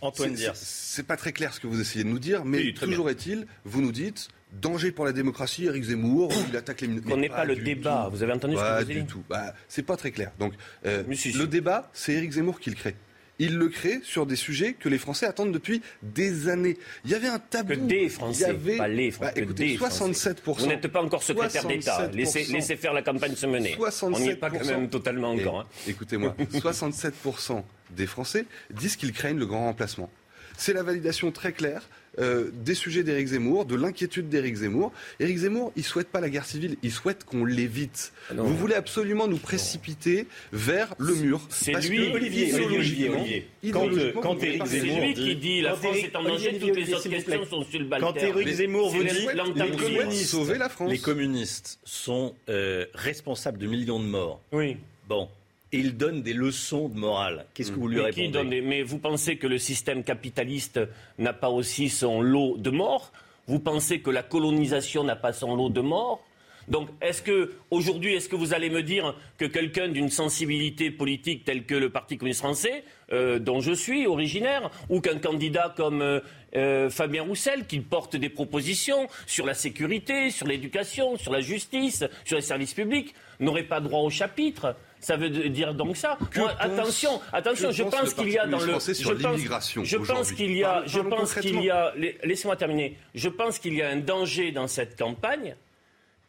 Antoine 0.00 0.36
C'est 0.54 1.06
pas 1.06 1.16
très 1.16 1.32
clair 1.32 1.54
ce 1.54 1.60
que 1.60 1.66
vous 1.66 1.80
essayez 1.80 2.04
de 2.04 2.10
nous 2.10 2.18
dire, 2.18 2.44
mais 2.44 2.72
toujours 2.72 3.08
est-il, 3.08 3.46
vous 3.64 3.80
nous 3.80 3.92
dites 3.92 4.28
danger 4.60 4.92
pour 4.92 5.04
la 5.04 5.12
démocratie, 5.12 5.64
Eric 5.64 5.82
Zemmour, 5.82 6.32
il 6.48 6.56
attaque 6.56 6.82
les 6.82 6.88
On 7.10 7.16
n'est 7.16 7.28
pas, 7.28 7.44
le 7.44 7.56
débat, 7.56 8.08
vous 8.10 8.22
avez 8.22 8.32
entendu 8.32 8.54
ce 8.54 8.60
que 8.60 8.64
vous 8.64 8.72
avez 8.72 8.94
dit 9.02 9.06
tout. 9.06 9.24
Bah, 9.28 9.54
c'est 9.68 9.82
pas 9.82 9.96
très 9.96 10.10
clair. 10.10 10.30
Donc, 10.38 10.52
euh, 10.86 11.02
le 11.08 11.46
débat, 11.46 11.90
c'est 11.92 12.12
Eric 12.12 12.32
Zemmour 12.32 12.60
qui 12.60 12.70
le 12.70 12.76
crée 12.76 12.94
il 13.38 13.56
le 13.56 13.68
crée 13.68 14.00
sur 14.02 14.26
des 14.26 14.36
sujets 14.36 14.74
que 14.74 14.88
les 14.88 14.98
Français 14.98 15.26
attendent 15.26 15.52
depuis 15.52 15.82
des 16.02 16.48
années. 16.48 16.76
Il 17.04 17.10
y 17.10 17.14
avait 17.14 17.28
un 17.28 17.38
tabou. 17.38 17.74
Que 17.74 17.78
des 17.78 18.08
Français, 18.08 18.44
avait... 18.46 18.76
pas 18.76 18.88
les 18.88 19.10
Français. 19.10 19.32
Bah, 19.34 19.40
écoutez, 19.40 19.76
67%. 19.76 20.36
Vous 20.44 20.66
n'êtes 20.66 20.88
pas 20.88 21.02
encore 21.02 21.22
secrétaire 21.22 21.66
d'État. 21.66 22.08
Laissez, 22.12 22.44
laissez, 22.44 22.76
faire 22.76 22.92
la 22.92 23.02
campagne 23.02 23.34
se 23.34 23.46
mener. 23.46 23.76
On 24.02 24.10
n'y 24.10 24.30
est 24.30 24.36
pas 24.36 24.50
quand 24.50 24.64
même 24.64 24.88
totalement 24.88 25.30
encore. 25.30 25.60
Hein. 25.60 25.66
Écoutez-moi, 25.88 26.34
67% 26.52 27.62
des 27.90 28.06
Français 28.06 28.46
disent 28.70 28.96
qu'ils 28.96 29.12
craignent 29.12 29.38
le 29.38 29.46
grand 29.46 29.66
remplacement. 29.66 30.10
C'est 30.56 30.72
la 30.72 30.82
validation 30.82 31.32
très 31.32 31.52
claire 31.52 31.88
euh, 32.18 32.50
des 32.52 32.74
sujets 32.74 33.02
d'Éric 33.02 33.28
Zemmour, 33.28 33.64
de 33.64 33.74
l'inquiétude 33.76 34.28
d'Éric 34.28 34.56
Zemmour. 34.56 34.92
Éric 35.20 35.38
Zemmour, 35.38 35.72
il 35.76 35.84
souhaite 35.84 36.08
pas 36.08 36.20
la 36.20 36.30
guerre 36.30 36.44
civile, 36.44 36.76
il 36.82 36.92
souhaite 36.92 37.24
qu'on 37.24 37.44
l'évite. 37.44 38.12
Ah 38.30 38.34
Vous 38.36 38.56
voulez 38.56 38.74
absolument 38.74 39.26
nous 39.26 39.38
précipiter 39.38 40.26
vers 40.52 40.94
le 40.98 41.14
mur. 41.14 41.40
C'est 41.48 41.72
lui, 41.88 42.12
Olivier, 42.12 42.54
Olivier, 42.54 43.08
Olivier. 43.08 43.48
Quand, 43.72 43.88
euh, 43.88 44.12
quand 44.20 44.42
Éric 44.42 44.66
Zemmour 44.66 45.00
lui 45.00 45.14
qui 45.14 45.36
dit 45.36 45.60
la 45.60 45.74
France 45.74 45.96
est 45.96 46.16
en 46.16 46.22
danger, 46.22 46.58
toutes 46.58 46.76
les 46.76 46.94
autres 46.94 47.08
questions 47.08 47.44
sont 47.44 47.64
subalternes. 47.64 48.14
Quand 48.14 48.20
Éric 48.20 48.48
Zemmour 48.48 48.90
vous 48.90 49.02
dit 49.02 49.26
les 49.54 49.70
communistes, 49.76 50.30
sauver 50.30 50.58
la 50.58 50.68
France. 50.68 50.90
les 50.90 50.98
communistes 50.98 51.78
sont 51.84 52.34
euh, 52.48 52.86
responsables 52.94 53.58
de 53.58 53.66
millions 53.66 54.00
de 54.00 54.06
morts. 54.06 54.40
Oui. 54.52 54.76
Bon, 55.08 55.28
et 55.74 55.78
il 55.78 55.96
donne 55.96 56.22
des 56.22 56.34
leçons 56.34 56.88
de 56.88 56.96
morale. 56.96 57.46
Qu'est-ce 57.52 57.72
que 57.72 57.80
vous 57.80 57.88
lui 57.88 58.00
répondez 58.00 58.60
Mais 58.60 58.84
vous 58.84 58.98
pensez 58.98 59.38
que 59.38 59.48
le 59.48 59.58
système 59.58 60.04
capitaliste 60.04 60.78
n'a 61.18 61.32
pas 61.32 61.50
aussi 61.50 61.88
son 61.88 62.22
lot 62.22 62.56
de 62.56 62.70
morts? 62.70 63.12
Vous 63.48 63.58
pensez 63.58 63.98
que 63.98 64.10
la 64.10 64.22
colonisation 64.22 65.02
n'a 65.02 65.16
pas 65.16 65.32
son 65.32 65.56
lot 65.56 65.70
de 65.70 65.80
morts? 65.80 66.24
Donc, 66.68 66.88
est-ce 67.02 67.22
que 67.22 67.52
aujourd'hui, 67.70 68.14
est-ce 68.14 68.28
que 68.28 68.36
vous 68.36 68.54
allez 68.54 68.70
me 68.70 68.82
dire 68.82 69.16
que 69.36 69.44
quelqu'un 69.44 69.88
d'une 69.88 70.10
sensibilité 70.10 70.90
politique 70.90 71.44
telle 71.44 71.64
que 71.64 71.74
le 71.74 71.90
Parti 71.90 72.16
communiste 72.16 72.40
français, 72.40 72.84
euh, 73.12 73.38
dont 73.38 73.60
je 73.60 73.72
suis 73.72 74.06
originaire, 74.06 74.70
ou 74.88 75.00
qu'un 75.00 75.18
candidat 75.18 75.74
comme 75.76 76.00
euh, 76.00 76.20
euh, 76.56 76.88
Fabien 76.88 77.24
Roussel, 77.24 77.66
qui 77.66 77.80
porte 77.80 78.16
des 78.16 78.30
propositions 78.30 79.08
sur 79.26 79.44
la 79.44 79.54
sécurité, 79.54 80.30
sur 80.30 80.46
l'éducation, 80.46 81.16
sur 81.16 81.32
la 81.32 81.40
justice, 81.40 82.04
sur 82.24 82.36
les 82.36 82.42
services 82.42 82.74
publics, 82.74 83.14
n'aurait 83.40 83.64
pas 83.64 83.80
droit 83.80 84.00
au 84.00 84.10
chapitre? 84.10 84.76
Ça 85.04 85.16
veut 85.16 85.28
dire 85.28 85.74
donc 85.74 85.98
ça. 85.98 86.18
attention, 86.58 87.20
attention, 87.30 87.70
je 87.70 87.82
pense 87.82 88.14
qu'il 88.14 88.30
y 88.30 88.38
a 88.38 88.46
dans 88.46 88.58
le. 88.58 88.64
Je 88.64 89.96
pense, 89.98 90.32
qu'il 90.32 90.56
y 90.56 90.64
a. 90.64 90.82
Je 90.86 91.00
pense 91.00 91.34
qu'il 91.34 91.60
y 91.60 91.70
a. 91.70 91.92
Laissez-moi 92.22 92.56
terminer. 92.56 92.96
Je 93.14 93.28
pense 93.28 93.58
qu'il 93.58 93.74
y 93.74 93.82
a 93.82 93.90
un 93.90 93.98
danger 93.98 94.50
dans 94.50 94.66
cette 94.66 94.98
campagne, 94.98 95.56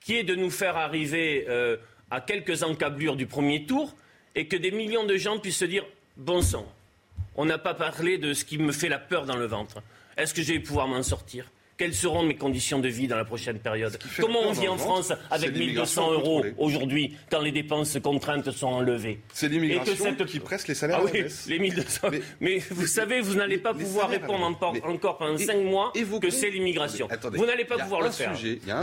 qui 0.01 0.17
est 0.17 0.23
de 0.23 0.35
nous 0.35 0.49
faire 0.49 0.75
arriver 0.75 1.45
euh, 1.47 1.77
à 2.11 2.19
quelques 2.19 2.63
encablures 2.63 3.15
du 3.15 3.27
premier 3.27 3.65
tour, 3.65 3.95
et 4.35 4.47
que 4.47 4.57
des 4.57 4.71
millions 4.71 5.05
de 5.05 5.15
gens 5.15 5.39
puissent 5.39 5.59
se 5.59 5.65
dire 5.65 5.85
bon 6.17 6.41
sang. 6.41 6.65
On 7.37 7.45
n'a 7.45 7.57
pas 7.57 7.75
parlé 7.75 8.17
de 8.17 8.33
ce 8.33 8.43
qui 8.43 8.57
me 8.57 8.73
fait 8.73 8.89
la 8.89 8.99
peur 8.99 9.25
dans 9.25 9.37
le 9.37 9.45
ventre. 9.45 9.81
Est-ce 10.17 10.33
que 10.33 10.41
je 10.41 10.51
vais 10.51 10.59
pouvoir 10.59 10.87
m'en 10.87 11.01
sortir? 11.01 11.49
Quelles 11.77 11.93
seront 11.93 12.23
mes 12.23 12.35
conditions 12.35 12.79
de 12.79 12.87
vie 12.87 13.07
dans 13.07 13.17
la 13.17 13.25
prochaine 13.25 13.59
période 13.59 13.97
Comment 14.19 14.41
on 14.47 14.51
vit 14.51 14.67
en 14.67 14.77
France 14.77 15.11
avec 15.29 15.55
1200 15.55 16.13
euros 16.13 16.45
aujourd'hui 16.57 17.17
quand 17.29 17.41
les 17.41 17.51
dépenses 17.51 17.97
contraintes 18.01 18.51
sont 18.51 18.67
enlevées? 18.67 19.19
C'est 19.33 19.49
l'immigration 19.49 20.15
qui 20.25 20.39
presse 20.39 20.67
les 20.67 20.75
salaires 20.75 21.01
ah 21.01 21.09
oui, 21.11 21.25
les 21.47 21.59
1200. 21.59 22.07
Mais, 22.39 22.59
vous 22.71 22.87
savez, 22.87 23.21
vous 23.21 23.35
n'allez 23.35 23.57
pas 23.57 23.73
pouvoir 23.73 24.09
répondre 24.09 24.45
encore, 24.45 25.17
pendant 25.17 25.37
5 25.37 25.63
mois 25.63 25.91
que 26.21 26.29
c'est 26.29 26.49
l'immigration. 26.49 27.07
Vous 27.33 27.45
n'allez 27.45 27.65
pas 27.65 27.77
pouvoir 27.77 28.01
le 28.01 28.11
faire. 28.11 28.33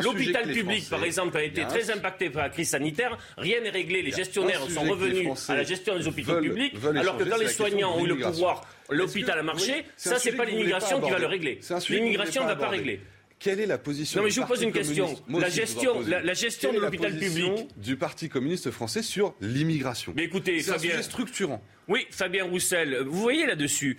L'hôpital 0.02 0.50
public, 0.50 0.88
par 0.88 1.04
exemple, 1.04 1.36
a 1.36 1.42
été 1.42 1.64
très 1.64 1.90
impacté 1.90 2.30
par 2.30 2.42
la 2.42 2.48
crise 2.50 2.70
sanitaire. 2.70 3.16
Rien 3.38 3.60
n'est 3.60 3.70
réglé. 3.70 4.02
Les 4.02 4.12
gestionnaires 4.12 4.62
sont 4.68 4.82
revenus 4.82 5.48
à 5.48 5.56
la 5.56 5.62
gestion 5.62 5.96
des 5.96 6.06
hôpitaux 6.06 6.40
publics, 6.40 6.74
alors 6.96 7.16
que 7.16 7.24
quand 7.24 7.38
les 7.38 7.48
soignants 7.48 7.96
ont 7.96 8.04
eu 8.04 8.08
le 8.08 8.18
pouvoir 8.18 8.62
l'hôpital 8.90 9.38
a 9.38 9.42
marché, 9.42 9.84
ça, 9.96 10.18
c'est 10.18 10.32
pas 10.32 10.44
l'immigration 10.44 11.00
qui 11.00 11.10
va 11.10 11.18
le 11.18 11.26
régler. 11.26 11.60
L'immigration 11.88 12.42
ne 12.42 12.48
va 12.48 12.56
pas 12.56 12.68
régler. 12.68 13.00
Quelle 13.42 13.58
est 13.58 13.66
la 13.66 13.78
position 13.78 14.20
Non, 14.20 14.24
mais 14.24 14.30
je 14.30 14.40
vous 14.40 14.46
pose 14.46 14.62
une 14.62 14.70
question. 14.70 15.16
La 15.28 15.48
gestion, 15.48 16.00
la, 16.06 16.32
gestion 16.32 16.72
de 16.72 16.78
l'hôpital 16.78 17.18
public 17.18 17.76
du 17.76 17.96
Parti 17.96 18.28
communiste 18.28 18.70
français 18.70 19.02
sur 19.02 19.34
l'immigration? 19.40 20.12
Mais 20.14 20.24
écoutez, 20.24 20.60
c'est 20.62 20.70
un 20.70 20.78
sujet 20.78 21.02
structurant. 21.02 21.60
Oui, 21.88 22.06
Fabien 22.10 22.44
Roussel, 22.44 22.98
vous 23.06 23.20
voyez 23.20 23.46
là-dessus, 23.46 23.96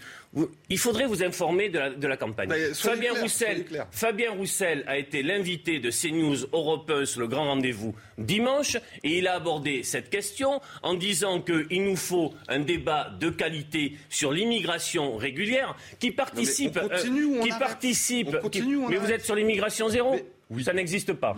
il 0.70 0.78
faudrait 0.78 1.06
vous 1.06 1.22
informer 1.24 1.70
de 1.70 2.08
la, 2.08 2.18
campagne. 2.18 2.50
Fabien, 2.74 3.14
Roussel, 3.14 3.66
Fabien 3.92 4.32
Roussel 4.32 4.84
a 4.88 4.98
été 4.98 5.22
l'invité 5.22 5.80
de 5.80 5.92
CNews 5.92 6.48
Europe 6.54 6.90
1 6.90 7.06
sur 7.06 7.22
le 7.22 7.28
grand 7.28 7.46
rendez-vous 7.46 7.94
dimanche 8.18 8.78
et 9.04 9.18
il 9.18 9.28
a 9.28 9.36
abordé 9.36 9.84
cette 9.84 10.10
question 10.10 10.62
en 10.82 10.94
disant 10.94 11.42
qu'il 11.42 11.84
nous 11.84 11.96
faut 11.96 12.34
un 12.48 12.60
débat 12.60 13.12
de 13.20 13.30
qualité 13.30 13.94
sur 14.10 14.32
l'immigration 14.32 15.18
régulière 15.18 15.76
qui 16.00 16.12
participe. 16.12 16.80
qui 17.44 17.50
participe 17.60 18.38
mais 18.90 18.98
vous 18.98 19.12
êtes 19.12 19.26
sur 19.26 19.36
l'immigration 19.36 19.90
zéro 19.90 20.16
ça 20.62 20.74
n'existe 20.74 21.14
pas. 21.14 21.36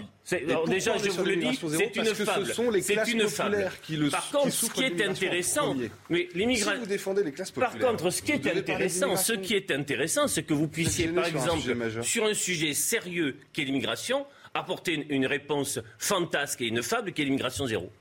déjà, 0.67 0.97
je 0.97 1.09
vous 1.09 1.23
le 1.23 1.35
dis, 1.35 1.59
c'est 1.77 1.95
une 1.95 2.05
fable. 2.05 2.53
C'est 2.81 3.11
une 3.11 3.27
fable. 3.27 3.71
Par 4.11 4.29
contre, 4.31 4.51
ce 4.51 4.69
qui 4.71 4.83
est 4.83 5.01
intéressant, 5.05 5.75
mais 6.09 6.29
l'immigration. 6.33 6.79
vous 6.81 6.87
défendez 6.87 7.23
les 7.23 7.31
classes 7.31 7.51
populaires. 7.51 7.77
Par 7.77 7.91
contre, 7.91 8.09
ce 8.09 8.21
qui 8.21 8.31
est 8.31 8.47
intéressant, 8.47 9.15
ce 9.15 9.33
qui 9.33 9.53
est 9.53 9.71
intéressant, 9.71 10.27
c'est 10.27 10.43
que 10.43 10.53
vous 10.53 10.67
puissiez, 10.67 11.07
par 11.09 11.25
exemple, 11.25 11.61
sur 12.03 12.25
un 12.25 12.33
sujet 12.33 12.73
sérieux 12.73 13.37
qu'est 13.53 13.63
l'immigration, 13.63 14.25
apporter 14.53 15.05
une 15.09 15.25
réponse 15.25 15.79
fantasque 15.99 16.61
et 16.61 16.67
une 16.67 16.81
fable 16.81 17.11
qui 17.11 17.21
est 17.21 17.25
l'immigration 17.25 17.67
zéro. 17.67 17.91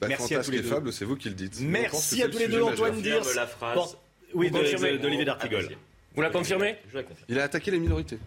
Bah, 0.00 0.08
Merci 0.08 0.34
à 0.34 0.42
tous 0.42 0.50
les 0.50 0.60
deux. 0.60 0.68
fable, 0.68 0.92
c'est 0.92 1.04
vous 1.04 1.16
qui 1.16 1.28
le 1.28 1.34
dites. 1.34 1.60
Merci 1.60 2.22
à 2.22 2.28
tous 2.28 2.38
les 2.38 2.48
deux, 2.48 2.62
Antoine 2.62 3.02
phrase. 3.48 3.96
Oui, 4.34 4.50
d'Olivier 4.50 5.24
D'Artigol. 5.24 5.68
Vous 6.14 6.22
la 6.22 6.30
confirmez? 6.30 6.76
Il 7.28 7.38
a 7.38 7.44
attaqué 7.44 7.70
les 7.70 7.78
minorités 7.78 8.18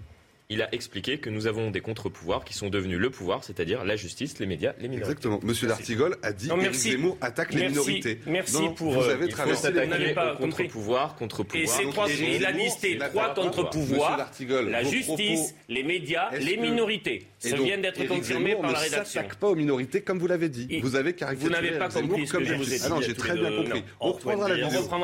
il 0.50 0.62
a 0.62 0.74
expliqué 0.74 1.18
que 1.18 1.30
nous 1.30 1.46
avons 1.46 1.72
des 1.72 1.82
contre-pouvoirs 1.82 2.46
qui 2.46 2.54
sont 2.54 2.70
devenus 2.70 2.98
le 2.98 3.10
pouvoir, 3.10 3.44
c'est-à-dire 3.44 3.84
la 3.84 3.98
justice, 3.98 4.40
les 4.40 4.46
médias, 4.46 4.74
les 4.80 4.88
minorités. 4.88 5.12
Exactement. 5.12 5.40
Monsieur 5.44 5.68
D'Artigol 5.68 6.16
a 6.24 6.32
dit 6.32 6.48
que 6.48 6.74
Zemmour 6.74 7.18
attaque 7.20 7.54
les 7.54 7.68
minorités. 7.68 8.22
Merci 8.26 8.70
pour. 8.76 8.94
Vous 8.94 9.10
avez 9.10 9.28
traversé 9.28 9.72
les 9.72 10.16
contre-pouvoirs, 10.40 11.16
contre-pouvoirs. 11.16 11.64
Et 11.64 11.68
ces 11.68 11.90
trois, 11.90 12.10
il 12.10 12.46
a 12.46 12.52
listé 12.52 12.98
trois 12.98 13.34
contre-pouvoirs 13.34 14.32
la 14.70 14.84
justice, 14.84 15.54
les 15.68 15.84
médias, 15.84 16.30
les 16.40 16.56
minorités. 16.56 17.28
Ça 17.40 17.56
vient 17.58 17.78
d'être 17.78 18.08
confirmé 18.08 18.56
par 18.56 18.72
la 18.72 18.80
rédaction. 18.80 19.00
ne 19.00 19.06
s'attaque 19.06 19.36
pas 19.36 19.48
aux 19.48 19.56
minorités 19.56 20.02
comme 20.02 20.18
vous 20.18 20.28
l'avez 20.28 20.50
dit. 20.50 20.80
Vous 20.82 20.96
avez 20.96 21.14
caractérisé. 21.14 21.48
Vous 21.48 21.54
n'avez 21.54 21.78
pas 21.78 21.90
compris 21.90 22.26
ce 22.26 22.34
que 22.34 22.44
je 22.44 22.54
vous 22.54 22.74
ai 22.74 22.78
dit. 22.78 22.84
Ah 22.86 22.90
non, 22.90 23.02
j'ai 23.02 23.14
très 23.14 23.34
bien 23.34 23.52
compris. 23.52 23.84
On 24.00 24.14
reprendra 24.14 24.48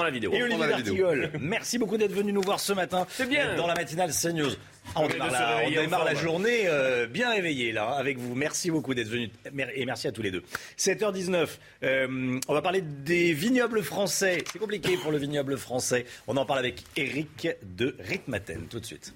la 0.05 0.11
vidéo. 0.11 0.31
Et 0.33 0.41
Olivier 0.41 0.67
D'Artigol, 0.67 1.31
merci 1.41 1.77
beaucoup 1.77 1.97
d'être 1.97 2.13
venu 2.13 2.31
nous 2.31 2.41
voir 2.41 2.61
ce 2.61 2.71
matin. 2.71 3.05
C'est 3.09 3.27
bien. 3.27 3.55
Dans 3.57 3.67
la 3.67 3.75
matinale 3.75 4.11
CNews. 4.11 4.53
On 4.95 5.07
démarre, 5.07 6.05
la, 6.05 6.13
journée 6.13 6.67
euh, 6.67 7.07
bien 7.07 7.31
réveillée 7.31 7.71
là 7.71 7.91
avec 7.91 8.17
vous. 8.17 8.35
Merci 8.35 8.69
beaucoup 8.69 8.93
d'être 8.93 9.07
venu 9.07 9.29
et 9.75 9.85
merci 9.85 10.07
à 10.07 10.11
tous 10.11 10.21
les 10.21 10.31
deux. 10.31 10.43
7h19, 10.77 11.47
euh, 11.83 12.39
on 12.47 12.53
va 12.53 12.61
parler 12.61 12.81
des 12.81 13.33
vignobles 13.33 13.81
français. 13.81 14.43
C'est 14.51 14.59
compliqué 14.59 14.97
pour 14.97 15.11
le 15.11 15.17
vignoble 15.17 15.57
français. 15.57 16.05
On 16.27 16.37
en 16.37 16.45
parle 16.45 16.59
avec 16.59 16.83
Eric 16.95 17.47
de 17.63 17.95
Ritmaten 17.99 18.67
tout 18.69 18.79
de 18.79 18.85
suite. 18.85 19.13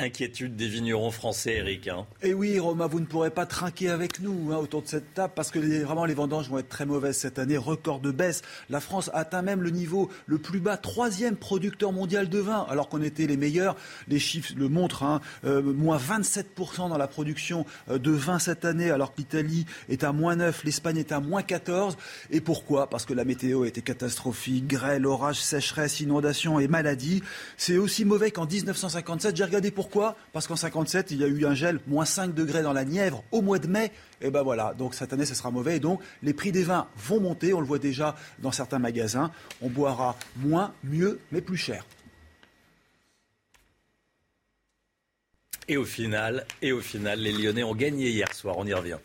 Inquiétude 0.00 0.54
des 0.54 0.68
vignerons 0.68 1.10
français, 1.10 1.56
Eric. 1.56 1.88
Hein. 1.88 2.06
Et 2.22 2.28
eh 2.28 2.34
oui, 2.34 2.56
Romain, 2.60 2.86
vous 2.86 3.00
ne 3.00 3.04
pourrez 3.04 3.30
pas 3.30 3.46
trinquer 3.46 3.88
avec 3.88 4.20
nous 4.20 4.52
hein, 4.52 4.56
autour 4.58 4.82
de 4.82 4.86
cette 4.86 5.12
table 5.12 5.32
parce 5.34 5.50
que 5.50 5.58
vraiment 5.58 6.04
les 6.04 6.14
vendanges 6.14 6.48
vont 6.48 6.58
être 6.58 6.68
très 6.68 6.86
mauvaises 6.86 7.16
cette 7.16 7.40
année. 7.40 7.56
Record 7.56 7.98
de 7.98 8.12
baisse. 8.12 8.42
La 8.70 8.78
France 8.78 9.10
atteint 9.12 9.42
même 9.42 9.60
le 9.60 9.70
niveau 9.70 10.08
le 10.26 10.38
plus 10.38 10.60
bas, 10.60 10.76
troisième 10.76 11.34
producteur 11.34 11.90
mondial 11.90 12.28
de 12.28 12.38
vin, 12.38 12.64
alors 12.70 12.88
qu'on 12.88 13.02
était 13.02 13.26
les 13.26 13.36
meilleurs. 13.36 13.74
Les 14.06 14.20
chiffres 14.20 14.52
le 14.56 14.68
montrent, 14.68 15.02
hein, 15.02 15.20
euh, 15.44 15.62
moins 15.62 15.98
27% 15.98 16.90
dans 16.90 16.96
la 16.96 17.08
production 17.08 17.66
euh, 17.90 17.98
de 17.98 18.12
vin 18.12 18.38
cette 18.38 18.64
année, 18.64 18.92
alors 18.92 19.12
que 19.12 19.18
l'Italie 19.18 19.66
est 19.88 20.04
à 20.04 20.12
moins 20.12 20.36
9, 20.36 20.62
l'Espagne 20.62 20.98
est 20.98 21.10
à 21.10 21.18
moins 21.18 21.42
14. 21.42 21.96
Et 22.30 22.40
pourquoi? 22.40 22.88
Parce 22.88 23.04
que 23.04 23.14
la 23.14 23.24
météo 23.24 23.64
était 23.64 23.82
catastrophique, 23.82 24.68
grêle, 24.68 25.06
orage, 25.06 25.40
sécheresse, 25.40 25.98
inondation 25.98 26.60
et 26.60 26.68
maladie. 26.68 27.20
C'est 27.56 27.78
aussi 27.78 28.04
mauvais 28.04 28.30
qu'en 28.30 28.46
1957. 28.46 29.36
J'ai 29.36 29.42
regardé 29.42 29.72
pourquoi 29.72 29.87
pourquoi? 29.88 30.16
Parce 30.34 30.46
qu'en 30.46 30.54
57, 30.54 31.12
il 31.12 31.20
y 31.20 31.24
a 31.24 31.26
eu 31.26 31.46
un 31.46 31.54
gel, 31.54 31.80
moins 31.86 32.04
5 32.04 32.34
degrés 32.34 32.62
dans 32.62 32.74
la 32.74 32.84
Nièvre 32.84 33.24
au 33.32 33.40
mois 33.40 33.58
de 33.58 33.68
mai. 33.68 33.90
Et 34.20 34.30
ben 34.30 34.42
voilà, 34.42 34.74
donc 34.74 34.94
cette 34.94 35.14
année, 35.14 35.24
ce 35.24 35.34
sera 35.34 35.50
mauvais. 35.50 35.76
Et 35.76 35.80
donc, 35.80 36.02
les 36.22 36.34
prix 36.34 36.52
des 36.52 36.62
vins 36.62 36.88
vont 36.98 37.20
monter. 37.20 37.54
On 37.54 37.60
le 37.60 37.66
voit 37.66 37.78
déjà 37.78 38.14
dans 38.38 38.52
certains 38.52 38.78
magasins. 38.78 39.30
On 39.62 39.70
boira 39.70 40.14
moins, 40.36 40.74
mieux, 40.84 41.20
mais 41.32 41.40
plus 41.40 41.56
cher. 41.56 41.86
Et 45.68 45.78
au 45.78 45.86
final, 45.86 46.44
et 46.60 46.72
au 46.72 46.80
final, 46.82 47.20
les 47.20 47.32
Lyonnais 47.32 47.62
ont 47.62 47.74
gagné 47.74 48.10
hier 48.10 48.34
soir. 48.34 48.56
On 48.58 48.66
y 48.66 48.74
revient. 48.74 48.98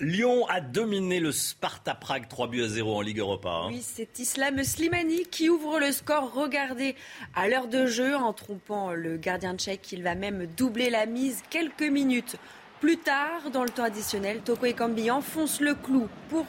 Lyon 0.00 0.46
a 0.46 0.60
dominé 0.60 1.18
le 1.18 1.32
Sparta 1.32 1.92
Prague 1.92 2.28
3 2.28 2.46
buts 2.46 2.62
à 2.62 2.68
0 2.68 2.98
en 2.98 3.00
Ligue 3.00 3.18
Europa. 3.18 3.48
Hein. 3.48 3.68
Oui, 3.70 3.82
c'est 3.82 4.20
Islam 4.20 4.62
Slimani 4.62 5.24
qui 5.24 5.48
ouvre 5.48 5.80
le 5.80 5.90
score. 5.90 6.32
Regardez 6.32 6.94
à 7.34 7.48
l'heure 7.48 7.66
de 7.66 7.86
jeu 7.86 8.14
en 8.14 8.32
trompant 8.32 8.92
le 8.92 9.16
gardien 9.16 9.56
tchèque. 9.56 9.90
Il 9.90 10.04
va 10.04 10.14
même 10.14 10.46
doubler 10.56 10.88
la 10.88 11.06
mise 11.06 11.42
quelques 11.50 11.82
minutes 11.82 12.36
plus 12.78 12.98
tard 12.98 13.50
dans 13.52 13.64
le 13.64 13.70
temps 13.70 13.82
additionnel. 13.82 14.40
Toko 14.42 14.66
Ekambi 14.66 15.10
enfonce 15.10 15.60
le 15.60 15.74
clou 15.74 16.06
pour 16.28 16.46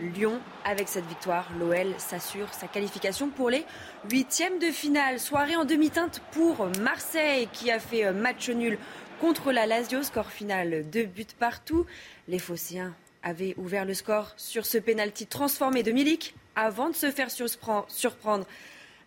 Lyon. 0.00 0.38
Avec 0.64 0.86
cette 0.86 1.06
victoire, 1.06 1.50
l'OL 1.58 1.94
s'assure 1.98 2.54
sa 2.54 2.68
qualification 2.68 3.28
pour 3.28 3.50
les 3.50 3.64
huitièmes 4.08 4.60
de 4.60 4.66
finale. 4.66 5.18
Soirée 5.18 5.56
en 5.56 5.64
demi-teinte 5.64 6.22
pour 6.30 6.68
Marseille 6.80 7.48
qui 7.52 7.72
a 7.72 7.80
fait 7.80 8.12
match 8.12 8.50
nul 8.50 8.78
contre 9.20 9.50
la 9.50 9.66
Lazio. 9.66 10.04
Score 10.04 10.30
final, 10.30 10.88
deux 10.90 11.06
buts 11.06 11.26
partout. 11.40 11.86
Les 12.26 12.38
Phocéens 12.38 12.94
avaient 13.22 13.54
ouvert 13.58 13.84
le 13.84 13.94
score 13.94 14.32
sur 14.36 14.64
ce 14.64 14.78
pénalty 14.78 15.26
transformé 15.26 15.82
de 15.82 15.92
Milik 15.92 16.34
avant 16.56 16.88
de 16.88 16.94
se 16.94 17.10
faire 17.10 17.28
surprendre 17.30 18.46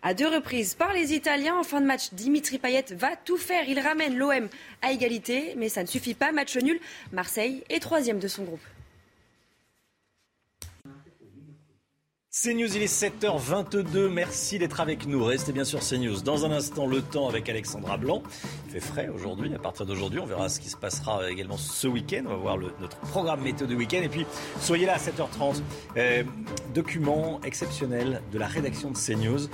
à 0.02 0.14
deux 0.14 0.28
reprises 0.28 0.74
par 0.74 0.92
les 0.92 1.14
Italiens. 1.14 1.56
En 1.56 1.64
fin 1.64 1.80
de 1.80 1.86
match, 1.86 2.12
Dimitri 2.12 2.58
Payet 2.58 2.84
va 2.92 3.16
tout 3.16 3.36
faire. 3.36 3.68
Il 3.68 3.80
ramène 3.80 4.16
l'OM 4.16 4.48
à 4.82 4.92
égalité, 4.92 5.54
mais 5.56 5.68
ça 5.68 5.82
ne 5.82 5.88
suffit 5.88 6.14
pas. 6.14 6.30
Match 6.30 6.56
nul. 6.56 6.78
Marseille 7.12 7.64
est 7.68 7.80
troisième 7.80 8.20
de 8.20 8.28
son 8.28 8.44
groupe. 8.44 8.60
CNews, 12.40 12.76
il 12.76 12.82
est 12.82 13.02
7h22. 13.02 14.08
Merci 14.08 14.60
d'être 14.60 14.80
avec 14.80 15.08
nous. 15.08 15.24
Restez 15.24 15.50
bien 15.52 15.64
sûr 15.64 15.80
CNews. 15.80 16.20
Dans 16.20 16.44
un 16.44 16.52
instant, 16.52 16.86
le 16.86 17.02
temps 17.02 17.28
avec 17.28 17.48
Alexandra 17.48 17.96
Blanc. 17.96 18.22
Il 18.66 18.74
fait 18.74 18.80
frais 18.80 19.08
aujourd'hui. 19.08 19.52
À 19.54 19.58
partir 19.58 19.86
d'aujourd'hui, 19.86 20.20
on 20.20 20.26
verra 20.26 20.48
ce 20.48 20.60
qui 20.60 20.68
se 20.68 20.76
passera 20.76 21.28
également 21.28 21.56
ce 21.56 21.88
week-end. 21.88 22.22
On 22.26 22.30
va 22.30 22.36
voir 22.36 22.58
notre 22.80 22.96
programme 22.98 23.40
météo 23.40 23.66
de 23.66 23.74
week-end. 23.74 24.02
Et 24.02 24.08
puis, 24.08 24.24
soyez 24.60 24.86
là 24.86 24.94
à 24.94 24.98
7h30. 24.98 25.62
Euh, 25.96 26.22
document 26.74 27.40
exceptionnel 27.42 28.22
de 28.30 28.38
la 28.38 28.46
rédaction 28.46 28.92
de 28.92 28.96
CNews 28.96 29.48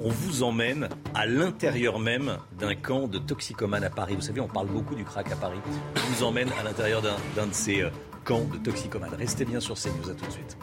on 0.00 0.10
vous 0.10 0.44
emmène 0.44 0.88
à 1.12 1.26
l'intérieur 1.26 1.98
même 1.98 2.38
d'un 2.56 2.76
camp 2.76 3.08
de 3.08 3.18
toxicomanes 3.18 3.82
à 3.82 3.90
Paris. 3.90 4.14
Vous 4.14 4.20
savez, 4.20 4.40
on 4.40 4.46
parle 4.46 4.68
beaucoup 4.68 4.94
du 4.94 5.02
crack 5.02 5.32
à 5.32 5.34
Paris. 5.34 5.58
On 5.96 6.14
vous 6.14 6.22
emmène 6.22 6.50
à 6.60 6.62
l'intérieur 6.62 7.02
d'un 7.02 7.46
de 7.48 7.52
ces 7.52 7.82
euh, 7.82 7.90
camps 8.24 8.44
de 8.44 8.58
toxicomanes. 8.58 9.14
Restez 9.18 9.44
bien 9.44 9.58
sur 9.58 9.74
CNews. 9.74 10.08
À 10.08 10.14
tout 10.14 10.26
de 10.26 10.30
suite. 10.30 10.56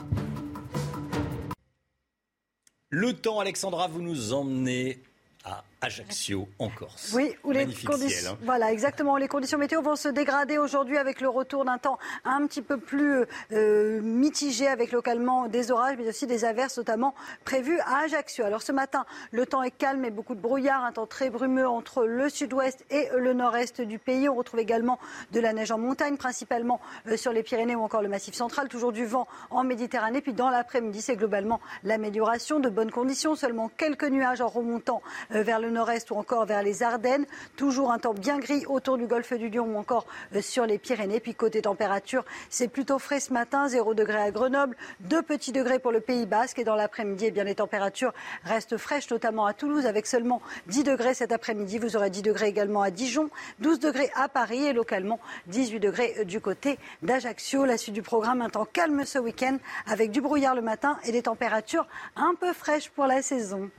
Le 2.98 3.12
temps, 3.12 3.42
Alexandra, 3.42 3.90
vous 3.90 4.02
nous 4.02 4.32
emmenez 4.32 5.02
à 5.44 5.66
Ajaccio 5.82 6.48
en 6.60 6.70
Corse. 6.70 7.12
Oui, 7.14 7.36
où 7.44 7.52
les 7.52 7.66
conditions, 7.66 8.32
hein. 8.32 8.38
voilà, 8.44 8.72
exactement. 8.72 9.18
Les 9.18 9.28
conditions 9.28 9.58
météo 9.58 9.82
vont 9.82 9.96
se 9.96 10.08
dégrader 10.08 10.58
aujourd'hui 10.58 10.98
avec 10.98 11.22
le 11.22 11.30
retour 11.30 11.66
d'un 11.66 11.78
temps 11.78 11.98
un 12.24 12.46
petit 12.48 12.62
peu 12.62 12.78
plus 12.78 13.26
euh, 13.52 14.02
mitigé, 14.02 14.68
avec 14.68 14.92
localement 14.92 15.48
des 15.48 15.72
orages, 15.72 15.96
mais 15.98 16.08
aussi 16.08 16.28
des 16.28 16.46
averses, 16.46 16.78
notamment 16.78 17.14
prévues 17.44 17.80
à 17.82 18.00
Ajaccio. 18.06 18.46
Alors 18.46 18.62
ce 18.62 18.72
matin, 18.72 19.06
le 19.32 19.46
temps 19.46 19.64
est 19.64 19.72
calme 19.72 20.06
et 20.06 20.12
beaucoup 20.12 20.36
de 20.36 20.42
brouillard, 20.42 20.84
un 20.84 20.92
temps 20.92 21.08
très 21.08 21.30
brumeux 21.30 21.68
entre 21.68 22.06
le 22.06 22.30
sud-ouest 22.30 22.86
et 22.90 23.10
le 23.18 23.34
nord-est 23.34 23.82
du 23.82 24.00
pays. 24.00 24.30
On 24.30 24.36
retrouve 24.36 24.60
également 24.60 25.00
de 25.32 25.40
la 25.40 25.54
neige 25.54 25.72
en 25.72 25.78
montagne, 25.78 26.18
principalement 26.18 26.80
euh, 27.08 27.18
sur 27.18 27.32
les 27.32 27.44
Pyrénées 27.44 27.76
ou 27.76 27.84
encore 27.84 28.02
le 28.02 28.10
Massif 28.10 28.34
central. 28.34 28.70
Toujours 28.70 28.92
du 28.92 29.06
vent 29.06 29.28
en 29.50 29.64
Méditerranée. 29.64 30.22
Puis 30.22 30.34
dans 30.34 30.50
l'après-midi, 30.50 31.02
c'est 31.02 31.16
globalement 31.16 31.60
l'amélioration 31.84 32.60
de 32.60 32.70
bonnes 32.70 32.92
conditions. 32.92 33.36
Seulement 33.36 33.70
quelques 33.70 34.10
nuages 34.10 34.42
en 34.42 34.48
remontant 34.48 35.02
euh, 35.32 35.44
vers 35.44 35.60
le 35.60 35.65
nord-est 35.72 36.12
ou 36.12 36.16
encore 36.16 36.46
vers 36.46 36.64
les 36.64 36.84
Ardennes. 36.84 37.26
Toujours 37.56 37.92
un 37.92 38.00
temps 38.00 38.14
bien 38.14 38.40
gris 38.40 38.66
autour 38.68 38.98
du 38.98 39.08
golfe 39.08 39.34
du 39.34 39.50
Lion 39.50 39.66
ou 39.66 39.78
encore 39.78 40.06
euh, 40.36 40.42
sur 40.42 40.66
les 40.66 40.78
Pyrénées. 40.78 41.20
Puis 41.20 41.36
côté 41.36 41.62
température, 41.62 42.24
c'est 42.50 42.68
plutôt 42.68 43.00
frais 43.00 43.20
ce 43.20 43.34
matin, 43.34 43.68
0 43.68 43.94
degré 43.94 44.18
à 44.18 44.32
Grenoble, 44.32 44.76
2 45.02 45.22
petits 45.22 45.52
degrés 45.52 45.80
pour 45.80 45.92
le 45.92 46.00
Pays 46.00 46.26
Basque. 46.26 46.60
Et 46.60 46.64
dans 46.64 46.76
l'après-midi, 46.76 47.26
eh 47.28 47.32
bien, 47.32 47.44
les 47.44 47.56
températures 47.56 48.14
restent 48.44 48.78
fraîches, 48.78 49.10
notamment 49.10 49.46
à 49.46 49.54
Toulouse, 49.54 49.86
avec 49.86 50.08
seulement 50.08 50.42
10 50.68 50.84
degrés 50.84 51.14
cet 51.14 51.32
après-midi. 51.32 51.80
Vous 51.80 51.96
aurez 51.96 52.10
10 52.10 52.22
degrés 52.22 52.48
également 52.48 52.82
à 52.82 52.92
Dijon, 52.92 53.30
12 53.60 53.80
degrés 53.80 54.12
à 54.16 54.28
Paris 54.30 54.66
et 54.66 54.74
localement 54.74 55.20
18 55.48 55.80
degrés 55.80 56.16
euh, 56.20 56.24
du 56.24 56.40
côté 56.42 56.78
d'Ajaccio. 57.02 57.66
La 57.66 57.78
suite 57.78 57.96
du 57.96 58.02
programme, 58.02 58.42
un 58.42 58.50
temps 58.50 58.66
calme 58.66 59.06
ce 59.06 59.20
week-end 59.20 59.58
avec 59.88 60.12
du 60.12 60.22
brouillard 60.22 60.56
le 60.56 60.62
matin 60.62 60.98
et 61.06 61.12
des 61.12 61.24
températures 61.24 61.88
un 62.16 62.36
peu 62.36 62.54
fraîches 62.54 62.90
pour 62.90 63.06
la 63.06 63.22
saison. 63.22 63.70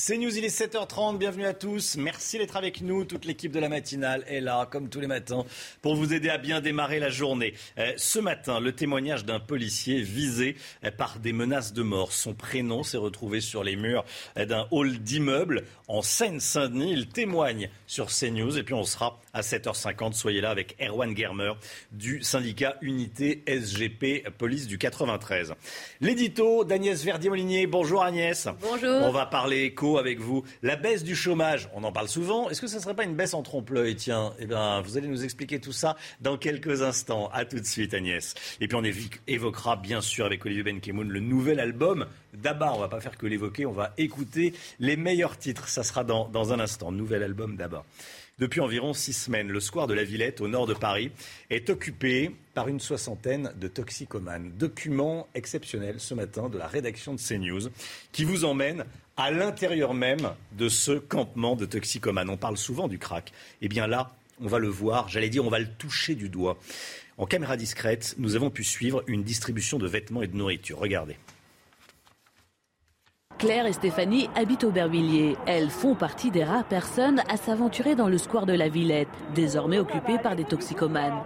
C'est 0.00 0.16
News, 0.16 0.38
il 0.38 0.44
est 0.44 0.56
7h30, 0.56 1.18
bienvenue 1.18 1.44
à 1.44 1.54
tous. 1.54 1.96
Merci 1.96 2.38
d'être 2.38 2.56
avec 2.56 2.82
nous. 2.82 3.04
Toute 3.04 3.24
l'équipe 3.24 3.50
de 3.50 3.58
la 3.58 3.68
matinale 3.68 4.22
est 4.28 4.40
là, 4.40 4.64
comme 4.70 4.88
tous 4.88 5.00
les 5.00 5.08
matins, 5.08 5.44
pour 5.82 5.96
vous 5.96 6.14
aider 6.14 6.28
à 6.28 6.38
bien 6.38 6.60
démarrer 6.60 7.00
la 7.00 7.10
journée. 7.10 7.54
Euh, 7.78 7.92
ce 7.96 8.20
matin, 8.20 8.60
le 8.60 8.70
témoignage 8.70 9.24
d'un 9.24 9.40
policier 9.40 10.00
visé 10.00 10.54
euh, 10.84 10.92
par 10.92 11.18
des 11.18 11.32
menaces 11.32 11.72
de 11.72 11.82
mort. 11.82 12.12
Son 12.12 12.32
prénom 12.32 12.84
s'est 12.84 12.96
retrouvé 12.96 13.40
sur 13.40 13.64
les 13.64 13.74
murs 13.74 14.04
euh, 14.36 14.46
d'un 14.46 14.68
hall 14.70 14.98
d'immeuble 14.98 15.64
en 15.88 16.00
Seine-Saint-Denis. 16.00 16.92
Il 16.92 17.08
témoigne 17.08 17.68
sur 17.88 18.06
CNews 18.06 18.56
et 18.56 18.62
puis 18.62 18.74
on 18.74 18.84
sera 18.84 19.18
à 19.32 19.40
7h50. 19.40 20.12
Soyez 20.12 20.40
là 20.40 20.50
avec 20.50 20.76
Erwan 20.80 21.16
Germer 21.16 21.54
du 21.90 22.22
syndicat 22.22 22.76
Unité 22.82 23.42
SGP 23.48 24.28
Police 24.38 24.68
du 24.68 24.78
93. 24.78 25.54
L'édito 26.00 26.62
d'Agnès 26.62 27.02
Verdier-Molinier. 27.02 27.66
Bonjour 27.66 28.04
Agnès. 28.04 28.46
Bonjour. 28.60 29.02
On 29.02 29.10
va 29.10 29.26
parler 29.26 29.64
éco 29.64 29.87
avec 29.96 30.18
vous. 30.18 30.44
La 30.62 30.76
baisse 30.76 31.02
du 31.02 31.16
chômage, 31.16 31.70
on 31.74 31.84
en 31.84 31.92
parle 31.92 32.08
souvent. 32.08 32.50
Est-ce 32.50 32.60
que 32.60 32.66
ce 32.66 32.76
ne 32.76 32.80
serait 32.80 32.94
pas 32.94 33.04
une 33.04 33.14
baisse 33.14 33.32
en 33.32 33.42
trompe-l'œil? 33.42 33.96
Tiens, 33.96 34.34
eh 34.38 34.46
bien, 34.46 34.80
vous 34.82 34.98
allez 34.98 35.08
nous 35.08 35.24
expliquer 35.24 35.60
tout 35.60 35.72
ça 35.72 35.96
dans 36.20 36.36
quelques 36.36 36.82
instants. 36.82 37.30
À 37.32 37.44
tout 37.44 37.60
de 37.60 37.64
suite, 37.64 37.94
Agnès. 37.94 38.34
Et 38.60 38.68
puis 38.68 38.76
on 38.76 38.82
évoquera 39.26 39.76
bien 39.76 40.00
sûr 40.00 40.26
avec 40.26 40.44
Olivier 40.44 40.64
Benkemoun 40.64 41.08
le 41.08 41.20
nouvel 41.20 41.60
album 41.60 42.06
d'Abba. 42.34 42.72
On 42.74 42.80
va 42.80 42.88
pas 42.88 43.00
faire 43.00 43.16
que 43.16 43.26
l'évoquer, 43.26 43.64
on 43.64 43.72
va 43.72 43.94
écouter 43.96 44.52
les 44.80 44.96
meilleurs 44.96 45.38
titres. 45.38 45.68
Ça 45.68 45.82
sera 45.82 46.04
dans, 46.04 46.28
dans 46.28 46.52
un 46.52 46.60
instant. 46.60 46.92
Nouvel 46.92 47.22
album 47.22 47.56
d'Abba. 47.56 47.84
Depuis 48.38 48.60
environ 48.60 48.92
six 48.92 49.14
semaines, 49.14 49.48
le 49.48 49.58
square 49.58 49.88
de 49.88 49.94
la 49.94 50.04
Villette, 50.04 50.40
au 50.40 50.46
nord 50.46 50.68
de 50.68 50.74
Paris, 50.74 51.10
est 51.50 51.70
occupé 51.70 52.30
par 52.54 52.68
une 52.68 52.78
soixantaine 52.78 53.52
de 53.60 53.66
toxicomanes. 53.66 54.52
Document 54.56 55.26
exceptionnel 55.34 55.96
ce 55.98 56.14
matin 56.14 56.48
de 56.48 56.56
la 56.56 56.68
rédaction 56.68 57.14
de 57.14 57.20
CNews 57.20 57.68
qui 58.12 58.22
vous 58.22 58.44
emmène 58.44 58.84
à 59.18 59.32
l'intérieur 59.32 59.92
même 59.92 60.30
de 60.52 60.68
ce 60.68 60.92
campement 60.92 61.56
de 61.56 61.66
toxicomanes. 61.66 62.30
On 62.30 62.36
parle 62.36 62.56
souvent 62.56 62.88
du 62.88 62.98
crack. 62.98 63.32
Eh 63.60 63.68
bien 63.68 63.86
là, 63.86 64.12
on 64.40 64.46
va 64.46 64.60
le 64.60 64.68
voir, 64.68 65.08
j'allais 65.08 65.28
dire, 65.28 65.44
on 65.44 65.50
va 65.50 65.58
le 65.58 65.66
toucher 65.66 66.14
du 66.14 66.28
doigt. 66.28 66.56
En 67.18 67.26
caméra 67.26 67.56
discrète, 67.56 68.14
nous 68.18 68.36
avons 68.36 68.48
pu 68.48 68.62
suivre 68.62 69.02
une 69.08 69.24
distribution 69.24 69.76
de 69.78 69.88
vêtements 69.88 70.22
et 70.22 70.28
de 70.28 70.36
nourriture. 70.36 70.78
Regardez. 70.78 71.16
Claire 73.38 73.66
et 73.66 73.72
Stéphanie 73.72 74.28
habitent 74.36 74.64
Aubervilliers. 74.64 75.36
Elles 75.46 75.70
font 75.70 75.94
partie 75.94 76.30
des 76.30 76.44
rares 76.44 76.66
personnes 76.66 77.22
à 77.28 77.36
s'aventurer 77.36 77.94
dans 77.94 78.08
le 78.08 78.18
square 78.18 78.46
de 78.46 78.52
la 78.52 78.68
Villette, 78.68 79.08
désormais 79.34 79.78
occupé 79.78 80.18
par 80.18 80.36
des 80.36 80.44
toxicomanes. 80.44 81.22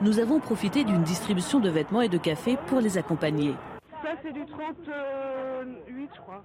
Nous 0.00 0.20
avons 0.20 0.38
profité 0.40 0.84
d'une 0.84 1.02
distribution 1.02 1.60
de 1.60 1.70
vêtements 1.70 2.02
et 2.02 2.08
de 2.08 2.18
café 2.18 2.56
pour 2.66 2.80
les 2.80 2.98
accompagner. 2.98 3.54
C'est 4.20 4.32
du 4.32 4.44
38, 4.44 6.10
je 6.14 6.20
crois. 6.20 6.44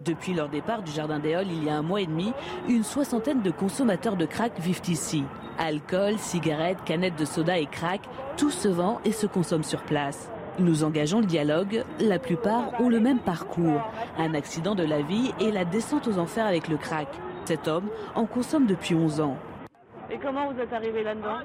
Depuis 0.00 0.32
leur 0.32 0.48
départ 0.48 0.82
du 0.82 0.90
Jardin 0.90 1.18
des 1.18 1.34
Halles 1.34 1.50
il 1.50 1.64
y 1.64 1.68
a 1.68 1.76
un 1.76 1.82
mois 1.82 2.00
et 2.00 2.06
demi, 2.06 2.32
une 2.68 2.84
soixantaine 2.84 3.42
de 3.42 3.50
consommateurs 3.50 4.16
de 4.16 4.24
crack 4.24 4.58
vivent 4.58 4.88
ici. 4.88 5.24
Alcool, 5.58 6.16
cigarettes, 6.18 6.82
canettes 6.84 7.16
de 7.16 7.24
soda 7.24 7.58
et 7.58 7.66
crack, 7.66 8.00
tout 8.36 8.50
se 8.50 8.68
vend 8.68 9.00
et 9.04 9.12
se 9.12 9.26
consomme 9.26 9.62
sur 9.62 9.82
place. 9.82 10.30
Nous 10.58 10.84
engageons 10.84 11.20
le 11.20 11.26
dialogue. 11.26 11.84
La 12.00 12.18
plupart 12.18 12.80
ont 12.80 12.88
le 12.88 13.00
même 13.00 13.20
parcours. 13.20 13.82
Un 14.16 14.32
accident 14.34 14.74
de 14.74 14.84
la 14.84 15.02
vie 15.02 15.32
et 15.38 15.50
la 15.50 15.66
descente 15.66 16.08
aux 16.08 16.18
enfers 16.18 16.46
avec 16.46 16.68
le 16.68 16.78
crack. 16.78 17.08
Cet 17.44 17.68
homme 17.68 17.88
en 18.14 18.24
consomme 18.24 18.66
depuis 18.66 18.94
11 18.94 19.20
ans. 19.20 19.36
Et 20.10 20.18
comment 20.18 20.50
vous 20.50 20.58
êtes 20.58 20.72
arrivé 20.72 21.02
là-dedans? 21.02 21.40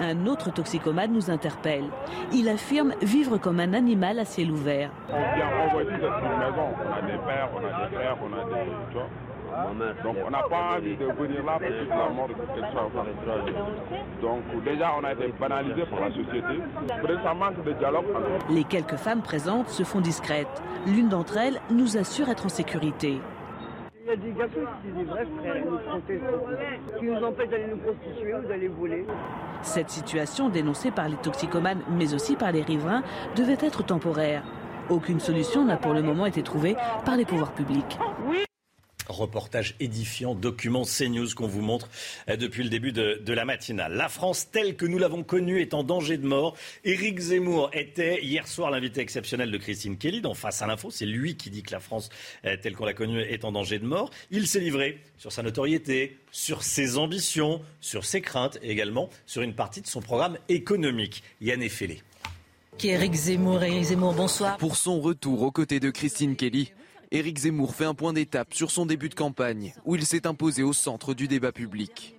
Un 0.00 0.26
autre 0.26 0.52
toxicomane 0.52 1.12
nous 1.12 1.30
interpelle. 1.30 1.84
Il 2.32 2.48
affirme 2.48 2.94
vivre 3.00 3.38
comme 3.38 3.60
un 3.60 3.72
animal 3.74 4.18
à 4.18 4.24
ciel 4.24 4.50
ouvert. 4.50 4.90
On 5.08 5.12
vient 5.12 5.66
envoyer 5.66 5.90
cette 5.90 6.02
maison. 6.02 6.68
On 6.78 6.92
a 6.92 7.02
des 7.02 7.18
pères, 7.18 7.48
on 7.54 7.58
a 7.58 7.88
des 7.88 7.94
frères, 7.94 8.16
on 8.22 8.32
a 8.32 8.44
des. 8.44 8.70
Tu 8.90 8.94
vois 8.94 9.08
donc 10.02 10.16
on 10.26 10.30
n'a 10.30 10.42
pas 10.42 10.76
envie 10.76 10.96
de 10.96 11.04
venir 11.04 11.44
là 11.44 11.58
pour 11.58 11.68
toute 11.68 11.88
la 11.88 12.08
mort 12.08 12.28
de 12.28 12.34
quelque. 12.34 14.20
Donc 14.20 14.64
déjà 14.64 14.90
on 15.00 15.04
a 15.04 15.12
été 15.12 15.32
banalisé 15.38 15.82
par 15.86 16.00
la 16.00 16.08
société. 16.08 16.60
Ça 17.22 17.34
manque 17.34 17.62
de 17.64 17.72
dialogue. 17.72 18.06
Les 18.50 18.64
quelques 18.64 18.96
femmes 18.96 19.22
présentes 19.22 19.68
se 19.68 19.84
font 19.84 20.00
discrètes. 20.00 20.62
L'une 20.86 21.08
d'entre 21.08 21.36
elles 21.36 21.60
nous 21.70 21.96
assure 21.96 22.28
être 22.28 22.46
en 22.46 22.48
sécurité. 22.48 23.20
Il 24.06 24.10
y 24.10 24.12
a 24.12 24.16
des 24.16 24.32
garçons 24.32 24.60
qui 24.82 24.92
des 24.92 25.04
vrais 25.04 25.26
frères, 25.40 25.64
nous 25.64 25.78
protestent, 25.78 26.98
qui 26.98 27.06
nous 27.06 27.24
empêchent 27.24 27.48
d'aller 27.48 27.68
nous 27.68 27.78
prostituer 27.78 28.34
ou 28.34 28.42
d'aller 28.46 28.68
voler. 28.68 29.06
Cette 29.62 29.88
situation, 29.88 30.50
dénoncée 30.50 30.90
par 30.90 31.08
les 31.08 31.16
toxicomanes, 31.16 31.80
mais 31.88 32.12
aussi 32.12 32.36
par 32.36 32.52
les 32.52 32.60
riverains, 32.60 33.02
devait 33.34 33.56
être 33.60 33.82
temporaire. 33.82 34.42
Aucune 34.90 35.20
solution 35.20 35.64
n'a 35.64 35.78
pour 35.78 35.94
le 35.94 36.02
moment 36.02 36.26
été 36.26 36.42
trouvée 36.42 36.76
par 37.06 37.16
les 37.16 37.24
pouvoirs 37.24 37.52
publics. 37.52 37.98
Oui. 38.28 38.44
Reportage 39.08 39.74
édifiant, 39.80 40.34
document 40.34 40.84
CNews 40.84 41.34
qu'on 41.34 41.46
vous 41.46 41.60
montre 41.60 41.88
euh, 42.28 42.36
depuis 42.36 42.62
le 42.62 42.70
début 42.70 42.92
de, 42.92 43.32
la 43.32 43.44
matinale. 43.44 43.94
La 43.94 44.08
France 44.08 44.50
telle 44.50 44.76
que 44.76 44.86
nous 44.86 44.98
l'avons 44.98 45.22
connue 45.22 45.60
est 45.60 45.74
en 45.74 45.82
danger 45.82 46.16
de 46.16 46.26
mort. 46.26 46.56
Éric 46.84 47.18
Zemmour 47.18 47.70
était 47.72 48.22
hier 48.22 48.46
soir 48.46 48.70
l'invité 48.70 49.00
exceptionnel 49.00 49.50
de 49.50 49.58
Christine 49.58 49.98
Kelly 49.98 50.20
dans 50.20 50.34
Face 50.34 50.62
à 50.62 50.66
l'info. 50.66 50.90
C'est 50.90 51.06
lui 51.06 51.36
qui 51.36 51.50
dit 51.50 51.62
que 51.62 51.72
la 51.72 51.80
France 51.80 52.08
euh, 52.44 52.56
telle 52.60 52.76
qu'on 52.76 52.84
l'a 52.84 52.94
connue 52.94 53.20
est 53.20 53.44
en 53.44 53.52
danger 53.52 53.78
de 53.78 53.86
mort. 53.86 54.10
Il 54.30 54.46
s'est 54.46 54.60
livré 54.60 55.00
sur 55.18 55.32
sa 55.32 55.42
notoriété, 55.42 56.16
sur 56.30 56.62
ses 56.62 56.96
ambitions, 56.96 57.60
sur 57.80 58.04
ses 58.04 58.20
craintes 58.20 58.58
et 58.62 58.70
également 58.70 59.10
sur 59.26 59.42
une 59.42 59.54
partie 59.54 59.80
de 59.80 59.86
son 59.86 60.00
programme 60.00 60.38
économique. 60.48 61.22
Yann 61.40 61.62
Effelé. 61.62 62.02
Éric 62.82 63.14
Zemmour, 63.14 63.62
Éric 63.62 63.84
Zemmour, 63.84 64.12
bonsoir. 64.12 64.58
Pour 64.58 64.76
son 64.76 65.00
retour 65.00 65.42
aux 65.42 65.50
côtés 65.50 65.80
de 65.80 65.90
Christine 65.90 66.36
Kelly, 66.36 66.72
Éric 67.14 67.38
Zemmour 67.38 67.76
fait 67.76 67.84
un 67.84 67.94
point 67.94 68.12
d'étape 68.12 68.54
sur 68.54 68.72
son 68.72 68.86
début 68.86 69.08
de 69.08 69.14
campagne, 69.14 69.72
où 69.84 69.94
il 69.94 70.04
s'est 70.04 70.26
imposé 70.26 70.64
au 70.64 70.72
centre 70.72 71.14
du 71.14 71.28
débat 71.28 71.52
public. 71.52 72.16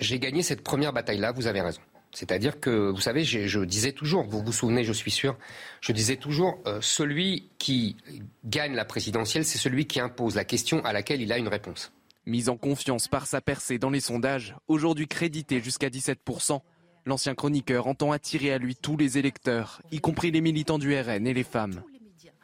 J'ai 0.00 0.18
gagné 0.18 0.42
cette 0.42 0.62
première 0.62 0.92
bataille-là, 0.92 1.30
vous 1.30 1.46
avez 1.46 1.60
raison. 1.60 1.80
C'est-à-dire 2.10 2.58
que, 2.58 2.90
vous 2.90 3.00
savez, 3.00 3.22
je 3.22 3.60
disais 3.60 3.92
toujours, 3.92 4.24
vous 4.24 4.42
vous 4.42 4.50
souvenez, 4.50 4.82
je 4.82 4.92
suis 4.92 5.12
sûr, 5.12 5.38
je 5.80 5.92
disais 5.92 6.16
toujours, 6.16 6.58
euh, 6.66 6.80
celui 6.80 7.48
qui 7.58 7.96
gagne 8.44 8.74
la 8.74 8.84
présidentielle, 8.84 9.44
c'est 9.44 9.56
celui 9.56 9.86
qui 9.86 10.00
impose 10.00 10.34
la 10.34 10.44
question 10.44 10.84
à 10.84 10.92
laquelle 10.92 11.22
il 11.22 11.32
a 11.32 11.38
une 11.38 11.46
réponse. 11.46 11.92
Mise 12.26 12.48
en 12.48 12.56
confiance 12.56 13.06
par 13.06 13.28
sa 13.28 13.40
percée 13.40 13.78
dans 13.78 13.90
les 13.90 14.00
sondages, 14.00 14.56
aujourd'hui 14.66 15.06
crédité 15.06 15.60
jusqu'à 15.62 15.90
17%, 15.90 16.60
l'ancien 17.06 17.36
chroniqueur 17.36 17.86
entend 17.86 18.10
attirer 18.10 18.52
à 18.52 18.58
lui 18.58 18.74
tous 18.74 18.96
les 18.96 19.16
électeurs, 19.16 19.80
y 19.92 20.00
compris 20.00 20.32
les 20.32 20.40
militants 20.40 20.80
du 20.80 20.92
RN 20.98 21.24
et 21.24 21.34
les 21.34 21.44
femmes. 21.44 21.84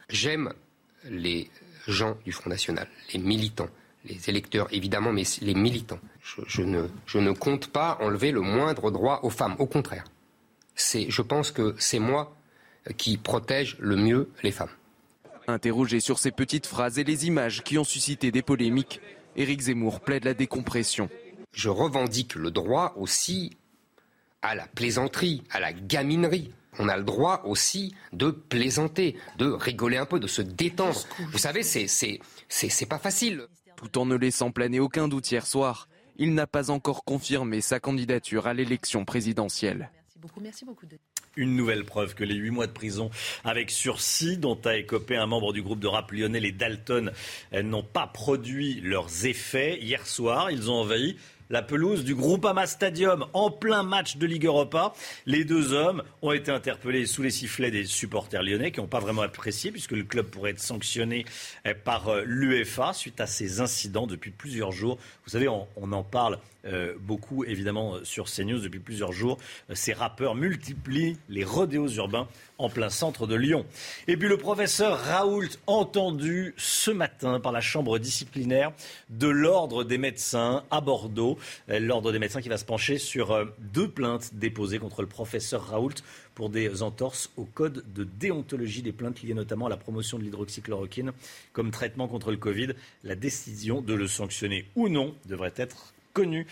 J'aime 0.08 0.52
les 1.10 1.50
gens 1.88 2.16
du 2.24 2.32
Front 2.32 2.50
National, 2.50 2.88
les 3.12 3.18
militants, 3.18 3.68
les 4.04 4.28
électeurs 4.28 4.68
évidemment, 4.72 5.12
mais 5.12 5.24
les 5.40 5.54
militants. 5.54 5.98
Je, 6.46 6.62
ne, 6.62 6.88
je 7.06 7.18
ne 7.18 7.32
compte 7.32 7.68
pas 7.68 7.98
enlever 8.00 8.32
le 8.32 8.40
moindre 8.40 8.90
droit 8.90 9.20
aux 9.22 9.30
femmes, 9.30 9.56
au 9.58 9.66
contraire. 9.66 10.04
C'est, 10.74 11.10
je 11.10 11.22
pense 11.22 11.50
que 11.50 11.74
c'est 11.78 11.98
moi 11.98 12.36
qui 12.96 13.16
protège 13.16 13.76
le 13.78 13.96
mieux 13.96 14.30
les 14.42 14.50
femmes. 14.50 14.70
Interrogé 15.46 16.00
sur 16.00 16.18
ces 16.18 16.30
petites 16.30 16.66
phrases 16.66 16.98
et 16.98 17.04
les 17.04 17.26
images 17.26 17.62
qui 17.62 17.78
ont 17.78 17.84
suscité 17.84 18.30
des 18.30 18.42
polémiques, 18.42 19.00
Éric 19.36 19.60
Zemmour 19.62 20.00
plaide 20.00 20.24
la 20.24 20.34
décompression. 20.34 21.08
je 21.52 21.68
revendique 21.68 22.34
le 22.34 22.50
droit 22.50 22.94
aussi 22.96 23.56
à 24.42 24.54
la 24.54 24.66
plaisanterie, 24.66 25.42
à 25.50 25.60
la 25.60 25.72
gaminerie. 25.72 26.52
On 26.78 26.88
a 26.88 26.96
le 26.96 27.04
droit 27.04 27.42
aussi 27.44 27.94
de 28.12 28.30
plaisanter, 28.30 29.16
de 29.38 29.46
rigoler 29.46 29.96
un 29.96 30.06
peu, 30.06 30.18
de 30.18 30.26
se 30.26 30.42
détendre. 30.42 31.00
Vous 31.30 31.38
savez, 31.38 31.62
c'est 31.62 31.86
c'est 31.86 32.86
pas 32.86 32.98
facile. 32.98 33.46
Tout 33.76 33.98
en 33.98 34.06
ne 34.06 34.16
laissant 34.16 34.50
planer 34.50 34.80
aucun 34.80 35.08
doute 35.08 35.30
hier 35.30 35.46
soir, 35.46 35.88
il 36.16 36.34
n'a 36.34 36.46
pas 36.46 36.70
encore 36.70 37.04
confirmé 37.04 37.60
sa 37.60 37.80
candidature 37.80 38.46
à 38.46 38.54
l'élection 38.54 39.04
présidentielle. 39.04 39.90
Merci 39.92 40.18
beaucoup, 40.20 40.40
merci 40.40 40.64
beaucoup. 40.64 40.86
Une 41.36 41.56
nouvelle 41.56 41.84
preuve 41.84 42.14
que 42.14 42.22
les 42.22 42.36
huit 42.36 42.50
mois 42.50 42.68
de 42.68 42.72
prison 42.72 43.10
avec 43.42 43.72
sursis 43.72 44.38
dont 44.38 44.58
a 44.64 44.76
écopé 44.76 45.16
un 45.16 45.26
membre 45.26 45.52
du 45.52 45.62
groupe 45.62 45.80
de 45.80 45.88
rap 45.88 46.12
lyonnais, 46.12 46.38
les 46.38 46.52
Dalton, 46.52 47.10
n'ont 47.52 47.82
pas 47.82 48.06
produit 48.06 48.80
leurs 48.80 49.26
effets. 49.26 49.78
Hier 49.80 50.06
soir, 50.06 50.52
ils 50.52 50.70
ont 50.70 50.74
envahi 50.74 51.16
la 51.50 51.62
pelouse 51.62 52.04
du 52.04 52.14
Groupama 52.14 52.66
Stadium 52.66 53.26
en 53.32 53.50
plein 53.50 53.82
match 53.82 54.16
de 54.16 54.26
Ligue 54.26 54.46
Europa. 54.46 54.92
Les 55.26 55.44
deux 55.44 55.72
hommes 55.72 56.02
ont 56.22 56.32
été 56.32 56.50
interpellés 56.50 57.06
sous 57.06 57.22
les 57.22 57.30
sifflets 57.30 57.70
des 57.70 57.84
supporters 57.84 58.42
lyonnais 58.42 58.72
qui 58.72 58.80
n'ont 58.80 58.86
pas 58.86 59.00
vraiment 59.00 59.22
apprécié 59.22 59.70
puisque 59.70 59.92
le 59.92 60.04
club 60.04 60.26
pourrait 60.26 60.50
être 60.50 60.60
sanctionné 60.60 61.24
eh, 61.64 61.74
par 61.74 62.08
euh, 62.08 62.22
l'UEFA 62.24 62.92
suite 62.92 63.20
à 63.20 63.26
ces 63.26 63.60
incidents 63.60 64.06
depuis 64.06 64.30
plusieurs 64.30 64.72
jours. 64.72 64.98
Vous 65.24 65.30
savez, 65.30 65.48
on, 65.48 65.66
en 65.76 66.02
parle 66.02 66.38
euh, 66.66 66.94
beaucoup 66.98 67.44
évidemment 67.44 67.96
sur 68.04 68.26
CNews 68.26 68.60
depuis 68.60 68.80
plusieurs 68.80 69.12
jours. 69.12 69.38
Ces 69.72 69.92
rappeurs 69.92 70.34
multiplient 70.34 71.16
les 71.28 71.44
rodéos 71.44 71.88
urbains 71.88 72.28
en 72.58 72.68
plein 72.68 72.90
centre 72.90 73.26
de 73.26 73.34
Lyon. 73.34 73.66
Et 74.06 74.16
puis 74.16 74.28
le 74.28 74.36
professeur 74.36 74.98
Raoult, 74.98 75.48
entendu 75.66 76.54
ce 76.56 76.90
matin 76.90 77.40
par 77.40 77.52
la 77.52 77.60
chambre 77.60 77.98
disciplinaire 77.98 78.72
de 79.10 79.28
l'Ordre 79.28 79.84
des 79.84 79.98
médecins 79.98 80.64
à 80.70 80.80
Bordeaux. 80.80 81.38
Euh, 81.68 81.80
L'Ordre 81.80 82.12
des 82.12 82.18
médecins 82.18 82.40
qui 82.40 82.48
va 82.48 82.58
se 82.58 82.64
pencher 82.64 82.98
sur 82.98 83.32
euh, 83.32 83.44
deux 83.58 83.88
plaintes 83.88 84.34
déposées 84.34 84.78
contre 84.78 85.02
le 85.02 85.08
professeur 85.08 85.66
Raoult 85.66 85.94
pour 86.34 86.50
des 86.50 86.82
entorses 86.82 87.30
au 87.36 87.44
code 87.44 87.84
de 87.92 88.04
déontologie 88.04 88.82
des 88.82 88.92
plaintes 88.92 89.22
liées 89.22 89.34
notamment 89.34 89.66
à 89.66 89.70
la 89.70 89.76
promotion 89.76 90.18
de 90.18 90.24
l'hydroxychloroquine 90.24 91.12
comme 91.52 91.70
traitement 91.70 92.08
contre 92.08 92.30
le 92.30 92.36
Covid. 92.36 92.68
La 93.02 93.14
décision 93.14 93.80
de 93.80 93.94
le 93.94 94.08
sanctionner 94.08 94.66
ou 94.74 94.88
non 94.88 95.14
devrait 95.26 95.54
être 95.56 95.93
connue 96.14 96.46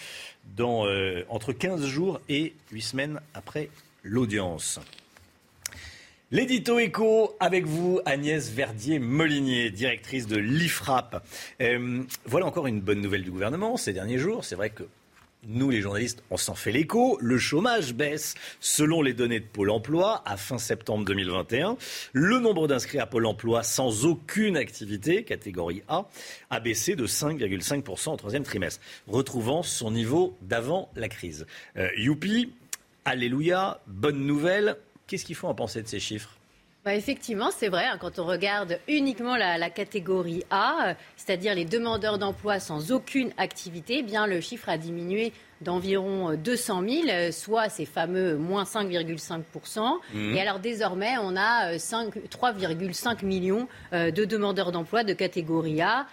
dans, 0.56 0.86
euh, 0.86 1.24
entre 1.30 1.54
15 1.54 1.86
jours 1.86 2.20
et 2.28 2.52
8 2.72 2.82
semaines 2.82 3.20
après 3.32 3.70
l'audience. 4.02 4.78
L'édito 6.30 6.78
éco 6.78 7.36
avec 7.40 7.66
vous, 7.66 8.00
Agnès 8.06 8.50
Verdier-Molinier, 8.50 9.70
directrice 9.70 10.26
de 10.26 10.36
l'IFRAP. 10.36 11.22
Euh, 11.60 12.02
voilà 12.24 12.46
encore 12.46 12.66
une 12.66 12.80
bonne 12.80 13.00
nouvelle 13.00 13.22
du 13.22 13.30
gouvernement 13.30 13.76
ces 13.76 13.92
derniers 13.92 14.18
jours. 14.18 14.44
C'est 14.44 14.54
vrai 14.56 14.70
que 14.70 14.84
nous, 15.48 15.70
les 15.70 15.80
journalistes, 15.80 16.22
on 16.30 16.36
s'en 16.36 16.54
fait 16.54 16.70
l'écho. 16.70 17.18
Le 17.20 17.36
chômage 17.36 17.94
baisse 17.94 18.34
selon 18.60 19.02
les 19.02 19.12
données 19.12 19.40
de 19.40 19.44
Pôle 19.44 19.70
emploi 19.70 20.22
à 20.24 20.36
fin 20.36 20.58
septembre 20.58 21.04
2021. 21.04 21.76
Le 22.12 22.38
nombre 22.38 22.68
d'inscrits 22.68 23.00
à 23.00 23.06
Pôle 23.06 23.26
emploi 23.26 23.64
sans 23.64 24.06
aucune 24.06 24.56
activité, 24.56 25.24
catégorie 25.24 25.82
A, 25.88 26.06
a 26.50 26.60
baissé 26.60 26.94
de 26.94 27.08
5,5% 27.08 28.12
au 28.12 28.16
troisième 28.16 28.44
trimestre, 28.44 28.80
retrouvant 29.08 29.64
son 29.64 29.90
niveau 29.90 30.36
d'avant 30.42 30.90
la 30.94 31.08
crise. 31.08 31.46
Euh, 31.76 31.88
youpi, 31.96 32.52
alléluia, 33.04 33.80
bonne 33.88 34.24
nouvelle. 34.24 34.76
Qu'est-ce 35.08 35.24
qu'il 35.24 35.34
faut 35.34 35.48
en 35.48 35.54
penser 35.54 35.82
de 35.82 35.88
ces 35.88 35.98
chiffres? 35.98 36.38
Bah 36.84 36.96
effectivement, 36.96 37.50
c'est 37.56 37.68
vrai. 37.68 37.84
Hein, 37.84 37.96
quand 38.00 38.18
on 38.18 38.24
regarde 38.24 38.80
uniquement 38.88 39.36
la, 39.36 39.70
catégorie 39.70 40.42
A, 40.50 40.88
euh, 40.88 40.94
c'est-à-dire 41.16 41.54
les 41.54 41.64
demandeurs 41.64 42.18
d'emploi 42.18 42.58
sans 42.58 42.90
aucune 42.90 43.30
activité, 43.36 43.98
eh 43.98 44.02
bien 44.02 44.26
le 44.26 44.40
chiffre 44.40 44.68
a 44.68 44.76
diminué 44.78 45.32
d'environ 45.60 46.34
200 46.34 46.82
000, 46.82 47.02
euh, 47.08 47.30
soit 47.30 47.68
ces 47.68 47.84
fameux 47.84 48.36
moins 48.36 48.64
5,5%. 48.64 49.98
Mmh. 50.12 50.34
Et 50.34 50.40
alors 50.40 50.58
désormais, 50.58 51.14
on 51.22 51.36
a 51.36 51.76
3,5 51.76 53.06
euh, 53.22 53.26
millions 53.26 53.68
de 53.92 54.24
demandeurs 54.24 54.72
d'emploi 54.72 55.04
de 55.04 55.12
catégorie 55.12 55.80
A. 55.82 56.06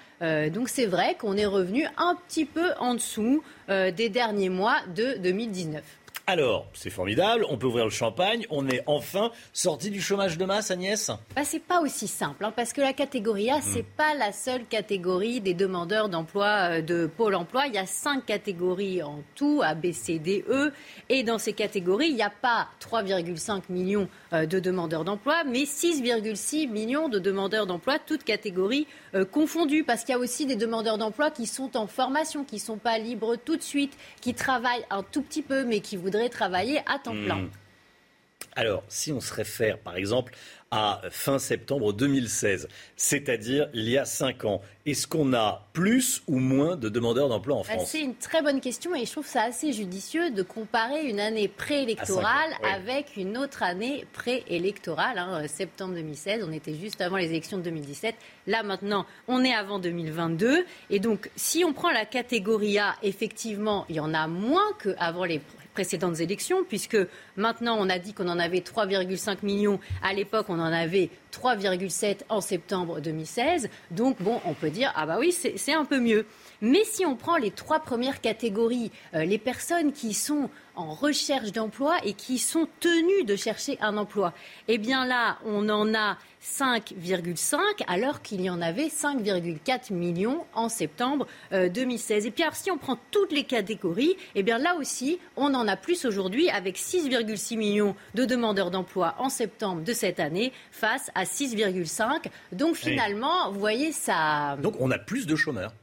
donc 0.49 0.69
c'est 0.69 0.85
vrai 0.85 1.15
qu'on 1.17 1.35
est 1.35 1.47
revenu 1.47 1.87
un 1.97 2.15
petit 2.27 2.45
peu 2.45 2.73
en 2.79 2.93
dessous 2.93 3.41
des 3.67 4.09
derniers 4.09 4.49
mois 4.49 4.77
de 4.95 5.17
2019. 5.17 5.81
Alors, 6.31 6.67
c'est 6.73 6.91
formidable, 6.91 7.43
on 7.49 7.57
peut 7.57 7.65
ouvrir 7.65 7.85
le 7.85 7.89
champagne, 7.89 8.45
on 8.51 8.67
est 8.67 8.83
enfin 8.85 9.31
sorti 9.51 9.89
du 9.89 9.99
chômage 9.99 10.37
de 10.37 10.45
masse, 10.45 10.69
Agnès 10.69 11.09
bah, 11.35 11.41
C'est 11.43 11.57
pas 11.59 11.81
aussi 11.81 12.07
simple, 12.07 12.45
hein, 12.45 12.53
parce 12.55 12.71
que 12.71 12.81
la 12.81 12.93
catégorie 12.93 13.49
A, 13.49 13.61
c'est 13.61 13.81
pas 13.81 14.13
la 14.13 14.31
seule 14.31 14.63
catégorie 14.65 15.41
des 15.41 15.55
demandeurs 15.55 16.07
d'emploi 16.07 16.45
euh, 16.45 16.81
de 16.83 17.07
Pôle 17.07 17.33
emploi. 17.33 17.65
Il 17.65 17.73
y 17.73 17.79
a 17.79 17.87
cinq 17.87 18.27
catégories 18.27 19.01
en 19.01 19.23
tout, 19.33 19.61
A, 19.63 19.73
B, 19.73 19.91
C, 19.91 20.19
D, 20.19 20.45
E. 20.47 20.71
Et 21.09 21.23
dans 21.23 21.39
ces 21.39 21.53
catégories, 21.53 22.09
il 22.09 22.15
n'y 22.15 22.21
a 22.21 22.29
pas 22.29 22.67
3,5 22.79 23.63
millions 23.69 24.07
euh, 24.33 24.45
de 24.45 24.59
demandeurs 24.59 25.05
d'emploi, 25.05 25.43
mais 25.47 25.63
6,6 25.63 26.69
millions 26.69 27.09
de 27.09 27.17
demandeurs 27.17 27.65
d'emploi, 27.65 27.97
toutes 27.97 28.23
catégories 28.23 28.85
euh, 29.15 29.25
confondues, 29.25 29.83
parce 29.83 30.03
qu'il 30.03 30.13
y 30.13 30.15
a 30.15 30.19
aussi 30.19 30.45
des 30.45 30.57
demandeurs 30.57 30.99
d'emploi 30.99 31.31
qui 31.31 31.47
sont 31.47 31.75
en 31.75 31.87
formation, 31.87 32.43
qui 32.43 32.57
ne 32.57 32.61
sont 32.61 32.77
pas 32.77 32.99
libres 32.99 33.35
tout 33.35 33.57
de 33.57 33.63
suite, 33.63 33.97
qui 34.21 34.35
travaillent 34.35 34.85
un 34.91 35.01
tout 35.01 35.23
petit 35.23 35.41
peu, 35.41 35.63
mais 35.63 35.79
qui 35.79 35.97
voudraient 35.97 36.18
travailler 36.27 36.79
à 36.85 36.99
temps 36.99 37.11
plein. 37.11 37.43
Hmm. 37.43 37.49
Alors, 38.55 38.83
si 38.89 39.11
on 39.11 39.21
se 39.21 39.33
réfère, 39.33 39.77
par 39.77 39.95
exemple, 39.95 40.33
à 40.71 41.01
fin 41.09 41.39
septembre 41.39 41.93
2016, 41.93 42.67
c'est-à-dire 42.95 43.69
il 43.73 43.89
y 43.89 43.97
a 43.97 44.05
cinq 44.05 44.45
ans. 44.45 44.61
Est-ce 44.85 45.07
qu'on 45.07 45.33
a 45.33 45.67
plus 45.73 46.21
ou 46.27 46.39
moins 46.39 46.75
de 46.75 46.89
demandeurs 46.89 47.29
d'emploi 47.29 47.55
en 47.55 47.61
bah, 47.61 47.73
France? 47.73 47.89
C'est 47.91 48.01
une 48.01 48.15
très 48.15 48.41
bonne 48.41 48.61
question 48.61 48.93
et 48.95 49.05
je 49.05 49.11
trouve 49.11 49.25
ça 49.25 49.43
assez 49.43 49.73
judicieux 49.73 50.31
de 50.31 50.43
comparer 50.43 51.05
une 51.05 51.19
année 51.19 51.47
préélectorale 51.47 52.51
avec 52.63 53.17
une 53.17 53.37
autre 53.37 53.63
année 53.63 54.05
préélectorale. 54.13 55.17
Hein, 55.17 55.47
septembre 55.47 55.95
2016, 55.95 56.45
on 56.47 56.51
était 56.51 56.75
juste 56.75 57.01
avant 57.01 57.17
les 57.17 57.27
élections 57.27 57.57
de 57.57 57.63
2017. 57.63 58.15
Là 58.47 58.63
maintenant, 58.63 59.05
on 59.27 59.43
est 59.43 59.53
avant 59.53 59.79
2022. 59.79 60.65
Et 60.89 60.99
donc, 60.99 61.31
si 61.35 61.63
on 61.65 61.73
prend 61.73 61.91
la 61.91 62.05
catégorie 62.05 62.77
A, 62.77 62.95
effectivement, 63.03 63.85
il 63.89 63.95
y 63.95 63.99
en 63.99 64.13
a 64.13 64.27
moins 64.27 64.71
qu'avant 64.83 65.25
les 65.25 65.39
précédentes 65.73 66.19
élections, 66.19 66.63
puisque 66.67 66.97
maintenant 67.37 67.77
on 67.79 67.89
a 67.89 67.99
dit 67.99 68.13
qu'on 68.13 68.27
en 68.27 68.39
avait 68.39 68.59
3,5 68.59 69.37
millions. 69.43 69.79
À 70.03 70.13
l'époque, 70.13 70.47
on 70.49 70.59
en 70.59 70.71
avait 70.71 71.09
3,7 71.31 72.19
en 72.29 72.41
septembre 72.41 72.99
2016. 73.01 73.69
Donc, 73.91 74.21
bon, 74.21 74.41
on 74.45 74.53
peut 74.53 74.69
dire, 74.69 74.91
ah 74.95 75.05
bah 75.05 75.17
oui, 75.19 75.31
c'est 75.31 75.73
un 75.73 75.85
peu 75.85 75.99
mieux. 75.99 76.25
Mais 76.61 76.83
si 76.83 77.05
on 77.05 77.15
prend 77.15 77.37
les 77.37 77.51
trois 77.51 77.79
premières 77.79 78.19
catégories, 78.19 78.91
euh, 79.13 79.23
les 79.23 79.37
personnes 79.37 79.93
qui 79.93 80.13
sont 80.13 80.49
en 80.75 80.93
recherche 80.93 81.51
d'emploi 81.51 81.95
et 82.03 82.13
qui 82.13 82.37
sont 82.37 82.67
tenues 82.79 83.25
de 83.25 83.35
chercher 83.35 83.77
un 83.81 83.97
emploi, 83.97 84.33
eh 84.67 84.77
bien 84.77 85.05
là, 85.05 85.37
on 85.45 85.69
en 85.69 85.93
a 85.93 86.17
5,5 86.43 87.59
alors 87.87 88.21
qu'il 88.21 88.41
y 88.41 88.49
en 88.49 88.61
avait 88.61 88.87
5,4 88.87 89.93
millions 89.93 90.45
en 90.53 90.69
septembre 90.69 91.27
2016. 91.51 92.23
Euh, 92.23 92.27
et 92.27 92.31
puis 92.31 92.43
alors, 92.43 92.55
si 92.55 92.71
on 92.71 92.77
prend 92.77 92.97
toutes 93.11 93.31
les 93.31 93.43
catégories, 93.43 94.15
eh 94.35 94.43
bien 94.43 94.57
là 94.57 94.75
aussi, 94.75 95.19
on 95.37 95.53
en 95.53 95.67
a 95.67 95.75
plus 95.75 96.05
aujourd'hui 96.05 96.49
avec 96.49 96.77
6,6 96.77 97.57
millions 97.57 97.95
de 98.15 98.25
demandeurs 98.25 98.71
d'emploi 98.71 99.15
en 99.17 99.29
septembre 99.29 99.83
de 99.83 99.93
cette 99.93 100.19
année 100.19 100.51
face 100.71 101.11
à 101.15 101.23
6,5. 101.23 102.25
Donc 102.51 102.75
finalement, 102.75 103.51
vous 103.51 103.59
voyez 103.59 103.91
ça. 103.91 104.57
Donc 104.61 104.75
on 104.79 104.91
a 104.91 104.97
plus 104.97 105.25
de 105.25 105.35
chômeurs. 105.35 105.73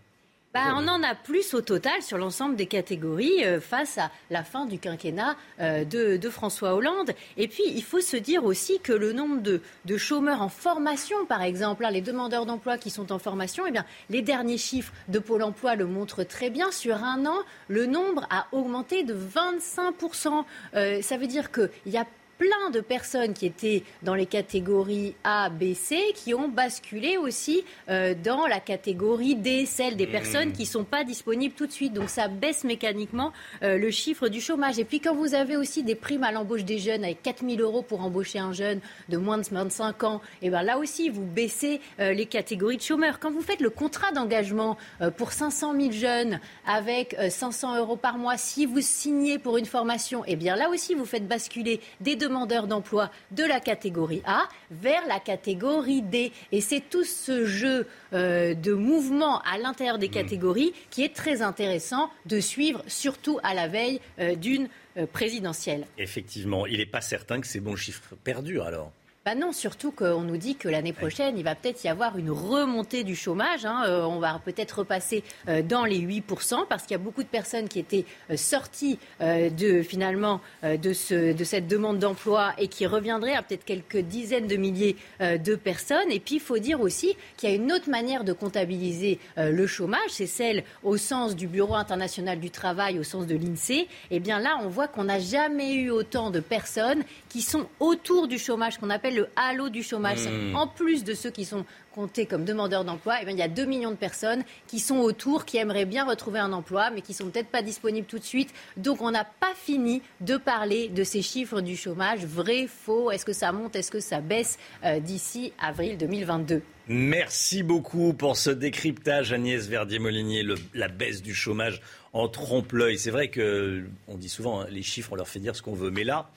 Bah, 0.55 0.75
on 0.75 0.89
en 0.89 1.03
a 1.03 1.15
plus 1.15 1.53
au 1.53 1.61
total 1.61 2.03
sur 2.03 2.17
l'ensemble 2.17 2.57
des 2.57 2.65
catégories 2.65 3.45
euh, 3.45 3.61
face 3.61 3.99
à 3.99 4.11
la 4.31 4.43
fin 4.43 4.65
du 4.65 4.79
quinquennat 4.79 5.37
euh, 5.61 5.85
de, 5.85 6.31
François 6.31 6.75
Hollande. 6.75 7.13
Et 7.37 7.47
puis, 7.47 7.65
il 7.67 7.83
faut 7.83 8.01
se 8.01 8.17
dire 8.17 8.45
aussi 8.45 8.81
que 8.81 8.93
le 8.93 9.13
nombre 9.13 9.43
de, 9.43 9.61
chômeurs 9.99 10.41
en 10.41 10.49
formation, 10.49 11.27
par 11.27 11.43
exemple, 11.43 11.85
hein, 11.85 11.91
les 11.91 12.01
demandeurs 12.01 12.47
d'emploi 12.47 12.79
qui 12.79 12.89
sont 12.89 13.13
en 13.13 13.19
formation, 13.19 13.65
eh 13.67 13.71
bien, 13.71 13.85
les 14.09 14.23
derniers 14.23 14.57
chiffres 14.57 14.93
de 15.09 15.19
Pôle 15.19 15.43
emploi 15.43 15.75
le 15.75 15.85
montrent 15.85 16.25
très 16.25 16.49
bien. 16.49 16.71
Sur 16.71 17.05
un 17.05 17.27
an, 17.27 17.39
le 17.69 17.85
nombre 17.85 18.27
a 18.31 18.47
augmenté 18.53 19.03
de 19.03 19.15
25%. 19.15 20.45
Euh, 20.75 21.03
ça 21.03 21.19
veut 21.19 21.27
dire 21.27 21.53
qu'il 21.53 21.71
y 21.87 21.99
a 21.99 22.07
plein 22.39 22.71
de 22.71 22.81
personnes 22.81 23.33
qui 23.33 23.47
étaient 23.47 23.83
dans 24.03 24.15
les 24.15 24.27
catégories 24.27 25.15
A, 25.25 25.49
B, 25.49 25.75
C, 25.75 25.99
qui 26.15 26.35
ont 26.35 26.49
basculé 26.49 27.17
aussi 27.17 27.65
euh, 27.89 28.15
dans 28.15 28.47
la 28.47 28.61
catégorie 28.61 29.37
D, 29.37 29.67
celle 29.67 29.97
des 29.97 30.07
personnes 30.07 30.51
mmh. 30.51 30.53
qui 30.53 30.63
ne 30.63 30.69
sont 30.69 30.85
pas 30.85 31.05
disponibles 31.05 31.55
tout 31.55 31.67
de 31.67 31.73
suite. 31.73 31.93
Donc 31.93 32.09
ça 32.09 32.29
baisse 32.29 32.65
mécaniquement 32.65 33.33
euh, 33.63 33.79
le 33.79 33.91
chiffre 33.91 34.29
du 34.29 34.41
chômage. 34.41 34.79
Et 34.79 34.85
puis 34.85 35.01
quand 35.01 35.15
vous 35.15 35.35
avez 35.35 35.57
aussi 35.57 35.83
des 35.83 35.95
primes 35.95 36.25
à 36.25 36.33
l'embauche 36.33 36.65
des 36.65 36.79
jeunes 36.79 37.05
avec 37.05 37.23
4 37.23 37.45
000 37.49 37.61
euros 37.61 37.83
pour 37.83 38.03
embaucher 38.03 38.39
un 38.39 38.53
jeune 38.53 38.81
de 39.09 39.17
moins 39.17 39.39
de 39.39 39.47
25 39.51 40.05
ans, 40.05 40.21
et 40.43 40.47
eh 40.47 40.51
ben 40.51 40.63
là 40.63 40.79
aussi 40.79 41.09
vous 41.09 41.25
baissez 41.25 41.81
euh, 42.01 42.13
les 42.13 42.27
catégories 42.27 42.77
de 42.77 42.83
chômeurs. 42.83 43.19
Quand 43.19 43.31
vous 43.31 43.43
faites 43.43 43.61
le 43.61 43.71
contrat 43.71 44.13
d'engagement 44.13 44.77
pour 45.17 45.33
500 45.33 45.75
000 45.79 45.93
jeunes 45.93 46.41
avec 46.67 47.17
500 47.29 47.79
euros 47.79 47.97
par 47.97 48.19
mois, 48.19 48.37
si 48.37 48.67
vous 48.67 48.81
signez 48.81 49.39
pour 49.39 49.57
une 49.57 49.67
formation, 49.67 50.25
et 50.25 50.33
eh 50.33 50.37
bien 50.37 50.57
là 50.57 50.69
aussi 50.69 50.95
vous 50.95 51.05
faites 51.05 51.27
basculer 51.27 51.81
des 52.01 52.17
demandeurs 52.27 52.67
d'emploi 52.67 53.11
de 53.31 53.45
la 53.45 53.61
catégorie 53.61 54.23
A 54.27 54.49
vers 54.71 55.07
la 55.07 55.21
catégorie 55.21 56.03
D. 56.03 56.33
Et 56.53 56.61
c'est 56.61 56.81
tout 56.81 57.05
ce 57.05 57.45
jeu 57.45 57.87
euh, 58.13 58.55
de 58.55 58.73
mouvement 58.73 59.41
à 59.43 59.59
l'intérieur 59.59 59.99
des 59.99 60.09
mmh. 60.09 60.13
catégories 60.13 60.73
qui 60.91 61.05
est 61.05 61.15
très 61.15 61.43
intéressant 61.43 62.11
de 62.27 62.41
suivre, 62.41 62.83
surtout 62.87 63.39
à 63.43 63.55
la 63.55 63.69
veille 63.69 64.01
euh, 64.19 64.35
d'une 64.35 64.69
euh, 64.97 65.07
présidentielle. 65.07 65.87
Effectivement, 65.99 66.67
il 66.67 66.79
n'est 66.79 66.87
pas 66.87 67.01
certain 67.01 67.41
que 67.41 67.47
ces 67.47 67.61
bons 67.61 67.77
chiffres 67.77 68.15
perdurent 68.25 68.67
alors. 68.67 68.93
Bah 69.27 69.35
non, 69.35 69.51
surtout 69.51 69.91
qu'on 69.91 70.21
nous 70.21 70.37
dit 70.37 70.55
que 70.55 70.69
l'année 70.69 70.93
prochaine, 70.93 71.37
il 71.37 71.43
va 71.43 71.57
peut-être 71.57 71.83
y 71.83 71.89
avoir 71.89 72.17
une 72.17 72.31
remontée 72.31 73.03
du 73.03 73.17
chômage. 73.17 73.65
Hein. 73.65 73.83
Euh, 73.89 74.05
on 74.05 74.21
va 74.21 74.41
peut-être 74.45 74.79
repasser 74.79 75.25
euh, 75.49 75.63
dans 75.63 75.85
les 75.85 75.99
8%, 75.99 76.69
parce 76.69 76.85
qu'il 76.85 76.93
y 76.93 76.95
a 76.95 76.99
beaucoup 76.99 77.25
de 77.25 77.29
personnes 77.29 77.67
qui 77.67 77.81
étaient 77.81 78.05
euh, 78.31 78.37
sorties 78.37 79.01
de, 79.21 79.83
finalement 79.83 80.41
de, 80.63 80.93
ce, 80.93 81.33
de 81.33 81.45
cette 81.45 81.67
demande 81.67 81.99
d'emploi 81.99 82.53
et 82.59 82.69
qui 82.69 82.87
reviendraient 82.87 83.35
à 83.35 83.43
peut-être 83.43 83.65
quelques 83.65 83.97
dizaines 83.97 84.47
de 84.47 84.55
milliers 84.55 84.95
de 85.21 85.55
personnes. 85.57 86.13
Et 86.13 86.21
puis, 86.21 86.37
il 86.37 86.41
faut 86.41 86.59
dire 86.59 86.81
aussi 86.81 87.17
qu'il 87.37 87.51
y 87.51 87.53
a 87.53 87.57
une 87.57 87.73
autre 87.73 87.91
manière 87.91 88.23
de 88.23 88.33
comptabiliser 88.33 89.19
le 89.37 89.67
chômage, 89.67 90.11
c'est 90.11 90.27
celle 90.27 90.63
au 90.85 90.97
sens 90.97 91.35
du 91.35 91.49
Bureau 91.49 91.75
international 91.75 92.39
du 92.39 92.51
travail, 92.51 92.99
au 92.99 93.03
sens 93.03 93.27
de 93.27 93.35
l'INSEE. 93.35 93.81
Et 93.81 93.89
eh 94.13 94.21
bien 94.21 94.39
là, 94.39 94.59
on 94.63 94.69
voit 94.69 94.87
qu'on 94.87 95.05
n'a 95.05 95.19
jamais 95.19 95.75
eu 95.75 95.91
autant 95.91 96.31
de 96.31 96.41
personnes 96.41 97.03
qui 97.29 97.43
sont 97.43 97.67
autour 97.81 98.29
du 98.29 98.39
chômage 98.39 98.79
qu'on 98.79 98.91
appelle 98.91 99.16
le 99.17 99.29
halo 99.35 99.69
du 99.69 99.83
chômage. 99.83 100.19
Hmm. 100.21 100.55
En 100.55 100.67
plus 100.69 101.03
de 101.03 101.15
ceux 101.15 101.31
qui 101.31 101.45
sont 101.45 101.65
comptés 101.93 102.27
comme 102.27 102.45
demandeurs 102.45 102.85
d'emploi, 102.85 103.17
eh 103.23 103.31
il 103.31 103.37
y 103.37 103.43
a 103.43 103.49
2 103.49 103.65
millions 103.65 103.91
de 103.91 103.97
personnes 103.97 104.45
qui 104.67 104.79
sont 104.79 104.99
autour, 104.99 105.45
qui 105.45 105.57
aimeraient 105.57 105.87
bien 105.87 106.05
retrouver 106.05 106.39
un 106.39 106.53
emploi, 106.53 106.91
mais 106.91 107.01
qui 107.01 107.15
sont 107.15 107.31
peut-être 107.31 107.49
pas 107.49 107.63
disponibles 107.63 108.07
tout 108.07 108.19
de 108.19 108.25
suite. 108.25 108.53
Donc 108.77 109.01
on 109.01 109.11
n'a 109.11 109.25
pas 109.25 109.55
fini 109.57 110.03
de 110.21 110.37
parler 110.37 110.89
de 110.89 111.03
ces 111.05 111.23
chiffres 111.23 111.61
du 111.61 111.77
chômage. 111.77 112.25
Vrai, 112.25 112.67
faux, 112.69 113.11
est-ce 113.11 113.25
que 113.25 113.33
ça 113.33 113.51
monte, 113.53 113.75
est-ce 113.77 113.91
que 113.91 114.01
ça 114.01 114.21
baisse 114.21 114.59
euh, 114.85 115.01
d'ici 115.01 115.53
avril 115.59 115.97
2022 115.97 116.63
Merci 116.89 117.65
beaucoup 117.65 118.13
pour 118.13 118.37
ce 118.37 118.51
décryptage, 118.51 119.33
Agnès 119.33 119.67
Verdier-Molinier, 119.67 120.45
la 120.73 120.87
baisse 120.87 121.21
du 121.21 121.35
chômage 121.35 121.81
en 122.13 122.29
trompe-l'œil. 122.29 122.97
C'est 122.97 123.11
vrai 123.11 123.29
que 123.29 123.85
on 124.07 124.17
dit 124.17 124.29
souvent, 124.29 124.61
hein, 124.61 124.67
les 124.71 124.83
chiffres, 124.83 125.13
on 125.13 125.17
leur 125.17 125.27
fait 125.27 125.41
dire 125.41 125.57
ce 125.57 125.63
qu'on 125.63 125.75
veut. 125.75 125.91
Mais 125.91 126.05
là, 126.05 126.31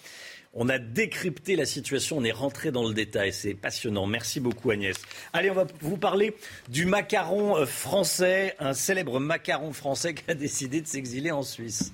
on 0.54 0.68
a 0.70 0.80
décrypté 0.80 1.56
la 1.56 1.66
situation, 1.66 2.18
on 2.18 2.24
est 2.24 2.32
rentré 2.32 2.72
dans 2.72 2.88
le 2.88 2.94
détail. 2.94 3.34
C'est 3.34 3.54
passionnant. 3.54 4.08
Merci 4.08 4.40
beaucoup 4.40 4.72
Agnès. 4.72 4.98
Allez, 5.34 5.52
on 5.52 5.56
va 5.56 5.68
vous 5.82 5.98
parler 5.98 6.36
du 6.70 6.86
macaron 6.86 7.58
euh, 7.58 7.66
français, 7.66 8.56
un 8.60 8.74
célèbre 8.74 9.20
macaron 9.20 9.74
français 9.74 10.14
qui 10.16 10.24
a 10.30 10.34
décidé 10.34 10.82
de 10.82 10.88
s'exiler 10.88 11.32
en 11.32 11.44
Suisse. 11.44 11.94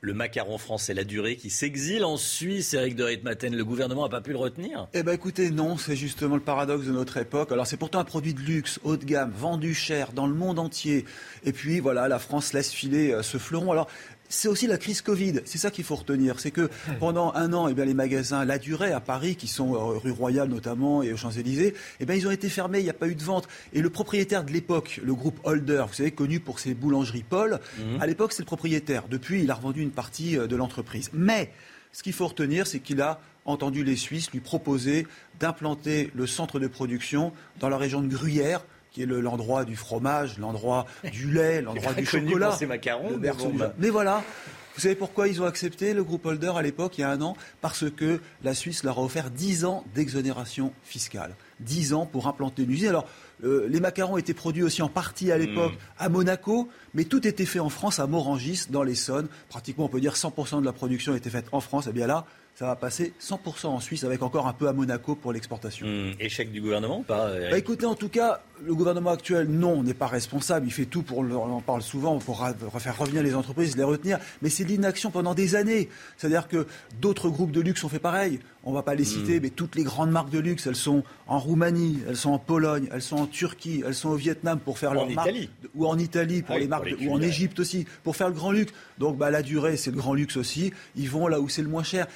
Le 0.00 0.14
macaron 0.14 0.58
français, 0.58 0.94
la 0.94 1.02
durée 1.02 1.34
qui 1.34 1.50
s'exile 1.50 2.04
en 2.04 2.16
Suisse, 2.16 2.72
Eric 2.72 2.94
de 2.94 3.02
Ritmaten, 3.02 3.56
le 3.56 3.64
gouvernement 3.64 4.04
n'a 4.04 4.08
pas 4.08 4.20
pu 4.20 4.30
le 4.30 4.36
retenir 4.36 4.86
Eh 4.94 5.02
bien 5.02 5.12
écoutez, 5.12 5.50
non, 5.50 5.76
c'est 5.76 5.96
justement 5.96 6.36
le 6.36 6.40
paradoxe 6.40 6.86
de 6.86 6.92
notre 6.92 7.16
époque. 7.16 7.50
Alors 7.50 7.66
c'est 7.66 7.76
pourtant 7.76 7.98
un 7.98 8.04
produit 8.04 8.32
de 8.32 8.40
luxe, 8.40 8.78
haut 8.84 8.96
de 8.96 9.04
gamme, 9.04 9.32
vendu 9.32 9.74
cher 9.74 10.12
dans 10.12 10.28
le 10.28 10.34
monde 10.34 10.60
entier. 10.60 11.04
Et 11.42 11.52
puis 11.52 11.80
voilà, 11.80 12.06
la 12.06 12.20
France 12.20 12.52
laisse 12.52 12.72
filer 12.72 13.10
euh, 13.10 13.24
ce 13.24 13.38
fleuron. 13.38 13.72
Alors 13.72 13.88
c'est 14.28 14.48
aussi 14.48 14.66
la 14.66 14.78
crise 14.78 15.02
Covid. 15.02 15.40
C'est 15.44 15.58
ça 15.58 15.70
qu'il 15.70 15.84
faut 15.84 15.96
retenir. 15.96 16.40
C'est 16.40 16.50
que 16.50 16.68
pendant 17.00 17.32
un 17.34 17.52
an, 17.52 17.68
eh 17.68 17.74
bien, 17.74 17.84
les 17.84 17.94
magasins 17.94 18.44
La 18.44 18.58
Durée 18.58 18.92
à 18.92 19.00
Paris, 19.00 19.36
qui 19.36 19.48
sont 19.48 19.74
euh, 19.74 19.98
rue 19.98 20.10
Royale 20.10 20.48
notamment 20.48 21.02
et 21.02 21.12
aux 21.12 21.16
Champs-Élysées, 21.16 21.74
eh 22.00 22.06
bien, 22.06 22.14
ils 22.14 22.26
ont 22.26 22.30
été 22.30 22.48
fermés. 22.48 22.80
Il 22.80 22.84
n'y 22.84 22.90
a 22.90 22.94
pas 22.94 23.08
eu 23.08 23.14
de 23.14 23.22
vente. 23.22 23.48
Et 23.72 23.80
le 23.80 23.90
propriétaire 23.90 24.44
de 24.44 24.52
l'époque, 24.52 25.00
le 25.02 25.14
groupe 25.14 25.40
Holder, 25.44 25.84
vous 25.88 25.94
savez, 25.94 26.10
connu 26.10 26.40
pour 26.40 26.58
ses 26.58 26.74
boulangeries 26.74 27.24
Paul, 27.28 27.60
mhm. 27.78 28.00
à 28.00 28.06
l'époque, 28.06 28.32
c'est 28.32 28.42
le 28.42 28.46
propriétaire. 28.46 29.08
Depuis, 29.08 29.42
il 29.42 29.50
a 29.50 29.54
revendu 29.54 29.82
une 29.82 29.90
partie 29.90 30.36
euh, 30.36 30.46
de 30.46 30.56
l'entreprise. 30.56 31.10
Mais 31.12 31.50
ce 31.92 32.02
qu'il 32.02 32.12
faut 32.12 32.26
retenir, 32.26 32.66
c'est 32.66 32.80
qu'il 32.80 33.00
a 33.00 33.20
entendu 33.44 33.82
les 33.82 33.96
Suisses 33.96 34.30
lui 34.30 34.40
proposer 34.40 35.06
d'implanter 35.40 36.10
le 36.14 36.26
centre 36.26 36.60
de 36.60 36.66
production 36.66 37.32
dans 37.60 37.70
la 37.70 37.78
région 37.78 38.02
de 38.02 38.08
Gruyère 38.08 38.62
qui 38.98 39.04
est 39.04 39.22
l'endroit 39.22 39.64
du 39.64 39.76
fromage, 39.76 40.38
l'endroit 40.38 40.86
du 41.12 41.30
lait, 41.30 41.62
l'endroit 41.62 41.92
du 41.92 42.04
chocolat. 42.04 42.58
Macarons, 42.66 43.16
mais, 43.16 43.30
bah. 43.54 43.72
mais 43.78 43.90
voilà. 43.90 44.24
Vous 44.74 44.82
savez 44.82 44.96
pourquoi 44.96 45.28
ils 45.28 45.40
ont 45.40 45.44
accepté 45.44 45.94
le 45.94 46.04
groupe 46.04 46.26
Holder 46.26 46.52
à 46.56 46.62
l'époque, 46.62 46.98
il 46.98 47.02
y 47.02 47.04
a 47.04 47.10
un 47.10 47.20
an? 47.20 47.36
Parce 47.60 47.90
que 47.90 48.20
la 48.42 48.54
Suisse 48.54 48.82
leur 48.84 48.98
a 48.98 49.02
offert 49.02 49.30
10 49.30 49.64
ans 49.64 49.84
d'exonération 49.94 50.72
fiscale. 50.82 51.34
10 51.60 51.94
ans 51.94 52.06
pour 52.06 52.26
implanter 52.26 52.62
une 52.62 52.70
usine. 52.70 52.88
Alors, 52.88 53.06
euh, 53.44 53.66
les 53.68 53.80
macarons 53.80 54.18
étaient 54.18 54.34
produits 54.34 54.62
aussi 54.62 54.82
en 54.82 54.88
partie 54.88 55.30
à 55.30 55.38
l'époque 55.38 55.72
hmm. 55.72 56.02
à 56.04 56.08
Monaco, 56.08 56.68
mais 56.94 57.04
tout 57.04 57.26
était 57.26 57.46
fait 57.46 57.60
en 57.60 57.68
France, 57.68 57.98
à 58.00 58.06
Morangis, 58.06 58.66
dans 58.70 58.82
l'Essonne. 58.82 59.28
Pratiquement, 59.48 59.84
on 59.84 59.88
peut 59.88 60.00
dire 60.00 60.14
100% 60.14 60.60
de 60.60 60.66
la 60.66 60.72
production 60.72 61.14
était 61.14 61.30
faite 61.30 61.46
en 61.52 61.60
France. 61.60 61.86
Et 61.86 61.90
eh 61.90 61.92
bien 61.92 62.06
là, 62.06 62.24
ça 62.58 62.66
va 62.66 62.74
passer 62.74 63.12
100% 63.20 63.66
en 63.66 63.78
Suisse, 63.78 64.02
avec 64.02 64.20
encore 64.20 64.48
un 64.48 64.52
peu 64.52 64.66
à 64.66 64.72
Monaco 64.72 65.14
pour 65.14 65.32
l'exportation. 65.32 65.86
Hmm, 65.86 66.14
échec 66.18 66.50
du 66.50 66.60
gouvernement 66.60 67.04
pas 67.04 67.30
bah, 67.30 67.56
Écoutez, 67.56 67.86
en 67.86 67.94
tout 67.94 68.08
cas, 68.08 68.40
le 68.64 68.74
gouvernement 68.74 69.10
actuel, 69.10 69.46
non, 69.48 69.84
n'est 69.84 69.94
pas 69.94 70.08
responsable. 70.08 70.66
Il 70.66 70.72
fait 70.72 70.86
tout 70.86 71.02
pour, 71.02 71.18
on 71.18 71.52
en 71.52 71.60
parle 71.60 71.82
souvent, 71.82 72.18
pour 72.18 72.44
faire 72.80 72.98
revenir 72.98 73.22
les 73.22 73.36
entreprises, 73.36 73.76
les 73.76 73.84
retenir. 73.84 74.18
Mais 74.42 74.48
c'est 74.48 74.64
l'inaction 74.64 75.12
pendant 75.12 75.34
des 75.34 75.54
années. 75.54 75.88
C'est-à-dire 76.16 76.48
que 76.48 76.66
d'autres 77.00 77.28
groupes 77.28 77.52
de 77.52 77.60
luxe 77.60 77.84
ont 77.84 77.88
fait 77.88 78.00
pareil. 78.00 78.40
On 78.64 78.70
ne 78.70 78.74
va 78.74 78.82
pas 78.82 78.96
les 78.96 79.04
citer, 79.04 79.38
hmm. 79.38 79.42
mais 79.44 79.50
toutes 79.50 79.76
les 79.76 79.84
grandes 79.84 80.10
marques 80.10 80.30
de 80.30 80.40
luxe, 80.40 80.66
elles 80.66 80.74
sont 80.74 81.04
en 81.28 81.38
Roumanie, 81.38 81.98
elles 82.08 82.16
sont 82.16 82.30
en 82.30 82.38
Pologne, 82.38 82.88
elles 82.90 83.02
sont 83.02 83.16
en 83.16 83.26
Turquie, 83.26 83.82
elles 83.86 83.94
sont 83.94 84.08
au 84.08 84.16
Vietnam 84.16 84.58
pour 84.58 84.78
faire 84.78 84.94
leur 84.94 85.08
marque, 85.10 85.30
ou 85.74 85.86
en 85.86 85.98
Italie 85.98 86.42
pour 86.42 86.56
ah 86.56 86.58
les 86.58 86.66
marques, 86.66 86.94
ou 87.02 87.12
en 87.12 87.20
Égypte 87.20 87.60
aussi 87.60 87.86
pour 88.02 88.16
faire 88.16 88.28
le 88.28 88.34
grand 88.34 88.50
luxe. 88.50 88.72
Donc 88.98 89.18
bah, 89.18 89.30
la 89.30 89.42
durée, 89.42 89.76
c'est 89.76 89.90
le 89.90 89.98
grand 89.98 90.14
luxe 90.14 90.38
aussi. 90.38 90.72
Ils 90.96 91.10
vont 91.10 91.28
là 91.28 91.40
où 91.40 91.48
c'est 91.48 91.62
le 91.62 91.68
moins 91.68 91.82
cher. 91.82 92.06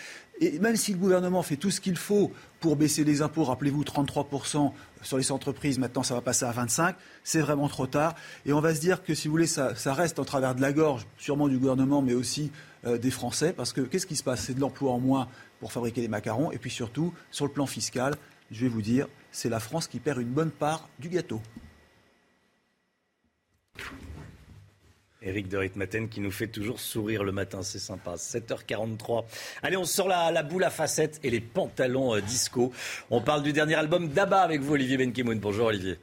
Et 0.40 0.58
même 0.58 0.76
si 0.76 0.92
le 0.92 0.98
gouvernement 0.98 1.42
fait 1.42 1.56
tout 1.56 1.70
ce 1.70 1.80
qu'il 1.80 1.96
faut 1.96 2.32
pour 2.58 2.76
baisser 2.76 3.04
les 3.04 3.22
impôts, 3.22 3.44
rappelez-vous 3.44 3.84
33% 3.84 4.72
sur 5.02 5.18
les 5.18 5.30
entreprises, 5.30 5.78
maintenant 5.78 6.02
ça 6.02 6.14
va 6.14 6.20
passer 6.20 6.44
à 6.44 6.52
25%, 6.52 6.94
c'est 7.22 7.40
vraiment 7.40 7.68
trop 7.68 7.86
tard. 7.86 8.14
Et 8.46 8.52
on 8.52 8.60
va 8.60 8.74
se 8.74 8.80
dire 8.80 9.04
que 9.04 9.14
si 9.14 9.28
vous 9.28 9.32
voulez, 9.32 9.46
ça, 9.46 9.74
reste 9.86 10.18
en 10.18 10.24
travers 10.24 10.54
de 10.54 10.60
la 10.60 10.72
gorge, 10.72 11.06
sûrement 11.18 11.48
du 11.48 11.58
gouvernement, 11.58 12.02
mais 12.02 12.14
aussi 12.14 12.50
euh, 12.86 12.98
des 12.98 13.10
Français, 13.10 13.52
parce 13.52 13.72
que 13.72 13.82
qu'est-ce 13.82 14.06
qui 14.06 14.16
se 14.16 14.24
passe? 14.24 14.44
C'est 14.44 14.54
de 14.54 14.60
l'emploi 14.60 14.92
en 14.92 14.98
moins 14.98 15.28
pour 15.60 15.70
fabriquer 15.70 16.00
des 16.00 16.08
macarons, 16.08 16.50
et 16.50 16.58
puis 16.58 16.70
surtout, 16.70 17.12
sur 17.30 17.44
le 17.44 17.52
plan 17.52 17.66
fiscal, 17.66 18.14
je 18.52 18.60
vais 18.60 18.68
vous 18.68 18.82
dire, 18.82 19.08
c'est 19.32 19.48
la 19.48 19.58
France 19.58 19.88
qui 19.88 19.98
perd 19.98 20.20
une 20.20 20.28
bonne 20.28 20.50
part 20.50 20.88
du 20.98 21.08
gâteau. 21.08 21.40
Éric 25.22 25.48
de 25.48 25.56
Ritmaten 25.56 26.08
qui 26.08 26.20
nous 26.20 26.32
fait 26.32 26.48
toujours 26.48 26.80
sourire 26.80 27.24
le 27.24 27.32
matin, 27.32 27.62
c'est 27.62 27.78
sympa. 27.78 28.16
7h43. 28.16 29.24
Allez, 29.62 29.76
on 29.76 29.84
sort 29.84 30.08
la, 30.08 30.42
boule 30.42 30.64
à 30.64 30.70
facettes 30.70 31.20
et 31.22 31.30
les 31.30 31.40
pantalons 31.40 32.14
euh, 32.14 32.20
disco. 32.20 32.72
On 33.10 33.20
parle 33.20 33.42
du 33.42 33.52
dernier 33.52 33.76
album 33.76 34.08
d'Abba 34.08 34.42
avec 34.42 34.60
vous, 34.60 34.74
Olivier 34.74 34.98
Benkimoun. 34.98 35.38
Bonjour, 35.38 35.66
Olivier. 35.66 35.98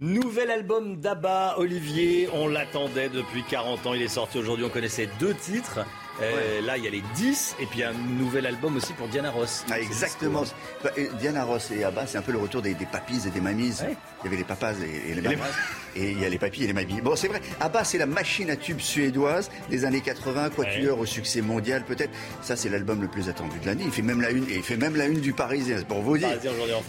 Nouvel 0.00 0.50
album 0.50 0.96
d'Abba, 0.96 1.56
Olivier. 1.58 2.30
On 2.32 2.48
l'attendait 2.48 3.10
depuis 3.10 3.44
40 3.44 3.86
ans. 3.86 3.94
Il 3.94 4.00
est 4.00 4.08
sorti 4.08 4.38
aujourd'hui. 4.38 4.64
On 4.64 4.70
connaissait 4.70 5.10
deux 5.20 5.34
titres. 5.34 5.80
Euh, 6.22 6.60
là, 6.62 6.76
il 6.76 6.84
y 6.84 6.86
a 6.86 6.90
les 6.90 7.02
10 7.14 7.56
et 7.60 7.66
puis 7.66 7.82
un 7.82 7.92
nouvel 7.92 8.46
album 8.46 8.76
aussi 8.76 8.92
pour 8.92 9.08
Diana 9.08 9.30
Ross. 9.30 9.64
Ah, 9.70 9.80
exactement. 9.80 10.44
Bah, 10.84 10.90
Diana 11.18 11.44
Ross 11.44 11.70
et 11.70 11.84
Abba, 11.84 12.06
c'est 12.06 12.18
un 12.18 12.22
peu 12.22 12.32
le 12.32 12.38
retour 12.38 12.62
des, 12.62 12.74
des 12.74 12.86
papis 12.86 13.26
et 13.26 13.30
des 13.30 13.40
mamies. 13.40 13.72
Il 13.80 14.24
y 14.24 14.26
avait 14.26 14.36
les 14.36 14.44
papas 14.44 14.74
et, 14.74 15.14
les 15.14 15.22
mamies. 15.22 15.36
Et 15.96 16.10
il 16.12 16.20
y 16.20 16.24
a 16.24 16.28
les 16.28 16.38
papis 16.38 16.64
et 16.64 16.66
les 16.66 16.72
mamies. 16.72 17.00
Bon, 17.00 17.16
c'est 17.16 17.28
vrai. 17.28 17.40
Abba, 17.60 17.84
c'est 17.84 17.98
la 17.98 18.06
machine 18.06 18.50
à 18.50 18.56
tube 18.56 18.80
suédoise 18.80 19.50
des 19.70 19.84
années 19.84 20.00
80, 20.00 20.50
quatuor 20.50 20.98
au 20.98 21.06
succès 21.06 21.40
mondial 21.40 21.84
peut-être. 21.84 22.12
Ça, 22.42 22.56
c'est 22.56 22.68
l'album 22.68 23.00
le 23.00 23.08
plus 23.08 23.28
attendu 23.28 23.58
de 23.58 23.66
l'année. 23.66 23.84
Il 23.86 23.92
fait 23.92 24.02
même 24.02 24.20
la 24.20 24.30
une, 24.30 24.48
et 24.48 24.56
il 24.56 24.62
fait 24.62 24.76
même 24.76 24.96
la 24.96 25.06
une 25.06 25.20
du 25.20 25.32
Parisien, 25.32 25.76
c'est 25.78 25.86
pour 25.86 26.02
vous 26.02 26.18
dire. 26.18 26.28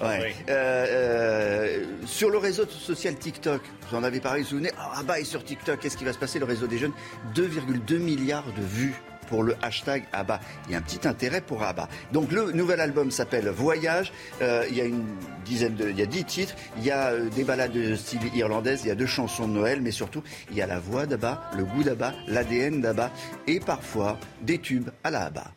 Euh, 0.01 0.31
euh, 0.49 1.83
sur 2.05 2.29
le 2.29 2.37
réseau 2.37 2.65
social 2.67 3.15
TikTok, 3.15 3.61
vous 3.89 3.97
en 3.97 4.03
avez 4.03 4.19
parlé, 4.19 4.41
vous 4.41 4.45
vous 4.45 4.49
souvenez, 4.51 4.71
oh, 4.77 4.99
Abba 4.99 5.19
est 5.19 5.25
sur 5.25 5.43
TikTok. 5.43 5.79
Qu'est-ce 5.79 5.97
qui 5.97 6.05
va 6.05 6.13
se 6.13 6.19
passer? 6.19 6.39
Le 6.39 6.45
réseau 6.45 6.67
des 6.67 6.77
jeunes, 6.77 6.93
2,2 7.35 7.97
milliards 7.97 8.51
de 8.53 8.61
vues 8.61 8.95
pour 9.31 9.43
le 9.43 9.55
hashtag 9.63 10.03
ABBA. 10.11 10.41
Il 10.67 10.73
y 10.73 10.75
a 10.75 10.77
un 10.77 10.81
petit 10.81 11.07
intérêt 11.07 11.39
pour 11.39 11.63
ABBA. 11.63 11.87
Donc 12.11 12.31
le 12.33 12.51
nouvel 12.51 12.81
album 12.81 13.09
s'appelle 13.09 13.47
Voyage. 13.47 14.11
Euh, 14.41 14.65
il 14.69 14.75
y 14.75 14.81
a 14.81 14.85
une 14.85 15.05
dizaine 15.45 15.73
de, 15.75 15.89
il 15.89 15.97
y 15.97 16.01
a 16.01 16.05
dix 16.05 16.25
titres. 16.25 16.53
Il 16.77 16.83
y 16.83 16.91
a 16.91 17.11
euh, 17.11 17.29
des 17.29 17.45
balades 17.45 17.71
de 17.71 17.95
style 17.95 18.19
irlandaise. 18.35 18.81
Il 18.83 18.89
y 18.89 18.91
a 18.91 18.95
deux 18.95 19.05
chansons 19.05 19.47
de 19.47 19.53
Noël, 19.53 19.81
mais 19.81 19.91
surtout 19.91 20.21
il 20.51 20.57
y 20.57 20.61
a 20.61 20.67
la 20.67 20.79
voix 20.79 21.05
d'ABBA, 21.05 21.51
le 21.57 21.63
goût 21.63 21.83
d'ABBA, 21.83 22.13
l'ADN 22.27 22.81
d'ABBA 22.81 23.09
et 23.47 23.61
parfois 23.61 24.19
des 24.41 24.59
tubes 24.59 24.89
à 25.03 25.11
la 25.11 25.25
ABBA. 25.25 25.51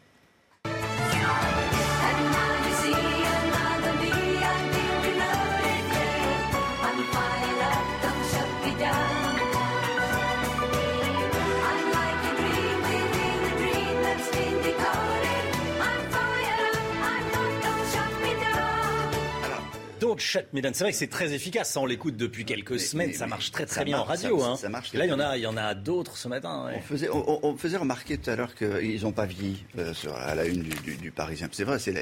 chatte, 20.20 20.52
mesdames. 20.52 20.74
C'est 20.74 20.84
vrai 20.84 20.92
que 20.92 20.98
c'est 20.98 21.08
très 21.08 21.32
efficace. 21.32 21.72
Ça, 21.72 21.80
on 21.80 21.86
l'écoute 21.86 22.16
depuis 22.16 22.44
quelques 22.44 22.78
semaines. 22.80 23.12
Ça 23.12 23.26
marche 23.26 23.50
très, 23.50 23.66
très 23.66 23.84
bien 23.84 23.98
en 23.98 24.04
radio. 24.04 24.42
Hein. 24.42 24.56
Là, 24.94 25.06
il 25.06 25.10
y, 25.10 25.12
en 25.12 25.20
a, 25.20 25.36
y 25.36 25.46
en 25.46 25.56
a 25.56 25.74
d'autres 25.74 26.16
ce 26.16 26.28
matin. 26.28 26.66
On, 27.12 27.56
faisait, 27.56 27.76
remarquer 27.76 28.18
tout 28.18 28.30
à 28.30 28.36
l'heure 28.36 28.54
qu'ils 28.54 29.02
n'ont 29.02 29.12
pas 29.12 29.26
vieilli 29.26 29.64
euh, 29.78 29.92
à 30.16 30.34
la 30.34 30.46
une 30.46 30.62
du, 30.62 31.10
Parisien. 31.10 31.48
C'est 31.52 31.64
vrai, 31.64 31.78
c'est 31.78 31.94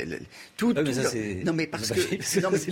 tout. 0.57 0.73
Non, 0.73 1.53
mais 1.53 1.67
parce 1.67 1.91
que, 1.91 2.01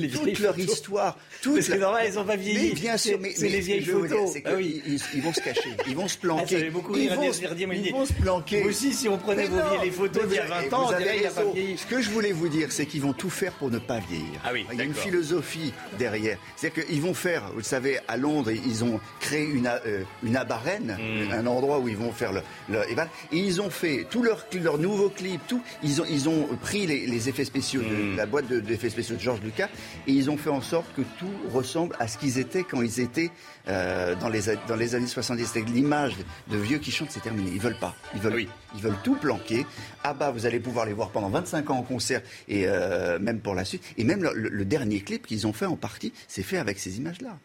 toute 0.08 0.38
leur 0.38 0.54
photos. 0.54 0.72
histoire. 0.72 1.18
Toute 1.42 1.62
c'est 1.62 1.72
la... 1.72 1.78
normal, 1.78 2.06
ils 2.08 2.14
n'ont 2.14 2.24
pas 2.24 2.36
vieilli. 2.36 2.68
Mais 2.68 2.74
bien 2.74 2.96
sûr, 2.96 3.18
mais, 3.20 3.34
les 3.38 3.60
vieilles 3.60 3.84
photos. 3.84 4.36
Ah 4.44 4.60
ils, 4.60 5.22
vont 5.22 5.32
se 5.32 5.40
cacher, 5.40 5.70
ils 5.86 5.96
vont 5.96 6.08
se 6.08 6.16
ah, 6.16 6.22
planquer. 6.22 6.70
Beaucoup 6.70 6.96
ils, 6.96 7.08
vont, 7.10 7.32
se, 7.32 7.42
ils 7.42 7.92
vont 7.92 8.06
se 8.06 8.12
planquer. 8.12 8.62
Aussi, 8.64 8.92
si 8.92 9.08
on 9.08 9.18
prenait 9.18 9.46
vos 9.46 9.60
vieilles, 9.70 9.90
photos 9.90 10.26
d'il 10.26 10.36
y 10.36 10.40
a 10.40 10.46
20 10.46 10.72
ans. 10.72 10.90
Ce 10.90 11.86
que 11.86 12.00
je 12.00 12.10
voulais 12.10 12.32
vous 12.32 12.48
dire, 12.48 12.72
c'est 12.72 12.86
qu'ils 12.86 13.02
vont 13.02 13.12
tout 13.12 13.30
faire 13.30 13.52
pour 13.52 13.70
ne 13.70 13.78
pas 13.78 13.98
vieillir. 13.98 14.40
Ah 14.44 14.50
oui, 14.52 14.66
il 14.72 14.78
y 14.78 14.82
a 14.82 14.84
une 14.84 14.94
philosophie 14.94 15.30
philosophie 15.31 15.73
derrière. 15.98 16.39
C'est-à-dire 16.57 16.86
qu'ils 16.86 17.01
vont 17.01 17.15
faire, 17.15 17.51
vous 17.52 17.59
le 17.59 17.62
savez, 17.62 17.98
à 18.09 18.16
Londres, 18.16 18.51
ils 18.51 18.85
ont 18.85 19.01
créé 19.20 19.44
une, 19.47 19.66
euh, 19.86 20.02
une 20.23 20.36
abarène, 20.36 20.97
Hmm. 21.01 21.32
un 21.32 21.47
endroit 21.47 21.78
où 21.78 21.89
ils 21.89 21.97
vont 21.97 22.12
faire 22.12 22.32
le. 22.32 22.40
le- 22.69 22.81
et, 22.90 22.97
ils 23.32 23.61
ont 23.61 23.70
fait 23.70 24.07
tous 24.11 24.23
leurs 24.23 24.47
leurs 24.62 24.78
nouveaux 24.78 25.09
clips, 25.09 25.40
tout. 25.47 25.61
Ils 25.82 26.01
ont, 26.01 26.05
ils 26.11 26.28
ont 26.28 26.48
pris 26.61 26.86
les, 26.86 27.07
les 27.07 27.28
effets 27.28 27.44
spéciaux, 27.44 27.82
de, 27.82 28.16
la 28.16 28.27
boîte 28.27 28.48
de- 28.48 28.61
d'effets 28.61 28.90
spéciaux 28.90 29.16
de 29.16 29.20
George 29.20 29.40
Lucas, 29.43 29.69
et 30.07 30.12
ils 30.12 30.31
ont 30.31 30.36
fait 30.36 30.51
en 30.51 30.61
sorte 30.62 30.86
que 30.97 31.02
tout 31.19 31.31
ressemble 31.52 31.94
à 31.98 32.09
ce 32.09 32.19
qu'ils 32.19 32.39
étaient 32.39 32.65
quand 32.65 32.82
ils 32.82 33.01
étaient 33.01 33.31
euh, 33.68 34.14
dans, 34.16 34.28
les, 34.28 34.42
dans 34.68 34.76
les 34.76 34.94
années 34.94 35.06
70. 35.06 35.50
C'est 35.52 35.60
l'image 35.62 36.14
de 36.48 36.56
vieux 36.56 36.78
qui 36.78 36.90
chantent, 36.90 37.10
c'est 37.10 37.20
terminé. 37.20 37.50
Ils 37.52 37.60
veulent 37.60 37.78
pas. 37.78 37.94
Ils 38.14 38.20
veulent, 38.20 38.46
ils 38.74 38.80
veulent 38.82 38.98
tout 39.04 39.16
planquer. 39.16 39.66
Ah 40.04 40.14
bah, 40.14 40.30
vous 40.30 40.46
allez 40.46 40.60
pouvoir 40.60 40.86
les 40.86 40.92
voir 40.92 41.10
pendant 41.10 41.28
25 41.28 41.70
ans 41.70 41.78
en 41.78 41.82
concert 41.82 42.22
et 42.48 42.64
euh, 42.66 43.18
même 43.18 43.40
pour 43.40 43.54
la 43.54 43.64
suite. 43.64 43.82
Et 43.96 44.04
même 44.04 44.22
le, 44.22 44.32
le- 44.34 44.48
le 44.48 44.64
dernier 44.64 45.00
clip 45.00 45.26
qu'ils 45.26 45.46
ont 45.46 45.52
fait 45.52 45.66
en 45.66 45.76
partie, 45.76 46.12
c'est 46.28 46.42
fait 46.42 46.58
avec 46.58 46.78
ces 46.78 46.98
images-là. 46.98 47.38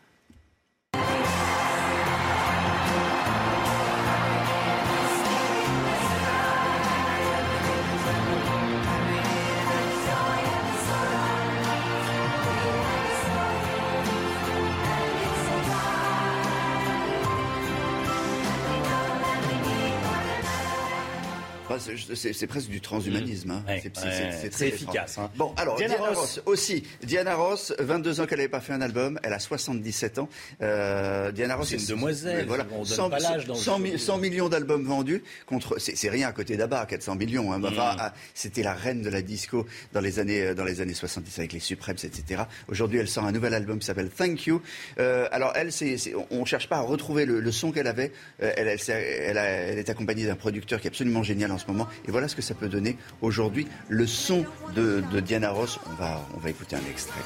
C'est- 21.79 22.47
presque 22.47 22.69
du 22.69 22.81
transhumanisme. 22.81 23.51
hein. 23.51 23.63
Ouais, 23.67 23.79
C'est- 23.81 23.97
ouais, 24.05 24.11
c'est- 24.11 24.37
c'est 24.41 24.49
très 24.49 24.67
efficace, 24.67 25.11
étrange. 25.13 25.25
hein. 25.25 25.31
Bon, 25.35 25.53
alors 25.57 25.75
Diana 25.77 25.95
Diana, 25.95 26.09
Ross. 26.09 26.17
Ross. 26.17 26.41
aussi. 26.45 26.83
Diana 27.03 27.35
Ross, 27.35 27.73
22 27.79 28.19
ans 28.21 28.25
qu'elle 28.25 28.37
n'avait 28.39 28.49
pas 28.49 28.61
fait 28.61 28.73
un 28.73 28.81
album. 28.81 29.19
Elle 29.23 29.33
a 29.33 29.39
77 29.39 30.19
ans. 30.19 30.29
Euh, 30.61 31.31
Diana 31.31 31.55
Ross, 31.55 31.69
C'est 31.69 31.77
une 31.77 31.85
demoiselle. 31.87 32.45
Voilà. 32.47 32.65
On 32.71 32.77
donne 32.77 32.85
100, 32.85 33.09
pas 33.09 33.19
l'âge 33.19 33.45
dans 33.45 33.53
le 33.55 33.59
100 33.59 33.77
show. 33.77 33.81
mi- 33.83 33.99
100 33.99 34.17
millions 34.17 34.49
d'albums 34.49 34.83
vendus 34.85 35.23
contre. 35.45 35.77
C'est 35.79 36.09
rien 36.09 36.27
à 36.27 36.31
côté 36.31 36.57
d'Abba, 36.57 36.85
400 36.85 37.15
millions. 37.15 37.51
hein. 37.53 37.61
Enfin, 37.63 37.93
Mm. 37.93 37.97
ah, 37.99 38.13
C'était 38.33 38.63
la 38.63 38.73
reine 38.73 39.01
de 39.01 39.09
la 39.09 39.21
disco 39.21 39.65
dans 39.93 40.01
les 40.01 40.19
années 40.19 40.41
euh, 40.41 40.53
dans 40.53 40.63
les 40.65 40.81
années 40.81 40.93
70 40.93 41.37
avec 41.39 41.53
les 41.53 41.59
Supremes, 41.59 41.97
etc. 42.03 42.43
Aujourd'hui, 42.67 42.99
elle 42.99 43.07
sort 43.07 43.23
un 43.25 43.31
nouvel 43.31 43.53
album 43.53 43.79
qui 43.79 43.85
s'appelle 43.85 44.09
Thank 44.09 44.45
You. 44.47 44.61
Euh, 44.99 45.27
alors 45.31 45.51
elle, 45.55 45.71
c'est 45.71 45.97
on 46.31 46.41
ne 46.41 46.45
cherche 46.45 46.67
pas 46.69 46.77
à 46.77 46.81
retrouver 46.81 47.25
le, 47.25 47.39
le 47.39 47.51
son 47.51 47.71
qu'elle 47.71 47.87
avait. 47.87 48.11
Euh, 48.41 48.51
elle, 48.57 48.67
elle, 48.67 48.79
elle 48.89 49.37
a- 49.37 49.43
elle 49.45 49.77
est 49.79 49.89
accompagnée 49.89 50.25
d'un 50.25 50.35
producteur 50.35 50.79
qui 50.79 50.87
est 50.87 50.89
absolument 50.91 51.23
génial 51.23 51.51
en 51.51 51.57
ce 51.57 51.64
moment. 51.67 51.87
Et 52.07 52.11
voilà 52.11 52.27
ce 52.27 52.35
que 52.35 52.41
ça 52.41 52.53
peut 52.53 52.69
donner 52.69 52.97
aujourd'hui. 53.21 53.67
Le 53.89 54.07
son 54.07 54.45
de, 54.75 55.03
Diana 55.19 55.51
Ross. 55.51 55.79
On 55.89 55.93
va 55.95 56.21
on 56.35 56.39
va 56.39 56.49
écouter 56.49 56.75
un 56.75 56.89
extrait. 56.89 57.21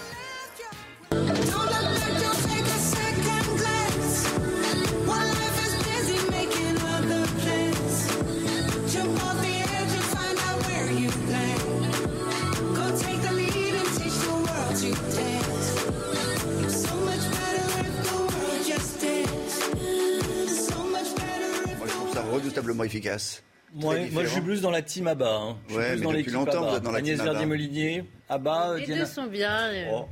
Je 21.90 21.96
trouve 21.96 22.14
ça 22.14 22.22
redoutablement 22.22 22.84
efficace. 22.84 23.44
Moi, 23.74 23.96
je 24.24 24.28
suis 24.28 24.42
plus 24.42 24.62
dans 24.62 24.72
la 24.72 24.82
team 24.82 25.08
ABBA. 25.08 25.30
hein. 25.30 25.58
Je 25.68 25.74
suis 25.74 25.78
Ouais, 25.80 25.92
plus 25.94 26.02
dans 26.02 26.10
depuis 26.10 26.18
l'équipe 26.18 26.34
longtemps, 26.34 26.52
ABBA. 26.52 26.70
vous 26.72 26.76
êtes 26.78 26.84
dans 26.84 26.92
la 26.92 26.98
Agnès 26.98 27.12
team 27.16 27.22
ABBA. 27.22 27.32
Verdier-Molinier, 27.32 28.04
ABBA, 28.30 28.76
Les 28.78 28.86
Diana... 28.86 29.02
deux 29.02 29.08
sont 29.10 29.28
bien. 29.28 29.58
euh, 29.70 29.86
Oh. 29.92 30.06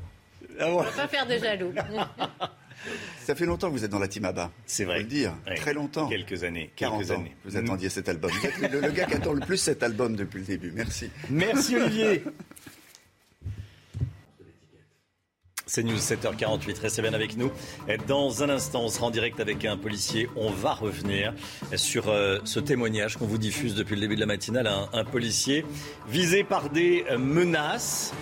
Ah, 0.59 0.65
On 0.67 0.73
voilà. 0.73 0.89
va 0.91 1.01
pas 1.03 1.07
faire 1.07 1.27
de 1.27 1.37
jaloux. 1.37 1.73
Ça 3.23 3.35
fait 3.35 3.45
longtemps 3.45 3.67
que 3.67 3.73
vous 3.73 3.83
êtes 3.83 3.91
dans 3.91 3.99
la 3.99 4.07
team 4.07 4.23
ABBA. 4.25 4.51
C'est 4.65 4.85
vrai. 4.85 4.97
Faut 4.97 5.01
le 5.03 5.07
dire. 5.09 5.33
Ouais. 5.47 5.55
Très 5.55 5.73
longtemps. 5.73 6.07
Quelques 6.07 6.43
années. 6.43 6.71
40 6.75 6.99
quelques 6.99 7.11
ans. 7.11 7.15
années. 7.15 7.35
Vous 7.43 7.57
attendiez 7.57 7.89
cet 7.89 8.07
album. 8.07 8.31
Vous 8.31 8.45
êtes 8.65 8.71
le, 8.71 8.79
le 8.81 8.91
gars 8.91 9.05
qui 9.05 9.15
attend 9.15 9.33
le 9.33 9.41
plus 9.41 9.57
cet 9.57 9.83
album 9.83 10.15
depuis 10.15 10.39
le 10.39 10.45
début. 10.45 10.71
Merci. 10.73 11.09
Merci 11.29 11.75
Olivier. 11.75 12.23
C'est 15.69 15.83
News 15.83 15.97
7h48, 15.97 16.79
restez 16.79 17.01
bien 17.01 17.13
avec 17.13 17.35
nous. 17.35 17.51
Dans 18.07 18.41
un 18.41 18.47
instant, 18.49 18.83
on 18.83 18.87
sera 18.87 19.07
en 19.07 19.11
direct 19.11 19.41
avec 19.41 19.65
un 19.65 19.75
policier. 19.75 20.29
On 20.37 20.49
va 20.49 20.73
revenir 20.73 21.33
sur 21.75 22.07
euh, 22.07 22.39
ce 22.45 22.61
témoignage 22.61 23.17
qu'on 23.17 23.25
vous 23.25 23.37
diffuse 23.37 23.75
depuis 23.75 23.95
le 23.95 24.01
début 24.01 24.15
de 24.15 24.21
la 24.21 24.27
matinale. 24.27 24.69
Un, 24.93 25.03
policier 25.03 25.65
visé 26.07 26.45
par 26.45 26.69
des 26.69 27.03
menaces, 27.19 28.13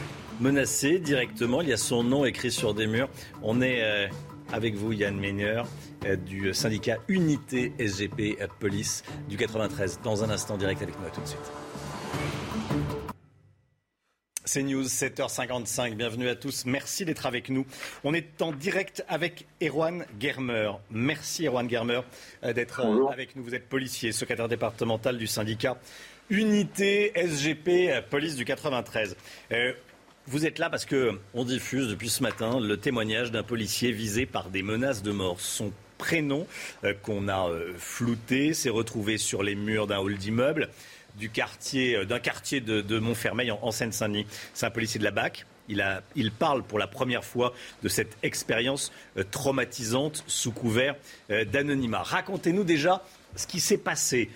menacé 0.42 0.98
directement. 0.98 1.62
Il 1.62 1.70
y 1.70 1.74
a 1.74 1.78
son 1.78 2.04
nom 2.04 2.26
écrit 2.26 2.52
sur 2.52 2.74
des 2.74 2.88
murs. 2.88 3.10
On 3.44 3.62
est 3.62 3.84
euh, 3.84 4.08
avec 4.52 4.74
vous, 4.74 4.92
Yann 4.92 5.16
Meyer, 5.16 5.62
euh, 6.06 6.16
du 6.16 6.52
syndicat 6.52 6.98
Unité 7.08 7.74
SGP 7.78 8.40
Police 8.60 9.04
du 9.30 9.38
93. 9.38 10.00
Dans 10.04 10.24
un 10.24 10.32
instant, 10.32 10.58
direct 10.58 10.82
avec 10.82 11.00
nous. 11.00 11.10
Tout 11.14 11.22
de 11.22 11.28
suite. 11.28 11.65
C'est 14.48 14.62
News 14.62 14.84
7h55. 14.84 15.96
Bienvenue 15.96 16.30
à 16.30 16.36
tous. 16.36 16.66
Merci 16.66 17.04
d'être 17.04 17.26
avec 17.26 17.50
nous. 17.50 17.66
On 18.04 18.14
est 18.14 18.44
en 18.44 18.52
direct 18.52 19.04
avec 19.08 19.48
Erwan 19.60 20.06
Germer. 20.20 20.72
Merci 20.92 21.48
Erwan 21.48 21.68
Germer 21.68 22.02
euh, 22.44 22.54
d'être 22.54 22.82
euh, 22.82 23.08
avec 23.08 23.36
nous. 23.36 23.44
Vous 23.44 23.56
êtes 23.56 23.68
policier, 23.68 24.12
secrétaire 24.12 24.48
départemental 24.48 25.18
du 25.18 25.26
syndicat 25.26 25.78
Unité 26.30 27.12
SGP 27.16 27.90
euh, 27.90 28.02
Police 28.08 28.36
du 28.36 28.46
93. 28.46 29.18
Euh, 29.52 29.74
vous 30.28 30.46
êtes 30.46 30.60
là 30.60 30.70
parce 30.70 30.86
que 30.86 31.20
on 31.34 31.44
diffuse 31.44 31.88
depuis 31.88 32.10
ce 32.10 32.22
matin 32.22 32.60
le 32.60 32.78
témoignage 32.78 33.32
d'un 33.32 33.44
policier 33.44 33.92
visé 33.92 34.28
par 34.28 34.52
des 34.52 34.62
menaces 34.62 35.02
de 35.02 35.12
mort. 35.12 35.40
Son 35.40 35.74
prénom 35.98 36.48
euh, 36.84 36.94
qu'on 36.94 37.28
a 37.28 37.50
euh, 37.50 37.74
flouté 37.78 38.54
s'est 38.54 38.70
retrouvé 38.70 39.18
sur 39.18 39.44
les 39.44 39.56
murs 39.56 39.88
d'un 39.88 40.00
hall 40.00 40.18
d'immeuble 40.18 40.70
du 41.18 41.30
quartier, 41.30 41.98
euh, 41.98 42.06
d'un 42.06 42.20
quartier 42.20 42.62
de, 42.62 43.00
Montfermeil 43.00 43.52
en, 43.52 43.60
en 43.62 43.72
Seine-Saint-Denis. 43.72 44.28
C'est 44.54 44.66
un 44.66 44.72
policier 44.72 45.00
de 45.00 45.04
la 45.06 45.12
BAC. 45.12 45.46
Il, 45.68 45.82
a, 45.82 46.04
il 46.16 46.32
parle 46.32 46.62
pour 46.64 46.78
la 46.78 46.88
première 46.88 47.24
fois 47.24 47.54
de 47.82 47.90
cette 47.90 48.18
expérience 48.22 48.92
euh, 49.18 49.24
traumatisante 49.30 50.24
sous 50.28 50.52
couvert 50.52 50.96
euh, 51.32 51.44
d'anonymat. 51.46 52.04
Racontez-nous 52.04 52.64
déjà 52.64 53.04
ce 53.36 53.48
qui 53.48 53.60
s'est 53.60 53.78
passé. 53.80 54.30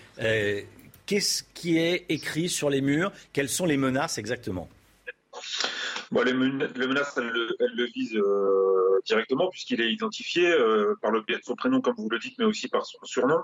Qu'est-ce 1.06 1.44
qui 1.54 1.78
est 1.80 2.06
écrit 2.10 2.50
sur 2.50 2.70
les 2.70 2.82
murs? 2.82 3.12
Quelles 3.34 3.50
sont 3.50 3.66
les 3.66 3.78
menaces 3.78 4.18
exactement? 4.18 4.70
Bon, 6.12 6.22
les, 6.22 6.34
men- 6.34 6.70
les 6.76 6.88
menaces, 6.88 7.16
elles, 7.18 7.30
le- 7.30 7.86
visent 7.96 8.22
directement 9.06 9.50
puisqu'il 9.50 9.80
est 9.80 9.92
identifié 9.92 10.54
par 11.02 11.12
le 11.12 11.22
biais 11.22 11.38
de 11.38 11.44
son 11.44 11.56
prénom, 11.56 11.80
comme 11.80 11.96
vous 11.98 12.10
le 12.10 12.20
dites, 12.20 12.38
mais 12.40 12.46
aussi 12.46 12.68
par 12.68 12.86
son 12.86 12.98
surnom. 13.04 13.40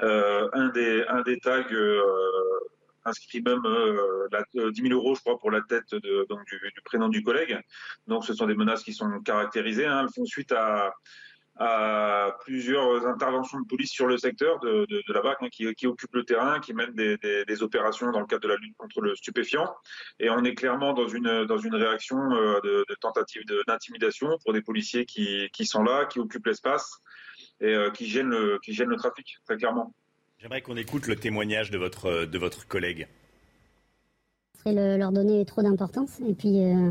Un, 0.00 0.68
des, 0.74 1.04
un 1.08 1.20
des 1.22 1.38
tags 1.38 1.64
inscrit 3.04 3.42
même 3.42 3.64
euh, 3.64 4.28
la, 4.32 4.44
euh, 4.56 4.70
10 4.70 4.82
000 4.82 4.94
euros, 4.94 5.14
je 5.14 5.20
crois, 5.20 5.38
pour 5.38 5.50
la 5.50 5.60
tête 5.62 5.94
du, 5.94 6.00
du 6.00 6.80
prénom 6.84 7.08
du 7.08 7.22
collègue. 7.22 7.58
Donc, 8.06 8.24
ce 8.24 8.34
sont 8.34 8.46
des 8.46 8.54
menaces 8.54 8.82
qui 8.82 8.92
sont 8.92 9.08
caractérisées. 9.20 9.86
hein. 9.86 10.02
Elles 10.02 10.12
font 10.14 10.24
suite 10.24 10.52
à, 10.52 10.92
plusieurs 12.40 13.06
interventions 13.06 13.60
de 13.60 13.66
police 13.66 13.92
sur 13.92 14.08
le 14.08 14.18
secteur 14.18 14.58
de, 14.58 14.86
la 15.12 15.22
BAC 15.22 15.38
hein, 15.40 15.48
qui, 15.52 15.72
qui 15.74 15.86
occupe 15.86 16.12
le 16.12 16.24
terrain, 16.24 16.58
qui 16.58 16.74
mène 16.74 16.92
des, 16.92 17.62
opérations 17.62 18.10
dans 18.10 18.18
le 18.18 18.26
cadre 18.26 18.42
de 18.42 18.48
la 18.48 18.56
lutte 18.56 18.76
contre 18.76 19.00
le 19.00 19.14
stupéfiant. 19.14 19.72
Et 20.18 20.30
on 20.30 20.42
est 20.42 20.56
clairement 20.56 20.94
dans 20.94 21.06
une, 21.06 21.44
dans 21.44 21.58
une 21.58 21.76
réaction 21.76 22.18
euh, 22.32 22.60
de, 22.64 22.84
tentative 23.00 23.44
d'intimidation 23.68 24.36
pour 24.42 24.52
des 24.52 24.62
policiers 24.62 25.06
qui, 25.06 25.48
qui 25.52 25.64
sont 25.64 25.84
là, 25.84 26.06
qui 26.06 26.18
occupent 26.18 26.46
l'espace 26.46 26.90
et 27.60 27.72
euh, 27.72 27.90
qui, 27.90 28.06
gênent 28.06 28.30
le, 28.30 28.58
qui 28.64 28.72
gênent 28.72 28.88
le 28.88 28.96
trafic, 28.96 29.36
très 29.44 29.56
clairement. 29.56 29.94
J'aimerais 30.44 30.60
qu'on 30.60 30.76
écoute 30.76 31.06
le 31.06 31.16
témoignage 31.16 31.70
de 31.70 31.78
votre, 31.78 32.26
de 32.26 32.38
votre 32.38 32.68
collègue. 32.68 33.08
le- 34.66 34.98
leur 34.98 35.10
donner 35.10 35.42
trop 35.46 35.62
d'importance 35.62 36.20
et 36.28 36.34
puis 36.34 36.62
euh, 36.62 36.90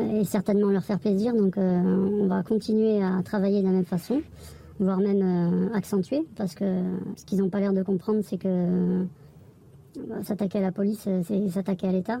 et 0.00 0.24
certainement 0.24 0.66
leur 0.68 0.82
faire 0.82 0.98
plaisir. 0.98 1.32
Donc 1.32 1.58
euh, 1.58 1.60
on 1.80 2.26
va 2.26 2.42
continuer 2.42 3.00
à 3.00 3.22
travailler 3.22 3.60
de 3.60 3.66
la 3.66 3.72
même 3.72 3.84
façon, 3.84 4.20
voire 4.80 4.98
même 4.98 5.22
euh, 5.22 5.72
accentuer, 5.76 6.22
parce 6.34 6.56
que 6.56 6.82
ce 7.16 7.24
qu'ils 7.24 7.38
n'ont 7.38 7.50
pas 7.50 7.60
l'air 7.60 7.72
de 7.72 7.84
comprendre, 7.84 8.20
c'est 8.24 8.38
que 8.38 9.06
s'attaquer 10.24 10.58
à 10.58 10.62
la 10.62 10.72
police, 10.72 11.08
c'est 11.24 11.50
s'attaquer 11.50 11.86
à 11.86 11.92
l'État. 11.92 12.20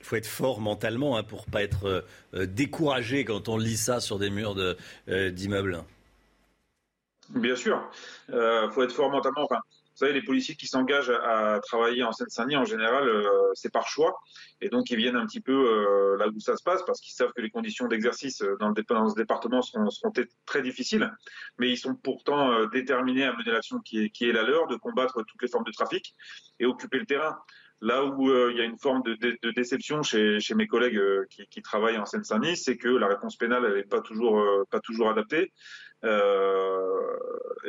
Il 0.00 0.06
faut 0.06 0.16
être 0.16 0.26
fort 0.26 0.62
mentalement 0.62 1.18
hein, 1.18 1.24
pour 1.24 1.44
pas 1.44 1.62
être 1.62 2.06
découragé 2.32 3.26
quand 3.26 3.50
on 3.50 3.58
lit 3.58 3.76
ça 3.76 4.00
sur 4.00 4.18
des 4.18 4.30
murs 4.30 4.56
d'immeubles. 5.06 5.84
Bien 7.30 7.56
sûr, 7.56 7.90
il 8.28 8.68
faut 8.72 8.82
être 8.82 8.92
fort 8.92 9.10
mentalement. 9.10 9.46
Vous 9.94 9.98
savez, 9.98 10.12
les 10.12 10.22
policiers 10.22 10.56
qui 10.56 10.66
s'engagent 10.66 11.12
à, 11.22 11.60
travailler 11.60 12.02
en 12.02 12.10
Seine-Saint-Denis, 12.10 12.56
en 12.56 12.64
général, 12.64 13.08
euh, 13.08 13.28
c'est 13.54 13.72
par 13.72 13.86
choix. 13.86 14.18
Et 14.60 14.68
donc, 14.68 14.90
ils 14.90 14.96
viennent 14.96 15.14
un 15.14 15.24
petit 15.24 15.40
peu 15.40 15.52
euh, 15.52 16.16
là 16.18 16.26
où 16.26 16.40
ça 16.40 16.56
se 16.56 16.64
passe 16.64 16.82
parce 16.84 17.00
qu'ils 17.00 17.14
savent 17.14 17.30
que 17.32 17.40
les 17.40 17.50
conditions 17.50 17.86
d'exercice 17.86 18.42
euh, 18.42 18.56
dans, 18.58 18.74
ce 18.74 19.14
département 19.14 19.62
seront, 19.62 19.88
très 20.46 20.62
difficiles. 20.62 21.08
Mais 21.60 21.70
ils 21.70 21.76
sont 21.76 21.94
pourtant 21.94 22.66
déterminés 22.66 23.24
à 23.24 23.32
mener 23.34 23.52
l'action 23.52 23.78
qui 23.78 24.10
est, 24.20 24.32
la 24.32 24.42
leur, 24.42 24.66
de 24.66 24.74
combattre 24.74 25.22
toutes 25.28 25.42
les 25.42 25.48
formes 25.48 25.64
de 25.64 25.70
trafic 25.70 26.12
et 26.58 26.66
occuper 26.66 26.98
le 26.98 27.06
terrain. 27.06 27.38
Là 27.80 28.04
où 28.04 28.30
il 28.50 28.56
y 28.56 28.60
a 28.60 28.64
une 28.64 28.78
forme 28.78 29.02
de, 29.02 29.50
déception 29.52 30.02
chez, 30.02 30.40
mes 30.56 30.66
collègues 30.66 31.00
qui, 31.50 31.62
travaillent 31.62 31.98
en 31.98 32.06
Seine-Saint-Denis, 32.06 32.56
c'est 32.56 32.76
que 32.76 32.88
la 32.88 33.08
réponse 33.08 33.36
pénale 33.36 33.74
n'est 33.74 33.84
pas 33.84 34.00
toujours 34.00 35.10
adaptée. 35.10 35.52
Euh, 36.04 37.16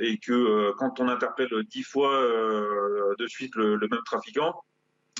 et 0.02 0.18
que 0.18 0.34
euh, 0.34 0.74
quand 0.78 1.00
on 1.00 1.08
interpelle 1.08 1.50
dix 1.70 1.84
fois 1.84 2.14
euh, 2.14 3.16
de 3.18 3.28
suite 3.28 3.56
le, 3.56 3.78
même 3.78 4.04
trafiquant, 4.06 4.54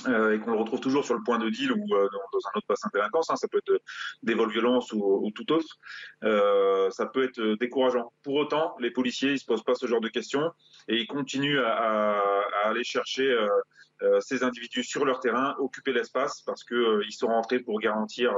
et 0.06 0.38
qu'on 0.38 0.52
le 0.52 0.58
retrouve 0.58 0.78
toujours 0.78 1.04
sur 1.04 1.14
le 1.14 1.22
point 1.24 1.38
de 1.38 1.48
deal 1.48 1.72
ou 1.72 1.86
dans, 1.88 1.96
un 1.96 2.58
autre 2.58 2.66
bassin 2.68 2.88
de 2.92 2.98
délinquance, 2.98 3.30
hein, 3.30 3.36
ça 3.36 3.48
peut 3.48 3.58
être 3.66 3.80
des 4.22 4.34
vols 4.34 4.52
violences 4.52 4.92
ou, 4.92 5.32
tout 5.34 5.50
autre, 5.52 5.66
ça 6.92 7.06
peut 7.06 7.24
être 7.24 7.56
décourageant. 7.58 8.12
Pour 8.22 8.34
autant, 8.34 8.76
les 8.78 8.90
policiers 8.90 9.32
ils 9.32 9.38
se 9.38 9.46
posent 9.46 9.64
pas 9.64 9.74
ce 9.74 9.86
genre 9.86 10.02
de 10.02 10.08
questions 10.08 10.52
et 10.86 10.96
ils 10.96 11.06
continuent 11.06 11.60
à, 11.60 12.20
aller 12.64 12.84
chercher 12.84 13.34
ces 14.20 14.44
individus 14.44 14.84
sur 14.84 15.06
leur 15.06 15.18
terrain, 15.18 15.56
occuper 15.58 15.94
l'espace 15.94 16.42
parce 16.42 16.62
qu'ils 16.62 17.12
sont 17.12 17.28
rentrés 17.28 17.60
pour 17.60 17.80
garantir 17.80 18.32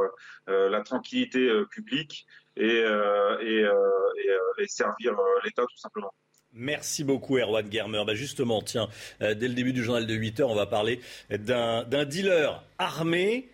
la 0.46 0.80
tranquillité 0.82 1.50
publique 1.72 2.24
et, 2.58 2.64
euh, 2.64 3.38
euh, 3.40 3.72
euh, 3.72 4.62
et, 4.62 4.66
servir 4.66 5.12
l'État 5.44 5.62
tout 5.62 5.78
simplement. 5.78 6.12
Merci 6.52 7.04
beaucoup, 7.04 7.38
Erwan 7.38 7.70
Germer. 7.70 8.02
Bah 8.06 8.14
justement, 8.14 8.62
tiens, 8.62 8.88
dès 9.20 9.34
le 9.34 9.54
début 9.54 9.72
du 9.72 9.84
journal 9.84 10.06
de 10.06 10.14
8 10.14 10.40
heures, 10.40 10.50
on 10.50 10.56
va 10.56 10.66
parler 10.66 11.00
d'un 11.30 11.84
dealer 12.04 12.64
armé. 12.78 13.48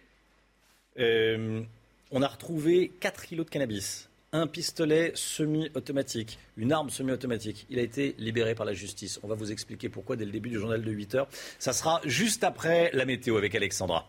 on 0.97 2.23
a 2.23 2.27
retrouvé 2.27 2.93
4 3.01 3.27
kilos 3.27 3.47
de 3.47 3.51
cannabis, 3.51 4.09
un 4.33 4.47
pistolet 4.47 5.13
semi-automatique, 5.17 6.39
une 6.57 6.73
arme 6.73 6.89
semi-automatique. 6.89 7.67
Il 7.69 7.79
a 7.81 7.83
été 7.83 8.15
libéré 8.19 8.55
par 8.55 8.65
la 8.65 8.75
justice. 8.75 9.19
On 9.25 9.29
va 9.29 9.35
vous 9.35 9.51
expliquer 9.51 9.89
pourquoi 9.89 10.17
dès 10.17 10.25
le 10.25 10.33
début 10.33 10.49
du 10.49 10.59
journal 10.59 10.83
de 10.83 10.91
8 10.91 11.17
heures. 11.17 11.29
Ça 11.59 11.73
sera 11.73 12.01
juste 12.05 12.45
après 12.45 12.91
la 12.95 13.05
météo 13.05 13.37
avec 13.37 13.55
Alexandra. 13.57 14.09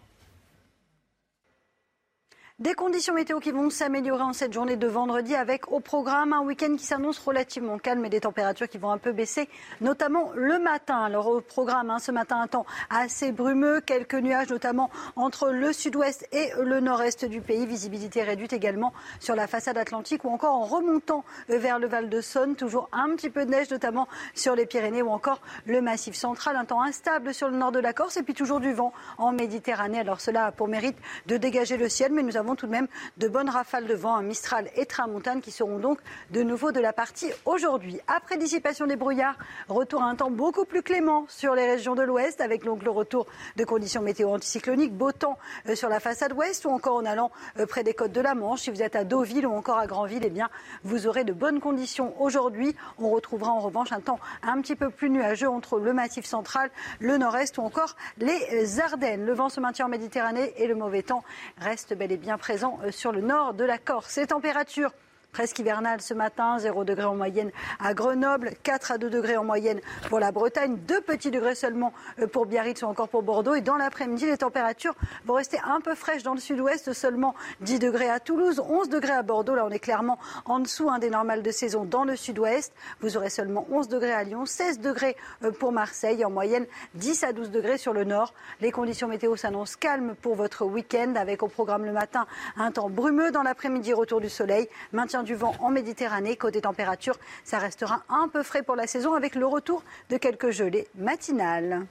Des 2.57 2.73
conditions 2.73 3.13
météo 3.13 3.41
qui 3.41 3.51
vont 3.51 3.69
s'améliorer 3.69 4.23
en 4.23 4.31
cette 4.31 4.53
journée 4.53 4.77
de 4.77 4.87
vendredi 4.87 5.35
avec 5.35 5.73
au 5.73 5.81
programme 5.81 6.31
un 6.31 6.39
week-end 6.39 6.77
qui 6.77 6.85
s'annonce 6.85 7.19
relativement 7.19 7.77
calme 7.77 8.05
et 8.05 8.09
des 8.09 8.21
températures 8.21 8.69
qui 8.69 8.77
vont 8.77 8.91
un 8.91 8.97
peu 8.97 9.11
baisser, 9.11 9.49
notamment 9.81 10.31
le 10.35 10.57
matin. 10.57 11.03
Alors 11.03 11.27
au 11.27 11.41
programme, 11.41 11.89
hein, 11.89 11.99
ce 11.99 12.13
matin, 12.13 12.39
un 12.39 12.47
temps 12.47 12.65
assez 12.89 13.33
brumeux, 13.33 13.81
quelques 13.81 14.15
nuages 14.15 14.47
notamment 14.51 14.89
entre 15.17 15.49
le 15.49 15.73
sud-ouest 15.73 16.29
et 16.31 16.49
le 16.63 16.79
nord-est 16.79 17.25
du 17.25 17.41
pays. 17.41 17.65
Visibilité 17.65 18.23
réduite 18.23 18.53
également 18.53 18.93
sur 19.19 19.35
la 19.35 19.47
façade 19.47 19.77
atlantique 19.77 20.23
ou 20.23 20.29
encore 20.29 20.53
en 20.53 20.63
remontant 20.63 21.25
vers 21.49 21.77
le 21.77 21.87
Val 21.87 22.07
de 22.07 22.21
Saône. 22.21 22.55
Toujours 22.55 22.87
un 22.93 23.09
petit 23.17 23.29
peu 23.29 23.45
de 23.45 23.51
neige, 23.51 23.69
notamment 23.69 24.07
sur 24.33 24.55
les 24.55 24.65
Pyrénées 24.65 25.01
ou 25.01 25.09
encore 25.09 25.41
le 25.65 25.81
Massif 25.81 26.15
central. 26.15 26.55
Un 26.55 26.63
temps 26.63 26.81
instable 26.81 27.33
sur 27.33 27.49
le 27.49 27.57
nord 27.57 27.73
de 27.73 27.79
la 27.79 27.91
Corse 27.91 28.15
et 28.15 28.23
puis 28.23 28.33
toujours 28.33 28.61
du 28.61 28.71
vent 28.71 28.93
en 29.17 29.33
Méditerranée. 29.33 29.99
Alors 29.99 30.21
cela 30.21 30.45
a 30.45 30.51
pour 30.53 30.69
mérite 30.69 30.97
de 31.25 31.35
dégager 31.35 31.75
le 31.75 31.89
ciel, 31.89 32.13
mais 32.13 32.23
nous 32.23 32.37
avons 32.37 32.44
avons 32.45 32.55
tout 32.55 32.67
de 32.67 32.71
même 32.71 32.87
de 33.17 33.27
bonnes 33.27 33.49
rafales 33.49 33.87
de 33.87 33.95
vent, 33.95 34.15
un 34.15 34.21
Mistral 34.21 34.69
et 34.75 34.85
Tramontane 34.85 35.41
qui 35.41 35.51
seront 35.51 35.79
donc 35.79 35.99
de 36.29 36.43
nouveau 36.43 36.71
de 36.71 36.79
la 36.79 36.93
partie 36.93 37.31
aujourd'hui. 37.45 37.99
Après 38.07 38.37
dissipation 38.37 38.85
des 38.85 38.95
brouillards, 38.95 39.35
retour 39.67 40.03
à 40.03 40.05
un 40.05 40.15
temps 40.15 40.29
beaucoup 40.29 40.65
plus 40.65 40.83
clément 40.83 41.25
sur 41.27 41.55
les 41.55 41.65
régions 41.65 41.95
de 41.95 42.03
l'ouest 42.03 42.41
avec 42.41 42.63
donc 42.63 42.83
le 42.83 42.91
retour 42.91 43.25
de 43.55 43.63
conditions 43.63 44.03
météo 44.03 44.29
anticycloniques, 44.29 44.93
beau 44.93 45.11
temps 45.11 45.39
euh, 45.67 45.75
sur 45.75 45.89
la 45.89 45.99
façade 45.99 46.33
ouest 46.33 46.65
ou 46.65 46.69
encore 46.69 46.97
en 46.97 47.05
allant 47.05 47.31
euh, 47.57 47.65
près 47.65 47.83
des 47.83 47.95
côtes 47.95 48.11
de 48.11 48.21
la 48.21 48.35
Manche. 48.35 48.61
Si 48.61 48.69
vous 48.69 48.83
êtes 48.83 48.95
à 48.95 49.03
Deauville 49.03 49.47
ou 49.47 49.53
encore 49.53 49.79
à 49.79 49.87
Granville, 49.87 50.23
eh 50.23 50.29
bien, 50.29 50.49
vous 50.83 51.07
aurez 51.07 51.23
de 51.23 51.33
bonnes 51.33 51.59
conditions 51.59 52.13
aujourd'hui. 52.21 52.75
On 52.99 53.09
retrouvera 53.09 53.51
en 53.51 53.59
revanche 53.59 53.91
un 53.91 54.01
temps 54.01 54.19
un 54.43 54.61
petit 54.61 54.75
peu 54.75 54.91
plus 54.91 55.09
nuageux 55.09 55.49
entre 55.49 55.79
le 55.79 55.93
massif 55.93 56.25
central, 56.25 56.69
le 56.99 57.17
nord-est 57.17 57.57
ou 57.57 57.61
encore 57.61 57.95
les 58.19 58.79
Ardennes. 58.79 59.25
Le 59.25 59.33
vent 59.33 59.49
se 59.49 59.59
maintient 59.59 59.87
en 59.87 59.89
Méditerranée 59.89 60.53
et 60.57 60.67
le 60.67 60.75
mauvais 60.75 61.01
temps 61.01 61.23
reste 61.57 61.95
bel 61.95 62.11
et 62.11 62.17
bien 62.17 62.34
présent 62.37 62.79
euh, 62.83 62.91
sur 62.91 63.11
le 63.11 63.21
nord 63.21 63.53
de 63.53 63.63
la 63.63 63.77
Corse. 63.77 64.17
Les 64.17 64.27
températures 64.27 64.91
presque 65.35 65.59
hivernale 65.59 65.99
ce 65.99 66.13
matin, 66.13 66.59
0 66.59 66.85
degré 66.85 67.03
en 67.03 67.13
moyenne 67.13 67.51
à 67.83 67.93
Grenoble, 67.93 68.51
4 68.63 68.91
à 68.93 68.97
2 68.97 69.09
degrés 69.09 69.35
en 69.35 69.43
moyenne 69.43 69.81
pour 70.07 70.21
la 70.21 70.31
Bretagne, 70.31 70.77
2 70.87 71.01
petits 71.01 71.29
degrés 71.29 71.55
seulement 71.55 71.91
euh, 72.21 72.27
pour 72.27 72.45
Biarritz 72.45 72.83
ou 72.83 72.85
encore 72.85 73.09
pour 73.09 73.21
Bordeaux. 73.21 73.53
Et 73.53 73.59
dans 73.59 73.75
l'après-midi, 73.75 74.27
les 74.27 74.37
températures 74.37 74.95
vont 75.25 75.33
rester 75.33 75.57
un 75.65 75.81
peu 75.81 75.93
fraîches 75.93 76.23
dans 76.23 76.35
le 76.35 76.39
sud-ouest, 76.39 76.93
seulement 76.93 77.35
10 77.59 77.79
degrés 77.79 78.09
à 78.09 78.21
Toulouse, 78.21 78.61
11 78.65 78.87
degrés 78.87 79.11
à 79.11 79.23
Bordeaux. 79.23 79.55
Là, 79.55 79.65
on 79.65 79.71
est 79.71 79.79
clairement 79.79 80.17
en 80.45 80.59
dessous 80.59 80.89
hein, 80.89 80.99
des 80.99 81.09
normales 81.09 81.43
de 81.43 81.51
saison 81.51 81.83
dans 81.83 82.05
le 82.05 82.15
sud-ouest. 82.15 82.73
Vous 83.01 83.17
aurez 83.17 83.29
seulement 83.29 83.67
11 83.69 83.89
degrés 83.89 84.13
à 84.13 84.23
Lyon, 84.23 84.45
16 84.45 84.79
degrés 84.79 85.17
euh, 85.43 85.51
pour 85.51 85.73
Marseille, 85.73 86.23
en 86.23 86.29
moyenne 86.29 86.65
10 86.93 87.25
à 87.25 87.33
12 87.33 87.51
degrés 87.51 87.77
sur 87.77 87.91
le 87.91 88.05
nord. 88.05 88.33
Les 88.61 88.71
conditions 88.71 89.09
météo 89.09 89.35
s'annoncent 89.35 89.75
calmes 89.77 90.15
pour 90.21 90.35
votre 90.35 90.63
week-end 90.63 91.15
avec 91.17 91.43
au 91.43 91.49
programme 91.49 91.83
le 91.83 91.91
matin 91.91 92.25
un 92.55 92.71
temps 92.71 92.89
brumeux 92.89 93.31
dans 93.31 93.43
l'après-midi, 93.43 93.91
retour 93.91 94.21
du 94.21 94.29
soleil, 94.29 94.69
maintien 94.93 95.24
du 95.25 95.35
vent 95.35 95.53
en 95.59 95.69
Méditerranée. 95.69 96.37
Côté 96.37 96.61
température, 96.61 97.17
ça 97.43 97.59
restera 97.59 98.03
un 98.07 98.29
peu 98.29 98.43
frais 98.43 98.63
pour 98.63 98.77
la 98.77 98.87
saison 98.87 99.13
avec 99.13 99.35
le 99.35 99.45
retour 99.45 99.83
de 100.09 100.15
quelques 100.15 100.51
gelées 100.51 100.87
matinales. 100.95 101.85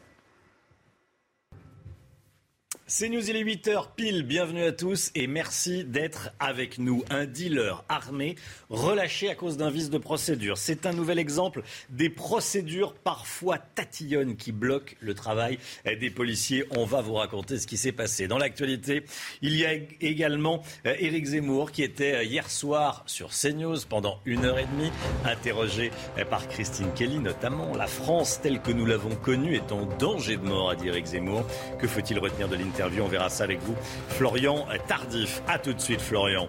C'est 2.86 3.08
News, 3.08 3.30
il 3.30 3.36
est 3.36 3.44
8h 3.44 3.94
pile. 3.96 4.24
Bienvenue 4.24 4.62
à 4.62 4.70
tous 4.70 5.10
et 5.14 5.26
merci 5.26 5.84
d'être 5.84 6.32
avec 6.38 6.76
nous. 6.76 7.02
Un 7.08 7.24
dealer 7.24 7.82
armé 7.88 8.36
relâché 8.68 9.30
à 9.30 9.34
cause 9.34 9.56
d'un 9.56 9.70
vice 9.70 9.88
de 9.88 9.96
procédure. 9.96 10.58
C'est 10.58 10.84
un 10.84 10.92
nouvel 10.92 11.18
exemple 11.18 11.62
des 11.88 12.10
procédures 12.10 12.92
parfois 12.92 13.56
tatillonnes 13.56 14.36
qui 14.36 14.52
bloquent 14.52 14.96
le 15.00 15.14
travail 15.14 15.58
des 15.86 16.10
policiers. 16.10 16.66
On 16.76 16.84
va 16.84 17.00
vous 17.00 17.14
raconter 17.14 17.58
ce 17.58 17.66
qui 17.66 17.78
s'est 17.78 17.90
passé. 17.90 18.28
Dans 18.28 18.36
l'actualité, 18.36 19.04
il 19.40 19.56
y 19.56 19.64
a 19.64 19.72
également 20.02 20.62
euh, 20.84 20.94
Éric 20.98 21.24
Zemmour 21.24 21.72
qui 21.72 21.82
était 21.82 22.16
euh, 22.16 22.22
hier 22.22 22.50
soir 22.50 23.02
sur 23.06 23.30
CNews 23.30 23.78
pendant 23.88 24.20
une 24.26 24.44
heure 24.44 24.58
et 24.58 24.66
demie, 24.66 24.92
interrogé 25.24 25.90
euh, 26.18 26.26
par 26.26 26.48
Christine 26.48 26.92
Kelly 26.94 27.18
notamment. 27.18 27.74
La 27.74 27.86
France 27.86 28.42
telle 28.42 28.60
que 28.60 28.72
nous 28.72 28.84
l'avons 28.84 29.16
connue 29.16 29.54
est 29.54 29.72
en 29.72 29.86
danger 29.86 30.36
de 30.36 30.42
mort, 30.42 30.68
a 30.68 30.76
dit 30.76 30.88
Éric 30.88 31.06
Zemmour. 31.06 31.46
Que 31.78 31.88
faut-il 31.88 32.18
retenir 32.18 32.46
de 32.46 32.56
l'interview 32.56 32.73
on 32.82 33.08
verra 33.08 33.28
ça 33.28 33.44
avec 33.44 33.60
vous. 33.62 33.74
Florian 34.08 34.66
Tardif. 34.86 35.42
A 35.48 35.58
tout 35.58 35.72
de 35.72 35.80
suite, 35.80 36.00
Florian. 36.00 36.48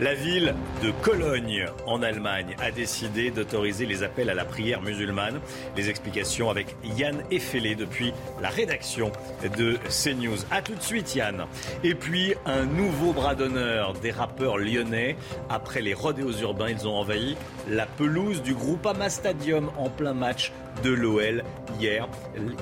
La 0.00 0.14
ville 0.14 0.54
de 0.82 0.90
Cologne, 1.02 1.66
en 1.86 2.02
Allemagne, 2.02 2.56
a 2.60 2.70
décidé 2.70 3.30
d'autoriser 3.30 3.86
les 3.86 4.02
appels 4.02 4.30
à 4.30 4.34
la 4.34 4.44
prière 4.44 4.82
musulmane. 4.82 5.40
Les 5.76 5.88
explications 5.88 6.50
avec 6.50 6.76
Yann 6.84 7.22
Effelé 7.30 7.74
depuis 7.74 8.12
la 8.40 8.48
rédaction 8.48 9.12
de 9.56 9.78
CNews. 9.88 10.38
A 10.50 10.62
tout 10.62 10.74
de 10.74 10.82
suite, 10.82 11.14
Yann. 11.14 11.46
Et 11.84 11.94
puis, 11.94 12.34
un 12.44 12.64
nouveau 12.64 13.12
bras 13.12 13.34
d'honneur 13.34 13.94
des 13.94 14.10
rappeurs 14.10 14.58
lyonnais. 14.58 15.16
Après 15.48 15.80
les 15.80 15.94
rodéos 15.94 16.40
urbains, 16.40 16.70
ils 16.70 16.86
ont 16.86 16.96
envahi 16.96 17.36
la 17.68 17.86
pelouse 17.86 18.42
du 18.42 18.54
Groupama 18.54 19.10
Stadium 19.10 19.70
en 19.76 19.88
plein 19.88 20.14
match 20.14 20.52
de 20.82 20.90
l'OL 20.90 21.44
hier. 21.78 22.08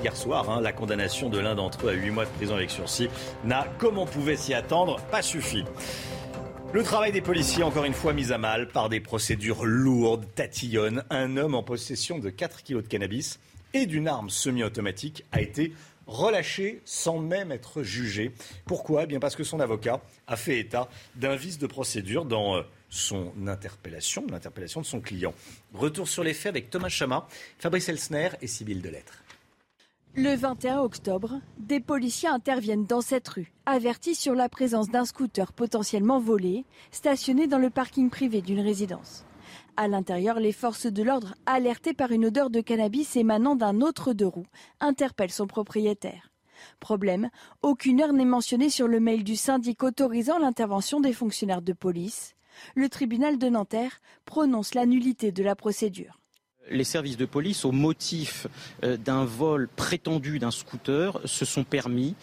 Hier 0.01 0.15
soir, 0.15 0.49
hein, 0.49 0.61
la 0.61 0.71
condamnation 0.71 1.29
de 1.29 1.39
l'un 1.39 1.55
d'entre 1.55 1.87
eux 1.87 1.89
à 1.89 1.93
8 1.93 2.09
mois 2.11 2.25
de 2.25 2.29
prison 2.31 2.55
avec 2.55 2.69
sursis 2.69 3.09
n'a, 3.43 3.67
comme 3.77 3.97
on 3.97 4.05
pouvait 4.05 4.35
s'y 4.35 4.53
attendre, 4.53 4.99
pas 5.11 5.21
suffi. 5.21 5.63
Le 6.73 6.83
travail 6.83 7.11
des 7.11 7.21
policiers, 7.21 7.63
encore 7.63 7.85
une 7.85 7.93
fois, 7.93 8.11
mis 8.11 8.33
à 8.33 8.37
mal 8.37 8.67
par 8.67 8.89
des 8.89 8.99
procédures 8.99 9.65
lourdes, 9.65 10.25
tatillonnes. 10.35 11.03
Un 11.09 11.37
homme 11.37 11.55
en 11.55 11.63
possession 11.63 12.19
de 12.19 12.29
4 12.29 12.63
kilos 12.63 12.83
de 12.83 12.89
cannabis 12.89 13.39
et 13.73 13.85
d'une 13.85 14.07
arme 14.07 14.29
semi-automatique 14.29 15.23
a 15.31 15.41
été 15.41 15.73
relâché 16.07 16.81
sans 16.85 17.19
même 17.19 17.51
être 17.51 17.83
jugé. 17.83 18.31
Pourquoi? 18.65 19.03
Eh 19.03 19.07
Bien 19.07 19.19
parce 19.19 19.35
que 19.35 19.43
son 19.43 19.59
avocat 19.59 20.01
a 20.27 20.35
fait 20.35 20.59
état 20.59 20.89
d'un 21.15 21.35
vice 21.35 21.57
de 21.57 21.67
procédure 21.67 22.25
dans 22.25 22.57
euh, 22.57 22.61
son 22.89 23.31
interpellation, 23.47 24.25
l'interpellation 24.29 24.81
de 24.81 24.85
son 24.85 25.01
client. 25.01 25.33
Retour 25.73 26.07
sur 26.07 26.23
les 26.23 26.33
faits 26.33 26.49
avec 26.49 26.69
Thomas 26.69 26.89
Chama, 26.89 27.27
Fabrice 27.59 27.89
Elsner 27.89 28.29
et 28.41 28.47
Sybille 28.47 28.81
Delettre. 28.81 29.23
Le 30.17 30.33
21 30.33 30.79
octobre, 30.79 31.41
des 31.57 31.81
policiers 31.81 32.29
interviennent 32.29 32.85
dans 32.85 33.01
cette 33.01 33.27
rue, 33.27 33.51
avertis 33.65 34.15
sur 34.15 34.33
la 34.33 34.47
présence 34.47 34.89
d'un 34.89 35.03
scooter 35.03 35.51
potentiellement 35.51 36.21
volé, 36.21 36.63
stationné 36.91 37.47
dans 37.47 37.57
le 37.57 37.69
parking 37.69 38.09
privé 38.09 38.41
d'une 38.41 38.61
résidence. 38.61 39.25
À 39.77 39.89
l'intérieur, 39.89 40.39
les 40.39 40.53
forces 40.53 40.85
de 40.85 41.03
l'ordre, 41.03 41.35
alertées 41.45 41.93
par 41.93 42.11
une 42.11 42.25
odeur 42.25 42.49
de 42.49 42.61
cannabis 42.61 43.17
émanant 43.17 43.55
d'un 43.55 43.81
autre 43.81 44.13
deux 44.13 44.27
roues, 44.27 44.47
interpellent 44.79 45.31
son 45.31 45.47
propriétaire. 45.47 46.31
Problème, 46.79 47.29
aucune 47.61 48.01
heure 48.01 48.13
n'est 48.13 48.23
mentionnée 48.23 48.69
sur 48.69 48.87
le 48.87 49.01
mail 49.01 49.25
du 49.25 49.35
syndic 49.35 49.83
autorisant 49.83 50.39
l'intervention 50.39 51.01
des 51.01 51.11
fonctionnaires 51.11 51.61
de 51.61 51.73
police. 51.73 52.35
Le 52.75 52.87
tribunal 52.87 53.37
de 53.37 53.49
Nanterre 53.49 53.99
prononce 54.23 54.75
la 54.75 54.85
nullité 54.85 55.33
de 55.33 55.43
la 55.43 55.57
procédure 55.57 56.21
les 56.69 56.83
services 56.83 57.17
de 57.17 57.25
police, 57.25 57.65
au 57.65 57.71
motif 57.71 58.47
euh, 58.83 58.97
d'un 58.97 59.25
vol 59.25 59.67
prétendu 59.67 60.39
d'un 60.39 60.51
scooter, 60.51 61.19
se 61.25 61.45
sont 61.45 61.63
permis 61.63 62.15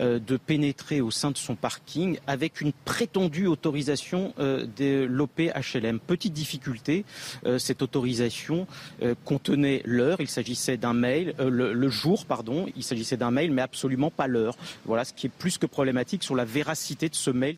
euh, 0.00 0.18
de 0.18 0.36
pénétrer 0.36 1.00
au 1.00 1.10
sein 1.10 1.30
de 1.30 1.38
son 1.38 1.54
parking 1.54 2.18
avec 2.26 2.60
une 2.60 2.72
prétendue 2.72 3.46
autorisation 3.46 4.34
euh, 4.38 4.66
de 4.76 5.04
l'OPHLM. 5.04 6.00
Petite 6.00 6.32
difficulté, 6.32 7.04
cette 7.58 7.82
autorisation 7.82 8.66
contenait 9.24 9.82
l'heure, 9.84 10.20
il 10.20 10.28
s'agissait 10.28 10.76
d'un 10.76 10.92
mail, 10.92 11.34
le, 11.38 11.88
jour, 11.88 12.26
pardon, 12.26 12.66
il 12.76 12.82
s'agissait 12.82 13.16
d'un 13.16 13.30
mail, 13.30 13.50
mais 13.50 13.62
absolument 13.62 14.10
pas 14.10 14.26
l'heure. 14.26 14.56
Voilà 14.84 15.04
ce 15.04 15.12
qui 15.12 15.26
est 15.26 15.30
plus 15.30 15.58
que 15.58 15.66
problématique 15.66 16.22
sur 16.22 16.34
la 16.34 16.44
véracité 16.44 17.08
de 17.08 17.14
ce 17.14 17.30
mail. 17.30 17.56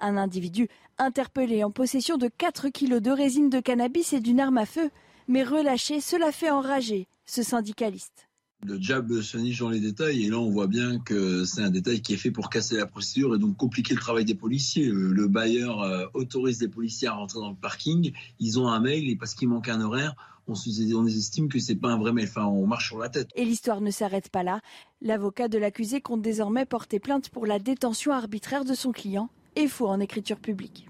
Un 0.00 0.16
individu 0.16 0.68
interpellé 0.98 1.64
en 1.64 1.70
possession 1.70 2.16
de 2.16 2.28
4 2.28 2.68
kilos 2.68 3.02
de 3.02 3.10
résine 3.10 3.50
de 3.50 3.60
cannabis 3.60 4.12
et 4.12 4.20
d'une 4.20 4.40
arme 4.40 4.58
à 4.58 4.66
feu 4.66 4.90
mais 5.28 5.44
relâché, 5.44 6.00
cela 6.00 6.32
fait 6.32 6.50
enrager 6.50 7.06
ce 7.26 7.42
syndicaliste. 7.42 8.28
Le 8.66 8.76
diable 8.76 9.22
se 9.22 9.38
niche 9.38 9.60
dans 9.60 9.68
les 9.68 9.78
détails 9.78 10.24
et 10.24 10.30
là 10.30 10.38
on 10.38 10.50
voit 10.50 10.66
bien 10.66 10.98
que 10.98 11.44
c'est 11.44 11.62
un 11.62 11.70
détail 11.70 12.02
qui 12.02 12.14
est 12.14 12.16
fait 12.16 12.32
pour 12.32 12.50
casser 12.50 12.76
la 12.76 12.86
procédure 12.86 13.36
et 13.36 13.38
donc 13.38 13.56
compliquer 13.56 13.94
le 13.94 14.00
travail 14.00 14.24
des 14.24 14.34
policiers. 14.34 14.88
Euh, 14.88 15.12
le 15.12 15.28
bailleur 15.28 15.82
euh, 15.82 16.06
autorise 16.12 16.60
les 16.60 16.66
policiers 16.66 17.06
à 17.06 17.12
rentrer 17.12 17.38
dans 17.38 17.50
le 17.50 17.56
parking, 17.56 18.12
ils 18.40 18.58
ont 18.58 18.66
un 18.66 18.80
mail 18.80 19.08
et 19.08 19.14
parce 19.14 19.34
qu'il 19.34 19.48
manque 19.48 19.68
un 19.68 19.80
horaire, 19.80 20.16
on, 20.48 20.54
on 20.54 21.06
estime 21.06 21.48
que 21.48 21.60
c'est 21.60 21.76
pas 21.76 21.90
un 21.90 21.98
vrai 21.98 22.12
mail. 22.12 22.26
Enfin, 22.28 22.46
on 22.46 22.66
marche 22.66 22.88
sur 22.88 22.98
la 22.98 23.08
tête. 23.08 23.28
Et 23.36 23.44
l'histoire 23.44 23.80
ne 23.80 23.92
s'arrête 23.92 24.28
pas 24.28 24.42
là. 24.42 24.60
L'avocat 25.02 25.46
de 25.46 25.58
l'accusé 25.58 26.00
compte 26.00 26.22
désormais 26.22 26.66
porter 26.66 26.98
plainte 26.98 27.28
pour 27.28 27.46
la 27.46 27.60
détention 27.60 28.10
arbitraire 28.10 28.64
de 28.64 28.74
son 28.74 28.90
client 28.90 29.28
et 29.54 29.68
faux 29.68 29.86
en 29.86 30.00
écriture 30.00 30.40
publique. 30.40 30.87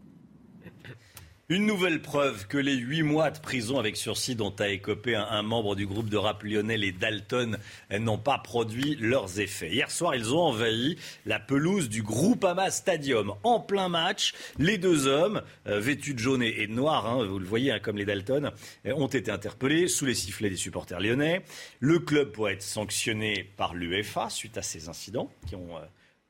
Une 1.50 1.64
nouvelle 1.64 2.02
preuve 2.02 2.46
que 2.46 2.58
les 2.58 2.74
huit 2.74 3.02
mois 3.02 3.30
de 3.30 3.38
prison 3.38 3.78
avec 3.78 3.96
sursis 3.96 4.34
dont 4.34 4.54
a 4.58 4.68
écopé 4.68 5.14
un, 5.14 5.42
membre 5.42 5.76
du 5.76 5.86
groupe 5.86 6.10
de 6.10 6.18
rap 6.18 6.42
lyonnais, 6.42 6.76
les 6.76 6.92
Dalton, 6.92 7.56
n'ont 7.90 8.18
pas 8.18 8.36
produit 8.36 8.96
leurs 8.96 9.40
effets. 9.40 9.70
Hier 9.70 9.90
soir, 9.90 10.14
ils 10.14 10.34
ont 10.34 10.42
envahi 10.42 10.98
la 11.24 11.40
pelouse 11.40 11.88
du 11.88 12.02
Groupama 12.02 12.70
Stadium. 12.70 13.32
En 13.44 13.60
plein 13.60 13.88
match, 13.88 14.34
les 14.58 14.76
deux 14.76 15.06
hommes, 15.06 15.40
euh, 15.66 15.80
vêtus 15.80 16.12
de 16.12 16.18
jaune 16.18 16.42
et 16.42 16.66
de 16.66 16.72
noir, 16.74 17.06
hein, 17.06 17.24
vous 17.24 17.38
le 17.38 17.46
voyez 17.46 17.72
hein, 17.72 17.78
comme 17.78 17.96
les 17.96 18.04
Dalton, 18.04 18.52
euh, 18.84 18.92
ont 18.92 19.06
été 19.06 19.30
interpellés 19.30 19.88
sous 19.88 20.04
les 20.04 20.14
sifflets 20.14 20.50
des 20.50 20.56
supporters 20.56 21.00
lyonnais. 21.00 21.44
Le 21.80 21.98
club 21.98 22.30
pourrait 22.32 22.52
être 22.52 22.62
sanctionné 22.62 23.50
par 23.56 23.74
l'UEFA 23.74 24.28
suite 24.28 24.58
à 24.58 24.62
ces 24.62 24.90
incidents 24.90 25.32
qui 25.46 25.56
ont 25.56 25.78
euh, 25.78 25.80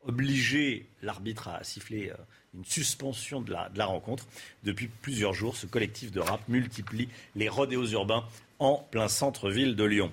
obligé 0.06 0.86
l'arbitre 1.02 1.48
à 1.48 1.64
siffler 1.64 2.12
une 2.56 2.64
suspension 2.64 3.40
de 3.40 3.52
la, 3.52 3.86
rencontre. 3.86 4.26
Depuis 4.64 4.88
plusieurs 4.88 5.34
jours, 5.34 5.56
ce 5.56 5.66
collectif 5.66 6.10
de 6.10 6.20
rap 6.20 6.40
multiplie 6.48 7.08
les 7.36 7.48
rodéos 7.48 7.86
urbains 7.88 8.24
en 8.58 8.76
plein 8.90 9.08
centre-ville 9.08 9.76
de 9.76 9.84
Lyon. 9.84 10.10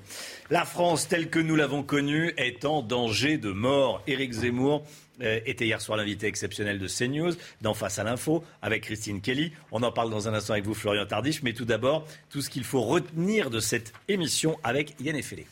La 0.49 0.66
France, 0.66 1.07
telle 1.07 1.30
que 1.30 1.40
nous 1.40 1.56
l'avons 1.56 1.82
connue, 1.82 2.34
est 2.38 2.66
en 2.66 2.82
danger 2.82 3.38
de 3.38 3.52
mort. 3.52 4.03
Éric 4.06 4.34
Zemmour 4.34 4.86
euh, 5.22 5.40
était 5.45 5.66
hier 5.66 5.82
soir 5.82 5.98
l'invité 5.98 6.28
exceptionnel 6.28 6.78
de 6.78 6.88
CNews, 6.88 7.34
d'en 7.62 7.74
face 7.74 7.98
à 7.98 8.03
l'info, 8.03 8.44
avec 8.62 8.84
Christine 8.84 9.22
Kelly. 9.22 9.52
On 9.72 9.82
en 9.82 9.91
parle 9.91 10.12
dans 10.12 10.28
un 10.28 10.34
instant 10.34 10.53
avec 10.53 10.66
vous, 10.66 10.76
Florian 10.76 11.06
Tardif. 11.06 11.41
Mais 11.41 11.53
tout 11.53 11.66
d'abord, 11.66 12.06
tout 12.30 12.41
ce 12.41 12.49
qu'il 12.49 12.64
faut 12.64 12.82
retenir 12.82 13.49
de 13.49 13.60
cette 13.60 13.94
émission 14.07 14.60
avec 14.64 14.94
Yann 14.99 15.16
Effelé. 15.16 15.48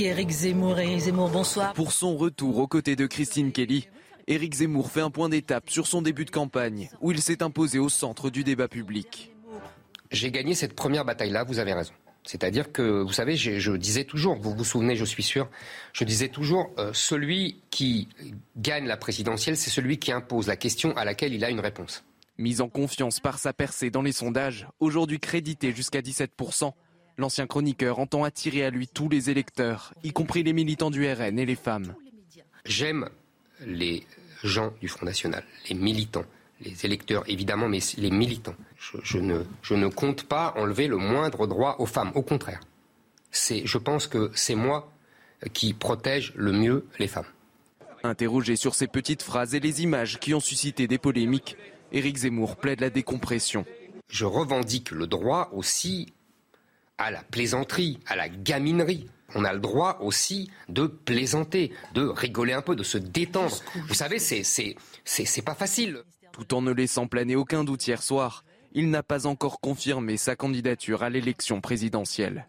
Éric 0.00 0.30
Zemmour, 0.30 0.78
Éric 0.78 1.00
Zemmour, 1.00 1.28
bonsoir. 1.28 1.72
Pour 1.74 1.92
son 1.92 2.16
retour 2.16 2.58
aux 2.58 2.66
côtés 2.66 2.96
de 2.96 3.06
Christine 3.06 3.52
Kelly, 3.52 3.86
Éric 4.26 4.54
Zemmour 4.54 4.90
fait 4.90 5.02
un 5.02 5.10
point 5.10 5.28
d'étape 5.28 5.68
sur 5.68 5.86
son 5.86 6.00
début 6.00 6.24
de 6.24 6.30
campagne, 6.30 6.88
où 7.00 7.12
il 7.12 7.20
s'est 7.20 7.42
imposé 7.42 7.78
au 7.78 7.88
centre 7.88 8.30
du 8.30 8.42
débat 8.42 8.68
public. 8.68 9.32
J'ai 10.10 10.30
gagné 10.30 10.54
cette 10.54 10.74
première 10.74 11.04
bataille-là, 11.04 11.44
vous 11.44 11.58
avez 11.58 11.74
raison. 11.74 11.92
C'est-à-dire 12.26 12.72
que, 12.72 13.02
vous 13.02 13.12
savez, 13.12 13.36
je, 13.36 13.72
disais 13.72 14.04
toujours, 14.04 14.36
vous 14.36 14.54
vous 14.54 14.64
souvenez, 14.64 14.96
je 14.96 15.04
suis 15.04 15.22
sûr, 15.22 15.50
je 15.92 16.04
disais 16.04 16.28
toujours, 16.28 16.70
euh, 16.78 16.90
celui 16.94 17.60
qui 17.68 18.08
gagne 18.56 18.86
la 18.86 18.96
présidentielle, 18.96 19.58
c'est 19.58 19.68
celui 19.68 19.98
qui 19.98 20.10
impose 20.10 20.46
la 20.46 20.56
question 20.56 20.96
à 20.96 21.04
laquelle 21.04 21.34
il 21.34 21.44
a 21.44 21.50
une 21.50 21.60
réponse. 21.60 22.02
Mise 22.38 22.62
en 22.62 22.68
confiance 22.68 23.20
par 23.20 23.38
sa 23.38 23.52
percée 23.52 23.90
dans 23.90 24.00
les 24.00 24.12
sondages, 24.12 24.66
aujourd'hui 24.80 25.20
crédité 25.20 25.72
jusqu'à 25.72 26.00
17%, 26.00 26.72
l'ancien 27.18 27.46
chroniqueur 27.46 27.98
entend 27.98 28.24
attirer 28.24 28.64
à 28.64 28.70
lui 28.70 28.88
tous 28.88 29.10
les 29.10 29.28
électeurs, 29.28 29.92
y 30.02 30.12
compris 30.12 30.42
les 30.42 30.54
militants 30.54 30.90
du 30.90 31.06
RN 31.06 31.38
et 31.38 31.46
les 31.46 31.54
femmes. 31.56 31.94
J'aime 32.64 33.10
les 33.66 34.06
gens 34.42 34.72
du 34.80 34.88
Front 34.88 35.06
National, 35.06 35.44
les 35.68 35.74
militants, 35.74 36.24
les 36.60 36.84
électeurs 36.84 37.24
évidemment, 37.28 37.68
mais 37.68 37.80
les 37.98 38.10
militants. 38.10 38.54
Je, 39.02 39.18
ne, 39.18 39.42
je 39.62 39.74
ne 39.74 39.88
compte 39.88 40.24
pas 40.24 40.54
enlever 40.56 40.86
le 40.86 40.96
moindre 40.96 41.46
droit 41.46 41.76
aux 41.78 41.86
femmes, 41.86 42.12
au 42.14 42.22
contraire. 42.22 42.60
je 43.32 43.78
pense 43.78 44.06
que 44.06 44.30
c'est 44.34 44.54
moi 44.54 44.90
qui 45.52 45.74
protège 45.74 46.32
le 46.36 46.52
mieux 46.52 46.86
les 46.98 47.08
femmes. 47.08 47.26
Interrogé 48.02 48.56
sur 48.56 48.74
ces 48.74 48.86
petites 48.86 49.22
phrases 49.22 49.54
et 49.54 49.60
les 49.60 49.82
images 49.82 50.20
qui 50.20 50.34
ont 50.34 50.40
suscité 50.40 50.86
des 50.86 50.98
polémiques, 50.98 51.56
Éric 51.92 52.18
Zemmour 52.18 52.56
plaide 52.56 52.80
la 52.80 52.90
décompression. 52.90 53.64
Je 54.08 54.26
revendique 54.26 54.90
le 54.90 55.06
droit 55.06 55.50
aussi 55.52 56.12
à 56.98 57.10
la 57.10 57.22
plaisanterie, 57.22 57.98
à 58.06 58.16
la 58.16 58.28
gaminerie 58.28 59.08
on 59.34 59.44
a 59.44 59.52
le 59.52 59.60
droit 59.60 59.98
aussi 60.00 60.50
de 60.68 60.86
plaisanter, 60.86 61.72
de 61.94 62.02
rigoler 62.02 62.52
un 62.52 62.62
peu, 62.62 62.76
de 62.76 62.82
se 62.82 62.98
détendre. 62.98 63.56
Vous 63.88 63.94
savez, 63.94 64.18
c'est 64.18 64.42
c'est 65.04 65.42
pas 65.42 65.54
facile. 65.54 66.02
Tout 66.32 66.54
en 66.54 66.62
ne 66.62 66.72
laissant 66.72 67.06
planer 67.06 67.36
aucun 67.36 67.62
doute 67.64 67.86
hier 67.86 68.02
soir, 68.02 68.44
il 68.72 68.90
n'a 68.90 69.02
pas 69.02 69.26
encore 69.26 69.60
confirmé 69.60 70.16
sa 70.16 70.34
candidature 70.34 71.02
à 71.02 71.10
l'élection 71.10 71.60
présidentielle. 71.60 72.46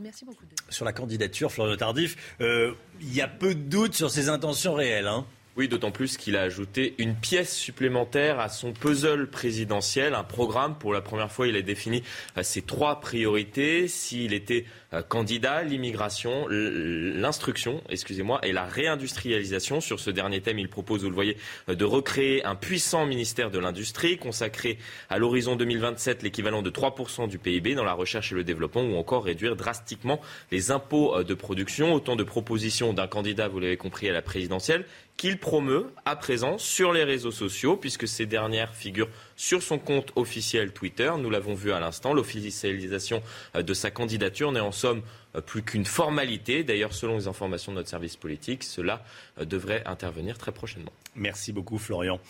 Merci 0.00 0.24
beaucoup, 0.24 0.44
Sur 0.70 0.84
la 0.84 0.92
candidature, 0.92 1.52
Florian 1.52 1.76
Tardif, 1.76 2.34
euh, 2.40 2.74
il 3.00 3.14
y 3.14 3.20
a 3.20 3.28
peu 3.28 3.54
de 3.54 3.60
doutes 3.60 3.94
sur 3.94 4.10
ses 4.10 4.28
intentions 4.28 4.74
réelles. 4.74 5.06
Hein. 5.06 5.24
Oui, 5.56 5.66
d'autant 5.66 5.90
plus 5.90 6.16
qu'il 6.16 6.36
a 6.36 6.42
ajouté 6.42 6.94
une 6.98 7.16
pièce 7.16 7.52
supplémentaire 7.52 8.38
à 8.38 8.48
son 8.48 8.72
puzzle 8.72 9.28
présidentiel, 9.28 10.14
un 10.14 10.22
programme. 10.22 10.78
Pour 10.78 10.92
la 10.92 11.00
première 11.00 11.32
fois, 11.32 11.48
il 11.48 11.56
a 11.56 11.62
défini 11.62 12.04
euh, 12.36 12.44
ses 12.44 12.62
trois 12.62 13.00
priorités. 13.00 13.88
S'il 13.88 14.34
était 14.34 14.66
euh, 14.94 15.02
candidat, 15.02 15.62
l'immigration, 15.62 16.46
l'instruction, 16.48 17.82
excusez-moi, 17.88 18.40
et 18.42 18.52
la 18.52 18.64
réindustrialisation. 18.64 19.80
Sur 19.80 20.00
ce 20.00 20.10
dernier 20.10 20.40
thème, 20.40 20.58
il 20.58 20.68
propose, 20.68 21.02
vous 21.02 21.10
le 21.10 21.14
voyez, 21.14 21.36
euh, 21.68 21.74
de 21.74 21.84
recréer 21.84 22.44
un 22.44 22.54
puissant 22.54 23.06
ministère 23.06 23.50
de 23.50 23.58
l'industrie 23.58 24.18
consacré 24.18 24.78
à 25.10 25.18
l'horizon 25.18 25.56
2027 25.56 26.22
l'équivalent 26.22 26.62
de 26.62 26.70
3% 26.70 27.28
du 27.28 27.38
PIB 27.38 27.74
dans 27.74 27.84
la 27.84 27.92
recherche 27.92 28.32
et 28.32 28.34
le 28.34 28.44
développement 28.44 28.82
ou 28.82 28.96
encore 28.96 29.24
réduire 29.24 29.56
drastiquement 29.56 30.20
les 30.50 30.70
impôts 30.70 31.22
de 31.22 31.34
production. 31.34 31.92
Autant 31.92 32.16
de 32.16 32.24
propositions 32.24 32.92
d'un 32.92 33.06
candidat, 33.06 33.48
vous 33.48 33.60
l'avez 33.60 33.76
compris, 33.76 34.08
à 34.08 34.12
la 34.12 34.22
présidentielle 34.22 34.84
qu'il 35.18 35.38
promeut 35.38 35.88
à 36.06 36.16
présent 36.16 36.56
sur 36.58 36.92
les 36.92 37.02
réseaux 37.04 37.32
sociaux, 37.32 37.76
puisque 37.76 38.06
ces 38.06 38.24
dernières 38.24 38.74
figurent 38.74 39.10
sur 39.38 39.62
son 39.62 39.78
compte 39.78 40.12
officiel 40.16 40.72
Twitter. 40.72 41.10
Nous 41.18 41.30
l'avons 41.30 41.54
vu 41.54 41.72
à 41.72 41.80
l'instant, 41.80 42.12
l'officialisation 42.12 43.22
euh, 43.54 43.62
de 43.62 43.72
sa 43.72 43.90
candidature 43.90 44.52
n'est 44.52 44.60
en 44.60 44.72
somme 44.72 45.00
plus 45.40 45.62
qu'une 45.62 45.84
formalité. 45.84 46.64
D'ailleurs, 46.64 46.92
selon 46.92 47.16
les 47.16 47.28
informations 47.28 47.72
de 47.72 47.78
notre 47.78 47.88
service 47.88 48.16
politique, 48.16 48.64
cela 48.64 49.04
euh, 49.38 49.44
devrait 49.44 49.82
intervenir 49.86 50.38
très 50.38 50.52
prochainement. 50.52 50.92
Merci 51.14 51.52
beaucoup, 51.52 51.78
Florian. 51.78 52.20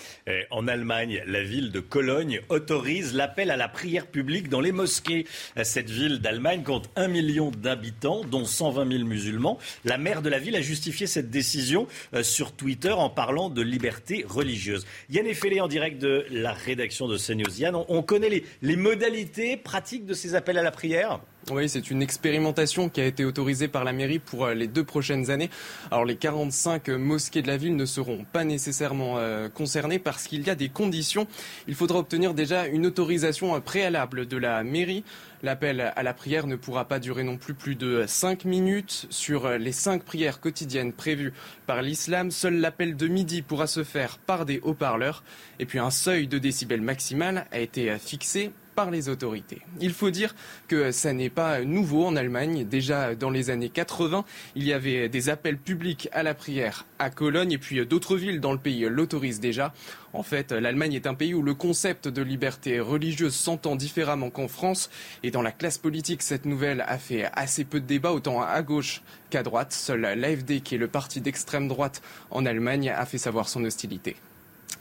En 0.51 0.67
Allemagne, 0.67 1.23
la 1.27 1.43
ville 1.43 1.73
de 1.73 1.81
Cologne 1.81 2.41
autorise 2.49 3.13
l'appel 3.13 3.51
à 3.51 3.57
la 3.59 3.69
prière 3.69 4.07
publique 4.07 4.49
dans 4.49 4.63
les 4.63 4.73
mosquées. 4.73 5.27
Cette 5.63 5.91
ville 5.91 6.21
d'Allemagne 6.21 6.63
compte 6.63 6.89
un 6.97 7.07
million 7.07 7.51
d'habitants, 7.51 8.25
dont 8.25 8.47
120 8.47 8.91
000 8.91 9.05
musulmans. 9.05 9.59
La 9.85 9.99
maire 9.99 10.23
de 10.23 10.31
la 10.31 10.39
ville 10.39 10.57
a 10.57 10.63
justifié 10.63 11.07
cette 11.07 11.29
décision 11.29 11.87
sur 12.23 12.53
Twitter 12.53 12.93
en 12.93 13.11
parlant 13.11 13.51
de 13.51 13.61
liberté 13.61 14.25
religieuse. 14.27 14.87
Yann 15.11 15.27
Effelé 15.27 15.61
en 15.61 15.69
direct 15.69 16.01
de 16.01 16.25
la 16.31 16.55
rédaction 16.55 17.09
de 17.09 17.19
CNews. 17.19 17.61
Yann, 17.61 17.77
on 17.89 18.03
connaît 18.03 18.43
les 18.63 18.77
modalités 18.77 19.57
pratiques 19.57 20.07
de 20.07 20.15
ces 20.15 20.35
appels 20.35 20.59
à 20.59 20.63
la 20.63 20.71
prière? 20.71 21.21
Oui, 21.51 21.69
c'est 21.69 21.91
une 21.91 22.03
expérimentation 22.03 22.89
qui 22.89 23.01
a 23.01 23.07
été 23.07 23.25
autorisée 23.25 23.69
par 23.69 23.85
la 23.85 23.93
mairie 23.93 24.19
pour 24.19 24.47
euh, 24.47 24.55
les 24.55 24.67
deux 24.67 24.85
prochaines 24.85 25.31
années. 25.31 25.51
Alors 25.91 26.05
les 26.05 26.17
45 26.17 26.89
mosquées 26.89 27.43
de 27.43 27.47
la 27.47 27.57
ville 27.57 27.77
ne 27.77 27.87
seront 27.87 28.25
pas 28.33 28.45
nécessairement 28.45 29.19
euh, 29.19 29.49
concernées 29.49 29.99
parce 29.99 30.27
qu'il 30.27 30.47
y 30.47 30.51
a 30.51 30.55
des 30.55 30.69
conditions. 30.69 31.27
Il 31.67 31.75
faudra 31.75 31.99
obtenir 31.99 32.35
déjà 32.35 32.67
une 32.67 32.87
autorisation 32.87 33.61
préalable 33.61 34.27
de 34.27 34.37
la 34.37 34.63
mairie. 34.65 35.05
L'appel 35.43 35.93
à 35.95 36.03
la 36.03 36.15
prière 36.15 36.47
ne 36.47 36.57
pourra 36.57 36.87
pas 36.87 36.99
durer 36.99 37.23
non 37.23 37.37
plus 37.37 37.55
plus 37.55 37.77
de 37.77 38.05
5 38.07 38.45
minutes. 38.45 39.07
Sur 39.11 39.49
les 39.51 39.73
5 39.73 40.03
prières 40.03 40.41
quotidiennes 40.41 40.93
prévues 40.93 41.33
par 41.67 41.83
l'islam, 41.83 42.31
seul 42.31 42.55
l'appel 42.55 42.97
de 42.97 43.07
midi 43.07 43.43
pourra 43.43 43.67
se 43.69 43.85
faire 43.85 44.19
par 44.19 44.45
des 44.47 44.61
haut-parleurs. 44.63 45.23
Et 45.61 45.67
puis 45.67 45.79
un 45.79 45.91
seuil 45.91 46.27
de 46.27 46.39
décibels 46.39 46.83
maximal 46.83 47.47
a 47.53 47.61
été 47.61 47.97
fixé 47.99 48.51
par 48.79 48.93
les 48.93 49.09
autorités. 49.09 49.61
Il 49.81 49.93
faut 49.93 50.11
dire 50.11 50.37
que 50.69 50.93
ça 50.93 51.13
n'est 51.13 51.31
pas 51.31 51.63
nouveau 51.63 52.07
en 52.07 52.15
Allemagne. 52.15 52.65
Déjà 52.65 53.17
dans 53.17 53.29
les 53.29 53.51
années 53.51 53.71
80, 53.71 54.25
il 54.55 54.63
y 54.63 54.73
avait 54.73 55.09
des 55.09 55.31
appels 55.31 55.59
publics 55.59 56.09
à 56.13 56.23
la 56.23 56.33
prière 56.33 56.87
à 57.01 57.11
Cologne 57.11 57.51
et 57.51 57.59
puis 57.59 57.85
d'autres 57.85 58.17
villes 58.17 58.39
dans 58.39 58.53
le 58.53 58.59
pays 58.59 58.87
l'autorisent 58.89 59.41
déjà. 59.41 59.75
En 60.13 60.23
fait, 60.23 60.53
l'Allemagne 60.53 60.93
est 60.93 61.09
un 61.09 61.15
pays 61.15 61.35
où 61.35 61.43
le 61.43 61.55
concept 61.55 62.07
de 62.07 62.23
liberté 62.23 62.79
religieuse 62.79 63.35
s'entend 63.35 63.75
différemment 63.75 64.31
qu'en 64.31 64.47
France. 64.47 64.91
Et 65.25 65.33
dans 65.33 65.43
la 65.43 65.51
classe 65.51 65.79
politique, 65.79 66.23
cette 66.23 66.45
nouvelle 66.45 66.83
a 66.83 66.99
fait 66.99 67.29
assez 67.33 67.65
peu 67.65 67.81
de 67.81 67.87
débats, 67.87 68.13
autant 68.13 68.43
à 68.43 68.63
gauche 68.63 69.03
qu'à 69.29 69.43
droite. 69.43 69.73
Seul 69.73 70.03
l'AFD, 70.03 70.61
qui 70.61 70.77
est 70.77 70.79
le 70.79 70.87
parti 70.87 71.21
d'extrême 71.21 71.67
droite 71.67 72.01
en 72.31 72.47
Allemagne, 72.47 72.91
a 72.91 73.05
fait 73.07 73.19
savoir 73.19 73.49
son 73.49 73.65
hostilité. 73.65 74.15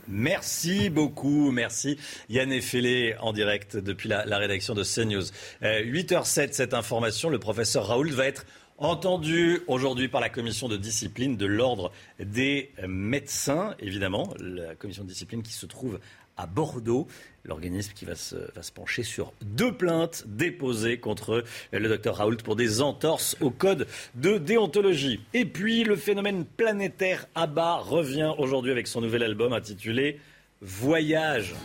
Merci 0.07 0.89
beaucoup, 0.89 1.51
merci 1.51 1.97
Yann 2.29 2.51
Effelé 2.51 3.15
en 3.19 3.33
direct 3.33 3.75
depuis 3.75 4.07
la, 4.07 4.37
rédaction 4.37 4.73
de 4.73 4.83
CNews. 4.83 5.25
8h07, 5.61 6.39
euh, 6.39 6.47
cette 6.51 6.73
information, 6.73 7.29
le 7.29 7.39
professeur 7.39 7.87
Raoult 7.87 8.09
va 8.11 8.25
être 8.25 8.45
entendu 8.77 9.61
aujourd'hui 9.67 10.07
par 10.07 10.21
la 10.21 10.29
commission 10.29 10.67
de 10.67 10.77
discipline 10.77 11.35
de 11.35 11.45
l'ordre 11.45 11.91
des 12.19 12.71
médecins, 12.87 13.75
évidemment, 13.79 14.33
la 14.39 14.75
commission 14.75 15.03
de 15.03 15.09
discipline 15.09 15.41
qui 15.41 15.53
se 15.53 15.65
trouve 15.65 15.99
à 16.37 16.45
Bordeaux. 16.47 17.07
L'organisme 17.43 17.93
qui 17.95 18.05
va 18.05 18.15
se, 18.15 18.35
pencher 18.73 19.03
sur 19.03 19.33
deux 19.41 19.71
plaintes 19.71 20.25
déposées 20.27 20.97
contre 20.97 21.43
le 21.71 21.87
docteur 21.87 22.17
Raoult 22.17 22.37
pour 22.43 22.55
des 22.55 22.81
entorses 22.81 23.37
au 23.39 23.49
code 23.49 23.87
de 24.15 24.37
déontologie. 24.37 25.21
Et 25.33 25.45
puis 25.45 25.83
le 25.83 25.95
phénomène 25.95 26.45
planétaire 26.45 27.27
ABBA 27.35 27.77
revient 27.77 28.33
aujourd'hui 28.37 28.71
avec 28.71 28.87
son 28.87 29.01
nouvel 29.01 29.23
album 29.23 29.53
intitulé 29.53 30.19
Voyage. 30.61 31.55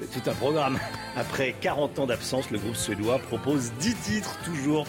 C'est 0.00 0.22
tout 0.22 0.28
un 0.28 0.34
programme. 0.34 0.78
Après 1.16 1.54
40 1.60 1.98
ans 2.00 2.06
d'absence, 2.06 2.50
le 2.50 2.58
groupe 2.58 2.76
suédois 2.76 3.18
propose 3.18 3.72
10 3.80 3.94
titres, 3.96 4.38
toujours 4.44 4.86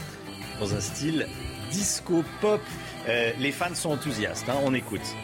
dans 0.60 0.74
un 0.76 0.80
style 0.80 1.28
disco 1.72 2.24
pop. 2.41 2.62
Euh, 3.07 3.32
les 3.40 3.52
fans 3.52 3.74
sont 3.76 3.91
enthousiastes, 3.91 4.49
hein, 4.49 4.57
on 4.64 4.74
écoute 4.74 5.16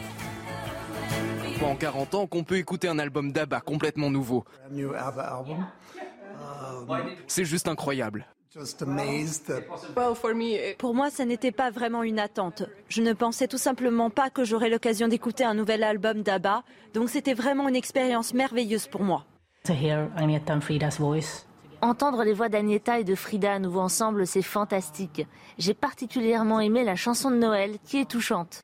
en 1.64 1.76
40 1.76 2.14
ans 2.14 2.26
qu'on 2.26 2.44
peut 2.44 2.56
écouter 2.56 2.88
un 2.88 2.98
album 2.98 3.32
d'ABBA 3.32 3.60
complètement 3.60 4.10
nouveau. 4.10 4.44
C'est 7.26 7.44
juste 7.44 7.68
incroyable. 7.68 8.26
Pour 10.78 10.94
moi, 10.94 11.10
ce 11.10 11.22
n'était 11.22 11.52
pas 11.52 11.70
vraiment 11.70 12.02
une 12.02 12.18
attente. 12.18 12.64
Je 12.88 13.00
ne 13.00 13.14
pensais 13.14 13.48
tout 13.48 13.58
simplement 13.58 14.10
pas 14.10 14.28
que 14.28 14.44
j'aurais 14.44 14.68
l'occasion 14.68 15.08
d'écouter 15.08 15.44
un 15.44 15.54
nouvel 15.54 15.82
album 15.82 16.22
d'ABBA, 16.22 16.62
donc 16.92 17.08
c'était 17.08 17.32
vraiment 17.32 17.68
une 17.68 17.76
expérience 17.76 18.34
merveilleuse 18.34 18.88
pour 18.88 19.02
moi. 19.02 19.24
Entendre 21.80 22.24
les 22.24 22.34
voix 22.34 22.48
d'Agneta 22.48 23.00
et 23.00 23.04
de 23.04 23.14
Frida 23.14 23.54
à 23.54 23.58
nouveau 23.58 23.80
ensemble, 23.80 24.26
c'est 24.26 24.42
fantastique. 24.42 25.26
J'ai 25.58 25.74
particulièrement 25.74 26.60
aimé 26.60 26.84
la 26.84 26.96
chanson 26.96 27.30
de 27.30 27.36
Noël, 27.36 27.78
qui 27.84 27.98
est 27.98 28.10
touchante. 28.10 28.62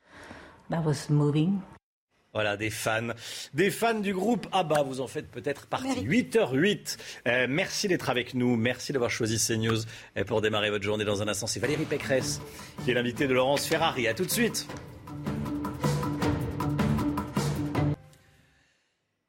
Voilà, 2.39 2.57
des 2.57 2.71
fans. 2.71 3.09
Des 3.53 3.69
fans 3.69 3.99
du 3.99 4.15
groupe 4.15 4.47
ABBA, 4.53 4.85
vous 4.85 5.01
en 5.01 5.09
faites 5.09 5.29
peut-être 5.29 5.67
partie. 5.67 6.07
8h08. 6.07 6.97
Euh, 7.27 7.47
merci 7.51 7.89
d'être 7.89 8.11
avec 8.11 8.33
nous. 8.35 8.55
Merci 8.55 8.93
d'avoir 8.93 9.11
choisi 9.11 9.45
CNews 9.45 9.81
euh, 10.17 10.23
pour 10.23 10.41
démarrer 10.41 10.71
votre 10.71 10.85
journée 10.85 11.05
dans 11.05 11.21
un 11.21 11.27
instant. 11.27 11.49
C'est 11.49 11.59
Valérie 11.59 11.85
Pécresse 11.85 12.41
qui 12.85 12.93
est 12.93 12.95
l'invité 12.95 13.27
de 13.27 13.35
Laurence 13.35 13.67
Ferrari. 13.67 14.07
A 14.07 14.15
tout 14.15 14.25
de 14.25 14.31
suite. 14.31 14.69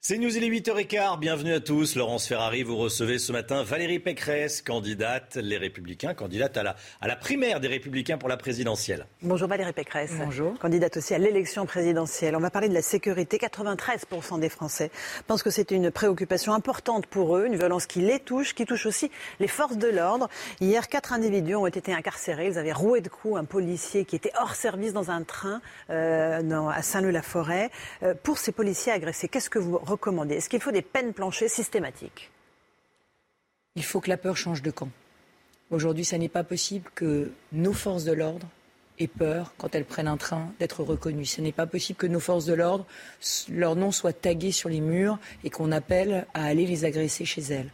C'est 0.10 0.18
News, 0.18 0.36
il 0.36 0.44
est 0.44 0.50
8h15. 0.50 1.20
Bienvenue 1.20 1.54
à 1.54 1.60
tous. 1.60 1.96
Laurence 1.96 2.26
Ferrari, 2.28 2.64
vous 2.64 2.78
recevez 2.78 3.20
ce 3.20 3.32
matin 3.32 3.62
Valérie 3.62 4.00
Pécresse, 4.00 4.64
candidate 4.64 5.36
Les 5.36 5.58
Républicains, 5.58 6.16
candidate 6.16 6.58
à 6.58 6.64
la, 6.64 6.76
à 7.00 7.08
la 7.08 7.16
primaire 7.16 7.60
des 7.60 7.68
Républicains 7.68 8.18
pour 8.18 8.28
la 8.28 8.36
présidentielle. 8.36 9.06
Bonjour 9.22 9.48
Valérie 9.48 9.72
Pécresse. 9.72 10.14
Bonjour. 10.18 10.58
Candidate 10.58 10.98
aussi 10.98 11.14
à 11.14 11.20
l'élection 11.20 11.68
présidentielle. 11.68 12.36
On 12.36 12.40
va 12.40 12.50
parler 12.50 12.70
de 12.70 12.74
la 12.74 12.82
sécurité. 12.82 13.38
93% 13.38 14.40
des 14.40 14.50
Français 14.50 14.90
pensent 15.28 15.44
que 15.44 15.52
c'est 15.52 15.70
une 15.70 15.92
préoccupation 15.92 16.56
importante 16.56 17.06
pour 17.06 17.38
eux, 17.38 17.46
une 17.46 17.56
violence 17.56 17.86
qui 17.86 18.02
les 18.02 18.20
touche, 18.20 18.56
qui 18.56 18.66
touche 18.66 18.88
aussi 18.88 19.12
les 19.40 19.48
forces 19.48 19.78
de 19.78 19.90
l'ordre. 19.90 20.28
Hier, 20.60 20.88
quatre 20.88 21.14
individus 21.14 21.54
ont 21.54 21.68
été 21.68 21.94
incarcérés. 21.94 22.48
Ils 22.48 22.58
avaient 22.58 22.74
roué 22.74 23.02
de 23.02 23.10
coups 23.10 23.38
un 23.38 23.46
policier 23.46 24.06
qui 24.06 24.16
était 24.16 24.32
hors 24.42 24.56
service 24.56 24.92
dans 24.92 25.12
un 25.12 25.22
train 25.22 25.62
euh, 25.92 26.68
à 26.68 26.82
Saint-Leu-la-Forêt. 26.82 27.70
Euh, 28.02 28.16
pour 28.24 28.40
ces 28.40 28.52
policiers 28.52 28.92
agressés, 28.92 29.28
qu'est-ce 29.28 29.52
que 29.52 29.60
vous 29.60 29.78
est-ce 30.30 30.50
qu'il 30.50 30.62
faut 30.62 30.72
des 30.72 30.82
peines 30.82 31.14
planchées 31.14 31.50
systématiques? 31.50 32.32
Il 33.76 33.84
faut 33.84 34.02
que 34.02 34.10
la 34.10 34.18
peur 34.18 34.36
change 34.36 34.62
de 34.62 34.72
camp. 34.72 34.90
Aujourd'hui, 35.72 36.06
ça 36.06 36.18
n'est 36.18 36.30
pas 36.30 36.44
possible 36.44 36.90
que 36.96 37.32
nos 37.52 37.74
forces 37.74 38.04
de 38.04 38.12
l'ordre 38.12 38.48
aient 38.98 39.08
peur, 39.08 39.54
quand 39.58 39.76
elles 39.76 39.86
prennent 39.86 40.08
un 40.08 40.18
train, 40.18 40.52
d'être 40.60 40.84
reconnues. 40.84 41.26
Ce 41.26 41.42
n'est 41.42 41.52
pas 41.52 41.68
possible 41.68 41.98
que 41.98 42.08
nos 42.08 42.20
forces 42.20 42.46
de 42.46 42.54
l'ordre, 42.54 42.86
leur 43.50 43.76
nom 43.76 43.92
soit 43.92 44.14
tagué 44.14 44.52
sur 44.52 44.70
les 44.70 44.82
murs 44.82 45.20
et 45.44 45.50
qu'on 45.50 45.72
appelle 45.72 46.26
à 46.34 46.46
aller 46.46 46.66
les 46.66 46.86
agresser 46.86 47.26
chez 47.26 47.42
elles. 47.42 47.72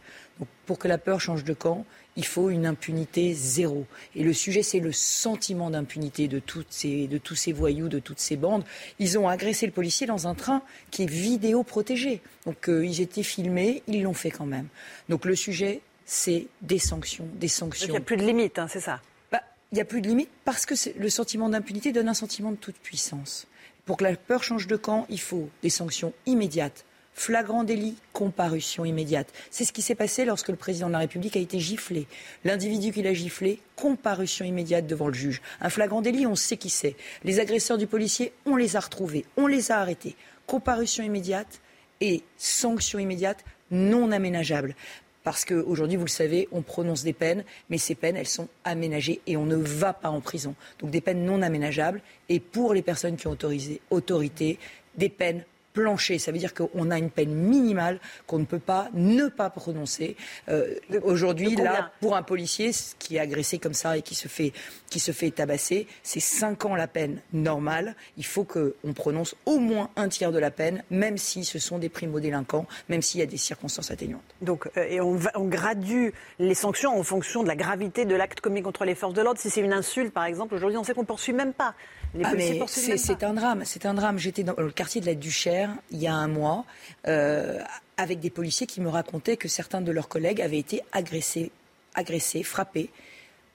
Pour 0.66 0.78
que 0.78 0.88
la 0.88 0.98
peur 0.98 1.20
change 1.20 1.44
de 1.44 1.54
camp, 1.54 1.84
il 2.16 2.24
faut 2.24 2.50
une 2.50 2.66
impunité 2.66 3.34
zéro. 3.34 3.86
Et 4.14 4.22
le 4.22 4.32
sujet, 4.32 4.62
c'est 4.62 4.80
le 4.80 4.92
sentiment 4.92 5.70
d'impunité 5.70 6.28
de, 6.28 6.40
ces, 6.70 7.06
de 7.06 7.18
tous 7.18 7.34
ces 7.34 7.52
voyous, 7.52 7.88
de 7.88 7.98
toutes 7.98 8.20
ces 8.20 8.36
bandes. 8.36 8.64
Ils 8.98 9.18
ont 9.18 9.28
agressé 9.28 9.66
le 9.66 9.72
policier 9.72 10.06
dans 10.06 10.26
un 10.26 10.34
train 10.34 10.62
qui 10.90 11.02
est 11.02 11.10
vidéo 11.10 11.62
protégé. 11.62 12.22
Donc 12.46 12.68
euh, 12.68 12.86
ils 12.86 13.00
étaient 13.00 13.22
filmés, 13.22 13.82
ils 13.86 14.02
l'ont 14.02 14.14
fait 14.14 14.30
quand 14.30 14.46
même. 14.46 14.68
Donc 15.08 15.26
le 15.26 15.36
sujet, 15.36 15.82
c'est 16.06 16.46
des 16.62 16.78
sanctions, 16.78 17.28
des 17.34 17.48
sanctions. 17.48 17.88
Il 17.88 17.90
n'y 17.90 17.98
a 17.98 18.00
plus 18.00 18.16
de 18.16 18.24
limite, 18.24 18.58
hein, 18.58 18.66
c'est 18.68 18.80
ça? 18.80 19.02
Bah, 19.30 19.42
Il 19.72 19.74
n'y 19.74 19.82
a 19.82 19.84
plus 19.84 20.00
de 20.00 20.08
limite 20.08 20.30
parce 20.44 20.64
que 20.64 20.74
le 20.98 21.10
sentiment 21.10 21.50
d'impunité 21.50 21.92
donne 21.92 22.08
un 22.08 22.14
sentiment 22.14 22.50
de 22.50 22.56
toute 22.56 22.76
puissance. 22.76 23.46
Pour 23.84 23.98
que 23.98 24.04
la 24.04 24.16
peur 24.16 24.42
change 24.42 24.66
de 24.66 24.76
camp, 24.76 25.06
il 25.10 25.20
faut 25.20 25.50
des 25.62 25.70
sanctions 25.70 26.14
immédiates 26.24 26.85
Flagrant 27.18 27.64
délit, 27.64 27.96
comparution 28.12 28.84
immédiate. 28.84 29.32
C'est 29.50 29.64
ce 29.64 29.72
qui 29.72 29.80
s'est 29.80 29.94
passé 29.94 30.26
lorsque 30.26 30.50
le 30.50 30.54
président 30.54 30.88
de 30.88 30.92
la 30.92 30.98
République 30.98 31.34
a 31.34 31.40
été 31.40 31.58
giflé. 31.58 32.06
L'individu 32.44 32.92
qui 32.92 33.02
l'a 33.02 33.14
giflé, 33.14 33.58
comparution 33.74 34.44
immédiate 34.44 34.86
devant 34.86 35.08
le 35.08 35.14
juge. 35.14 35.40
Un 35.62 35.70
flagrant 35.70 36.02
délit, 36.02 36.26
on 36.26 36.36
sait 36.36 36.58
qui 36.58 36.68
c'est. 36.68 36.94
Les 37.24 37.40
agresseurs 37.40 37.78
du 37.78 37.86
policier, 37.86 38.34
on 38.44 38.56
les 38.56 38.76
a 38.76 38.80
retrouvés, 38.80 39.24
on 39.38 39.46
les 39.46 39.72
a 39.72 39.78
arrêtés. 39.78 40.14
Comparution 40.46 41.02
immédiate 41.02 41.62
et 42.02 42.22
sanction 42.36 42.98
immédiate 42.98 43.42
non 43.70 44.12
aménageable. 44.12 44.76
Parce 45.24 45.46
qu'aujourd'hui, 45.46 45.96
vous 45.96 46.04
le 46.04 46.10
savez, 46.10 46.48
on 46.52 46.60
prononce 46.60 47.02
des 47.02 47.14
peines, 47.14 47.44
mais 47.70 47.78
ces 47.78 47.94
peines, 47.94 48.18
elles 48.18 48.28
sont 48.28 48.48
aménagées 48.62 49.22
et 49.26 49.38
on 49.38 49.46
ne 49.46 49.56
va 49.56 49.94
pas 49.94 50.10
en 50.10 50.20
prison. 50.20 50.54
Donc 50.80 50.90
des 50.90 51.00
peines 51.00 51.24
non 51.24 51.40
aménageables. 51.40 52.02
Et 52.28 52.40
pour 52.40 52.74
les 52.74 52.82
personnes 52.82 53.16
qui 53.16 53.26
ont 53.26 53.32
autorisé, 53.32 53.80
autorité, 53.90 54.58
des 54.98 55.08
peines 55.08 55.44
plancher. 55.76 56.18
Ça 56.18 56.32
veut 56.32 56.38
dire 56.38 56.54
qu'on 56.54 56.90
a 56.90 56.98
une 56.98 57.10
peine 57.10 57.34
minimale 57.34 58.00
qu'on 58.26 58.38
ne 58.38 58.46
peut 58.46 58.58
pas 58.58 58.88
ne 58.94 59.28
pas 59.28 59.50
prononcer. 59.50 60.16
Euh, 60.48 60.74
aujourd'hui, 61.02 61.54
là, 61.54 61.92
pour 62.00 62.16
un 62.16 62.22
policier 62.22 62.70
qui 62.98 63.16
est 63.16 63.20
agressé 63.20 63.58
comme 63.58 63.74
ça 63.74 63.98
et 63.98 64.02
qui 64.02 64.14
se 64.14 64.26
fait, 64.26 64.52
qui 64.88 65.00
se 65.00 65.12
fait 65.12 65.30
tabasser, 65.30 65.86
c'est 66.02 66.20
5 66.20 66.64
ans 66.64 66.74
la 66.74 66.88
peine 66.88 67.20
normale. 67.34 67.94
Il 68.16 68.24
faut 68.24 68.44
qu'on 68.44 68.92
prononce 68.94 69.36
au 69.44 69.58
moins 69.58 69.90
un 69.96 70.08
tiers 70.08 70.32
de 70.32 70.38
la 70.38 70.50
peine, 70.50 70.82
même 70.90 71.18
si 71.18 71.44
ce 71.44 71.58
sont 71.58 71.78
des 71.78 71.90
primo-délinquants, 71.90 72.66
même 72.88 73.02
s'il 73.02 73.20
y 73.20 73.22
a 73.22 73.26
des 73.26 73.36
circonstances 73.36 73.90
atténuantes. 73.90 74.22
Donc, 74.40 74.68
euh, 74.78 74.86
et 74.88 75.00
on, 75.02 75.18
on, 75.34 75.44
gradue 75.44 76.14
les 76.38 76.54
sanctions 76.54 76.98
en 76.98 77.02
fonction 77.02 77.42
de 77.42 77.48
la 77.48 77.56
gravité 77.56 78.06
de 78.06 78.14
l'acte 78.14 78.40
commis 78.40 78.62
contre 78.62 78.86
les 78.86 78.94
forces 78.94 79.14
de 79.14 79.20
l'ordre. 79.20 79.38
Si 79.38 79.50
c'est 79.50 79.60
une 79.60 79.74
insulte, 79.74 80.14
par 80.14 80.24
exemple, 80.24 80.54
aujourd'hui, 80.54 80.78
on 80.78 80.84
sait 80.84 80.94
qu'on 80.94 81.02
ne 81.02 81.06
poursuit 81.06 81.34
même 81.34 81.52
pas. 81.52 81.74
Ah, 82.22 82.32
c'est 82.66 83.24
un 83.24 83.34
drame, 83.34 83.62
c'est 83.64 83.86
un 83.86 83.94
drame. 83.94 84.18
J'étais 84.18 84.42
dans 84.42 84.54
le 84.56 84.70
quartier 84.70 85.00
de 85.00 85.06
la 85.06 85.14
Duchère 85.14 85.70
il 85.90 85.98
y 85.98 86.06
a 86.06 86.14
un 86.14 86.28
mois 86.28 86.64
euh, 87.06 87.60
avec 87.96 88.20
des 88.20 88.30
policiers 88.30 88.66
qui 88.66 88.80
me 88.80 88.88
racontaient 88.88 89.36
que 89.36 89.48
certains 89.48 89.80
de 89.80 89.92
leurs 89.92 90.08
collègues 90.08 90.40
avaient 90.40 90.58
été 90.58 90.82
agressés, 90.92 91.50
agressés, 91.94 92.42
frappés, 92.42 92.90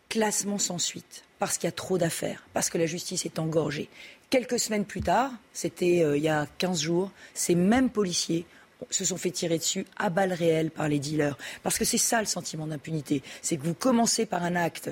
classement 0.09 0.57
sans 0.57 0.77
suite, 0.77 1.23
parce 1.39 1.57
qu'il 1.57 1.67
y 1.67 1.69
a 1.69 1.73
trop 1.73 1.97
d'affaires, 1.97 2.45
parce 2.53 2.69
que 2.69 2.77
la 2.77 2.85
justice 2.85 3.25
est 3.25 3.39
engorgée. 3.39 3.89
Quelques 4.29 4.59
semaines 4.59 4.85
plus 4.85 5.01
tard, 5.01 5.31
c'était 5.53 6.03
euh, 6.03 6.17
il 6.17 6.23
y 6.23 6.29
a 6.29 6.47
15 6.57 6.81
jours, 6.81 7.11
ces 7.33 7.55
mêmes 7.55 7.89
policiers 7.89 8.45
se 8.89 9.05
sont 9.05 9.17
fait 9.17 9.31
tirer 9.31 9.57
dessus 9.57 9.85
à 9.97 10.09
balles 10.09 10.33
réelles 10.33 10.71
par 10.71 10.87
les 10.87 10.99
dealers. 10.99 11.37
Parce 11.63 11.77
que 11.77 11.85
c'est 11.85 11.97
ça 11.97 12.19
le 12.19 12.25
sentiment 12.25 12.67
d'impunité. 12.67 13.21
C'est 13.41 13.57
que 13.57 13.63
vous 13.63 13.73
commencez 13.73 14.25
par 14.25 14.43
un 14.43 14.55
acte 14.55 14.91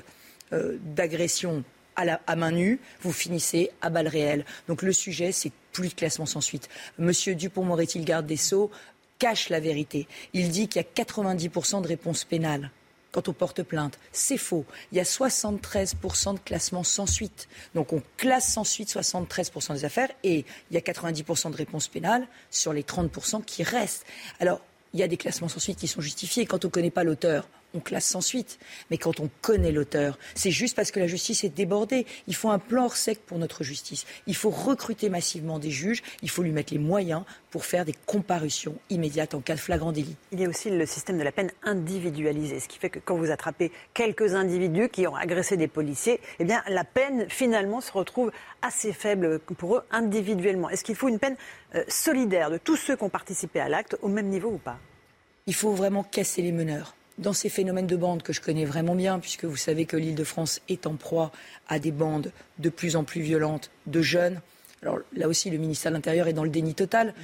euh, 0.52 0.78
d'agression 0.80 1.64
à, 2.08 2.36
main 2.36 2.52
nue, 2.52 2.80
vous 3.02 3.12
finissez 3.12 3.70
à 3.80 3.90
balles 3.90 4.08
réelles. 4.08 4.44
Donc 4.68 4.82
le 4.82 4.92
sujet, 4.92 5.32
c'est 5.32 5.52
plus 5.72 5.90
de 5.90 5.94
classement 5.94 6.26
sans 6.26 6.40
suite. 6.40 6.68
Monsieur 6.98 7.34
Dupont-Moretti, 7.34 7.98
le 7.98 8.04
garde 8.04 8.26
des 8.26 8.36
Sceaux, 8.36 8.70
cache 9.18 9.48
la 9.50 9.60
vérité. 9.60 10.08
Il 10.32 10.50
dit 10.50 10.68
qu'il 10.68 10.82
y 10.82 10.84
a 10.84 11.04
90% 11.04 11.82
de 11.82 11.88
réponses 11.88 12.24
pénales 12.24 12.70
quand 13.12 13.28
on 13.28 13.32
porte 13.32 13.62
plainte. 13.62 13.98
C'est 14.12 14.36
faux. 14.36 14.64
Il 14.92 14.98
y 14.98 15.00
a 15.00 15.04
73% 15.04 16.34
de 16.34 16.38
classement 16.38 16.84
sans 16.84 17.06
suite. 17.06 17.48
Donc 17.74 17.92
on 17.92 18.02
classe 18.16 18.52
sans 18.52 18.64
suite 18.64 18.88
73% 18.88 19.74
des 19.74 19.84
affaires 19.84 20.10
et 20.22 20.44
il 20.70 20.74
y 20.74 20.76
a 20.76 20.80
90% 20.80 21.50
de 21.50 21.56
réponses 21.56 21.88
pénales 21.88 22.26
sur 22.50 22.72
les 22.72 22.82
30% 22.82 23.44
qui 23.44 23.62
restent. 23.62 24.06
Alors 24.38 24.60
il 24.92 25.00
y 25.00 25.02
a 25.02 25.08
des 25.08 25.16
classements 25.16 25.48
sans 25.48 25.60
suite 25.60 25.78
qui 25.78 25.88
sont 25.88 26.00
justifiés. 26.00 26.46
Quand 26.46 26.64
on 26.64 26.68
ne 26.68 26.72
connaît 26.72 26.90
pas 26.90 27.04
l'auteur, 27.04 27.48
on 27.74 27.80
classe 27.80 28.06
sans 28.06 28.20
suite. 28.20 28.58
Mais 28.90 28.98
quand 28.98 29.20
on 29.20 29.30
connaît 29.40 29.72
l'auteur, 29.72 30.18
c'est 30.34 30.50
juste 30.50 30.76
parce 30.76 30.90
que 30.90 31.00
la 31.00 31.06
justice 31.06 31.44
est 31.44 31.48
débordée. 31.48 32.06
Il 32.26 32.34
faut 32.34 32.50
un 32.50 32.58
plan 32.58 32.84
hors 32.84 32.96
sec 32.96 33.20
pour 33.26 33.38
notre 33.38 33.64
justice. 33.64 34.06
Il 34.26 34.36
faut 34.36 34.50
recruter 34.50 35.08
massivement 35.08 35.58
des 35.58 35.70
juges. 35.70 36.02
Il 36.22 36.30
faut 36.30 36.42
lui 36.42 36.52
mettre 36.52 36.72
les 36.72 36.78
moyens 36.78 37.24
pour 37.50 37.64
faire 37.64 37.84
des 37.84 37.94
comparutions 38.06 38.76
immédiates 38.90 39.34
en 39.34 39.40
cas 39.40 39.54
de 39.54 39.60
flagrant 39.60 39.92
délit. 39.92 40.16
Il 40.32 40.40
y 40.40 40.44
a 40.44 40.48
aussi 40.48 40.70
le 40.70 40.86
système 40.86 41.18
de 41.18 41.22
la 41.22 41.32
peine 41.32 41.50
individualisée, 41.62 42.60
ce 42.60 42.68
qui 42.68 42.78
fait 42.78 42.90
que 42.90 42.98
quand 42.98 43.16
vous 43.16 43.30
attrapez 43.30 43.72
quelques 43.94 44.34
individus 44.34 44.88
qui 44.88 45.06
ont 45.06 45.16
agressé 45.16 45.56
des 45.56 45.68
policiers, 45.68 46.20
eh 46.38 46.44
bien 46.44 46.62
la 46.68 46.84
peine 46.84 47.28
finalement 47.28 47.80
se 47.80 47.92
retrouve 47.92 48.30
assez 48.62 48.92
faible 48.92 49.40
pour 49.40 49.76
eux 49.76 49.82
individuellement. 49.90 50.70
Est-ce 50.70 50.84
qu'il 50.84 50.94
faut 50.94 51.08
une 51.08 51.18
peine 51.18 51.36
euh, 51.74 51.84
solidaire 51.88 52.50
de 52.50 52.58
tous 52.58 52.76
ceux 52.76 52.96
qui 52.96 53.02
ont 53.02 53.08
participé 53.10 53.60
à 53.60 53.68
l'acte 53.68 53.96
au 54.02 54.08
même 54.08 54.28
niveau 54.28 54.50
ou 54.50 54.58
pas? 54.58 54.78
Il 55.46 55.54
faut 55.54 55.72
vraiment 55.72 56.04
casser 56.04 56.42
les 56.42 56.52
meneurs 56.52 56.94
dans 57.20 57.32
ces 57.32 57.48
phénomènes 57.48 57.86
de 57.86 57.96
bandes 57.96 58.22
que 58.22 58.32
je 58.32 58.40
connais 58.40 58.64
vraiment 58.64 58.94
bien, 58.94 59.18
puisque 59.18 59.44
vous 59.44 59.56
savez 59.56 59.84
que 59.84 59.96
l'île 59.96 60.14
de 60.14 60.24
France 60.24 60.60
est 60.68 60.86
en 60.86 60.96
proie 60.96 61.30
à 61.68 61.78
des 61.78 61.92
bandes 61.92 62.32
de 62.58 62.70
plus 62.70 62.96
en 62.96 63.04
plus 63.04 63.20
violentes 63.20 63.70
de 63.86 64.02
jeunes. 64.02 64.40
Alors 64.82 64.98
là 65.14 65.28
aussi, 65.28 65.50
le 65.50 65.58
ministère 65.58 65.92
de 65.92 65.96
l'Intérieur 65.96 66.26
est 66.26 66.32
dans 66.32 66.44
le 66.44 66.50
déni 66.50 66.74
total. 66.74 67.14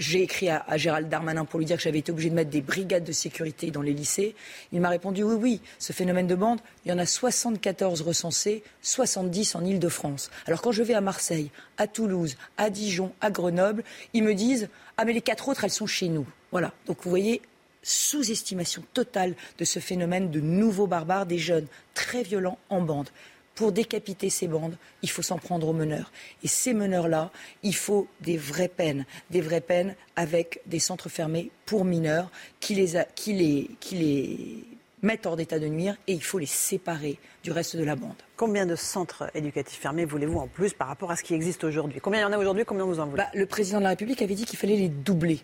J'ai 0.00 0.22
écrit 0.22 0.50
à, 0.50 0.64
Gérald 0.76 1.08
Darmanin 1.08 1.44
pour 1.44 1.60
lui 1.60 1.66
dire 1.66 1.76
que 1.76 1.82
j'avais 1.82 2.00
été 2.00 2.10
obligé 2.10 2.28
de 2.28 2.34
mettre 2.34 2.50
des 2.50 2.62
brigades 2.62 3.04
de 3.04 3.12
sécurité 3.12 3.70
dans 3.70 3.80
les 3.80 3.92
lycées. 3.92 4.34
Il 4.72 4.80
m'a 4.80 4.88
répondu 4.88 5.22
oui, 5.22 5.36
oui, 5.40 5.60
ce 5.78 5.92
phénomène 5.92 6.26
de 6.26 6.34
bande, 6.34 6.58
il 6.84 6.88
y 6.88 6.92
en 6.92 6.98
a 6.98 7.06
74 7.06 8.02
recensés, 8.02 8.64
70 8.82 9.54
en 9.54 9.64
Île-de-France. 9.64 10.32
Alors 10.46 10.62
quand 10.62 10.72
je 10.72 10.82
vais 10.82 10.94
à 10.94 11.00
Marseille, 11.00 11.52
à 11.78 11.86
Toulouse, 11.86 12.36
à 12.56 12.70
Dijon, 12.70 13.12
à 13.20 13.30
Grenoble, 13.30 13.84
ils 14.14 14.24
me 14.24 14.34
disent 14.34 14.68
ah 14.96 15.04
mais 15.04 15.12
les 15.12 15.20
quatre 15.20 15.48
autres, 15.48 15.62
elles 15.62 15.70
sont 15.70 15.86
chez 15.86 16.08
nous. 16.08 16.26
Voilà. 16.50 16.72
Donc 16.86 16.98
vous 17.02 17.10
voyez, 17.10 17.40
sous-estimation 17.84 18.82
totale 18.92 19.36
de 19.58 19.64
ce 19.64 19.78
phénomène 19.78 20.30
de 20.30 20.40
nouveaux 20.40 20.88
barbares, 20.88 21.26
des 21.26 21.38
jeunes 21.38 21.66
très 21.94 22.24
violents 22.24 22.58
en 22.70 22.80
bande. 22.80 23.10
Pour 23.54 23.70
décapiter 23.70 24.30
ces 24.30 24.48
bandes, 24.48 24.76
il 25.02 25.10
faut 25.10 25.22
s'en 25.22 25.38
prendre 25.38 25.68
aux 25.68 25.72
meneurs. 25.72 26.10
Et 26.42 26.48
ces 26.48 26.74
meneurs-là, 26.74 27.30
il 27.62 27.74
faut 27.74 28.08
des 28.20 28.36
vraies 28.36 28.66
peines, 28.66 29.06
des 29.30 29.40
vraies 29.40 29.60
peines 29.60 29.94
avec 30.16 30.60
des 30.66 30.80
centres 30.80 31.08
fermés 31.08 31.52
pour 31.64 31.84
mineurs 31.84 32.32
qui 32.58 32.74
les, 32.74 33.04
qui 33.14 33.32
les, 33.32 33.70
qui 33.78 33.94
les 33.94 34.64
mettent 35.02 35.26
hors 35.26 35.36
d'état 35.36 35.60
de 35.60 35.68
nuire 35.68 35.96
et 36.08 36.14
il 36.14 36.22
faut 36.24 36.38
les 36.38 36.46
séparer 36.46 37.18
du 37.44 37.52
reste 37.52 37.76
de 37.76 37.84
la 37.84 37.94
bande. 37.94 38.16
Combien 38.36 38.66
de 38.66 38.74
centres 38.74 39.30
éducatifs 39.34 39.78
fermés 39.78 40.04
voulez-vous 40.04 40.38
en 40.38 40.48
plus 40.48 40.72
par 40.72 40.88
rapport 40.88 41.12
à 41.12 41.16
ce 41.16 41.22
qui 41.22 41.34
existe 41.34 41.62
aujourd'hui? 41.62 42.00
Combien 42.00 42.20
il 42.20 42.22
y 42.22 42.26
en 42.26 42.32
a 42.32 42.38
aujourd'hui 42.38 42.64
Combien 42.64 42.84
vous 42.84 42.98
en 42.98 43.06
voulez? 43.06 43.22
Bah, 43.22 43.30
Le 43.34 43.46
président 43.46 43.78
de 43.78 43.84
la 43.84 43.90
République 43.90 44.20
avait 44.22 44.34
dit 44.34 44.46
qu'il 44.46 44.58
fallait 44.58 44.76
les 44.76 44.88
doubler. 44.88 45.40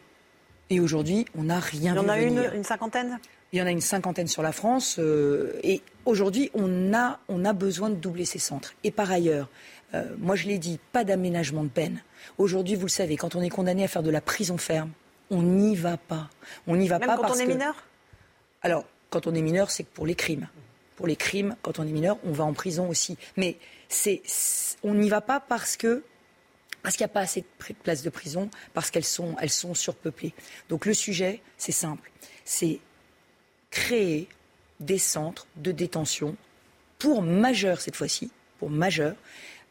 Et 0.70 0.78
aujourd'hui, 0.78 1.26
on 1.36 1.44
n'a 1.44 1.58
rien 1.58 1.94
vu. 1.94 1.98
Il 1.98 2.02
y 2.02 2.06
en 2.06 2.08
a 2.08 2.20
une, 2.20 2.50
une, 2.54 2.64
cinquantaine? 2.64 3.18
Il 3.52 3.58
y 3.58 3.62
en 3.62 3.66
a 3.66 3.70
une 3.70 3.80
cinquantaine 3.80 4.28
sur 4.28 4.42
la 4.42 4.52
France. 4.52 4.96
Euh, 5.00 5.52
et 5.64 5.82
aujourd'hui, 6.04 6.50
on 6.54 6.94
a, 6.94 7.18
on 7.28 7.44
a 7.44 7.52
besoin 7.52 7.90
de 7.90 7.96
doubler 7.96 8.24
ces 8.24 8.38
centres. 8.38 8.74
Et 8.84 8.92
par 8.92 9.10
ailleurs, 9.10 9.48
euh, 9.94 10.04
moi 10.18 10.36
je 10.36 10.46
l'ai 10.46 10.58
dit, 10.58 10.78
pas 10.92 11.02
d'aménagement 11.02 11.64
de 11.64 11.68
peine. 11.68 12.02
Aujourd'hui, 12.38 12.76
vous 12.76 12.86
le 12.86 12.90
savez, 12.90 13.16
quand 13.16 13.34
on 13.34 13.42
est 13.42 13.48
condamné 13.48 13.82
à 13.82 13.88
faire 13.88 14.04
de 14.04 14.10
la 14.10 14.20
prison 14.20 14.58
ferme, 14.58 14.92
on 15.30 15.42
n'y 15.42 15.74
va 15.74 15.96
pas. 15.96 16.30
On 16.68 16.76
n'y 16.76 16.86
va 16.86 17.00
Même 17.00 17.08
pas 17.08 17.16
quand 17.16 17.32
on 17.32 17.34
est 17.34 17.46
mineur? 17.46 17.74
Alors, 18.62 18.84
quand 19.10 19.26
on 19.26 19.34
est 19.34 19.42
mineur, 19.42 19.70
c'est 19.72 19.84
pour 19.84 20.06
les 20.06 20.14
crimes. 20.14 20.48
Pour 20.94 21.08
les 21.08 21.16
crimes, 21.16 21.56
quand 21.62 21.80
on 21.80 21.82
est 21.82 21.92
mineur, 21.92 22.18
on 22.24 22.32
va 22.32 22.44
en 22.44 22.52
prison 22.52 22.88
aussi. 22.88 23.16
Mais 23.36 23.56
c'est, 23.88 24.22
on 24.84 24.94
n'y 24.94 25.08
va 25.08 25.20
pas 25.20 25.40
parce 25.40 25.76
que 25.76 26.04
parce 26.82 26.96
qu'il 26.96 27.04
n'y 27.04 27.10
a 27.10 27.14
pas 27.14 27.20
assez 27.20 27.42
de 27.42 27.74
places 27.82 28.02
de 28.02 28.10
prison, 28.10 28.50
parce 28.74 28.90
qu'elles 28.90 29.04
sont, 29.04 29.36
elles 29.40 29.50
sont 29.50 29.74
surpeuplées. 29.74 30.32
Donc 30.68 30.86
le 30.86 30.94
sujet, 30.94 31.40
c'est 31.56 31.72
simple, 31.72 32.10
c'est 32.44 32.80
créer 33.70 34.28
des 34.80 34.98
centres 34.98 35.46
de 35.56 35.72
détention 35.72 36.36
pour 36.98 37.22
majeurs 37.22 37.80
cette 37.80 37.96
fois-ci, 37.96 38.30
pour 38.58 38.70
majeurs, 38.70 39.16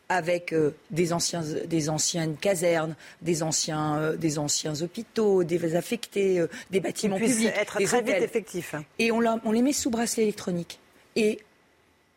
avec 0.09 0.53
euh, 0.53 0.75
des, 0.89 1.13
anciens, 1.13 1.43
des 1.43 1.89
anciennes 1.89 2.35
casernes, 2.35 2.95
des 3.21 3.43
anciens, 3.43 3.97
euh, 3.97 4.17
des 4.17 4.39
anciens 4.39 4.81
hôpitaux, 4.81 5.43
des 5.43 5.75
affectés, 5.75 6.39
euh, 6.39 6.47
des 6.71 6.79
bâtiments 6.79 7.17
publics, 7.17 7.51
être 7.55 7.77
des 7.77 7.85
très 7.85 8.01
vite 8.01 8.15
effectifs. 8.15 8.73
Et 8.97 9.11
on, 9.11 9.21
on, 9.43 9.51
les 9.51 9.61
met 9.61 9.71
sous 9.71 9.91
bracelet 9.91 10.23
électronique 10.23 10.79
et 11.15 11.39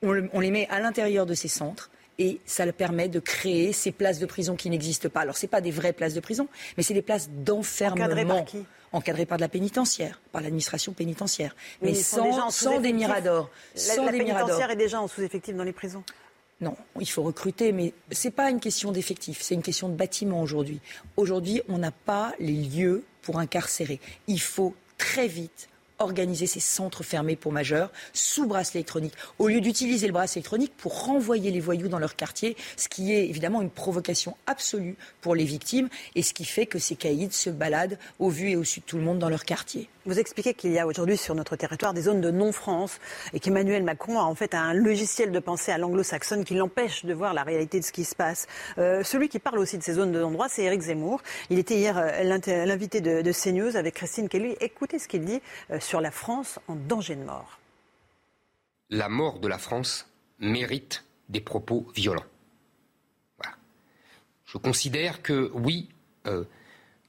on, 0.02 0.26
on 0.32 0.40
les 0.40 0.50
met 0.50 0.66
à 0.70 0.80
l'intérieur 0.80 1.26
de 1.26 1.34
ces 1.34 1.48
centres 1.48 1.90
et 2.22 2.40
ça 2.46 2.64
le 2.64 2.72
permet 2.72 3.08
de 3.08 3.18
créer 3.18 3.72
ces 3.72 3.90
places 3.90 4.20
de 4.20 4.26
prison 4.26 4.54
qui 4.54 4.70
n'existent 4.70 5.08
pas. 5.08 5.22
Alors, 5.22 5.36
ce 5.36 5.46
pas 5.46 5.60
des 5.60 5.72
vraies 5.72 5.92
places 5.92 6.14
de 6.14 6.20
prison, 6.20 6.46
mais 6.76 6.84
c'est 6.84 6.94
des 6.94 7.02
places 7.02 7.28
d'enfermement. 7.28 8.04
Encadrées 8.04 8.26
par 8.26 8.44
qui? 8.44 8.64
Encadrées 8.92 9.26
par 9.26 9.38
de 9.38 9.42
la 9.42 9.48
pénitentiaire, 9.48 10.20
par 10.30 10.40
l'administration 10.42 10.92
pénitentiaire. 10.92 11.56
Mais, 11.80 11.94
sans, 11.94 12.50
sans 12.50 12.78
des 12.78 12.92
miradors. 12.92 13.50
La, 13.88 14.04
la 14.04 14.12
pénitentiaire 14.12 14.70
est 14.70 14.76
déjà 14.76 15.00
en 15.00 15.08
sous-effectif 15.08 15.56
dans 15.56 15.64
les 15.64 15.72
prisons? 15.72 16.04
Non, 16.60 16.76
il 17.00 17.08
faut 17.08 17.24
recruter, 17.24 17.72
mais 17.72 17.92
ce 18.12 18.28
n'est 18.28 18.32
pas 18.32 18.48
une 18.50 18.60
question 18.60 18.92
d'effectif, 18.92 19.42
c'est 19.42 19.54
une 19.54 19.62
question 19.62 19.88
de 19.88 19.96
bâtiment 19.96 20.40
aujourd'hui. 20.42 20.80
Aujourd'hui, 21.16 21.60
on 21.68 21.78
n'a 21.78 21.90
pas 21.90 22.34
les 22.38 22.52
lieux 22.52 23.02
pour 23.22 23.40
incarcérer. 23.40 23.98
Il 24.28 24.40
faut 24.40 24.76
très 24.96 25.26
vite 25.26 25.68
organiser 26.02 26.46
ces 26.46 26.60
centres 26.60 27.02
fermés 27.02 27.36
pour 27.36 27.52
majeurs 27.52 27.90
sous 28.12 28.46
bracelet 28.46 28.80
électronique, 28.80 29.14
au 29.38 29.48
lieu 29.48 29.60
d'utiliser 29.60 30.06
le 30.06 30.12
bracelet 30.12 30.40
électronique 30.40 30.72
pour 30.76 31.06
renvoyer 31.06 31.50
les 31.50 31.60
voyous 31.60 31.88
dans 31.88 31.98
leur 31.98 32.16
quartier, 32.16 32.56
ce 32.76 32.88
qui 32.88 33.12
est 33.12 33.28
évidemment 33.28 33.62
une 33.62 33.70
provocation 33.70 34.36
absolue 34.46 34.96
pour 35.20 35.34
les 35.34 35.44
victimes 35.44 35.88
et 36.14 36.22
ce 36.22 36.34
qui 36.34 36.44
fait 36.44 36.66
que 36.66 36.78
ces 36.78 36.96
caïds 36.96 37.32
se 37.32 37.50
baladent 37.50 37.98
au 38.18 38.28
vu 38.28 38.50
et 38.50 38.56
au 38.56 38.64
su 38.64 38.80
de 38.80 38.84
tout 38.84 38.96
le 38.96 39.02
monde 39.02 39.18
dans 39.18 39.28
leur 39.28 39.44
quartier. 39.44 39.88
Vous 40.04 40.18
expliquez 40.18 40.54
qu'il 40.54 40.72
y 40.72 40.80
a 40.80 40.86
aujourd'hui 40.88 41.16
sur 41.16 41.36
notre 41.36 41.54
territoire 41.54 41.94
des 41.94 42.02
zones 42.02 42.20
de 42.20 42.32
non-France 42.32 42.98
et 43.32 43.38
qu'Emmanuel 43.38 43.84
Macron 43.84 44.18
a 44.18 44.24
en 44.24 44.34
fait 44.34 44.52
un 44.52 44.74
logiciel 44.74 45.30
de 45.30 45.38
pensée 45.38 45.70
à 45.70 45.78
l'anglo-saxonne 45.78 46.44
qui 46.44 46.54
l'empêche 46.54 47.04
de 47.04 47.14
voir 47.14 47.34
la 47.34 47.44
réalité 47.44 47.78
de 47.78 47.84
ce 47.84 47.92
qui 47.92 48.02
se 48.02 48.16
passe. 48.16 48.48
Euh, 48.78 49.04
celui 49.04 49.28
qui 49.28 49.38
parle 49.38 49.60
aussi 49.60 49.78
de 49.78 49.82
ces 49.84 49.92
zones 49.92 50.10
de 50.10 50.18
non-droit, 50.18 50.48
c'est 50.48 50.64
Éric 50.64 50.80
Zemmour. 50.80 51.22
Il 51.50 51.60
était 51.60 51.76
hier 51.76 51.96
euh, 51.98 52.64
l'invité 52.64 53.00
de, 53.00 53.22
de, 53.22 53.32
CNews 53.32 53.76
avec 53.76 53.94
Christine 53.94 54.28
Kelly. 54.28 54.56
Écoutez 54.60 54.98
ce 54.98 55.06
qu'il 55.06 55.24
dit 55.24 55.40
euh, 55.70 55.78
sur 55.92 56.00
la 56.00 56.10
France 56.10 56.58
en 56.68 56.74
danger 56.74 57.16
de 57.16 57.22
mort. 57.22 57.60
La 58.88 59.10
mort 59.10 59.40
de 59.40 59.46
la 59.46 59.58
France 59.58 60.08
mérite 60.38 61.04
des 61.28 61.42
propos 61.42 61.86
violents. 61.94 62.24
Je 64.46 64.56
considère 64.56 65.20
que 65.20 65.50
oui, 65.52 65.90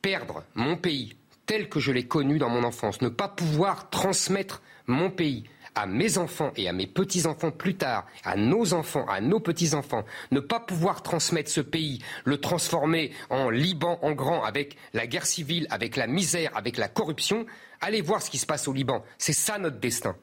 perdre 0.02 0.44
mon 0.56 0.76
pays 0.76 1.16
tel 1.46 1.70
que 1.70 1.80
je 1.80 1.94
l'ai 1.94 2.06
connu 2.06 2.40
dans 2.40 2.50
mon 2.50 2.66
enfance, 2.66 3.02
ne 3.02 3.08
pas 3.08 3.30
pouvoir 3.30 3.90
transmettre 3.90 4.62
mon 4.88 5.10
pays 5.10 5.46
à 5.76 5.86
mes 5.86 6.18
enfants 6.18 6.52
et 6.56 6.68
à 6.68 6.74
mes 6.74 6.88
petits-enfants 6.88 7.52
plus 7.52 7.76
tard, 7.76 8.06
à 8.24 8.36
nos 8.36 8.74
enfants, 8.74 9.06
à 9.08 9.22
nos 9.22 9.40
petits-enfants, 9.40 10.04
ne 10.32 10.40
pas 10.40 10.60
pouvoir 10.60 11.04
transmettre 11.04 11.50
ce 11.50 11.62
pays, 11.62 12.00
le 12.26 12.38
transformer 12.40 13.12
en 13.30 13.50
Liban 13.50 13.98
en 14.02 14.12
grand 14.12 14.44
avec 14.44 14.78
la 14.94 15.08
guerre 15.08 15.26
civile, 15.26 15.68
avec 15.70 15.96
la 15.96 16.08
misère, 16.08 16.52
avec 16.56 16.78
la 16.78 16.90
corruption, 16.90 17.46
allez 17.84 18.02
voir 18.02 18.22
ce 18.22 18.30
qui 18.30 18.38
se 18.38 18.46
passe 18.46 18.68
au 18.68 18.74
Liban. 18.74 19.04
C'est 19.18 19.34
ça 19.34 19.60
notre 19.60 19.80
destin. 19.80 20.16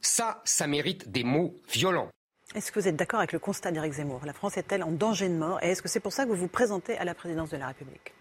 Ça, 0.00 0.40
ça 0.44 0.66
mérite 0.66 1.10
des 1.10 1.24
mots 1.24 1.54
violents. 1.70 2.08
Est-ce 2.54 2.70
que 2.70 2.80
vous 2.80 2.88
êtes 2.88 2.96
d'accord 2.96 3.18
avec 3.18 3.32
le 3.32 3.38
constat 3.38 3.72
d'Éric 3.72 3.94
Zemmour? 3.94 4.20
La 4.24 4.32
France 4.32 4.56
est-elle 4.56 4.82
en 4.82 4.90
danger 4.90 5.28
de 5.28 5.34
mort? 5.34 5.62
Et 5.62 5.70
est-ce 5.70 5.82
que 5.82 5.88
c'est 5.88 6.00
pour 6.00 6.12
ça 6.12 6.24
que 6.24 6.30
vous 6.30 6.36
vous 6.36 6.48
présentez 6.48 6.96
à 6.96 7.04
la 7.04 7.14
présidence 7.14 7.50
de 7.50 7.56
la 7.56 7.68
République? 7.68 8.14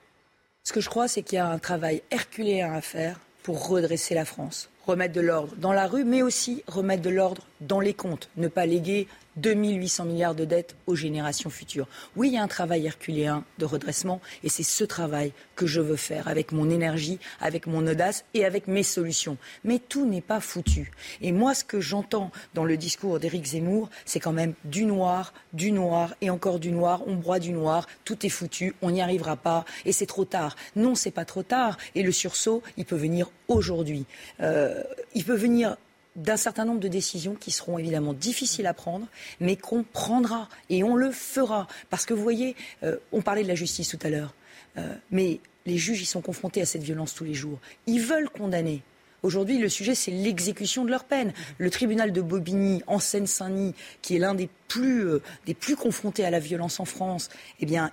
Ce 0.63 0.73
que 0.73 0.81
je 0.81 0.89
crois, 0.89 1.07
c'est 1.07 1.21
qu'il 1.21 1.37
y 1.37 1.39
a 1.39 1.47
un 1.47 1.59
travail 1.59 2.01
herculéen 2.11 2.73
à 2.73 2.81
faire 2.81 3.19
pour 3.43 3.69
redresser 3.69 4.15
la 4.15 4.25
France, 4.25 4.69
remettre 4.85 5.13
de 5.13 5.21
l'ordre 5.21 5.55
dans 5.55 5.71
la 5.71 5.87
rue, 5.87 6.03
mais 6.03 6.21
aussi 6.21 6.63
remettre 6.67 7.03
de 7.03 7.09
l'ordre 7.09 7.43
dans 7.61 7.79
les 7.79 7.93
comptes, 7.93 8.29
ne 8.35 8.49
pas 8.49 8.65
léguer 8.65 9.07
2800 9.37 10.05
milliards 10.05 10.35
de 10.35 10.45
dettes 10.45 10.75
aux 10.85 10.95
générations 10.95 11.49
futures. 11.49 11.87
Oui, 12.15 12.29
il 12.29 12.33
y 12.33 12.37
a 12.37 12.43
un 12.43 12.47
travail 12.47 12.85
herculéen 12.85 13.43
de 13.57 13.65
redressement 13.65 14.21
et 14.43 14.49
c'est 14.49 14.63
ce 14.63 14.83
travail 14.83 15.31
que 15.55 15.65
je 15.65 15.81
veux 15.81 15.95
faire 15.95 16.27
avec 16.27 16.51
mon 16.51 16.69
énergie, 16.69 17.19
avec 17.39 17.67
mon 17.67 17.85
audace 17.87 18.25
et 18.33 18.45
avec 18.45 18.67
mes 18.67 18.83
solutions. 18.83 19.37
Mais 19.63 19.79
tout 19.79 20.05
n'est 20.05 20.21
pas 20.21 20.39
foutu. 20.39 20.91
Et 21.21 21.31
moi, 21.31 21.53
ce 21.53 21.63
que 21.63 21.79
j'entends 21.79 22.31
dans 22.53 22.65
le 22.65 22.77
discours 22.77 23.19
d'Éric 23.19 23.45
Zemmour, 23.45 23.89
c'est 24.05 24.19
quand 24.19 24.33
même 24.33 24.53
du 24.65 24.85
noir, 24.85 25.33
du 25.53 25.71
noir 25.71 26.15
et 26.21 26.29
encore 26.29 26.59
du 26.59 26.71
noir, 26.71 27.01
on 27.07 27.15
broie 27.15 27.39
du 27.39 27.51
noir, 27.51 27.87
tout 28.05 28.25
est 28.25 28.29
foutu, 28.29 28.75
on 28.81 28.91
n'y 28.91 29.01
arrivera 29.01 29.35
pas 29.35 29.65
et 29.85 29.91
c'est 29.91 30.05
trop 30.05 30.25
tard. 30.25 30.55
Non, 30.75 30.95
c'est 30.95 31.11
pas 31.11 31.25
trop 31.25 31.43
tard 31.43 31.77
et 31.95 32.03
le 32.03 32.11
sursaut, 32.11 32.63
il 32.77 32.85
peut 32.85 32.95
venir 32.95 33.29
aujourd'hui. 33.47 34.05
Euh, 34.41 34.83
il 35.13 35.23
peut 35.23 35.35
venir 35.35 35.77
d'un 36.17 36.35
certain 36.35 36.65
nombre 36.65 36.79
de 36.79 36.87
décisions 36.87 37.35
qui 37.35 37.51
seront 37.51 37.77
évidemment 37.77 38.13
difficiles 38.13 38.67
à 38.67 38.73
prendre, 38.73 39.07
mais 39.39 39.55
qu'on 39.55 39.83
prendra 39.83 40.49
et 40.69 40.83
on 40.83 40.95
le 40.95 41.11
fera. 41.11 41.67
Parce 41.89 42.05
que 42.05 42.13
vous 42.13 42.23
voyez, 42.23 42.55
euh, 42.83 42.97
on 43.11 43.21
parlait 43.21 43.43
de 43.43 43.47
la 43.47 43.55
justice 43.55 43.89
tout 43.89 43.99
à 44.01 44.09
l'heure, 44.09 44.33
euh, 44.77 44.93
mais 45.11 45.39
les 45.65 45.77
juges, 45.77 46.01
ils 46.01 46.05
sont 46.05 46.21
confrontés 46.21 46.61
à 46.61 46.65
cette 46.65 46.83
violence 46.83 47.13
tous 47.13 47.23
les 47.23 47.33
jours. 47.33 47.59
Ils 47.85 48.01
veulent 48.01 48.29
condamner. 48.29 48.83
Aujourd'hui, 49.23 49.57
le 49.57 49.67
sujet, 49.67 49.95
c'est 49.95 50.11
l'exécution 50.11 50.85
de 50.85 50.91
leur 50.91 51.03
peine. 51.03 51.33
Le 51.57 51.69
tribunal 51.69 52.13
de 52.13 52.21
Bobigny, 52.21 52.83
en 52.87 52.99
Seine-Saint-Denis, 52.99 53.73
qui 54.01 54.15
est 54.15 54.19
l'un 54.19 54.35
des 54.35 54.47
plus, 54.67 55.05
euh, 55.05 55.21
des 55.45 55.53
plus 55.53 55.75
confrontés 55.75 56.23
à 56.23 56.29
la 56.29 56.39
violence 56.39 56.79
en 56.79 56.85
France, 56.85 57.29
eh 57.59 57.65
bien, 57.65 57.91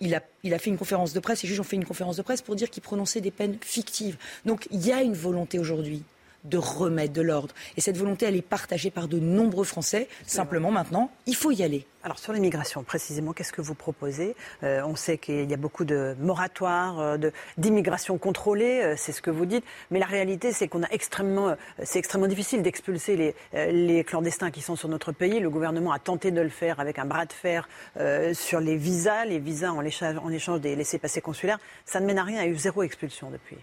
il, 0.00 0.14
a, 0.14 0.22
il 0.44 0.54
a 0.54 0.58
fait 0.58 0.70
une 0.70 0.78
conférence 0.78 1.12
de 1.12 1.20
presse, 1.20 1.42
les 1.42 1.48
juges 1.48 1.60
ont 1.60 1.64
fait 1.64 1.76
une 1.76 1.84
conférence 1.84 2.16
de 2.16 2.22
presse 2.22 2.42
pour 2.42 2.54
dire 2.56 2.70
qu'il 2.70 2.82
prononçait 2.82 3.20
des 3.20 3.30
peines 3.30 3.56
fictives. 3.62 4.16
Donc, 4.44 4.68
il 4.70 4.86
y 4.86 4.92
a 4.92 5.02
une 5.02 5.14
volonté 5.14 5.58
aujourd'hui 5.58 6.04
de 6.48 6.58
remettre 6.58 7.12
de 7.12 7.22
l'ordre. 7.22 7.54
Et 7.76 7.80
cette 7.80 7.96
volonté, 7.96 8.26
elle 8.26 8.36
est 8.36 8.42
partagée 8.42 8.90
par 8.90 9.08
de 9.08 9.18
nombreux 9.18 9.64
Français. 9.64 10.08
Simplement, 10.26 10.70
maintenant, 10.70 11.10
il 11.26 11.36
faut 11.36 11.50
y 11.50 11.62
aller. 11.62 11.86
Alors 12.06 12.20
sur 12.20 12.32
l'immigration, 12.32 12.84
précisément, 12.84 13.32
qu'est-ce 13.32 13.52
que 13.52 13.60
vous 13.60 13.74
proposez? 13.74 14.36
Euh, 14.62 14.80
On 14.84 14.94
sait 14.94 15.18
qu'il 15.18 15.50
y 15.50 15.54
a 15.54 15.56
beaucoup 15.56 15.84
de 15.84 16.14
moratoires, 16.20 17.00
euh, 17.00 17.18
d'immigration 17.58 18.16
contrôlée, 18.16 18.80
euh, 18.80 18.94
c'est 18.96 19.10
ce 19.10 19.20
que 19.20 19.32
vous 19.32 19.44
dites. 19.44 19.64
Mais 19.90 19.98
la 19.98 20.06
réalité, 20.06 20.52
c'est 20.52 20.68
qu'on 20.68 20.84
a 20.84 20.88
extrêmement, 20.92 21.56
c'est 21.82 21.98
extrêmement 21.98 22.28
difficile 22.28 22.62
d'expulser 22.62 23.16
les, 23.16 23.34
les, 23.72 24.04
clandestins 24.04 24.52
qui 24.52 24.62
sont 24.62 24.76
sur 24.76 24.88
notre 24.88 25.10
pays. 25.10 25.40
Le 25.40 25.50
gouvernement 25.50 25.90
a 25.90 25.98
tenté 25.98 26.30
de 26.30 26.40
le 26.40 26.48
faire 26.48 26.78
avec 26.78 27.00
un 27.00 27.06
bras 27.06 27.26
de 27.26 27.32
fer 27.32 27.68
sur 28.34 28.60
les 28.60 28.76
visas, 28.76 29.24
les 29.24 29.40
visas 29.40 29.72
en 29.72 29.82
échange, 29.82 30.16
en 30.22 30.30
échange 30.30 30.60
des 30.60 30.76
laissés-passer 30.76 31.20
consulaires. 31.20 31.58
Ça 31.86 31.98
ne 31.98 32.06
mène 32.06 32.18
à 32.18 32.22
rien. 32.22 32.42
Il 32.42 32.46
y 32.46 32.50
a 32.50 32.52
eu 32.52 32.56
zéro 32.56 32.84
expulsion 32.84 33.30
depuis. 33.30 33.58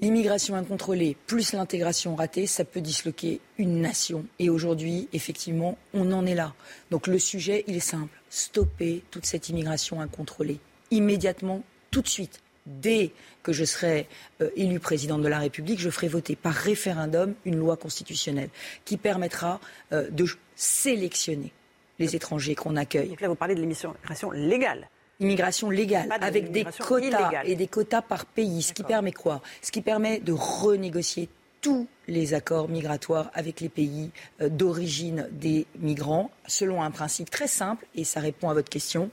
L'immigration 0.00 0.54
incontrôlée 0.54 1.16
plus 1.26 1.52
l'intégration 1.54 2.14
ratée, 2.14 2.46
ça 2.46 2.64
peut 2.64 2.80
disloquer 2.80 3.40
une 3.58 3.80
nation. 3.80 4.26
Et 4.38 4.48
aujourd'hui, 4.48 5.08
effectivement, 5.12 5.76
on 5.92 6.12
en 6.12 6.24
est 6.24 6.36
là. 6.36 6.54
Donc 6.92 7.08
le 7.08 7.18
sujet, 7.18 7.64
il 7.66 7.74
est 7.74 7.80
simple. 7.80 8.16
Stopper 8.30 9.02
toute 9.10 9.26
cette 9.26 9.48
immigration 9.48 10.00
incontrôlée. 10.00 10.60
Immédiatement, 10.92 11.64
tout 11.90 12.00
de 12.00 12.06
suite. 12.06 12.40
Dès 12.66 13.12
que 13.42 13.52
je 13.52 13.64
serai 13.64 14.06
euh, 14.40 14.50
élu 14.54 14.78
président 14.78 15.18
de 15.18 15.26
la 15.26 15.38
République, 15.38 15.80
je 15.80 15.90
ferai 15.90 16.06
voter 16.06 16.36
par 16.36 16.52
référendum 16.52 17.34
une 17.44 17.56
loi 17.56 17.76
constitutionnelle 17.76 18.50
qui 18.84 18.98
permettra 18.98 19.58
euh, 19.92 20.10
de 20.10 20.26
sélectionner 20.54 21.52
les 21.98 22.14
étrangers 22.14 22.54
qu'on 22.54 22.76
accueille. 22.76 23.16
Là, 23.20 23.28
vous 23.28 23.34
parlez 23.34 23.56
de 23.56 23.60
l'immigration 23.60 24.30
légale 24.30 24.88
immigration 25.20 25.70
légale, 25.70 26.08
avec 26.20 26.52
des 26.52 26.64
quotas 26.64 27.44
et 27.44 27.56
des 27.56 27.66
quotas 27.66 28.02
par 28.02 28.24
pays, 28.26 28.62
ce 28.62 28.72
qui 28.72 28.82
permet 28.82 29.12
quoi? 29.12 29.42
Ce 29.62 29.72
qui 29.72 29.82
permet 29.82 30.20
de 30.20 30.32
renégocier 30.32 31.28
tous 31.60 31.88
les 32.06 32.34
accords 32.34 32.68
migratoires 32.68 33.30
avec 33.34 33.60
les 33.60 33.68
pays 33.68 34.10
euh, 34.40 34.48
d'origine 34.48 35.28
des 35.32 35.66
migrants, 35.80 36.30
selon 36.46 36.82
un 36.82 36.90
principe 36.90 37.30
très 37.30 37.48
simple, 37.48 37.84
et 37.96 38.04
ça 38.04 38.20
répond 38.20 38.48
à 38.48 38.54
votre 38.54 38.70
question. 38.70 39.10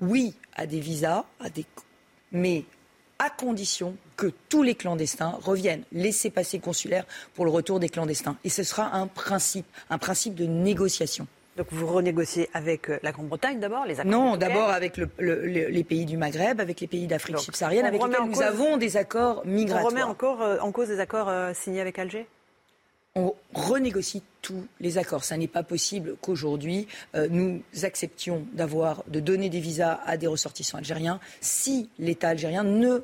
Oui 0.00 0.34
à 0.54 0.66
des 0.66 0.80
visas, 0.80 1.24
à 1.40 1.50
des... 1.50 1.64
mais 2.30 2.64
à 3.18 3.30
condition 3.30 3.96
que 4.16 4.32
tous 4.48 4.62
les 4.62 4.74
clandestins 4.74 5.38
reviennent, 5.42 5.84
laisser 5.92 6.30
passer 6.30 6.58
consulaire 6.58 7.04
pour 7.34 7.44
le 7.44 7.50
retour 7.50 7.80
des 7.80 7.88
clandestins. 7.88 8.36
Et 8.44 8.48
ce 8.48 8.64
sera 8.64 8.94
un 8.94 9.06
principe, 9.06 9.66
un 9.90 9.98
principe 9.98 10.34
de 10.34 10.44
négociation. 10.44 11.26
Donc 11.56 11.66
vous 11.70 11.86
renégociez 11.86 12.48
avec 12.54 12.88
euh, 12.88 12.98
la 13.02 13.12
Grande-Bretagne 13.12 13.60
d'abord, 13.60 13.84
les 13.84 14.00
accords 14.00 14.10
Non, 14.10 14.36
d'abord 14.36 14.70
avec 14.70 14.96
les 15.18 15.84
pays 15.84 16.06
du 16.06 16.16
Maghreb, 16.16 16.60
avec 16.60 16.80
les 16.80 16.86
pays 16.86 17.06
d'Afrique 17.06 17.38
subsaharienne, 17.38 17.84
avec 17.84 18.02
lesquels 18.02 18.26
nous 18.26 18.42
avons 18.42 18.78
des 18.78 18.96
accords 18.96 19.44
migratoires. 19.44 19.84
On 19.84 19.88
remet 19.88 20.02
encore 20.02 20.42
euh, 20.42 20.58
en 20.60 20.72
cause 20.72 20.88
des 20.88 21.00
accords 21.00 21.28
euh, 21.28 21.52
signés 21.54 21.80
avec 21.80 21.98
Alger? 21.98 22.26
On 23.14 23.34
renégocie 23.52 24.22
tous 24.40 24.66
les 24.80 24.96
accords. 24.96 25.24
Ça 25.24 25.36
n'est 25.36 25.46
pas 25.46 25.62
possible 25.62 26.16
qu'aujourd'hui 26.22 26.88
nous 27.28 27.60
acceptions 27.82 28.46
d'avoir 28.54 29.04
de 29.06 29.20
donner 29.20 29.50
des 29.50 29.60
visas 29.60 30.00
à 30.06 30.16
des 30.16 30.26
ressortissants 30.26 30.78
algériens 30.78 31.20
si 31.42 31.90
l'État 31.98 32.30
algérien 32.30 32.64
ne 32.64 33.02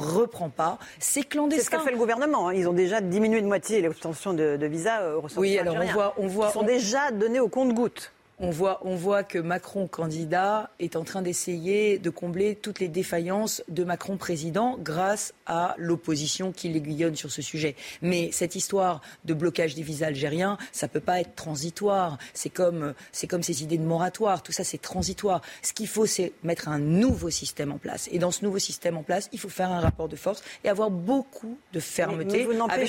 reprend 0.00 0.48
pas. 0.48 0.78
C'est 0.98 1.22
clandestin. 1.22 1.58
C'est 1.58 1.66
ce 1.66 1.70
qu'a 1.70 1.80
fait 1.80 1.92
le 1.92 1.98
gouvernement. 1.98 2.48
Hein. 2.48 2.54
Ils 2.54 2.68
ont 2.68 2.72
déjà 2.72 3.00
diminué 3.00 3.40
de 3.40 3.46
moitié 3.46 3.80
l'obtention 3.82 4.32
de, 4.32 4.56
de 4.56 4.66
visas 4.66 5.14
aux 5.14 5.20
ressortissants 5.20 5.40
Oui, 5.40 5.58
alors 5.58 5.76
on 5.76 5.86
voit, 5.86 6.14
on 6.18 6.26
voit, 6.26 6.48
Ils 6.48 6.52
sont 6.52 6.62
déjà 6.62 7.10
donnés 7.10 7.40
au 7.40 7.48
compte-gouttes. 7.48 8.12
On 8.40 8.50
voit, 8.50 8.80
on 8.84 8.94
voit 8.94 9.24
que 9.24 9.38
Macron 9.38 9.88
candidat 9.88 10.70
est 10.78 10.94
en 10.94 11.02
train 11.02 11.22
d'essayer 11.22 11.98
de 11.98 12.08
combler 12.08 12.54
toutes 12.54 12.78
les 12.78 12.86
défaillances 12.86 13.64
de 13.68 13.82
Macron 13.82 14.16
président 14.16 14.78
grâce 14.78 15.34
à 15.46 15.74
l'opposition 15.76 16.52
qui 16.52 16.68
l'aiguillonne 16.68 17.16
sur 17.16 17.32
ce 17.32 17.42
sujet. 17.42 17.74
Mais 18.00 18.30
cette 18.30 18.54
histoire 18.54 19.00
de 19.24 19.34
blocage 19.34 19.74
des 19.74 19.82
visas 19.82 20.06
algériens, 20.06 20.56
ça 20.70 20.86
peut 20.86 21.00
pas 21.00 21.20
être 21.20 21.34
transitoire. 21.34 22.16
C'est 22.32 22.48
comme, 22.48 22.94
c'est 23.10 23.26
comme 23.26 23.42
ces 23.42 23.64
idées 23.64 23.76
de 23.76 23.82
moratoire. 23.82 24.44
Tout 24.44 24.52
ça, 24.52 24.62
c'est 24.62 24.78
transitoire. 24.80 25.40
Ce 25.62 25.72
qu'il 25.72 25.88
faut, 25.88 26.06
c'est 26.06 26.32
mettre 26.44 26.68
un 26.68 26.78
nouveau 26.78 27.30
système 27.30 27.72
en 27.72 27.78
place. 27.78 28.08
Et 28.12 28.20
dans 28.20 28.30
ce 28.30 28.44
nouveau 28.44 28.60
système 28.60 28.96
en 28.96 29.02
place, 29.02 29.28
il 29.32 29.40
faut 29.40 29.48
faire 29.48 29.72
un 29.72 29.80
rapport 29.80 30.08
de 30.08 30.16
force 30.16 30.44
et 30.62 30.68
avoir 30.68 30.90
beaucoup 30.90 31.58
de 31.72 31.80
fermeté 31.80 32.38
mais, 32.38 32.44
vous 32.44 32.54
nos 32.54 32.68
pas 32.68 32.76
les 32.76 32.86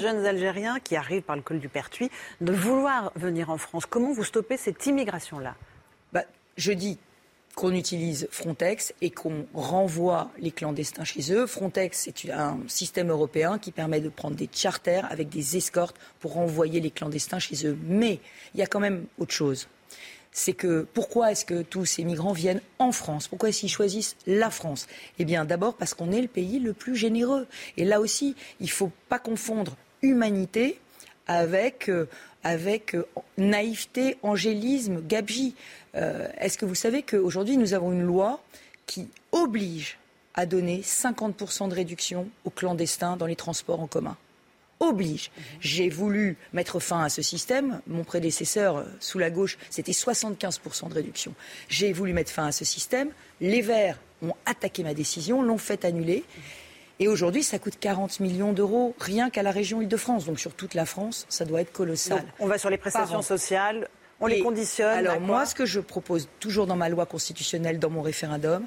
jeunes 0.00 0.24
Algériens 0.24 0.78
qui 0.78 0.94
arrivent 0.94 1.22
par 1.22 1.34
le 1.34 1.42
col 1.42 1.58
du 1.58 1.68
Pertuis 1.68 2.10
de 2.40 2.52
vouloir 2.52 3.10
venir 3.16 3.50
en 3.50 3.58
France. 3.58 3.84
Comment 3.86 4.12
vous 4.12 4.22
stoppez 4.22 4.56
cette 4.56 4.75
immigration-là 4.84 5.54
bah, 6.12 6.24
Je 6.56 6.72
dis 6.72 6.98
qu'on 7.56 7.72
utilise 7.72 8.28
Frontex 8.30 8.92
et 9.00 9.10
qu'on 9.10 9.46
renvoie 9.54 10.30
les 10.38 10.50
clandestins 10.50 11.04
chez 11.04 11.32
eux. 11.32 11.46
Frontex, 11.46 12.02
c'est 12.04 12.30
un 12.30 12.58
système 12.68 13.08
européen 13.08 13.58
qui 13.58 13.72
permet 13.72 14.00
de 14.00 14.10
prendre 14.10 14.36
des 14.36 14.48
charters 14.52 15.10
avec 15.10 15.30
des 15.30 15.56
escortes 15.56 15.96
pour 16.20 16.34
renvoyer 16.34 16.80
les 16.80 16.90
clandestins 16.90 17.38
chez 17.38 17.66
eux. 17.66 17.78
Mais 17.84 18.20
il 18.54 18.60
y 18.60 18.62
a 18.62 18.66
quand 18.66 18.78
même 18.78 19.06
autre 19.18 19.32
chose. 19.32 19.68
C'est 20.32 20.52
que 20.52 20.86
pourquoi 20.92 21.32
est-ce 21.32 21.46
que 21.46 21.62
tous 21.62 21.86
ces 21.86 22.04
migrants 22.04 22.34
viennent 22.34 22.60
en 22.78 22.92
France? 22.92 23.26
Pourquoi 23.26 23.48
est-ce 23.48 23.60
qu'ils 23.60 23.70
choisissent 23.70 24.16
la 24.26 24.50
France? 24.50 24.86
Eh 25.18 25.24
bien, 25.24 25.46
d'abord 25.46 25.76
parce 25.76 25.94
qu'on 25.94 26.12
est 26.12 26.20
le 26.20 26.28
pays 26.28 26.58
le 26.58 26.74
plus 26.74 26.94
généreux. 26.94 27.46
Et 27.78 27.86
là 27.86 28.00
aussi, 28.00 28.36
il 28.60 28.66
ne 28.66 28.70
faut 28.70 28.92
pas 29.08 29.18
confondre 29.18 29.76
humanité 30.02 30.78
avec 31.26 31.88
euh, 31.88 32.06
avec 32.46 32.94
euh, 32.94 33.04
naïveté, 33.38 34.18
angélisme, 34.22 35.02
gabegie. 35.04 35.56
Euh, 35.96 36.28
est-ce 36.38 36.56
que 36.56 36.64
vous 36.64 36.76
savez 36.76 37.02
qu'aujourd'hui, 37.02 37.56
nous 37.56 37.74
avons 37.74 37.90
une 37.90 38.04
loi 38.04 38.40
qui 38.86 39.08
oblige 39.32 39.98
à 40.34 40.46
donner 40.46 40.80
50% 40.80 41.68
de 41.68 41.74
réduction 41.74 42.28
aux 42.44 42.50
clandestins 42.50 43.16
dans 43.16 43.26
les 43.26 43.34
transports 43.34 43.80
en 43.80 43.88
commun? 43.88 44.16
Oblige. 44.78 45.32
J'ai 45.58 45.88
voulu 45.88 46.36
mettre 46.52 46.78
fin 46.78 47.02
à 47.02 47.08
ce 47.08 47.20
système. 47.20 47.80
Mon 47.88 48.04
prédécesseur, 48.04 48.76
euh, 48.76 48.84
sous 49.00 49.18
la 49.18 49.30
gauche, 49.30 49.58
c'était 49.68 49.90
75% 49.90 50.88
de 50.88 50.94
réduction. 50.94 51.34
J'ai 51.68 51.92
voulu 51.92 52.12
mettre 52.12 52.30
fin 52.30 52.46
à 52.46 52.52
ce 52.52 52.64
système. 52.64 53.10
Les 53.40 53.60
Verts 53.60 53.98
ont 54.22 54.34
attaqué 54.44 54.84
ma 54.84 54.94
décision, 54.94 55.42
l'ont 55.42 55.58
fait 55.58 55.84
annuler. 55.84 56.22
Et 56.98 57.08
aujourd'hui, 57.08 57.42
ça 57.42 57.58
coûte 57.58 57.78
40 57.78 58.20
millions 58.20 58.52
d'euros 58.52 58.94
rien 58.98 59.28
qu'à 59.28 59.42
la 59.42 59.50
région 59.50 59.82
Île-de-France. 59.82 60.24
Donc 60.24 60.40
sur 60.40 60.54
toute 60.54 60.74
la 60.74 60.86
France, 60.86 61.26
ça 61.28 61.44
doit 61.44 61.60
être 61.60 61.72
colossal. 61.72 62.24
on 62.38 62.46
va 62.46 62.58
sur 62.58 62.70
les 62.70 62.78
prestations 62.78 63.22
sociales, 63.22 63.88
on 64.20 64.26
les 64.26 64.40
conditionne. 64.40 64.96
Alors 65.06 65.20
moi, 65.20 65.44
ce 65.44 65.54
que 65.54 65.66
je 65.66 65.80
propose 65.80 66.28
toujours 66.40 66.66
dans 66.66 66.76
ma 66.76 66.88
loi 66.88 67.06
constitutionnelle, 67.06 67.78
dans 67.78 67.90
mon 67.90 68.02
référendum, 68.02 68.64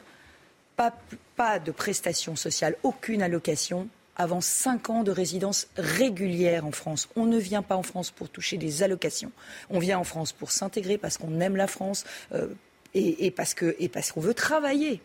pas, 0.76 0.94
pas 1.36 1.60
de 1.60 1.72
prestations 1.72 2.36
sociales, 2.36 2.76
aucune 2.84 3.22
allocation 3.22 3.88
avant 4.16 4.42
5 4.42 4.90
ans 4.90 5.04
de 5.04 5.12
résidence 5.12 5.68
régulière 5.78 6.66
en 6.66 6.72
France. 6.72 7.08
On 7.16 7.26
ne 7.26 7.38
vient 7.38 7.62
pas 7.62 7.78
en 7.78 7.84
France 7.84 8.12
pour 8.12 8.30
toucher 8.30 8.58
des 8.58 8.84
allocations. 8.84 9.32
On 9.70 9.80
vient 9.80 9.98
en 9.98 10.04
France 10.04 10.34
pour 10.34 10.52
s'intégrer 10.52 10.98
parce 10.98 11.18
qu'on 11.18 11.40
aime 11.40 11.56
la 11.56 11.68
France 11.68 12.04
euh, 12.34 12.48
et, 12.94 13.26
et, 13.26 13.32
parce 13.32 13.54
qu'on 13.54 14.20
veut 14.20 14.34
travailler. 14.34 15.02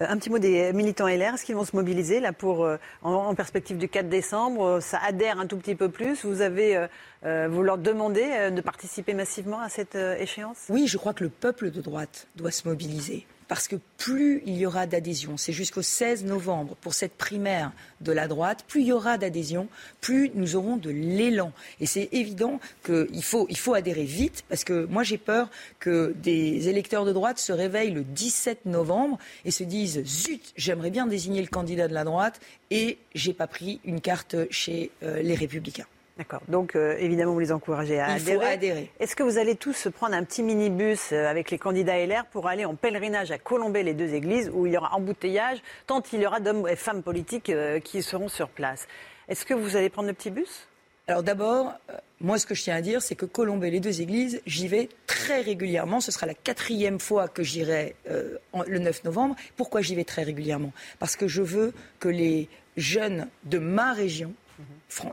Euh, 0.00 0.06
un 0.08 0.16
petit 0.16 0.30
mot 0.30 0.38
des 0.38 0.72
militants 0.72 1.08
LR, 1.08 1.34
est-ce 1.34 1.44
qu'ils 1.44 1.54
vont 1.54 1.64
se 1.64 1.76
mobiliser 1.76 2.20
là 2.20 2.32
pour, 2.32 2.64
euh, 2.64 2.76
en, 3.02 3.34
perspective 3.34 3.76
du 3.76 3.88
4 3.88 4.08
décembre 4.08 4.80
Ça 4.80 4.98
adhère 5.06 5.38
un 5.38 5.46
tout 5.46 5.56
petit 5.56 5.74
peu 5.74 5.88
plus. 5.88 6.24
Vous 6.24 6.40
avez, 6.40 6.86
euh, 7.24 7.48
vous 7.50 7.62
leur 7.62 7.78
demandez 7.78 8.50
de 8.50 8.60
participer 8.60 9.14
massivement 9.14 9.60
à 9.60 9.68
cette 9.68 9.94
échéance? 9.94 10.66
Oui, 10.68 10.86
je 10.86 10.96
crois 10.96 11.14
que 11.14 11.24
le 11.24 11.30
peuple 11.30 11.70
de 11.70 11.80
droite 11.80 12.26
doit 12.36 12.50
se 12.50 12.66
mobiliser 12.66 13.26
parce 13.50 13.66
que 13.66 13.74
plus 13.98 14.44
il 14.46 14.56
y 14.56 14.64
aura 14.64 14.86
d'adhésion, 14.86 15.36
c'est 15.36 15.52
jusqu'au 15.52 15.82
16 15.82 16.24
novembre 16.24 16.76
pour 16.80 16.94
cette 16.94 17.14
primaire 17.14 17.72
de 18.00 18.12
la 18.12 18.28
droite, 18.28 18.64
plus 18.68 18.82
il 18.82 18.86
y 18.86 18.92
aura 18.92 19.18
d'adhésion, 19.18 19.66
plus 20.00 20.30
nous 20.36 20.54
aurons 20.54 20.76
de 20.76 20.88
l'élan. 20.88 21.50
Et 21.80 21.86
c'est 21.86 22.10
évident 22.12 22.60
qu'il 22.86 23.24
faut, 23.24 23.74
adhérer 23.74 24.04
vite, 24.04 24.44
parce 24.48 24.62
que 24.62 24.84
moi 24.84 25.02
j'ai 25.02 25.18
peur 25.18 25.50
que 25.80 26.14
des 26.22 26.68
électeurs 26.68 27.04
de 27.04 27.12
droite 27.12 27.40
se 27.40 27.52
réveillent 27.52 27.90
le 27.90 28.04
17 28.04 28.66
novembre 28.66 29.18
et 29.44 29.50
se 29.50 29.64
disent 29.64 30.04
zut, 30.04 30.52
j'aimerais 30.56 30.90
bien 30.90 31.08
désigner 31.08 31.42
le 31.42 31.48
candidat 31.48 31.88
de 31.88 31.94
la 31.94 32.04
droite 32.04 32.38
et 32.70 32.98
j'ai 33.16 33.34
pas 33.34 33.48
pris 33.48 33.80
une 33.82 34.00
carte 34.00 34.36
chez 34.52 34.92
euh, 35.02 35.22
les 35.22 35.34
républicains. 35.34 35.86
D'accord. 36.20 36.42
Donc, 36.48 36.76
euh, 36.76 36.96
évidemment, 36.98 37.32
vous 37.32 37.40
les 37.40 37.50
encouragez 37.50 37.98
à 37.98 38.08
adhérer. 38.08 38.90
Est-ce 39.00 39.16
que 39.16 39.22
vous 39.22 39.38
allez 39.38 39.56
tous 39.56 39.88
prendre 39.88 40.14
un 40.14 40.22
petit 40.22 40.42
minibus 40.42 41.12
euh, 41.12 41.26
avec 41.26 41.50
les 41.50 41.56
candidats 41.56 41.96
LR 41.96 42.26
pour 42.26 42.46
aller 42.46 42.66
en 42.66 42.74
pèlerinage 42.74 43.30
à 43.30 43.38
Colombey, 43.38 43.82
les 43.82 43.94
deux 43.94 44.12
églises, 44.12 44.50
où 44.52 44.66
il 44.66 44.74
y 44.74 44.76
aura 44.76 44.94
embouteillage, 44.94 45.62
tant 45.86 46.02
il 46.12 46.20
y 46.20 46.26
aura 46.26 46.38
d'hommes 46.40 46.68
et 46.68 46.76
femmes 46.76 47.02
politiques 47.02 47.48
euh, 47.48 47.80
qui 47.80 48.02
seront 48.02 48.28
sur 48.28 48.50
place? 48.50 48.86
Est-ce 49.28 49.46
que 49.46 49.54
vous 49.54 49.76
allez 49.76 49.88
prendre 49.88 50.08
le 50.08 50.14
petit 50.14 50.30
bus? 50.30 50.68
Alors 51.10 51.22
d'abord, 51.22 51.72
euh, 51.88 51.94
moi 52.20 52.38
ce 52.38 52.44
que 52.44 52.54
je 52.54 52.62
tiens 52.62 52.76
à 52.76 52.82
dire, 52.82 53.00
c'est 53.00 53.14
que 53.14 53.24
Colombey, 53.24 53.70
les 53.70 53.80
deux 53.80 54.02
églises, 54.02 54.42
j'y 54.44 54.68
vais 54.68 54.90
très 55.06 55.40
régulièrement. 55.40 56.00
Ce 56.00 56.12
sera 56.12 56.26
la 56.26 56.34
quatrième 56.34 57.00
fois 57.00 57.28
que 57.28 57.42
j'irai 57.42 57.96
euh, 58.10 58.36
le 58.66 58.78
9 58.78 59.04
novembre. 59.04 59.34
Pourquoi 59.56 59.80
j'y 59.80 59.94
vais 59.94 60.04
très 60.04 60.22
régulièrement? 60.22 60.72
Parce 60.98 61.16
que 61.16 61.26
je 61.26 61.40
veux 61.40 61.72
que 61.98 62.08
les 62.08 62.48
jeunes 62.76 63.26
de 63.44 63.58
ma 63.58 63.92
région, 63.92 64.34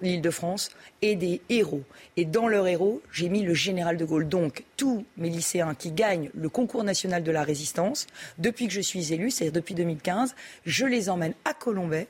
l'Île-de-France, 0.01 0.71
et 1.01 1.15
des 1.15 1.41
héros. 1.49 1.83
Et 2.15 2.25
dans 2.25 2.47
leurs 2.47 2.67
héros, 2.67 3.01
j'ai 3.11 3.29
mis 3.29 3.43
le 3.43 3.53
général 3.53 3.97
de 3.97 4.05
Gaulle. 4.05 4.27
Donc, 4.27 4.63
tous 4.75 5.05
mes 5.17 5.29
lycéens 5.29 5.75
qui 5.75 5.91
gagnent 5.91 6.29
le 6.33 6.49
concours 6.49 6.83
national 6.83 7.23
de 7.23 7.31
la 7.31 7.43
résistance, 7.43 8.07
depuis 8.37 8.67
que 8.67 8.73
je 8.73 8.81
suis 8.81 9.13
élu, 9.13 9.31
c'est-à-dire 9.31 9.53
depuis 9.53 9.75
2015, 9.75 10.35
je 10.65 10.85
les 10.85 11.09
emmène 11.09 11.33
à 11.45 11.53
Colombay 11.53 12.07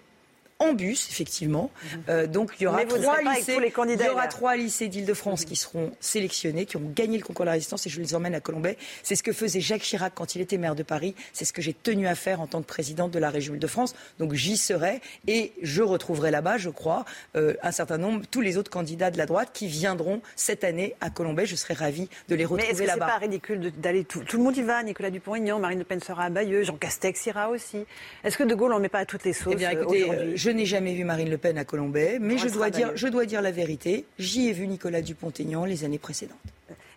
en 0.59 0.73
bus, 0.73 1.07
effectivement. 1.09 1.69
Mhm. 1.83 2.03
Euh, 2.09 2.27
donc 2.27 2.51
il 2.59 2.63
y 2.63 2.67
aura 2.67 2.83
trois 2.85 3.21
lycées, 3.21 3.59
les 3.59 3.73
il 3.77 4.01
y 4.01 4.09
aura 4.09 4.27
trois 4.27 4.55
lycées 4.55 4.87
d'Île-de-France 4.87 5.45
qui 5.45 5.55
seront 5.55 5.91
sélectionnés, 5.99 6.65
qui 6.65 6.77
ont 6.77 6.91
gagné 6.95 7.17
le 7.17 7.23
concours 7.23 7.45
de 7.45 7.47
la 7.47 7.53
résistance, 7.53 7.85
et 7.85 7.89
je 7.89 8.01
les 8.01 8.15
emmène 8.15 8.33
à 8.33 8.39
Colombay. 8.39 8.77
C'est 9.03 9.15
ce 9.15 9.23
que 9.23 9.33
faisait 9.33 9.61
Jacques 9.61 9.83
Chirac 9.83 10.13
quand 10.15 10.35
il 10.35 10.41
était 10.41 10.57
maire 10.57 10.75
de 10.75 10.83
Paris. 10.83 11.15
C'est 11.33 11.45
ce 11.45 11.53
que 11.53 11.61
j'ai 11.61 11.73
tenu 11.73 12.07
à 12.07 12.15
faire 12.15 12.41
en 12.41 12.47
tant 12.47 12.61
que 12.61 12.67
présidente 12.67 13.11
de 13.11 13.19
la 13.19 13.29
région 13.29 13.53
Île-de-France. 13.53 13.93
Donc 14.19 14.33
j'y 14.33 14.57
serai 14.57 15.01
et 15.27 15.53
je 15.61 15.83
retrouverai 15.83 16.31
là-bas, 16.31 16.57
je 16.57 16.69
crois, 16.69 17.05
euh, 17.35 17.53
un 17.61 17.71
certain 17.71 17.97
nombre, 17.97 18.25
tous 18.29 18.41
les 18.41 18.57
autres 18.57 18.71
candidats 18.71 19.11
de 19.11 19.17
la 19.17 19.25
droite 19.25 19.49
qui 19.53 19.67
viendront 19.67 20.21
cette 20.35 20.63
année 20.63 20.95
à 21.01 21.09
Colombay. 21.09 21.45
Je 21.45 21.55
serai 21.55 21.75
ravie 21.75 22.09
de 22.29 22.35
les 22.35 22.45
retrouver 22.45 22.63
là-bas. 22.63 22.77
Mais 22.77 22.83
est-ce 22.83 22.95
que 22.95 23.05
c'est 23.05 23.11
pas 23.11 23.17
ridicule 23.17 23.71
d'aller 23.77 24.03
tout, 24.03 24.21
tout, 24.21 24.37
le 24.37 24.43
monde 24.43 24.57
y 24.57 24.63
va 24.63 24.81
Nicolas 24.81 25.11
Dupont-Aignan, 25.11 25.59
Marine 25.59 25.79
Le 25.79 25.85
Pen 25.85 26.01
sera 26.01 26.25
à 26.25 26.29
Bayeux, 26.29 26.63
Jean 26.63 26.77
Castex 26.77 27.25
ira 27.27 27.49
aussi. 27.49 27.85
Est-ce 28.23 28.37
que 28.37 28.43
De 28.43 28.55
Gaulle 28.55 28.73
en 28.73 28.79
met 28.79 28.89
pas 28.89 28.99
à 28.99 29.05
toutes 29.05 29.23
les 29.23 29.33
sauces 29.33 29.53
eh 29.53 29.55
bien, 29.55 29.71
écoutez, 29.71 30.09
euh, 30.09 30.35
je 30.47 30.51
n'ai 30.53 30.65
jamais 30.65 30.93
vu 30.93 31.03
Marine 31.03 31.29
le 31.29 31.37
Pen 31.37 31.57
à 31.57 31.65
Colombay, 31.65 32.19
mais 32.21 32.37
je 32.37 32.47
dois, 32.47 32.69
dire, 32.69 32.91
je 32.95 33.09
dois 33.09 33.25
dire 33.25 33.41
la 33.41 33.51
vérité. 33.51 34.05
J'y 34.17 34.47
ai 34.47 34.53
vu 34.53 34.65
Nicolas 34.65 35.01
Dupont-Aignan 35.01 35.65
les 35.65 35.83
années 35.83 35.97
précédentes. 35.97 36.37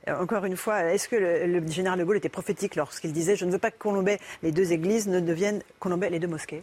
Euh, 0.06 0.16
encore 0.22 0.44
une 0.44 0.56
fois, 0.56 0.84
est-ce 0.84 1.08
que 1.08 1.16
le, 1.16 1.66
général 1.66 1.98
de 1.98 2.04
Gaulle 2.04 2.18
était 2.18 2.28
prophétique 2.28 2.76
lorsqu'il 2.76 3.12
disait 3.12 3.34
Je 3.34 3.44
ne 3.44 3.50
veux 3.50 3.58
pas 3.58 3.72
que 3.72 3.78
Colombay, 3.78 4.20
les 4.44 4.52
deux 4.52 4.70
églises, 4.70 5.08
ne 5.08 5.18
deviennent 5.18 5.62
Colombay, 5.80 6.10
les 6.10 6.20
deux 6.20 6.28
mosquées? 6.28 6.62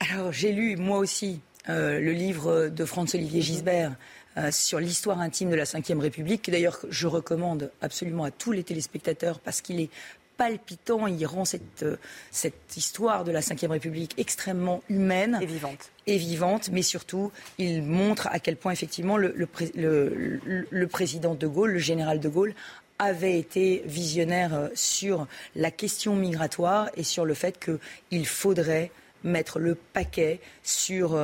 Alors, 0.00 0.32
j'ai 0.32 0.52
lu, 0.52 0.76
moi 0.76 0.96
aussi, 0.96 1.42
euh, 1.68 2.00
le 2.00 2.12
livre 2.12 2.68
de 2.68 2.84
Franz-Olivier 2.86 3.42
Gisbert 3.42 3.96
euh, 4.38 4.50
sur 4.50 4.80
l'histoire 4.80 5.20
intime 5.20 5.50
de 5.50 5.56
la 5.56 5.64
Ve 5.64 5.98
République, 5.98 6.42
que 6.42 6.50
d'ailleurs 6.50 6.78
je 6.90 7.06
recommande 7.06 7.70
absolument 7.82 8.24
à 8.24 8.30
tous 8.30 8.52
les 8.52 8.64
téléspectateurs 8.64 9.40
parce 9.40 9.62
qu'il 9.62 9.80
est 9.80 9.90
palpitant. 10.36 11.06
Il 11.06 11.24
rend 11.26 11.44
cette, 11.44 11.82
euh, 11.82 11.96
cette 12.30 12.76
histoire 12.76 13.24
de 13.24 13.32
la 13.32 13.40
Ve 13.40 13.70
République 13.70 14.14
extrêmement 14.18 14.82
humaine. 14.88 15.38
Et 15.42 15.46
vivante. 15.46 15.90
Et 16.06 16.18
vivante, 16.18 16.70
mais 16.72 16.82
surtout, 16.82 17.32
il 17.58 17.82
montre 17.82 18.28
à 18.28 18.38
quel 18.38 18.56
point, 18.56 18.72
effectivement, 18.72 19.16
le, 19.16 19.34
le, 19.34 20.86
président 20.86 21.34
de 21.34 21.46
Gaulle, 21.46 21.72
le 21.72 21.78
général 21.78 22.20
de 22.20 22.28
Gaulle, 22.28 22.54
avait 22.98 23.38
été 23.38 23.82
visionnaire 23.86 24.54
euh, 24.54 24.68
sur 24.74 25.26
la 25.54 25.70
question 25.70 26.16
migratoire 26.16 26.90
et 26.96 27.02
sur 27.02 27.24
le 27.24 27.34
fait 27.34 27.58
qu'il 27.58 28.26
faudrait 28.26 28.90
mettre 29.24 29.58
le 29.58 29.74
paquet 29.74 30.40
sur 30.62 31.14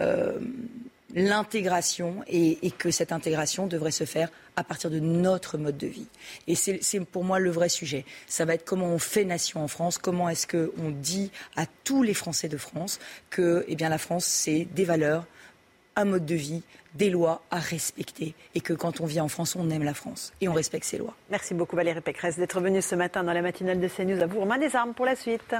euh, 0.00 0.38
l'intégration 1.14 2.22
et, 2.28 2.70
que 2.72 2.90
cette 2.90 3.12
intégration 3.12 3.66
devrait 3.66 3.90
se 3.90 4.04
faire 4.04 4.30
à 4.56 4.64
partir 4.64 4.90
de 4.90 4.98
notre 4.98 5.58
mode 5.58 5.76
de 5.76 5.86
vie. 5.86 6.08
Et 6.46 6.54
c'est 6.54 7.00
pour 7.00 7.24
moi 7.24 7.38
le 7.38 7.50
vrai 7.50 7.68
sujet. 7.68 8.04
Ça 8.26 8.44
va 8.44 8.54
être 8.54 8.64
comment 8.64 8.86
on 8.86 8.98
fait 8.98 9.24
nation 9.24 9.62
en 9.62 9.68
France, 9.68 9.98
comment 9.98 10.28
est-ce 10.28 10.46
qu'on 10.46 10.90
dit 10.90 11.30
à 11.56 11.66
tous 11.84 12.02
les 12.02 12.14
Français 12.14 12.48
de 12.48 12.56
France 12.56 12.98
que 13.30 13.64
eh 13.68 13.76
bien, 13.76 13.88
la 13.88 13.98
France, 13.98 14.24
c'est 14.24 14.66
des 14.74 14.84
valeurs, 14.84 15.24
un 15.94 16.04
mode 16.04 16.26
de 16.26 16.34
vie, 16.34 16.62
des 16.94 17.10
lois 17.10 17.42
à 17.50 17.58
respecter 17.58 18.34
et 18.54 18.60
que 18.60 18.72
quand 18.72 19.00
on 19.00 19.06
vit 19.06 19.20
en 19.20 19.28
France, 19.28 19.56
on 19.56 19.68
aime 19.70 19.82
la 19.82 19.94
France 19.94 20.32
et 20.40 20.48
on 20.48 20.52
respecte 20.52 20.84
ses 20.84 20.98
lois. 20.98 21.14
Merci 21.30 21.54
beaucoup 21.54 21.76
Valérie 21.76 22.00
Pécresse 22.00 22.36
d'être 22.38 22.60
venue 22.60 22.82
ce 22.82 22.94
matin 22.94 23.22
dans 23.22 23.32
la 23.32 23.42
matinale 23.42 23.80
de 23.80 23.88
CNews. 23.88 24.22
À 24.22 24.26
vous, 24.26 24.40
Romain 24.40 24.58
des 24.58 24.74
Armes, 24.74 24.94
pour 24.94 25.04
la 25.04 25.16
suite. 25.16 25.54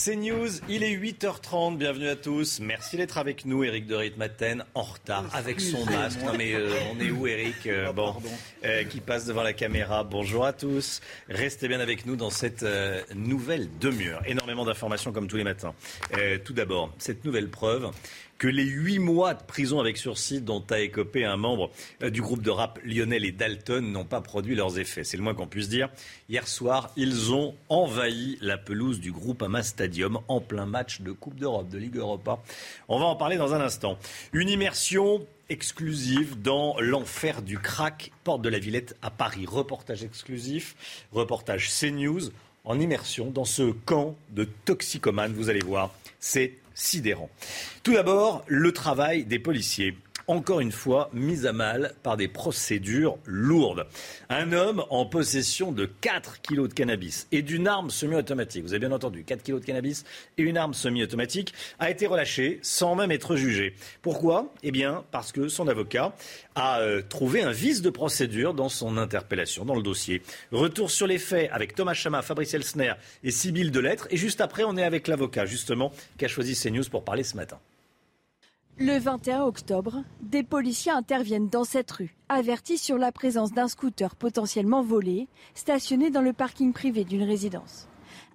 C'est 0.00 0.14
News, 0.14 0.48
il 0.68 0.84
est 0.84 0.96
8h30, 0.96 1.76
bienvenue 1.76 2.06
à 2.06 2.14
tous. 2.14 2.60
Merci 2.60 2.96
d'être 2.96 3.18
avec 3.18 3.44
nous, 3.44 3.64
Eric 3.64 3.84
de 3.88 3.96
Ritmaten, 3.96 4.64
en 4.76 4.82
retard, 4.82 5.24
avec 5.34 5.60
son 5.60 5.84
masque. 5.86 6.20
Non 6.24 6.34
mais 6.38 6.54
euh, 6.54 6.70
on 6.92 7.00
est 7.00 7.10
où 7.10 7.26
Eric 7.26 7.66
euh, 7.66 7.86
ah, 7.88 7.92
Bon, 7.92 8.14
euh, 8.64 8.84
qui 8.84 9.00
passe 9.00 9.24
devant 9.24 9.42
la 9.42 9.52
caméra. 9.52 10.04
Bonjour 10.04 10.46
à 10.46 10.52
tous. 10.52 11.00
Restez 11.28 11.66
bien 11.66 11.80
avec 11.80 12.06
nous 12.06 12.14
dans 12.14 12.30
cette 12.30 12.64
nouvelle 13.12 13.68
demi-heure. 13.80 14.22
Énormément 14.24 14.64
d'informations 14.64 15.10
comme 15.10 15.26
tous 15.26 15.36
les 15.36 15.42
matins. 15.42 15.74
tout 16.44 16.52
d'abord, 16.52 16.94
cette 16.98 17.24
nouvelle 17.24 17.48
preuve 17.48 17.90
que 18.38 18.46
les 18.46 18.64
huit 18.64 19.00
mois 19.00 19.34
de 19.34 19.42
prison 19.42 19.80
avec 19.80 19.98
sursis 19.98 20.40
dont 20.40 20.62
a 20.70 20.78
écopé 20.78 21.24
un 21.24 21.36
membre 21.36 21.70
euh, 22.02 22.10
du 22.10 22.22
groupe 22.22 22.42
de 22.42 22.50
rap 22.50 22.78
Lionel 22.84 23.24
et 23.24 23.32
Dalton 23.32 23.82
n'ont 23.82 24.04
pas 24.04 24.20
produit 24.20 24.54
leurs 24.54 24.78
effets. 24.78 25.02
C'est 25.02 25.16
le 25.16 25.24
moins 25.24 25.34
qu'on 25.34 25.48
puisse 25.48 25.68
dire. 25.68 25.90
Hier 26.28 26.46
soir, 26.46 26.90
ils 26.96 27.32
ont 27.32 27.56
envahi 27.68 28.38
la 28.40 28.56
pelouse 28.56 29.00
du 29.00 29.10
groupe 29.10 29.42
Ama 29.42 29.62
Stadium 29.64 30.20
en 30.28 30.40
plein 30.40 30.66
match 30.66 31.00
de 31.00 31.10
Coupe 31.10 31.34
d'Europe, 31.34 31.68
de 31.68 31.78
Ligue 31.78 31.96
Europa. 31.96 32.38
On 32.88 33.00
va 33.00 33.06
en 33.06 33.16
parler 33.16 33.36
dans 33.36 33.54
un 33.54 33.60
instant. 33.60 33.98
Une 34.32 34.48
immersion 34.48 35.26
exclusive 35.48 36.40
dans 36.40 36.78
l'enfer 36.78 37.42
du 37.42 37.58
crack, 37.58 38.12
porte 38.22 38.42
de 38.42 38.48
la 38.48 38.58
Villette 38.60 38.96
à 39.02 39.10
Paris. 39.10 39.46
Reportage 39.46 40.04
exclusif, 40.04 40.76
reportage 41.12 41.70
CNews 41.70 42.30
en 42.64 42.78
immersion 42.78 43.30
dans 43.30 43.46
ce 43.46 43.72
camp 43.72 44.14
de 44.30 44.44
toxicomanes. 44.44 45.32
Vous 45.32 45.48
allez 45.48 45.60
voir, 45.60 45.92
c'est 46.20 46.52
sidérant. 46.78 47.30
Tout 47.82 47.94
d'abord, 47.94 48.44
le 48.46 48.72
travail 48.72 49.24
des 49.24 49.38
policiers 49.38 49.96
encore 50.28 50.60
une 50.60 50.72
fois 50.72 51.10
mis 51.12 51.46
à 51.46 51.52
mal 51.52 51.94
par 52.02 52.16
des 52.16 52.28
procédures 52.28 53.18
lourdes. 53.24 53.86
Un 54.28 54.52
homme 54.52 54.84
en 54.90 55.06
possession 55.06 55.72
de 55.72 55.86
4 55.86 56.40
kilos 56.42 56.68
de 56.68 56.74
cannabis 56.74 57.26
et 57.32 57.42
d'une 57.42 57.66
arme 57.66 57.90
semi-automatique, 57.90 58.62
vous 58.62 58.72
avez 58.72 58.80
bien 58.80 58.92
entendu, 58.92 59.24
4 59.24 59.42
kilos 59.42 59.60
de 59.60 59.66
cannabis 59.66 60.04
et 60.36 60.42
une 60.42 60.56
arme 60.56 60.74
semi-automatique, 60.74 61.54
a 61.78 61.90
été 61.90 62.06
relâché 62.06 62.60
sans 62.62 62.94
même 62.94 63.10
être 63.10 63.36
jugé. 63.36 63.74
Pourquoi? 64.02 64.52
Eh 64.62 64.70
bien, 64.70 65.04
parce 65.10 65.32
que 65.32 65.48
son 65.48 65.66
avocat 65.66 66.14
a 66.54 66.80
euh, 66.80 67.02
trouvé 67.08 67.42
un 67.42 67.52
vice 67.52 67.82
de 67.82 67.90
procédure 67.90 68.52
dans 68.54 68.68
son 68.68 68.98
interpellation, 68.98 69.64
dans 69.64 69.74
le 69.74 69.82
dossier. 69.82 70.22
Retour 70.52 70.90
sur 70.90 71.06
les 71.06 71.18
faits 71.18 71.50
avec 71.52 71.74
Thomas 71.74 71.94
Chama, 71.94 72.22
Fabrice 72.22 72.52
Elsner 72.54 72.92
et 73.24 73.30
Sybille 73.30 73.70
Delettre. 73.70 74.06
Et 74.10 74.16
juste 74.16 74.40
après, 74.40 74.64
on 74.64 74.76
est 74.76 74.84
avec 74.84 75.08
l'avocat, 75.08 75.46
justement, 75.46 75.92
qui 76.18 76.24
a 76.24 76.28
choisi 76.28 76.54
CNews 76.54 76.88
pour 76.90 77.04
parler 77.04 77.22
ce 77.22 77.36
matin. 77.36 77.58
Le 78.80 78.96
21 78.96 79.42
octobre, 79.42 80.04
des 80.20 80.44
policiers 80.44 80.92
interviennent 80.92 81.48
dans 81.48 81.64
cette 81.64 81.90
rue, 81.90 82.14
avertis 82.28 82.78
sur 82.78 82.96
la 82.96 83.10
présence 83.10 83.50
d'un 83.50 83.66
scooter 83.66 84.14
potentiellement 84.14 84.82
volé, 84.82 85.26
stationné 85.56 86.10
dans 86.10 86.20
le 86.20 86.32
parking 86.32 86.72
privé 86.72 87.02
d'une 87.02 87.24
résidence. 87.24 87.88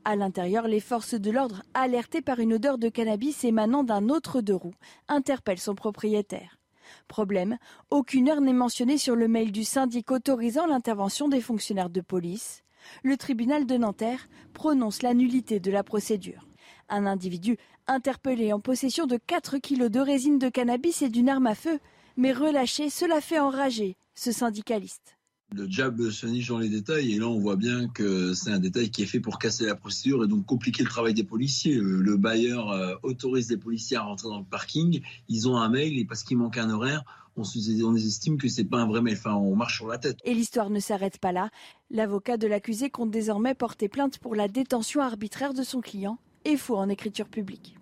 À 0.03 0.17
l'intérieur, 0.17 0.67
les 0.67 0.81
forces 0.81 1.13
de 1.13 1.31
l'ordre, 1.31 1.63
alertées 1.73 2.21
par 2.21 2.39
une 2.39 2.55
odeur 2.55 2.77
de 2.77 2.89
cannabis 2.89 3.45
émanant 3.45 3.85
d'un 3.85 4.09
autre 4.09 4.41
deux 4.41 4.55
roues, 4.55 4.75
interpellent 5.07 5.59
son 5.59 5.75
propriétaire. 5.75 6.59
Problème, 7.07 7.57
aucune 7.89 8.27
heure 8.27 8.41
n'est 8.41 8.51
mentionnée 8.51 8.97
sur 8.97 9.15
le 9.15 9.29
mail 9.29 9.53
du 9.53 9.63
syndic 9.63 10.11
autorisant 10.11 10.67
l'intervention 10.67 11.29
des 11.29 11.39
fonctionnaires 11.39 11.89
de 11.89 12.01
police. 12.01 12.63
Le 13.01 13.15
tribunal 13.15 13.65
de 13.65 13.77
Nanterre 13.77 14.27
prononce 14.51 15.03
la 15.03 15.13
nullité 15.13 15.61
de 15.61 15.71
la 15.71 15.83
procédure. 15.83 16.45
Un 16.89 17.05
individu 17.05 17.57
interpellé 17.87 18.53
en 18.53 18.59
possession 18.59 19.05
de 19.05 19.17
4 19.17 19.57
kilos 19.57 19.91
de 19.91 19.99
résine 19.99 20.39
de 20.39 20.49
cannabis 20.49 21.01
et 21.01 21.09
d'une 21.09 21.29
arme 21.29 21.47
à 21.47 21.55
feu, 21.55 21.79
mais 22.17 22.31
relâché, 22.31 22.89
cela 22.89 23.21
fait 23.21 23.39
enrager 23.39 23.95
ce 24.15 24.31
syndicaliste. 24.31 25.17
Le 25.55 25.67
diable 25.67 26.11
se 26.11 26.25
niche 26.25 26.47
dans 26.47 26.57
les 26.57 26.69
détails 26.69 27.13
et 27.13 27.19
là 27.19 27.27
on 27.27 27.39
voit 27.39 27.57
bien 27.57 27.87
que 27.87 28.33
c'est 28.33 28.49
un 28.49 28.57
détail 28.57 28.89
qui 28.89 29.03
est 29.03 29.05
fait 29.05 29.19
pour 29.19 29.37
casser 29.37 29.67
la 29.67 29.75
procédure 29.75 30.23
et 30.23 30.27
donc 30.27 30.45
compliquer 30.47 30.81
le 30.81 30.89
travail 30.89 31.13
des 31.13 31.23
policiers. 31.23 31.75
Le 31.75 32.17
bailleur 32.17 32.71
euh, 32.71 32.95
autorise 33.03 33.51
les 33.51 33.57
policiers 33.57 33.97
à 33.97 34.01
rentrer 34.01 34.29
dans 34.29 34.39
le 34.39 34.45
parking, 34.45 35.01
ils 35.29 35.47
ont 35.47 35.57
un 35.57 35.69
mail 35.69 35.99
et 35.99 36.05
parce 36.05 36.23
qu'il 36.23 36.37
manque 36.37 36.57
un 36.57 36.71
horaire, 36.71 37.03
on, 37.35 37.43
on 37.43 37.95
estime 37.95 38.37
que 38.37 38.47
c'est 38.47 38.63
pas 38.63 38.77
un 38.77 38.87
vrai 38.87 39.01
mail. 39.01 39.15
Enfin, 39.15 39.35
on 39.35 39.55
marche 39.55 39.77
sur 39.77 39.87
la 39.87 39.99
tête. 39.99 40.17
Et 40.23 40.33
l'histoire 40.33 40.71
ne 40.71 40.79
s'arrête 40.79 41.19
pas 41.19 41.31
là. 41.31 41.49
L'avocat 41.91 42.37
de 42.37 42.47
l'accusé 42.47 42.89
compte 42.89 43.11
désormais 43.11 43.53
porter 43.53 43.89
plainte 43.89 44.17
pour 44.17 44.35
la 44.35 44.47
détention 44.47 45.01
arbitraire 45.01 45.53
de 45.53 45.63
son 45.63 45.81
client 45.81 46.17
et 46.45 46.57
faux 46.57 46.77
en 46.77 46.89
écriture 46.89 47.27
publique. 47.27 47.75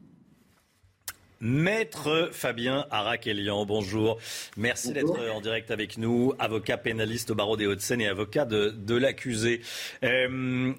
Maître 1.41 2.29
Fabien 2.31 2.85
Araquelian, 2.91 3.65
bonjour. 3.65 4.19
Merci 4.57 4.93
d'être 4.93 5.19
en 5.31 5.41
direct 5.41 5.71
avec 5.71 5.97
nous, 5.97 6.33
avocat 6.37 6.77
pénaliste 6.77 7.31
au 7.31 7.35
barreau 7.35 7.57
des 7.57 7.65
Hauts-de-Seine 7.65 8.01
et 8.01 8.07
avocat 8.07 8.45
de, 8.45 8.95
l'accusé. 8.95 9.61
Euh, 10.03 10.71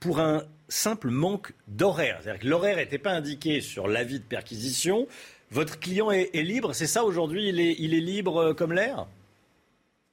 pour 0.00 0.20
un 0.20 0.42
simple 0.68 1.08
manque 1.08 1.54
d'horaire, 1.66 2.18
c'est-à-dire 2.20 2.42
que 2.42 2.48
l'horaire 2.48 2.76
n'était 2.76 2.98
pas 2.98 3.12
indiqué 3.12 3.62
sur 3.62 3.88
l'avis 3.88 4.18
de 4.18 4.24
perquisition, 4.24 5.06
votre 5.50 5.80
client 5.80 6.10
est, 6.10 6.34
libre, 6.34 6.74
c'est 6.74 6.86
ça 6.86 7.04
aujourd'hui, 7.04 7.48
il 7.48 7.58
est, 7.58 7.76
il 7.78 7.94
est 7.94 8.00
libre 8.00 8.36
euh, 8.36 8.54
comme 8.54 8.74
l'air? 8.74 9.06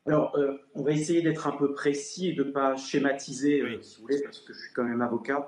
Alors, 0.06 0.34
euh, 0.38 0.54
on 0.76 0.84
va 0.84 0.92
essayer 0.92 1.22
d'être 1.22 1.46
un 1.46 1.58
peu 1.58 1.74
précis 1.74 2.30
et 2.30 2.34
de 2.34 2.44
ne 2.46 2.52
pas 2.52 2.78
schématiser, 2.78 3.62
si 3.82 3.98
vous 3.98 4.04
voulez, 4.04 4.22
parce 4.24 4.40
que 4.40 4.54
je 4.54 4.60
suis 4.60 4.74
quand 4.74 4.84
même 4.84 5.02
avocat 5.02 5.46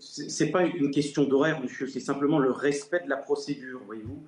c'est 0.00 0.50
pas 0.50 0.64
une 0.64 0.90
question 0.90 1.24
d'horaire, 1.24 1.60
monsieur, 1.60 1.86
c'est 1.86 2.00
simplement 2.00 2.38
le 2.38 2.50
respect 2.50 3.00
de 3.04 3.10
la 3.10 3.16
procédure, 3.16 3.80
voyez-vous. 3.86 4.22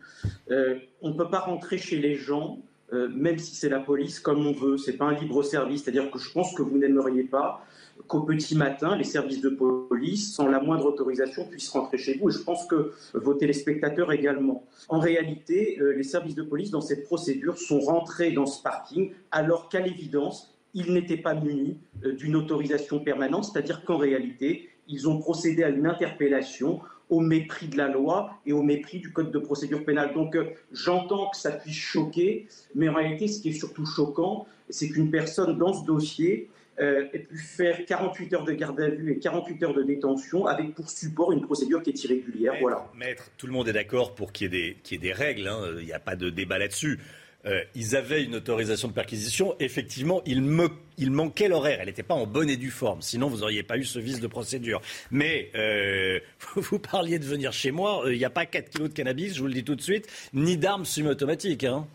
Euh, 0.51 0.79
on 1.01 1.11
ne 1.11 1.15
peut 1.15 1.29
pas 1.29 1.41
rentrer 1.41 1.79
chez 1.79 1.99
les 1.99 2.15
gens, 2.15 2.59
euh, 2.93 3.09
même 3.09 3.39
si 3.39 3.55
c'est 3.55 3.69
la 3.69 3.81
police, 3.81 4.21
comme 4.21 4.47
on 4.47 4.53
veut. 4.53 4.77
C'est 4.77 4.97
pas 4.97 5.07
un 5.07 5.19
libre 5.19 5.43
service, 5.43 5.85
c'est-à-dire 5.85 6.11
que 6.11 6.19
je 6.19 6.31
pense 6.31 6.55
que 6.55 6.63
vous 6.63 6.79
n'aimeriez 6.79 7.25
pas 7.25 7.65
qu'au 8.07 8.23
petit 8.23 8.57
matin, 8.57 8.97
les 8.97 9.05
services 9.05 9.41
de 9.41 9.49
police, 9.49 10.35
sans 10.35 10.47
la 10.49 10.61
moindre 10.61 10.87
autorisation, 10.87 11.47
puissent 11.47 11.71
rentrer 11.71 11.99
chez 11.99 12.19
vous. 12.19 12.29
Et 12.29 12.33
je 12.33 12.39
pense 12.39 12.67
que 12.67 12.93
vos 13.15 13.35
téléspectateurs 13.35 14.13
également. 14.13 14.67
En 14.89 14.99
réalité, 14.99 15.79
euh, 15.81 15.93
les 15.93 16.03
services 16.03 16.35
de 16.35 16.43
police, 16.43 16.71
dans 16.71 16.81
cette 16.81 17.05
procédure, 17.05 17.59
sont 17.59 17.81
rentrés 17.81 18.33
dans 18.33 18.47
ce 18.47 18.63
parking 18.63 19.13
alors 19.31 19.69
qu'à 19.69 19.81
l'évidence, 19.81 20.55
ils 20.75 20.93
n'étaient 20.93 21.19
pas 21.19 21.35
munis 21.35 21.79
d'une 22.03 22.35
autorisation 22.35 22.99
permanente, 22.99 23.45
c'est-à-dire 23.45 23.85
qu'en 23.85 23.99
réalité, 23.99 24.71
ils 24.89 25.09
ont 25.09 25.19
procédé 25.19 25.63
à 25.63 25.69
une 25.69 25.87
interpellation 25.87 26.81
au 27.11 27.21
mépris 27.21 27.69
de 27.69 27.77
la 27.77 27.89
loi 27.89 28.39
et 28.47 28.53
au 28.53 28.63
mépris 28.63 28.99
du 28.99 29.13
code 29.13 29.31
de 29.31 29.39
procédure 29.39 29.85
pénale. 29.85 30.15
Donc 30.15 30.35
euh, 30.35 30.47
j'entends 30.73 31.29
que 31.31 31.37
ça 31.37 31.51
puisse 31.53 31.77
choquer, 31.77 32.47
mais 32.75 32.89
en 32.89 32.95
réalité, 32.95 33.29
ce 33.29 33.41
qui 33.41 33.51
est 33.51 33.53
surtout 33.53 33.85
choquant, 33.85 34.47
c'est 34.71 34.89
qu'une 34.89 35.11
personne 35.11 35.59
dans 35.59 35.75
ce 35.75 35.85
dossier 35.85 36.49
euh, 36.81 37.05
ait 37.13 37.19
pu 37.19 37.37
faire 37.37 37.85
48 37.85 38.33
heures 38.33 38.45
de 38.45 38.53
garde 38.53 38.81
à 38.81 38.89
vue 38.89 39.13
et 39.13 39.19
48 39.19 39.63
heures 39.63 39.75
de 39.75 39.83
détention 39.83 40.47
avec 40.47 40.75
pour 40.75 40.89
support 40.89 41.33
une 41.33 41.43
procédure 41.43 41.83
qui 41.83 41.91
est 41.91 42.05
irrégulière. 42.05 42.53
Maître, 42.53 42.63
voilà. 42.63 42.87
Maître, 42.97 43.31
tout 43.37 43.47
le 43.47 43.53
monde 43.53 43.69
est 43.69 43.75
d'accord 43.75 44.15
pour 44.15 44.33
qu'il 44.33 44.55
y, 44.55 44.57
ait 44.57 44.99
des- 44.99 45.13
règles, 45.13 45.49
hein, 45.49 45.61
il 45.79 45.85
n'y 45.85 45.93
a 45.93 46.01
pas 46.01 46.17
de 46.17 46.31
débat 46.31 46.59
là-dessus. 46.59 46.99
Euh, 47.45 47.61
ils 47.75 47.97
avaient 47.97 48.23
une 48.23 48.37
autorisation 48.37 48.87
de 48.87 48.93
perquisition. 48.93 49.57
Effectivement, 49.59 50.23
il, 50.27 50.43
me- 50.43 50.69
il 50.97 51.11
manquait 51.11 51.49
l'horaire. 51.49 51.79
Elle 51.81 51.87
n'était 51.89 52.05
pas 52.05 52.15
en 52.15 52.25
bonne 52.27 52.49
et 52.49 52.57
due 52.57 52.71
forme. 52.71 53.03
Sinon, 53.03 53.29
vous 53.29 53.39
n'auriez 53.39 53.65
pas 53.65 53.77
eu 53.79 53.85
ce 53.85 53.99
vice 53.99 54.21
de 54.21 54.29
procédure. 54.29 54.81
Mais 55.11 55.51
euh, 55.57 56.21
vous 56.57 56.79
parliez 56.79 57.19
de 57.19 57.25
venir 57.25 57.53
chez 57.53 57.73
moi. 57.73 58.07
euh, 58.07 58.15
Il 58.15 58.19
n'y 58.19 58.25
a 58.25 58.31
pas 58.31 58.47
4 58.47 58.71
kilos 58.71 58.91
de 58.91 58.95
cannabis, 58.95 59.35
je 59.35 59.41
vous 59.41 59.49
le 59.49 59.55
dis 59.55 59.65
tout 59.65 59.75
de 59.75 59.81
suite, 59.83 60.07
ni 60.33 60.57
d'armes 60.57 60.85
semi-automatiques. 60.85 61.65
Hein. 61.65 61.87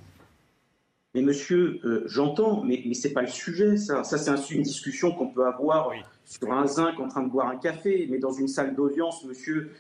Mais 1.15 1.21
monsieur, 1.21 1.79
j'entends, 2.07 2.63
mais, 2.63 2.83
mais 2.85 2.93
ce 2.93 3.07
n'est 3.07 3.13
pas 3.13 3.21
le 3.21 3.27
sujet, 3.29 3.77
ça. 3.77 4.03
Ça, 4.03 4.17
c'est 4.17 4.29
un- 4.29 4.35
une 4.51 4.63
discussion 4.63 5.11
qu'on 5.13 5.29
peut 5.29 5.45
avoir 5.47 5.91
sur 6.25 6.51
un 6.51 6.67
zinc 6.67 6.99
en 6.99 7.07
train 7.07 7.23
de 7.23 7.29
boire 7.29 7.47
un 7.47 7.55
café. 7.57 8.05
Mais 8.11 8.17
dans 8.19 8.33
une 8.33 8.49
salle 8.49 8.75
d'audience, 8.75 9.23
monsieur, 9.23 9.71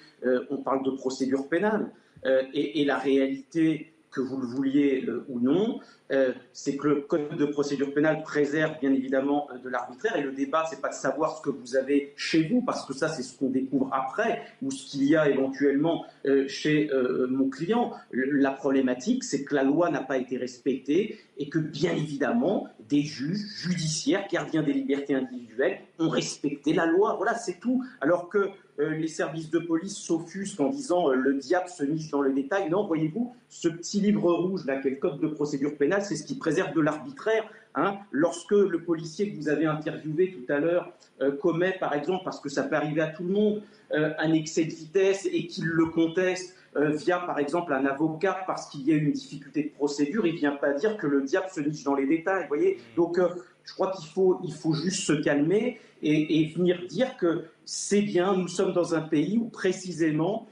on 0.49 0.57
parle 0.63 0.83
de 0.85 0.91
procédure 0.91 1.49
pénale. 1.49 1.91
Et, 2.53 2.81
et 2.81 2.85
la 2.85 2.97
réalité, 2.97 3.91
que 4.11 4.21
vous 4.21 4.37
le 4.37 4.47
vouliez 4.47 5.05
euh, 5.07 5.25
ou 5.29 5.39
non, 5.39 5.79
euh, 6.11 6.33
c'est 6.53 6.77
que 6.77 6.87
le 6.87 7.01
code 7.01 7.35
de 7.35 7.45
procédure 7.45 7.93
pénale 7.93 8.23
préserve 8.23 8.79
bien 8.79 8.93
évidemment 8.93 9.47
euh, 9.51 9.57
de 9.57 9.69
l'arbitraire. 9.69 10.15
Et 10.15 10.21
le 10.21 10.31
débat, 10.31 10.65
c'est 10.69 10.81
pas 10.81 10.89
de 10.89 10.93
savoir 10.93 11.37
ce 11.37 11.41
que 11.41 11.49
vous 11.49 11.75
avez 11.75 12.13
chez 12.15 12.47
vous, 12.47 12.61
parce 12.61 12.85
que 12.85 12.93
ça, 12.93 13.09
c'est 13.09 13.23
ce 13.23 13.37
qu'on 13.37 13.49
découvre 13.49 13.89
après, 13.93 14.43
ou 14.61 14.71
ce 14.71 14.89
qu'il 14.89 15.03
y 15.03 15.15
a 15.15 15.29
éventuellement 15.29 16.05
chez 16.47 16.89
euh, 16.91 17.27
mon 17.29 17.49
client. 17.49 17.93
La 18.11 18.51
problématique, 18.51 19.23
c'est 19.23 19.43
que 19.43 19.55
la 19.55 19.63
loi 19.63 19.89
n'a 19.89 20.01
pas 20.01 20.17
été 20.17 20.37
respectée 20.37 21.17
et 21.37 21.49
que 21.49 21.59
bien 21.59 21.93
évidemment, 21.93 22.67
des 22.89 23.01
juges 23.01 23.45
judiciaires, 23.57 24.27
gardiens 24.31 24.63
des 24.63 24.73
libertés 24.73 25.15
individuelles, 25.15 25.79
ont 25.99 26.09
respecté 26.09 26.73
la 26.73 26.85
loi. 26.85 27.15
Voilà, 27.17 27.35
c'est 27.35 27.59
tout. 27.59 27.83
Alors 28.01 28.29
que 28.29 28.49
euh, 28.79 28.91
les 28.91 29.07
services 29.07 29.49
de 29.49 29.59
police 29.59 29.97
s'offusquent 29.97 30.59
en 30.59 30.69
disant 30.69 31.09
euh, 31.09 31.15
le 31.15 31.33
diable 31.33 31.67
se 31.67 31.83
niche 31.83 32.09
dans 32.09 32.21
le 32.21 32.31
détail. 32.31 32.69
Non, 32.69 32.85
voyez-vous, 32.85 33.33
ce 33.49 33.67
petit 33.67 33.99
livre 33.99 34.31
rouge 34.31 34.65
là, 34.65 34.79
qui 34.79 34.89
le 34.89 34.97
code 34.97 35.19
de 35.19 35.27
procédure 35.27 35.75
pénale, 35.77 36.03
c'est 36.03 36.15
ce 36.15 36.23
qui 36.23 36.35
préserve 36.35 36.73
de 36.73 36.81
l'arbitraire. 36.81 37.49
Hein. 37.77 37.97
Lorsque 38.11 38.51
le 38.51 38.81
policier 38.83 39.31
que 39.31 39.37
vous 39.37 39.47
avez 39.47 39.65
interviewé 39.65 40.31
tout 40.31 40.51
à 40.51 40.59
l'heure 40.59 40.91
euh, 41.21 41.31
commet, 41.31 41.77
par 41.79 41.93
exemple, 41.93 42.23
parce 42.25 42.41
que 42.41 42.49
ça 42.49 42.63
peut 42.63 42.75
arriver 42.75 43.01
à 43.01 43.07
tout 43.07 43.23
le 43.23 43.33
monde, 43.33 43.61
euh, 43.93 44.11
un 44.19 44.33
excès 44.33 44.65
de 44.65 44.71
vitesse 44.71 45.27
et 45.31 45.47
qu'il 45.47 45.65
le 45.65 45.85
conteste 45.85 46.55
euh, 46.75 46.89
via, 46.89 47.19
par 47.19 47.39
exemple, 47.39 47.73
un 47.73 47.85
avocat 47.85 48.43
parce 48.45 48.67
qu'il 48.67 48.81
y 48.81 48.91
a 48.91 48.95
une 48.95 49.11
difficulté 49.11 49.63
de 49.63 49.69
procédure, 49.69 50.27
il 50.27 50.33
ne 50.33 50.39
vient 50.39 50.55
pas 50.55 50.73
dire 50.73 50.97
que 50.97 51.07
le 51.07 51.21
diable 51.21 51.47
se 51.49 51.61
niche 51.61 51.83
dans 51.83 51.95
les 51.95 52.05
détails. 52.05 52.43
Vous 52.43 52.49
voyez 52.49 52.77
Donc, 52.95 53.17
euh, 53.17 53.29
je 53.63 53.73
crois 53.73 53.91
qu'il 53.91 54.09
faut, 54.09 54.39
il 54.43 54.53
faut 54.53 54.73
juste 54.73 55.03
se 55.03 55.13
calmer 55.13 55.79
et, 56.03 56.41
et 56.41 56.47
venir 56.47 56.85
dire 56.87 57.17
que 57.17 57.45
c'est 57.65 58.01
bien, 58.01 58.35
nous 58.35 58.47
sommes 58.47 58.73
dans 58.73 58.93
un 58.93 59.01
pays 59.01 59.37
où 59.37 59.45
précisément 59.45 60.47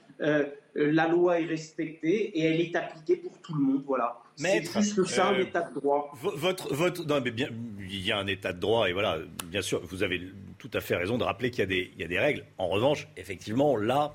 la 0.76 1.07
loi 1.07 1.39
est 1.39 1.45
respectée 1.45 2.38
et 2.38 2.43
elle 2.43 2.60
est 2.61 2.76
appliquée 2.76 3.15
pour 3.15 3.39
tout 3.41 3.53
le 3.56 3.61
monde. 3.61 3.84
Voilà. 3.88 4.18
C'est 4.35 4.43
Maître, 4.43 4.81
juste 4.81 5.03
ça, 5.06 5.27
un 5.30 5.35
euh, 5.35 5.43
état 5.43 5.61
de 5.61 5.80
droit. 5.80 6.11
Votre, 6.22 6.73
votre, 6.73 7.06
non, 7.06 7.22
mais 7.23 7.31
bien, 7.31 7.47
il 7.80 8.06
y 8.06 8.11
a 8.11 8.18
un 8.18 8.27
état 8.27 8.52
de 8.52 8.60
droit 8.60 8.89
et 8.89 8.93
voilà, 8.93 9.19
bien 9.45 9.61
sûr, 9.61 9.81
vous 9.85 10.03
avez 10.03 10.22
tout 10.57 10.69
à 10.73 10.81
fait 10.81 10.95
raison 10.97 11.18
de 11.18 11.23
rappeler 11.23 11.52
qu'il 11.52 11.60
y 11.60 11.64
a 11.64 11.68
des, 11.68 11.91
il 11.95 12.02
y 12.02 12.03
a 12.03 12.07
des 12.07 12.19
règles. 12.19 12.43
En 12.57 12.68
revanche, 12.68 13.07
effectivement, 13.15 13.77
là, 13.77 14.14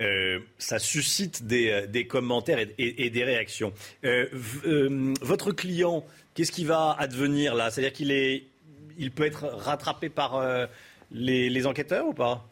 euh, 0.00 0.38
ça 0.58 0.78
suscite 0.78 1.44
des, 1.46 1.70
euh, 1.70 1.86
des 1.86 2.06
commentaires 2.06 2.58
et, 2.60 2.72
et- 2.78 3.06
et 3.06 3.10
des 3.10 3.24
réactions. 3.24 3.72
Euh, 4.04 4.26
euh, 4.66 5.14
votre 5.22 5.50
client, 5.52 6.04
qu'est-ce 6.34 6.52
qui 6.52 6.64
va 6.64 6.94
advenir 6.98 7.54
là? 7.56 7.70
C'est-à-dire 7.70 7.92
qu'il 7.94 8.12
est, 8.12 8.44
il 8.98 9.10
peut 9.10 9.24
être 9.24 9.46
rattrapé 9.46 10.08
par 10.10 10.36
euh, 10.36 10.66
les, 11.10 11.50
les 11.50 11.66
enquêteurs 11.66 12.06
ou 12.06 12.12
pas? 12.14 12.46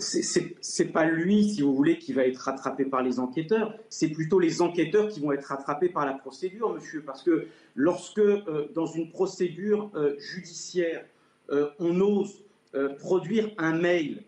C'est- 0.00 0.56
c'est 0.60 0.92
pas 0.92 1.04
lui, 1.04 1.44
si 1.50 1.62
vous 1.62 1.74
voulez, 1.74 1.98
qui 1.98 2.12
va 2.12 2.26
être 2.26 2.38
rattrapé 2.38 2.84
par 2.84 3.02
les 3.02 3.20
enquêteurs. 3.20 3.74
C'est 3.88 4.08
plutôt 4.08 4.38
les 4.38 4.62
enquêteurs 4.62 5.08
qui 5.08 5.20
vont 5.20 5.32
être 5.32 5.44
rattrapés 5.46 5.88
par 5.88 6.06
la 6.06 6.14
procédure, 6.14 6.74
monsieur. 6.74 7.02
Parce 7.02 7.22
que 7.22 7.46
lorsque, 7.74 8.18
euh, 8.18 8.68
dans 8.74 8.86
une 8.86 9.10
procédure 9.10 9.90
euh, 9.94 10.18
judiciaire, 10.18 11.04
euh, 11.50 11.68
on 11.78 12.00
ose 12.00 12.42
produire 13.00 13.50
un 13.58 13.74
mail 13.76 14.22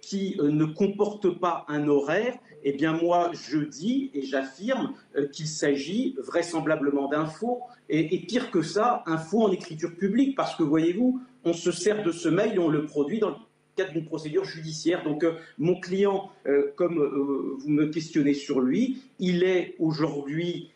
qui 0.00 0.36
ne 0.42 0.64
comporte 0.64 1.38
pas 1.38 1.64
un 1.68 1.86
horaire, 1.86 2.36
eh 2.64 2.72
bien 2.72 2.92
moi, 2.92 3.30
je 3.34 3.58
dis 3.58 4.10
et 4.14 4.22
j'affirme 4.22 4.94
qu'il 5.30 5.46
s'agit 5.46 6.16
vraisemblablement 6.18 7.08
d'un 7.08 7.26
faux. 7.26 7.60
Et, 7.88 8.16
et 8.16 8.18
pire 8.26 8.50
que 8.50 8.62
ça, 8.62 9.04
un 9.06 9.16
faux 9.18 9.42
en 9.42 9.52
écriture 9.52 9.94
publique. 9.94 10.34
Parce 10.36 10.56
que, 10.56 10.64
voyez-vous, 10.64 11.20
on 11.44 11.52
se 11.52 11.70
sert 11.70 12.02
de 12.02 12.10
ce 12.10 12.28
mail 12.28 12.54
et 12.54 12.58
on 12.58 12.68
le 12.68 12.84
produit 12.84 13.20
dans 13.20 13.30
le 13.30 13.36
cadre 13.78 13.92
d'une 13.92 14.04
procédure 14.04 14.44
judiciaire. 14.44 15.04
Donc 15.04 15.24
euh, 15.24 15.34
mon 15.56 15.80
client, 15.80 16.30
euh, 16.46 16.72
comme 16.76 16.98
euh, 16.98 17.56
vous 17.58 17.70
me 17.70 17.86
questionnez 17.86 18.34
sur 18.34 18.60
lui, 18.60 19.02
il 19.18 19.42
est 19.44 19.74
aujourd'hui 19.78 20.70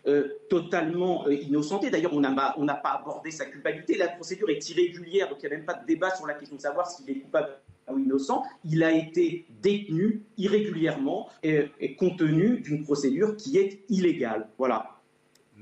totalement 0.48 1.28
innocenté. 1.28 1.90
D'ailleurs, 1.90 2.14
on 2.14 2.20
n'a 2.20 2.32
pas- 2.32 2.92
abordé 3.00 3.30
sa 3.30 3.46
culpabilité. 3.46 3.96
La 3.96 4.08
procédure 4.08 4.50
est 4.50 4.68
irrégulière, 4.70 5.28
donc 5.28 5.38
il 5.42 5.48
n'y 5.48 5.54
a 5.54 5.56
même 5.56 5.66
pas 5.66 5.74
de 5.74 5.86
débat 5.86 6.14
sur 6.14 6.26
la 6.26 6.34
question 6.34 6.56
de 6.56 6.60
savoir 6.60 6.86
s'il 6.90 7.08
est 7.10 7.20
coupable 7.20 7.50
ou 7.90 7.98
innocent. 7.98 8.42
Il 8.64 8.82
a 8.82 8.92
été 8.92 9.46
détenu 9.62 10.22
irrégulièrement 10.36 11.28
et 11.42 11.96
compte 11.96 12.18
tenu 12.18 12.60
d'une 12.60 12.82
procédure 12.84 13.36
qui 13.36 13.58
est 13.58 13.80
illégale. 13.88 14.48
Voilà. 14.58 14.91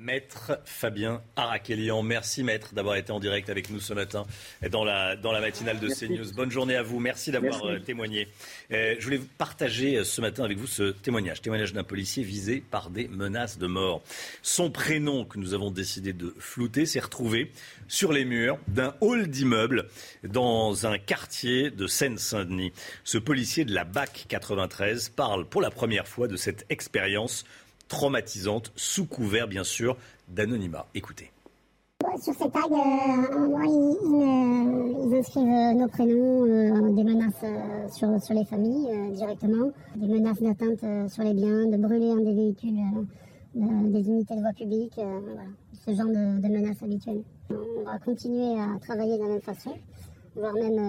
Maître 0.01 0.59
Fabien 0.64 1.20
Arakelian, 1.36 2.02
merci 2.02 2.43
maître 2.43 2.72
d'avoir 2.72 2.97
été 2.97 3.12
en 3.12 3.20
direct 3.20 3.51
avec 3.51 3.68
nous 3.68 3.81
ce 3.81 3.93
matin 3.93 4.24
dans 4.70 4.82
la, 4.82 5.14
dans 5.14 5.31
la 5.31 5.43
matinale 5.43 5.78
de 5.78 5.89
Merci. 5.89 6.09
CNews. 6.09 6.32
Bonne 6.32 6.51
journée 6.51 6.74
à 6.74 6.82
vous, 6.82 7.01
merci 7.01 7.31
d'avoir 7.31 7.62
euh, 7.66 7.78
témoigné. 7.78 8.27
Euh, 8.72 8.94
je 8.98 9.05
voulais 9.05 9.20
partager 9.36 9.98
euh, 9.98 10.05
ce 10.05 10.22
matin 10.22 10.43
avec 10.43 10.56
vous 10.56 10.66
ce 10.66 10.93
témoignage, 10.93 11.43
témoignage 11.43 11.74
d'un 11.74 11.85
policier 11.85 12.22
visé 12.22 12.62
par 12.70 12.89
des 12.89 13.09
menaces 13.09 13.59
de 13.59 13.66
mort. 13.66 14.02
Son 14.40 14.70
prénom 14.70 15.27
que 15.27 15.39
nous 15.39 15.52
avons 15.52 15.70
décidé 15.70 16.14
de 16.14 16.35
flouter 16.39 16.86
s'est 16.86 17.01
retrouvé 17.01 17.52
sur 17.86 18.10
les 18.10 18.24
murs 18.24 18.59
d'un 18.68 18.94
hall 19.02 19.28
d'immeuble 19.28 19.90
dans 20.24 20.86
un 20.86 20.97
quartier 20.97 21.70
de 21.70 21.86
Seine-Saint-Denis. 21.86 22.72
Ce 23.05 23.18
policier 23.18 23.66
de 23.66 23.74
la 23.74 23.85
BAC 23.85 24.24
93 24.28 25.10
parle 25.10 25.47
pour 25.47 25.60
la 25.60 25.70
première 25.70 26.09
fois 26.09 26.27
de 26.27 26.36
cette 26.36 26.64
expérience 26.70 27.44
traumatisante, 27.91 28.73
sous 28.77 29.05
couvert 29.05 29.47
bien 29.49 29.65
sûr 29.65 29.99
d'anonymat. 30.29 30.87
Écoutez. 30.95 31.31
Sur 32.23 32.33
ces 32.35 32.49
tags, 32.51 32.61
euh, 32.71 33.67
ils, 33.67 35.15
inscrivent 35.15 35.43
euh, 35.49 35.75
nos 35.75 35.89
prénoms, 35.89 36.45
euh, 36.47 36.95
des 36.95 37.05
menaces 37.05 37.45
sur, 37.93 38.09
sur 38.23 38.35
les 38.35 38.45
familles 38.47 38.89
directement, 39.12 39.71
des 39.97 40.07
menaces 40.09 40.41
d'atteinte 40.41 41.11
sur 41.11 41.23
les 41.25 41.35
biens, 41.35 41.67
de 41.67 41.77
brûler 41.77 42.11
un 42.11 42.23
des 42.23 42.33
véhicules, 42.35 42.79
de- 43.55 43.89
des 43.93 44.09
unités 44.09 44.35
de 44.35 44.41
voie 44.41 44.53
publique, 44.55 44.99
ce 45.85 45.91
genre 45.95 46.07
de, 46.09 46.41
de 46.41 46.49
menaces 46.49 46.83
habituelles. 46.83 47.23
On 47.51 47.85
va 47.85 47.99
continuer 47.99 48.59
à 48.59 48.79
travailler 48.81 49.19
de 49.19 49.23
la 49.23 49.29
même 49.29 49.43
façon, 49.43 49.73
voire 50.37 50.55
même 50.55 50.81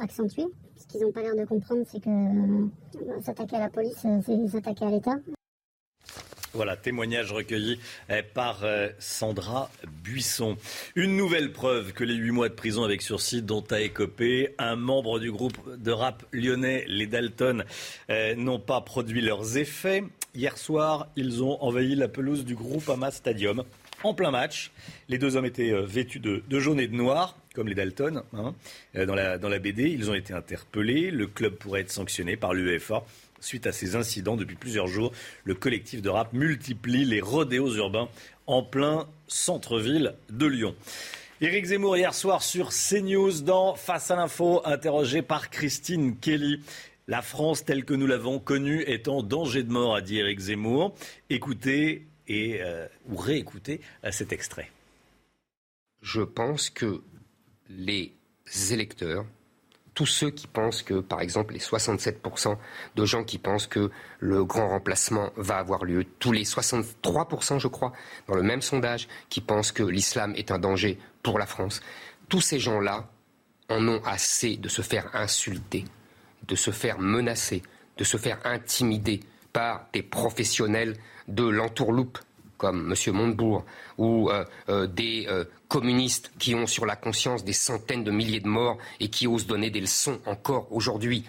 accentuer. 0.00 0.44
Ce 0.76 0.86
qu'ils 0.86 1.00
n'ont 1.02 1.12
pas 1.12 1.22
l'air 1.22 1.36
de 1.36 1.44
comprendre, 1.44 1.82
c'est 1.90 2.00
que 2.02 2.10
s'attaquer 3.22 3.56
à 3.56 3.60
la 3.60 3.70
police, 3.70 4.06
c'est 4.24 4.48
s'attaquer 4.48 4.84
à 4.86 4.90
l'État. 4.90 5.16
Voilà, 6.52 6.76
témoignage 6.76 7.32
recueilli 7.32 7.78
eh, 8.08 8.22
par 8.22 8.64
euh, 8.64 8.88
Sandra 8.98 9.70
Buisson. 10.02 10.56
Une 10.96 11.16
nouvelle 11.16 11.52
preuve 11.52 11.92
que 11.92 12.02
les 12.02 12.14
huit 12.14 12.32
mois 12.32 12.48
de 12.48 12.54
prison 12.54 12.82
avec 12.82 13.02
sursis 13.02 13.40
dont 13.40 13.64
a 13.70 13.80
écopé 13.80 14.54
un 14.58 14.74
membre 14.74 15.20
du 15.20 15.30
groupe 15.30 15.56
de 15.76 15.92
rap 15.92 16.24
lyonnais, 16.32 16.84
les 16.88 17.06
Dalton, 17.06 17.64
euh, 18.10 18.34
n'ont 18.34 18.58
pas 18.58 18.80
produit 18.80 19.20
leurs 19.20 19.58
effets. 19.58 20.02
Hier 20.34 20.58
soir, 20.58 21.06
ils 21.14 21.40
ont 21.44 21.62
envahi 21.62 21.94
la 21.94 22.08
pelouse 22.08 22.44
du 22.44 22.56
groupe 22.56 22.88
Ama 22.88 23.12
Stadium. 23.12 23.62
En 24.02 24.12
plein 24.12 24.32
match, 24.32 24.72
les 25.08 25.18
deux 25.18 25.36
hommes 25.36 25.44
étaient 25.44 25.72
euh, 25.72 25.82
vêtus 25.82 26.18
de, 26.18 26.42
jaune 26.58 26.80
et 26.80 26.88
de 26.88 26.96
noir, 26.96 27.36
comme 27.54 27.68
les 27.68 27.74
Dalton, 27.76 28.22
hein, 28.32 28.54
dans 28.94 29.14
la 29.14 29.58
BD. 29.60 29.84
Ils 29.84 30.10
ont 30.10 30.14
été 30.14 30.32
interpellés. 30.32 31.12
Le 31.12 31.28
club 31.28 31.54
pourrait 31.54 31.82
être 31.82 31.92
sanctionné 31.92 32.36
par 32.36 32.54
l'UEFA. 32.54 33.04
Suite 33.40 33.66
à 33.66 33.72
ces 33.72 33.96
incidents, 33.96 34.36
depuis 34.36 34.56
plusieurs 34.56 34.86
jours, 34.86 35.12
le 35.44 35.54
collectif 35.54 36.02
de 36.02 36.08
rap 36.08 36.32
multiplie 36.32 37.04
les 37.04 37.20
rodéos 37.20 37.74
urbains 37.76 38.08
en 38.46 38.62
plein 38.62 39.08
centre-ville 39.28 40.14
de 40.28 40.46
Lyon. 40.46 40.74
Éric 41.40 41.64
Zemmour 41.66 41.96
hier 41.96 42.14
soir 42.14 42.42
sur 42.42 42.68
CNews 42.68 43.40
dans 43.40 43.74
Face 43.74 44.10
à 44.10 44.16
l'info, 44.16 44.60
interrogé 44.66 45.22
par 45.22 45.48
Christine 45.48 46.16
Kelly. 46.18 46.60
La 47.08 47.22
France 47.22 47.64
telle 47.64 47.86
que 47.86 47.94
nous 47.94 48.06
l'avons 48.06 48.38
connue 48.38 48.82
est 48.82 49.08
en 49.08 49.22
danger 49.22 49.62
de 49.62 49.72
mort, 49.72 49.96
a 49.96 50.02
dit 50.02 50.18
Éric 50.18 50.38
Zemmour. 50.38 50.94
Écoutez 51.30 52.06
et 52.28 52.58
euh, 52.60 52.86
ou 53.08 53.16
réécoutez 53.16 53.80
euh, 54.04 54.10
cet 54.10 54.32
extrait. 54.32 54.70
Je 56.02 56.20
pense 56.20 56.70
que 56.70 57.02
les 57.70 58.12
électeurs 58.70 59.24
tous 59.94 60.06
ceux 60.06 60.30
qui 60.30 60.46
pensent 60.46 60.82
que, 60.82 61.00
par 61.00 61.20
exemple, 61.20 61.54
les 61.54 61.60
67% 61.60 62.56
de 62.96 63.04
gens 63.04 63.24
qui 63.24 63.38
pensent 63.38 63.66
que 63.66 63.90
le 64.18 64.44
grand 64.44 64.68
remplacement 64.68 65.30
va 65.36 65.58
avoir 65.58 65.84
lieu, 65.84 66.04
tous 66.18 66.32
les 66.32 66.44
63%, 66.44 67.58
je 67.58 67.68
crois, 67.68 67.92
dans 68.28 68.34
le 68.34 68.42
même 68.42 68.62
sondage, 68.62 69.08
qui 69.28 69.40
pensent 69.40 69.72
que 69.72 69.82
l'islam 69.82 70.34
est 70.36 70.50
un 70.50 70.58
danger 70.58 70.98
pour 71.22 71.38
la 71.38 71.46
France, 71.46 71.80
tous 72.28 72.40
ces 72.40 72.58
gens-là 72.58 73.08
en 73.68 73.86
ont 73.88 74.02
assez 74.04 74.56
de 74.56 74.68
se 74.68 74.82
faire 74.82 75.14
insulter, 75.14 75.84
de 76.46 76.54
se 76.54 76.70
faire 76.70 76.98
menacer, 76.98 77.62
de 77.96 78.04
se 78.04 78.16
faire 78.16 78.38
intimider 78.44 79.20
par 79.52 79.88
des 79.92 80.02
professionnels 80.02 80.96
de 81.28 81.44
l'entourloupe 81.44 82.18
comme 82.60 82.92
M. 82.92 83.14
Montebourg, 83.14 83.64
ou 83.96 84.28
euh, 84.28 84.44
euh, 84.68 84.86
des 84.86 85.26
euh, 85.28 85.44
communistes 85.68 86.30
qui 86.38 86.54
ont 86.54 86.66
sur 86.66 86.84
la 86.84 86.94
conscience 86.94 87.42
des 87.42 87.54
centaines 87.54 88.04
de 88.04 88.10
milliers 88.10 88.40
de 88.40 88.48
morts 88.48 88.76
et 89.00 89.08
qui 89.08 89.26
osent 89.26 89.46
donner 89.46 89.70
des 89.70 89.80
leçons 89.80 90.20
encore 90.26 90.68
aujourd'hui. 90.70 91.24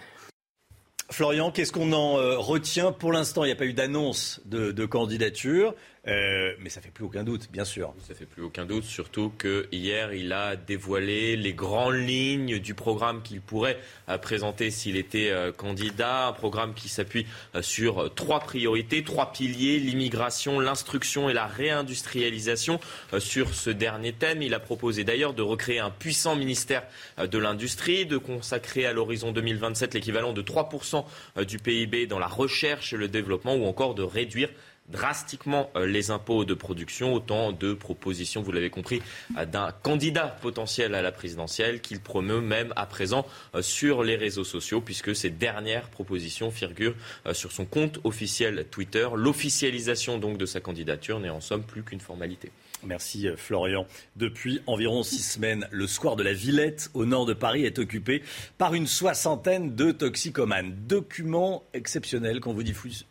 Florian, 1.09 1.51
qu'est-ce 1.51 1.71
qu'on 1.71 1.93
en 1.93 2.15
retient 2.39 2.91
pour 2.91 3.11
l'instant? 3.11 3.43
Il 3.43 3.47
n'y 3.47 3.53
a 3.53 3.55
pas 3.55 3.65
eu 3.65 3.73
d'annonce 3.73 4.41
de, 4.45 4.85
candidature. 4.85 5.73
Euh, 6.07 6.53
mais 6.59 6.69
ça 6.69 6.81
fait 6.81 6.89
plus 6.89 7.05
aucun 7.05 7.23
doute, 7.23 7.51
bien 7.51 7.63
sûr. 7.63 7.93
Ça 8.07 8.15
fait 8.15 8.25
plus 8.25 8.41
aucun 8.41 8.65
doute, 8.65 8.85
surtout 8.85 9.31
que 9.37 9.67
hier 9.71 10.13
il 10.13 10.33
a 10.33 10.55
dévoilé 10.55 11.35
les 11.35 11.53
grandes 11.53 11.93
lignes 11.93 12.57
du 12.57 12.73
programme 12.73 13.21
qu'il 13.21 13.39
pourrait 13.39 13.77
euh, 14.09 14.17
présenter 14.17 14.71
s'il 14.71 14.97
était 14.97 15.29
euh, 15.29 15.51
candidat. 15.51 16.27
Un 16.27 16.33
programme 16.33 16.73
qui 16.73 16.89
s'appuie 16.89 17.27
sur 17.61 18.13
trois 18.15 18.39
priorités, 18.39 19.03
trois 19.03 19.31
piliers 19.31 19.79
l'immigration, 19.79 20.59
l'instruction 20.59 21.29
et 21.29 21.33
la 21.33 21.45
réindustrialisation. 21.45 22.79
Sur 23.19 23.53
ce 23.53 23.69
dernier 23.69 24.13
thème, 24.13 24.41
il 24.41 24.53
a 24.53 24.59
proposé 24.59 25.03
d'ailleurs 25.03 25.33
de 25.33 25.41
recréer 25.41 25.79
un 25.79 25.91
puissant 25.91 26.35
ministère 26.35 26.83
de 27.19 27.37
l'industrie, 27.37 28.05
de 28.05 28.17
consacrer 28.17 28.85
à 28.85 28.93
l'horizon 28.93 29.31
2027 29.31 29.93
l'équivalent 29.93 30.33
de 30.33 30.41
3% 30.41 31.05
du 31.45 31.59
PIB 31.59 32.07
dans 32.07 32.19
la 32.19 32.27
recherche 32.27 32.93
et 32.93 32.97
le 32.97 33.07
développement, 33.07 33.55
ou 33.55 33.65
encore 33.65 33.93
de 33.95 34.03
réduire 34.03 34.49
drastiquement 34.91 35.71
euh, 35.75 35.85
les 35.85 36.11
impôts 36.11 36.45
de 36.45 36.53
production, 36.53 37.13
autant 37.13 37.51
de 37.51 37.73
propositions, 37.73 38.41
vous 38.41 38.51
l'avez 38.51 38.69
compris, 38.69 39.01
euh, 39.37 39.45
d'un 39.45 39.71
candidat 39.71 40.27
potentiel 40.27 40.93
à 40.95 41.01
la 41.01 41.11
présidentielle 41.11 41.81
qu'il 41.81 41.99
promeut 41.99 42.41
même 42.41 42.73
à 42.75 42.85
présent 42.85 43.25
euh, 43.55 43.61
sur 43.61 44.03
les 44.03 44.15
réseaux 44.15 44.43
sociaux, 44.43 44.81
puisque 44.81 45.15
ces 45.15 45.29
dernières 45.29 45.89
propositions 45.89 46.51
figurent 46.51 46.95
sur 47.33 47.51
son 47.51 47.65
compte 47.65 47.99
officiel 48.03 48.65
Twitter. 48.69 49.07
L'officialisation 49.15 50.17
donc 50.17 50.37
de 50.37 50.45
sa 50.45 50.59
candidature 50.59 51.19
n'est 51.19 51.29
en 51.29 51.41
somme 51.41 51.63
plus 51.63 51.83
qu'une 51.83 51.99
formalité. 51.99 52.51
Merci 52.83 53.27
euh, 53.27 53.35
Florian. 53.37 53.85
Depuis 54.15 54.61
environ 54.65 55.03
six 55.03 55.21
semaines, 55.21 55.67
le 55.71 55.87
square 55.87 56.15
de 56.15 56.23
la 56.23 56.33
Villette 56.33 56.89
au 56.93 57.05
nord 57.05 57.25
de 57.25 57.33
Paris 57.33 57.65
est 57.65 57.79
occupé 57.79 58.23
par 58.57 58.73
une 58.73 58.87
soixantaine 58.87 59.75
de 59.75 59.91
toxicomanes. 59.91 60.73
Document 60.87 61.63
exceptionnel 61.73 62.39
qu'on 62.39 62.53
vous, 62.53 62.63
diffuse, 62.63 63.05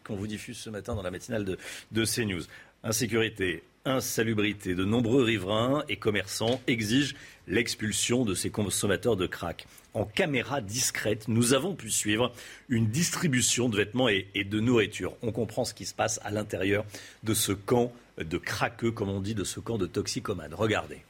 ce 0.54 0.70
matin 0.70 0.94
dans 0.94 1.02
la 1.02 1.10
matinale 1.10 1.44
de, 1.44 1.58
de 1.92 2.04
CNews. 2.04 2.42
Insécurité, 2.82 3.62
insalubrité. 3.84 4.74
De 4.74 4.84
nombreux 4.84 5.22
riverains 5.22 5.84
et 5.88 5.96
commerçants 5.96 6.60
exigent 6.66 7.14
l'expulsion 7.46 8.24
de 8.24 8.34
ces 8.34 8.50
consommateurs 8.50 9.16
de 9.16 9.26
crack. 9.26 9.66
En 9.94 10.04
caméra 10.04 10.60
discrète, 10.60 11.28
nous 11.28 11.52
avons 11.52 11.74
pu 11.74 11.90
suivre 11.90 12.32
une 12.68 12.86
distribution 12.86 13.68
de 13.68 13.76
vêtements 13.76 14.08
et, 14.08 14.28
et 14.34 14.44
de 14.44 14.60
nourriture. 14.60 15.14
On 15.22 15.32
comprend 15.32 15.64
ce 15.64 15.74
qui 15.74 15.84
se 15.84 15.94
passe 15.94 16.20
à 16.22 16.30
l'intérieur 16.30 16.84
de 17.24 17.34
ce 17.34 17.52
camp 17.52 17.92
de 18.24 18.38
craqueux, 18.38 18.90
comme 18.90 19.08
on 19.08 19.20
dit, 19.20 19.34
de 19.34 19.44
ce 19.44 19.60
camp 19.60 19.78
de 19.78 19.86
toxicomanes. 19.86 20.54
Regardez. 20.54 21.04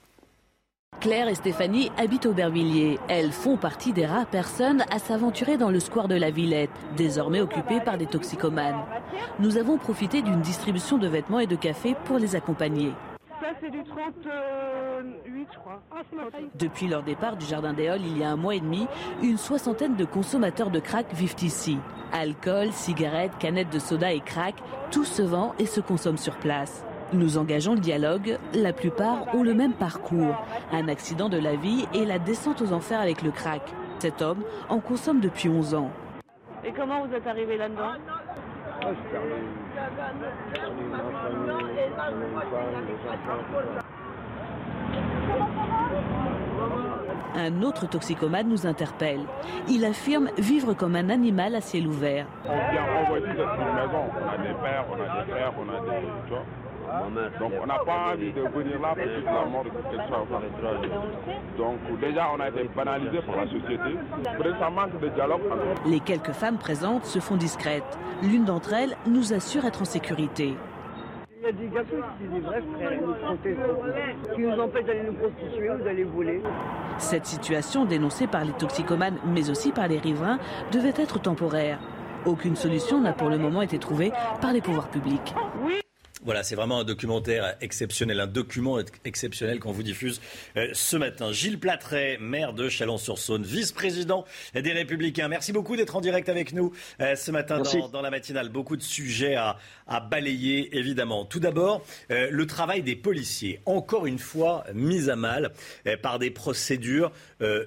Claire 1.01 1.29
et 1.29 1.35
Stéphanie 1.35 1.91
habitent 1.97 2.27
Aubervilliers. 2.27 2.99
Elles 3.09 3.33
font 3.33 3.57
partie 3.57 3.95
des 3.95 4.05
rares 4.05 4.27
personnes 4.27 4.85
à 4.91 4.99
s'aventurer 4.99 5.57
dans 5.57 5.71
le 5.71 5.81
square 5.81 6.09
de 6.09 6.15
la 6.15 6.31
Villette, 6.31 6.71
désormais 6.97 7.41
occupé 7.41 7.81
par 7.81 7.97
des 7.97 8.07
toxicomanes. 8.07 8.85
Nous 9.39 9.57
avons 9.57 9.79
profité 9.79 10.21
d'une 10.21 10.43
distribution 10.43 10.99
de 10.99 11.09
vêtements 11.09 11.41
et 11.41 11.47
de 11.47 11.57
café 11.57 11.97
pour 12.05 12.19
les 12.19 12.37
accompagner. 12.37 12.93
Ça, 13.41 13.49
c'est 13.63 13.71
du 13.71 13.83
38, 13.83 15.49
je 15.51 15.59
crois. 15.59 15.81
Depuis 16.59 16.87
leur 16.87 17.03
départ 17.03 17.37
du 17.37 17.47
Jardin 17.47 17.73
des 17.73 17.89
Halles 17.89 18.05
il 18.05 18.19
y 18.19 18.25
a 18.25 18.31
un 18.31 18.37
mois 18.37 18.55
et 18.55 18.61
demi, 18.61 18.87
une 19.23 19.39
soixantaine 19.39 19.97
de 19.97 20.05
consommateurs 20.05 20.71
de 20.71 20.81
crack 20.81 21.15
vivent 21.15 21.37
ici. 21.43 21.79
Alcool, 22.13 22.73
cigarettes, 22.73 23.39
canettes 23.39 23.73
de 23.73 23.79
soda 23.79 24.13
et 24.13 24.21
crack, 24.21 24.57
tout 24.91 25.05
se 25.05 25.23
vend 25.23 25.55
et 25.59 25.67
se 25.67 25.81
consomme 25.81 26.19
sur 26.19 26.37
place. 26.37 26.85
Nous 27.13 27.39
engageons 27.39 27.75
le 27.75 27.81
dialogue. 27.81 28.39
La 28.55 28.73
plupart 28.73 29.35
ont 29.35 29.43
le 29.43 29.53
même 29.53 29.73
parcours. 29.73 30.37
Un 30.71 30.87
accident 30.87 31.29
de 31.29 31.39
la 31.39 31.57
vie 31.57 31.87
et 31.93 32.05
la 32.05 32.21
descente 32.21 32.63
aux 32.63 32.73
enfers 32.73 33.01
avec 33.01 33.23
le 33.23 33.33
crack. 33.33 33.63
Cet 33.99 34.23
homme 34.23 34.45
en 34.69 34.79
consomme 34.79 35.21
depuis 35.21 35.49
11 35.49 35.75
ans. 35.75 35.91
Et 36.65 36.73
comment 36.73 37.05
vous 37.05 37.13
êtes 37.13 37.27
arrivé 37.27 37.57
là-dedans 37.57 37.95
Un 47.35 47.63
autre 47.63 47.89
toxicomane 47.89 48.49
nous 48.49 48.67
interpelle. 48.67 49.21
Il 49.69 49.85
affirme 49.85 50.29
vivre 50.39 50.75
comme 50.75 50.95
un 50.95 51.11
animal 51.11 51.57
à 51.57 51.61
ciel 51.61 51.89
ouvert. 51.89 52.27
On 52.45 52.51
vient 52.51 53.03
envoyer 53.03 53.27
cette 53.27 53.37
maison. 53.37 54.05
On 54.15 54.29
a 54.29 54.39
des 54.39 54.55
pères, 54.63 54.87
on 54.91 54.95
a 54.95 55.25
des 55.25 55.31
frères, 55.33 55.53
on 55.59 55.69
a 55.69 55.81
des... 55.81 56.70
Donc 57.39 57.53
on 57.63 57.67
n'a 57.67 57.79
pas 57.79 58.13
envie 58.13 58.33
de 58.33 58.41
venir 58.41 58.81
là 58.81 58.95
pour 58.95 59.05
toute 59.05 59.25
la 59.25 59.45
mort 59.47 59.65
de 59.65 59.71
quelque 59.71 60.09
chose. 60.09 60.91
Donc 61.57 62.01
déjà 62.01 62.27
on 62.37 62.41
a 62.41 62.49
été 62.49 62.69
banalisé 62.75 63.19
par 63.23 63.37
la 63.37 63.47
société. 63.47 63.97
Ça 64.59 64.71
manque 64.71 65.01
de 65.01 65.09
dialogue. 65.09 65.41
Les 65.87 66.01
quelques 66.01 66.33
femmes 66.33 66.59
présentes 66.59 67.05
se 67.05 67.19
font 67.19 67.37
discrètes. 67.37 67.99
L'une 68.23 68.45
d'entre 68.45 68.73
elles 68.75 68.97
nous 69.07 69.33
assure 69.33 69.65
être 69.65 69.83
en 69.83 69.85
sécurité. 69.87 70.55
Il 71.39 71.47
y 71.47 71.49
a 71.49 71.53
des 71.53 71.69
garçons 71.69 71.97
qui 72.19 72.25
disent 72.25 72.33
des 72.35 72.41
vrais 72.41 72.63
frères, 72.77 73.01
nous 73.01 73.15
protestent, 73.15 74.35
qui 74.35 74.41
nous 74.43 74.61
empêchent 74.61 74.85
d'aller 74.85 75.05
nous 75.05 75.15
prostituer 75.15 75.71
ou 75.71 75.79
d'aller 75.79 76.05
voler. 76.05 76.43
Cette 76.99 77.25
situation, 77.25 77.87
dénoncée 77.87 78.27
par 78.27 78.45
les 78.45 78.53
toxicomanes, 78.53 79.17
mais 79.25 79.49
aussi 79.49 79.73
par 79.73 79.89
les 79.89 79.99
riverains, 79.99 80.39
devait 80.71 80.93
être 81.03 81.19
temporaire. 81.19 81.79
Aucune 82.27 82.57
solution 82.57 83.01
n'a 83.01 83.15
pour 83.15 83.31
le 83.31 83.39
moment 83.39 83.63
été 83.63 83.79
trouvée 83.79 84.13
par 84.43 84.53
les 84.53 84.61
pouvoirs 84.61 84.89
publics. 84.89 85.35
Oui. 85.65 85.81
Voilà, 86.23 86.43
c'est 86.43 86.55
vraiment 86.55 86.81
un 86.81 86.85
documentaire 86.85 87.57
exceptionnel, 87.63 88.21
un 88.21 88.27
document 88.27 88.79
exceptionnel 89.07 89.59
qu'on 89.59 89.73
vous 89.73 89.83
diffuse 89.83 90.21
euh, 90.59 90.69
ce 90.75 90.99
matin. 90.99 91.33
Gilles 91.33 91.59
Platret, 91.59 92.19
maire 92.21 92.53
de 92.53 92.69
Chalon-sur-Saône, 92.69 93.43
vice-président 93.43 94.27
des 94.53 94.73
Républicains. 94.73 95.29
Merci 95.29 95.53
beaucoup 95.53 95.77
d'être 95.77 95.97
en 95.97 96.03
direct 96.03 96.29
avec 96.29 96.53
nous 96.53 96.75
euh, 97.01 97.15
ce 97.17 97.31
matin 97.31 97.63
dans, 97.91 98.03
la 98.03 98.11
matinale. 98.11 98.51
Beaucoup 98.51 98.77
de 98.77 98.83
sujets 98.83 99.35
à, 99.35 99.57
balayer, 100.11 100.77
évidemment. 100.77 101.25
Tout 101.25 101.41
d'abord, 101.41 101.83
euh, 102.11 102.29
le 102.31 102.47
travail 102.47 102.83
des 102.83 102.97
policiers, 102.97 103.61
encore 103.65 104.05
une 104.05 104.19
fois 104.19 104.65
mis 104.75 105.09
à 105.09 105.17
mal 105.17 105.53
par 106.03 106.19
des 106.19 106.31
procédures 106.31 107.13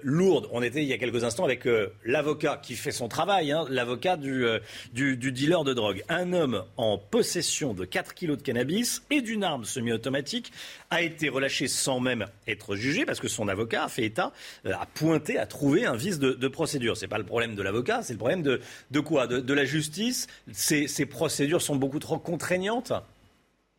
lourdes. 0.04 0.48
On 0.52 0.62
était 0.62 0.82
il 0.84 0.88
y 0.88 0.94
a 0.94 0.98
quelques 0.98 1.24
instants 1.24 1.46
avec 1.46 1.68
l'avocat 2.06 2.60
qui 2.62 2.76
fait 2.76 2.92
son 2.92 3.08
travail, 3.08 3.52
hein, 3.52 3.66
l'avocat 3.70 4.18
du, 4.18 4.46
du, 4.94 5.18
du, 5.18 5.32
dealer 5.32 5.64
de 5.64 5.74
drogue. 5.74 6.04
Un 6.10 6.34
homme 6.34 6.64
en 6.78 6.98
possession 6.98 7.74
de 7.74 7.86
4 7.86 8.14
kilos 8.14 8.38
de 8.38 8.44
cannabis 8.44 9.04
et 9.10 9.22
d'une 9.22 9.44
arme 9.44 9.66
semi-automatique 9.66 10.52
a 10.90 11.02
été 11.02 11.30
relâché 11.30 11.68
sans 11.68 12.00
même 12.00 12.28
être 12.48 12.76
jugé 12.76 13.06
parce 13.06 13.20
que 13.20 13.28
son 13.28 13.48
avocat 13.48 13.86
a 13.86 13.90
fait 13.90 14.04
état, 14.04 14.32
euh, 14.66 14.74
a 14.80 14.86
pointé, 14.86 15.38
a 15.38 15.46
trouvé 15.46 15.86
un 15.86 15.96
vice 15.96 16.20
de, 16.20 16.48
procédure. 16.48 16.98
Ce 16.98 17.02
n'est 17.02 17.08
pas 17.08 17.18
le 17.18 17.24
problème 17.24 17.56
de 17.56 17.64
l'avocat, 17.64 18.04
c'est 18.04 18.14
le 18.14 18.20
problème 18.20 18.44
de, 18.44 18.62
de 18.92 19.00
quoi? 19.00 19.28
De, 19.28 19.54
la 19.54 19.66
justice? 19.66 20.28
Ces 20.52 21.06
procédures 21.06 21.62
sont 21.62 21.76
beaucoup 21.76 22.00
trop 22.00 22.20
contraignantes? 22.20 22.94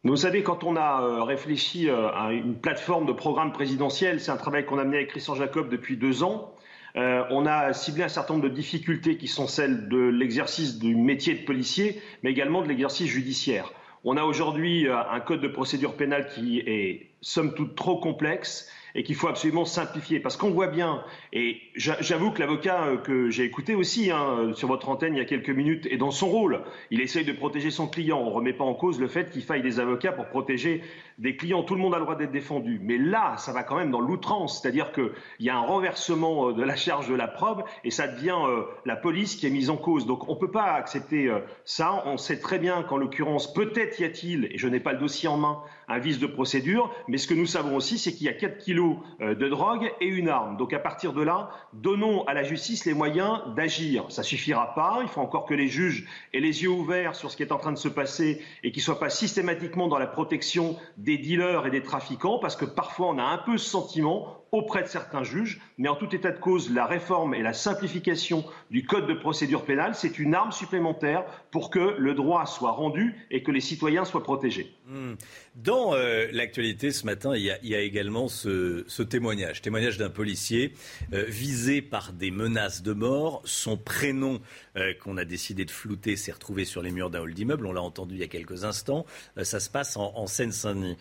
Vous 0.05 0.17
savez, 0.17 0.43
quand 0.43 0.65
on 0.65 0.77
a 0.77 1.03
euh, 1.03 1.23
réfléchi 1.23 1.89
euh, 1.89 2.09
à 2.11 2.33
une 2.33 2.57
plateforme 2.57 3.07
de 3.07 3.13
programme 3.13 3.53
présidentiel, 3.53 4.21
c'est 4.21 4.31
un 4.31 4.37
travail 4.37 4.65
qu'on 4.67 4.79
a 4.79 4.85
mené 4.85 4.99
avec 4.99 5.09
Christian 5.09 5.35
Jacob 5.35 5.69
depuis 5.69 5.97
deux 5.97 6.23
ans. 6.23 6.55
on 6.95 7.47
a 7.47 7.73
ciblé 7.73 8.05
un 8.05 8.09
certain 8.09 8.35
nombre 8.35 8.49
de 8.49 8.55
difficultés 8.55 9.17
qui 9.17 9.27
sont 9.27 9.49
celles 9.49 9.89
de 9.89 9.99
l'exercice 9.99 10.79
du 10.79 10.95
métier 10.95 11.35
de 11.35 11.45
policier, 11.45 12.01
mais 12.23 12.31
également 12.31 12.63
de 12.63 12.69
l'exercice 12.69 13.09
judiciaire. 13.09 13.73
On 14.07 14.19
a 14.19 14.25
aujourd'hui 14.25 14.87
euh, 14.87 14.97
un 15.11 15.21
code 15.21 15.41
de 15.41 15.49
procédure 15.49 15.97
pénale 15.97 16.29
qui 16.29 16.59
est 16.59 17.09
somme 17.23 17.55
toute 17.55 17.75
trop 17.75 17.99
complexe 17.99 18.71
et 18.95 19.03
qu'il 19.03 19.15
faut 19.15 19.29
absolument 19.29 19.65
simplifier. 19.65 20.21
Parce 20.21 20.37
qu'on 20.37 20.51
voit 20.51 20.69
bien, 20.69 21.03
et 21.33 21.61
j'avoue 21.77 22.31
que 22.31 22.41
l'avocat 22.41 22.85
euh, 22.85 22.97
que 22.97 23.31
j'ai 23.31 23.45
écouté 23.45 23.75
aussi 23.75 24.11
hein, 24.11 24.53
sur 24.55 24.69
votre 24.69 24.89
antenne 24.89 25.15
il 25.15 25.19
y 25.19 25.23
a 25.23 25.25
quelques 25.25 25.51
minutes 25.51 25.87
est 25.87 25.97
dans 25.97 26.11
son 26.11 26.29
rôle. 26.29 26.63
Il 26.91 27.01
essaye 27.01 27.25
de 27.25 27.33
protéger 27.33 27.71
son 27.71 27.89
client. 27.89 28.21
On 28.21 28.31
ne 28.31 28.35
remet 28.35 28.53
pas 28.53 28.65
en 28.65 28.75
cause 28.75 29.01
le 29.01 29.09
fait 29.09 29.31
qu'il 29.31 29.43
faille 29.43 29.63
des 29.63 29.81
avocats 29.81 30.13
pour 30.13 30.27
protéger 30.27 30.83
des 31.19 31.37
clients. 31.37 31.63
Tout 31.63 31.75
le 31.75 31.81
monde 31.81 31.95
a 31.95 31.99
le 31.99 32.05
droit 32.05 32.17
d'être 32.17 32.33
défendu. 32.33 32.81
Mais 32.83 32.99
là, 32.99 33.37
ça 33.37 33.53
va 33.53 33.63
quand 33.63 33.77
même 33.77 33.91
dans 33.91 34.01
l'outrance. 34.01 34.61
C'est-à-dire 34.61 34.93
qu'il 34.93 35.13
y 35.41 35.51
a 35.51 35.57
un 35.57 35.63
renversement 35.63 36.49
euh, 36.49 36.53
de 36.53 36.63
la 36.63 36.77
charge 36.77 37.09
de 37.09 37.15
la 37.15 37.29
preuve 37.29 37.63
et 37.85 37.91
ça 37.91 38.09
devient 38.09 38.39
euh, 38.47 38.63
la 38.85 38.97
police 38.97 39.37
qui 39.37 39.47
est 39.47 39.51
mise 39.51 39.71
en 39.71 39.77
cause. 39.77 40.07
Donc 40.07 40.29
on 40.29 40.35
ne 40.35 40.39
peut 40.39 40.51
pas 40.51 40.73
accepter 40.73 41.31
ça. 41.65 42.03
On 42.07 42.17
sait 42.17 42.39
très 42.39 42.59
bien 42.59 42.83
qu'en 42.83 42.97
l'occurrence, 42.97 43.53
peut-être 43.53 43.99
y 44.01 44.05
a-t-il, 44.05 44.47
et 44.47 44.59
je 44.59 44.69
n'ai 44.69 44.81
pas 44.81 44.93
le 44.93 44.99
dossier 44.99 45.29
en 45.29 45.37
main, 45.37 45.63
un 45.89 45.99
vice 45.99 46.19
de 46.19 46.27
procédure. 46.27 46.91
Mais 47.09 47.19
ce 47.19 47.27
que 47.27 47.35
nous 47.35 47.47
savons 47.47 47.77
aussi, 47.77 47.99
c'est 47.99 48.13
qu'il 48.13 48.27
y 48.27 48.29
a 48.29 48.33
4 48.33 48.59
kilos 48.59 48.97
euh, 49.21 49.35
de 49.35 49.49
drogue 49.49 49.93
et 50.01 50.07
une 50.07 50.29
arme. 50.29 50.57
Donc 50.57 50.73
à 50.73 50.79
partir 50.79 51.13
de 51.13 51.23
là, 51.23 51.51
donnons 51.73 52.25
à 52.25 52.35
la 52.35 52.43
justice 52.43 52.85
les 52.85 52.95
moyens 52.95 53.41
d'agir. 53.55 54.07
Ça 54.09 54.23
suffira 54.23 54.75
pas. 54.75 55.01
Il 55.03 55.09
faut 55.09 55.21
encore 55.21 55.47
que 55.47 55.55
les 55.55 55.69
juges 55.69 56.07
aient 56.33 56.41
les 56.41 56.63
yeux 56.63 56.71
ouverts 56.71 57.15
sur 57.15 57.31
ce 57.31 57.37
qui 57.37 57.43
est 57.43 57.53
en 57.53 57.59
train 57.59 57.73
de 57.73 57.79
se 57.79 57.89
passer 57.89 58.43
et 58.63 58.73
qu'ils 58.73 58.83
soient 58.83 58.99
pas 58.99 59.11
systématiquement 59.11 59.89
dans 59.89 59.99
la 59.99 60.07
protection 60.07 60.77
des 61.05 61.19
dealers 61.19 61.67
et 61.67 61.71
des 61.71 61.83
trafiquants, 61.83 62.39
parce 62.39 62.57
que 62.57 62.65
parfois 62.65 63.09
on 63.09 63.19
a 63.19 63.25
un 63.25 63.39
peu 63.39 63.59
ce 63.59 63.69
sentiment 63.69 64.44
auprès 64.55 64.83
de 64.83 64.89
certains 64.89 65.25
juges, 65.25 65.61
mais 65.79 65.89
en 65.89 65.97
tout 65.97 66.15
état 66.15 66.31
de 66.31 66.39
cause, 66.39 66.73
la 66.73 66.87
réforme 66.87 67.35
et 67.35 67.43
la 67.43 67.53
simplification 67.53 68.45
du 68.71 68.87
code 68.87 69.09
de 69.09 69.15
procédure 69.15 69.65
pénale, 69.65 69.97
c'est 69.97 70.19
une 70.21 70.33
arme 70.33 70.53
supplémentaire 70.53 71.25
pour 71.51 71.71
que 71.71 71.97
le 71.99 72.15
droit 72.15 72.47
soit 72.47 72.71
rendu 72.71 73.15
et 73.33 73.43
que 73.43 73.51
les 73.51 73.61
citoyens 73.61 74.05
soient 74.05 74.23
protégés. 74.23 74.73
Hmm. 74.87 75.15
Dans 75.57 75.95
euh, 75.95 76.29
l'actualité 76.33 76.93
ce 76.93 77.05
matin, 77.05 77.35
il 77.35 77.43
y 77.43 77.75
a, 77.75 77.81
également 77.81 78.29
ce, 78.29 79.03
témoignage, 79.03 79.61
témoignage 79.61 79.99
d'un 79.99 80.11
policier 80.11 80.73
euh, 81.13 81.25
visé 81.27 81.83
par 81.83 82.13
des 82.13 82.31
menaces 82.31 82.83
de 82.83 82.93
mort. 82.93 83.43
Son 83.45 83.77
prénom 83.77 84.41
euh, 84.77 84.95
qu'on 84.95 85.17
a 85.17 85.25
décidé 85.25 85.65
de 85.65 85.71
flouter 85.73 86.15
s'est 86.17 86.33
retrouvé 86.33 86.65
sur 86.65 86.81
les 86.81 86.93
murs 86.93 87.11
d'un 87.11 87.23
hall 87.23 87.35
d'immeuble. 87.35 87.67
On 87.67 87.73
l'a 87.73 87.83
entendu 87.83 88.15
il 88.15 88.21
y 88.21 88.25
a 88.25 88.29
quelques 88.29 88.65
instants. 88.65 89.05
ça 89.43 89.59
se 89.59 89.69
passe 89.69 89.97
en, 89.97 90.13
en 90.15 90.29
Seine-Saint-Denis. 90.29 90.97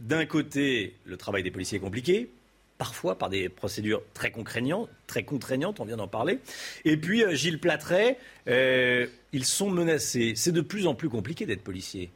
D'un 0.00 0.26
côté, 0.26 0.96
le 1.04 1.16
travail 1.16 1.44
des 1.44 1.52
policiers 1.52 1.78
est 1.78 1.80
compliqué 1.80 2.30
parfois 2.78 3.16
par 3.16 3.28
des 3.28 3.48
procédures 3.48 4.02
très 4.14 4.30
contraignantes, 4.30 4.88
très 5.06 5.22
contraignantes 5.24 5.80
on 5.80 5.84
vient 5.84 5.96
d'en 5.96 6.08
parler. 6.08 6.40
Et 6.84 6.96
puis, 6.96 7.22
euh, 7.22 7.34
Gilles 7.34 7.60
Platret, 7.60 8.18
euh, 8.48 9.06
ils 9.32 9.44
sont 9.44 9.70
menacés. 9.70 10.34
C'est 10.36 10.52
de 10.52 10.60
plus 10.60 10.86
en 10.86 10.94
plus 10.94 11.08
compliqué 11.08 11.46
d'être 11.46 11.62
policier. 11.62 12.10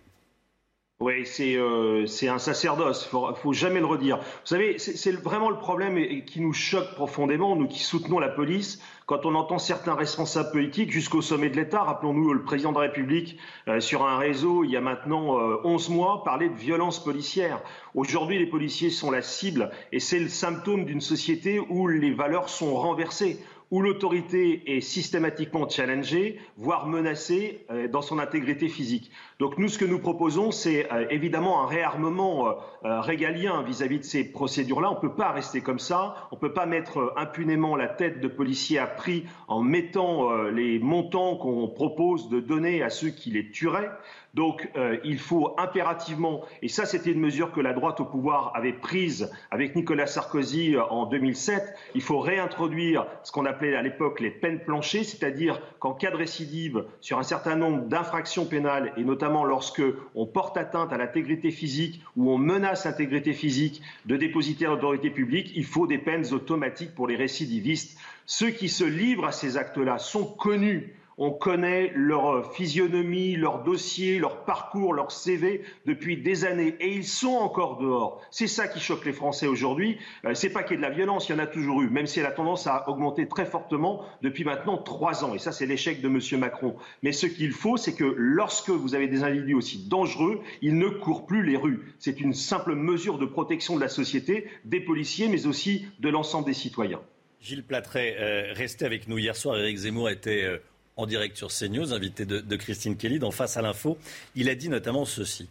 Oui, 0.99 1.24
euh, 1.41 2.07
c'est 2.07 2.28
un 2.28 2.39
sacerdoce, 2.39 3.11
il 3.12 3.19
ne 3.19 3.35
faut 3.35 3.53
jamais 3.53 3.81
le 3.81 3.87
redire. 3.87 4.16
Vous 4.16 4.47
savez, 4.47 4.78
c'est 4.78 5.12
vraiment 5.12 5.51
le 5.51 5.59
problème 5.59 6.24
qui 6.24 6.41
nous 6.41 6.55
choque 6.55 6.95
profondément, 6.95 7.55
nous 7.55 7.69
qui 7.69 7.81
soutenons 7.81 8.19
la 8.19 8.31
police, 8.31 8.81
quand 9.07 9.24
on 9.24 9.37
entend 9.37 9.59
certains 9.59 9.95
responsables 9.95 10.51
politiques 10.51 10.91
jusqu'au 10.91 11.23
sommet 11.23 11.49
de 11.49 11.57
l'État, 11.57 11.85
rappelons-nous 11.85 12.33
le 12.33 12.43
président 12.43 12.73
de 12.73 12.77
la 12.77 12.89
République 12.89 13.39
euh, 13.69 13.78
sur 13.78 14.05
un 14.05 14.19
réseau 14.19 14.65
il 14.65 14.70
y 14.73 14.77
a 14.77 14.81
maintenant 14.81 15.39
euh, 15.39 15.61
11 15.62 15.91
mois 15.91 16.24
parler 16.24 16.49
de 16.49 16.57
violence 16.57 17.03
policière. 17.03 17.62
Aujourd'hui, 17.95 18.37
les 18.39 18.47
policiers 18.47 18.91
sont 18.91 19.12
la 19.12 19.23
cible 19.23 19.70
et 19.93 20.01
c'est 20.01 20.19
le 20.19 20.28
symptôme 20.28 20.85
d'une 20.87 21.01
société 21.01 21.61
où 21.61 21.87
les 21.87 22.12
valeurs 22.12 22.49
sont 22.49 22.74
renversées 22.74 23.39
où 23.70 23.80
l'autorité 23.82 24.76
est 24.76 24.80
systématiquement 24.80 25.68
challengée, 25.68 26.38
voire 26.56 26.86
menacée 26.86 27.64
euh, 27.70 27.88
dans 27.88 28.02
son 28.02 28.18
intégrité 28.18 28.68
physique. 28.68 29.10
Donc 29.40 29.59
nous, 29.59 29.68
ce 29.68 29.78
que 29.78 29.84
nous 29.84 29.98
proposons, 29.98 30.52
c'est 30.52 30.90
euh, 30.93 31.06
évidemment 31.10 31.62
un 31.62 31.66
réarmement 31.66 32.48
euh, 32.48 33.01
régalien 33.01 33.62
vis-à-vis 33.62 33.98
de 33.98 34.05
ces 34.05 34.30
procédures-là. 34.30 34.90
On 34.90 34.94
ne 34.94 35.01
peut 35.01 35.14
pas 35.14 35.32
rester 35.32 35.60
comme 35.60 35.80
ça. 35.80 36.28
On 36.30 36.36
ne 36.36 36.40
peut 36.40 36.52
pas 36.52 36.66
mettre 36.66 37.12
impunément 37.16 37.76
la 37.76 37.88
tête 37.88 38.20
de 38.20 38.28
policiers 38.28 38.78
à 38.78 38.86
prix 38.86 39.24
en 39.48 39.62
mettant 39.62 40.32
les 40.48 40.78
montants 40.78 41.36
qu'on 41.36 41.68
propose 41.68 42.28
de 42.28 42.40
donner 42.40 42.82
à 42.82 42.90
ceux 42.90 43.10
qui 43.10 43.30
les 43.30 43.51
tueraient. 43.51 43.90
Donc 44.36 44.68
euh, 44.76 44.98
il 45.02 45.18
faut 45.18 45.54
impérativement, 45.56 46.44
et 46.60 46.68
ça 46.68 46.84
c'était 46.84 47.10
une 47.10 47.20
mesure 47.20 47.52
que 47.52 47.60
la 47.62 47.72
droite 47.72 48.00
au 48.00 48.04
pouvoir 48.04 48.52
avait 48.54 48.74
prise 48.74 49.32
avec 49.50 49.74
Nicolas 49.74 50.06
Sarkozy 50.06 50.76
euh, 50.76 50.84
en 50.84 51.06
2007, 51.06 51.74
il 51.94 52.02
faut 52.02 52.18
réintroduire 52.18 53.06
ce 53.22 53.32
qu'on 53.32 53.46
appelait 53.46 53.74
à 53.74 53.80
l'époque 53.80 54.20
les 54.20 54.30
peines 54.30 54.60
planchées, 54.60 55.04
c'est-à-dire 55.04 55.62
qu'en 55.78 55.94
cas 55.94 56.10
de 56.10 56.16
récidive 56.16 56.84
sur 57.00 57.18
un 57.18 57.22
certain 57.22 57.56
nombre 57.56 57.84
d'infractions 57.84 58.44
pénales, 58.44 58.92
et 58.98 59.04
notamment 59.04 59.42
lorsque 59.42 59.82
on 60.14 60.26
porte 60.26 60.58
atteinte 60.58 60.92
à 60.92 60.98
l'intégrité 60.98 61.50
physique 61.50 62.02
ou 62.14 62.30
on 62.30 62.36
menace 62.36 62.84
l'intégrité 62.84 63.32
physique 63.32 63.80
de 64.04 64.18
dépositaires 64.18 64.74
d'autorité 64.74 65.08
publique, 65.08 65.50
il 65.56 65.64
faut 65.64 65.86
des 65.86 65.96
peines 65.96 66.34
automatiques 66.34 66.94
pour 66.94 67.08
les 67.08 67.16
récidivistes. 67.16 67.98
Ceux 68.26 68.50
qui 68.50 68.68
se 68.68 68.84
livrent 68.84 69.24
à 69.24 69.32
ces 69.32 69.56
actes-là 69.56 69.96
sont 69.96 70.26
connus 70.26 70.92
on 71.18 71.30
connaît 71.30 71.93
leur 71.94 72.52
physionomie, 72.55 73.36
leur 73.36 73.62
dossier, 73.62 74.18
leur 74.18 74.44
parcours, 74.44 74.93
leur 74.93 75.10
CV 75.10 75.62
depuis 75.86 76.18
des 76.18 76.44
années 76.44 76.76
et 76.80 76.93
ils 76.93 77.06
sont 77.06 77.34
encore 77.34 77.78
dehors. 77.78 78.20
C'est 78.30 78.47
ça 78.47 78.68
qui 78.68 78.80
choque 78.80 79.05
les 79.06 79.12
Français 79.12 79.47
aujourd'hui. 79.47 79.98
Euh, 80.24 80.34
c'est 80.34 80.51
pas 80.51 80.62
qu'il 80.62 80.72
y 80.72 80.74
ait 80.74 80.82
de 80.82 80.88
la 80.88 80.94
violence, 80.94 81.28
il 81.28 81.32
y 81.32 81.34
en 81.34 81.38
a 81.38 81.47
toujours 81.47 81.82
eu, 81.82 81.88
même 81.88 82.06
si 82.06 82.20
elle 82.20 82.26
a 82.26 82.32
tendance 82.32 82.66
à 82.66 82.88
augmenter 82.88 83.28
très 83.28 83.47
fortement 83.47 84.05
depuis 84.22 84.44
maintenant 84.44 84.76
trois 84.76 85.24
ans. 85.24 85.34
Et 85.34 85.38
ça, 85.38 85.52
c'est 85.52 85.66
l'échec 85.66 86.01
de 86.01 86.09
M. 86.09 86.40
Macron. 86.40 86.76
Mais 87.02 87.12
ce 87.12 87.26
qu'il 87.26 87.52
faut, 87.52 87.76
c'est 87.76 87.94
que 87.94 88.14
lorsque 88.16 88.70
vous 88.70 88.94
avez 88.94 89.09
des 89.09 89.24
individus 89.24 89.55
aussi 89.55 89.88
dangereux, 89.88 90.40
ils 90.60 90.76
ne 90.76 90.88
courent 90.88 91.26
plus 91.26 91.43
les 91.43 91.56
rues. 91.56 91.94
C'est 91.98 92.20
une 92.20 92.34
simple 92.34 92.74
mesure 92.74 93.18
de 93.18 93.26
protection 93.26 93.76
de 93.76 93.80
la 93.80 93.88
société, 93.88 94.48
des 94.64 94.80
policiers, 94.80 95.28
mais 95.28 95.47
aussi 95.47 95.86
de 96.01 96.09
l'ensemble 96.09 96.47
des 96.47 96.55
citoyens. 96.55 97.01
Gilles 97.40 97.64
Platret, 97.64 98.16
euh, 98.18 98.52
restez 98.55 98.84
avec 98.84 99.09
nous. 99.09 99.18
Hier 99.18 99.36
soir, 99.36 99.59
Éric 99.59 99.76
Zemmour 99.76 100.10
était 100.10 100.43
euh, 100.43 100.59
en 100.97 101.06
direct 101.06 101.36
sur 101.36 101.48
CNews, 101.48 101.93
invité 101.93 102.24
de, 102.24 102.56
Christine 102.56 102.97
Kelly 102.97 103.18
dans 103.18 103.31
Face 103.31 103.56
à 103.56 103.62
l'info. 103.62 103.98
Il 104.35 104.48
a 104.48 104.55
dit 104.55 104.68
notamment 104.68 105.05
ceci. 105.05 105.48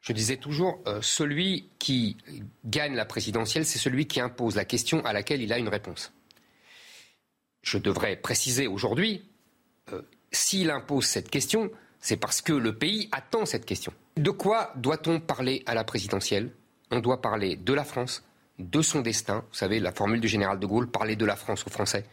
Je 0.00 0.12
disais 0.12 0.36
toujours, 0.36 0.78
euh, 0.86 1.00
celui 1.02 1.68
qui 1.80 2.16
gagne 2.64 2.94
la 2.94 3.04
présidentielle, 3.04 3.66
c'est 3.66 3.80
celui 3.80 4.06
qui 4.06 4.20
impose 4.20 4.54
la 4.54 4.64
question 4.64 5.04
à 5.04 5.12
laquelle 5.12 5.42
il 5.42 5.52
a 5.52 5.58
une 5.58 5.68
réponse. 5.68 6.12
Je 7.62 7.78
devrais 7.78 8.14
préciser 8.14 8.68
aujourd'hui, 8.68 9.24
euh, 9.92 10.02
s'il 10.30 10.70
impose 10.70 11.06
cette 11.06 11.28
question, 11.28 11.72
c'est 11.98 12.16
parce 12.16 12.40
que 12.40 12.52
le 12.52 12.72
pays 12.72 13.08
attend 13.10 13.46
cette 13.46 13.66
question. 13.66 13.92
De 14.16 14.30
quoi 14.30 14.72
doit-on 14.76 15.18
parler 15.18 15.64
à 15.66 15.74
la 15.74 15.82
présidentielle? 15.82 16.52
On 16.92 17.00
doit 17.00 17.20
parler 17.20 17.56
de 17.56 17.72
la 17.72 17.84
France, 17.84 18.22
de 18.60 18.82
son 18.82 19.00
destin. 19.00 19.44
Vous 19.50 19.56
savez, 19.56 19.80
la 19.80 19.90
formule 19.90 20.20
du 20.20 20.28
général 20.28 20.60
de 20.60 20.66
Gaulle, 20.66 20.88
parler 20.88 21.16
de 21.16 21.24
la 21.24 21.34
France 21.34 21.64
aux 21.66 21.70
Français. 21.70 22.04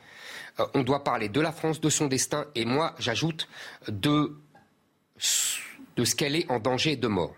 Euh, 0.60 0.66
on 0.74 0.84
doit 0.84 1.04
parler 1.04 1.30
de 1.30 1.42
la 1.42 1.52
France, 1.52 1.82
de 1.82 1.90
son 1.90 2.08
destin, 2.08 2.46
et 2.56 2.66
moi, 2.66 2.96
j'ajoute 3.00 3.48
de, 3.88 4.34
ce 5.18 6.16
qu'elle 6.16 6.36
est 6.36 6.50
en 6.50 6.60
danger 6.60 6.96
de 6.96 7.08
mort. 7.08 7.36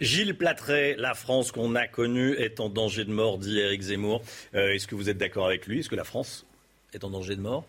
Gilles 0.00 0.36
Platret, 0.36 0.96
la 0.98 1.14
France 1.14 1.52
qu'on 1.52 1.74
a 1.76 1.86
connue 1.86 2.34
est 2.34 2.58
en 2.58 2.68
danger 2.68 3.04
de 3.04 3.12
mort, 3.12 3.38
dit 3.38 3.60
Éric 3.60 3.82
Zemmour. 3.82 4.22
Euh, 4.54 4.72
est-ce 4.72 4.88
que 4.88 4.96
vous 4.96 5.08
êtes 5.08 5.18
d'accord 5.18 5.46
avec 5.46 5.66
lui? 5.66 5.80
Est-ce 5.80 5.88
que 5.88 5.94
la 5.94 6.04
France 6.04 6.44
est 6.92 7.04
en 7.04 7.10
danger 7.10 7.36
de 7.36 7.40
mort? 7.40 7.64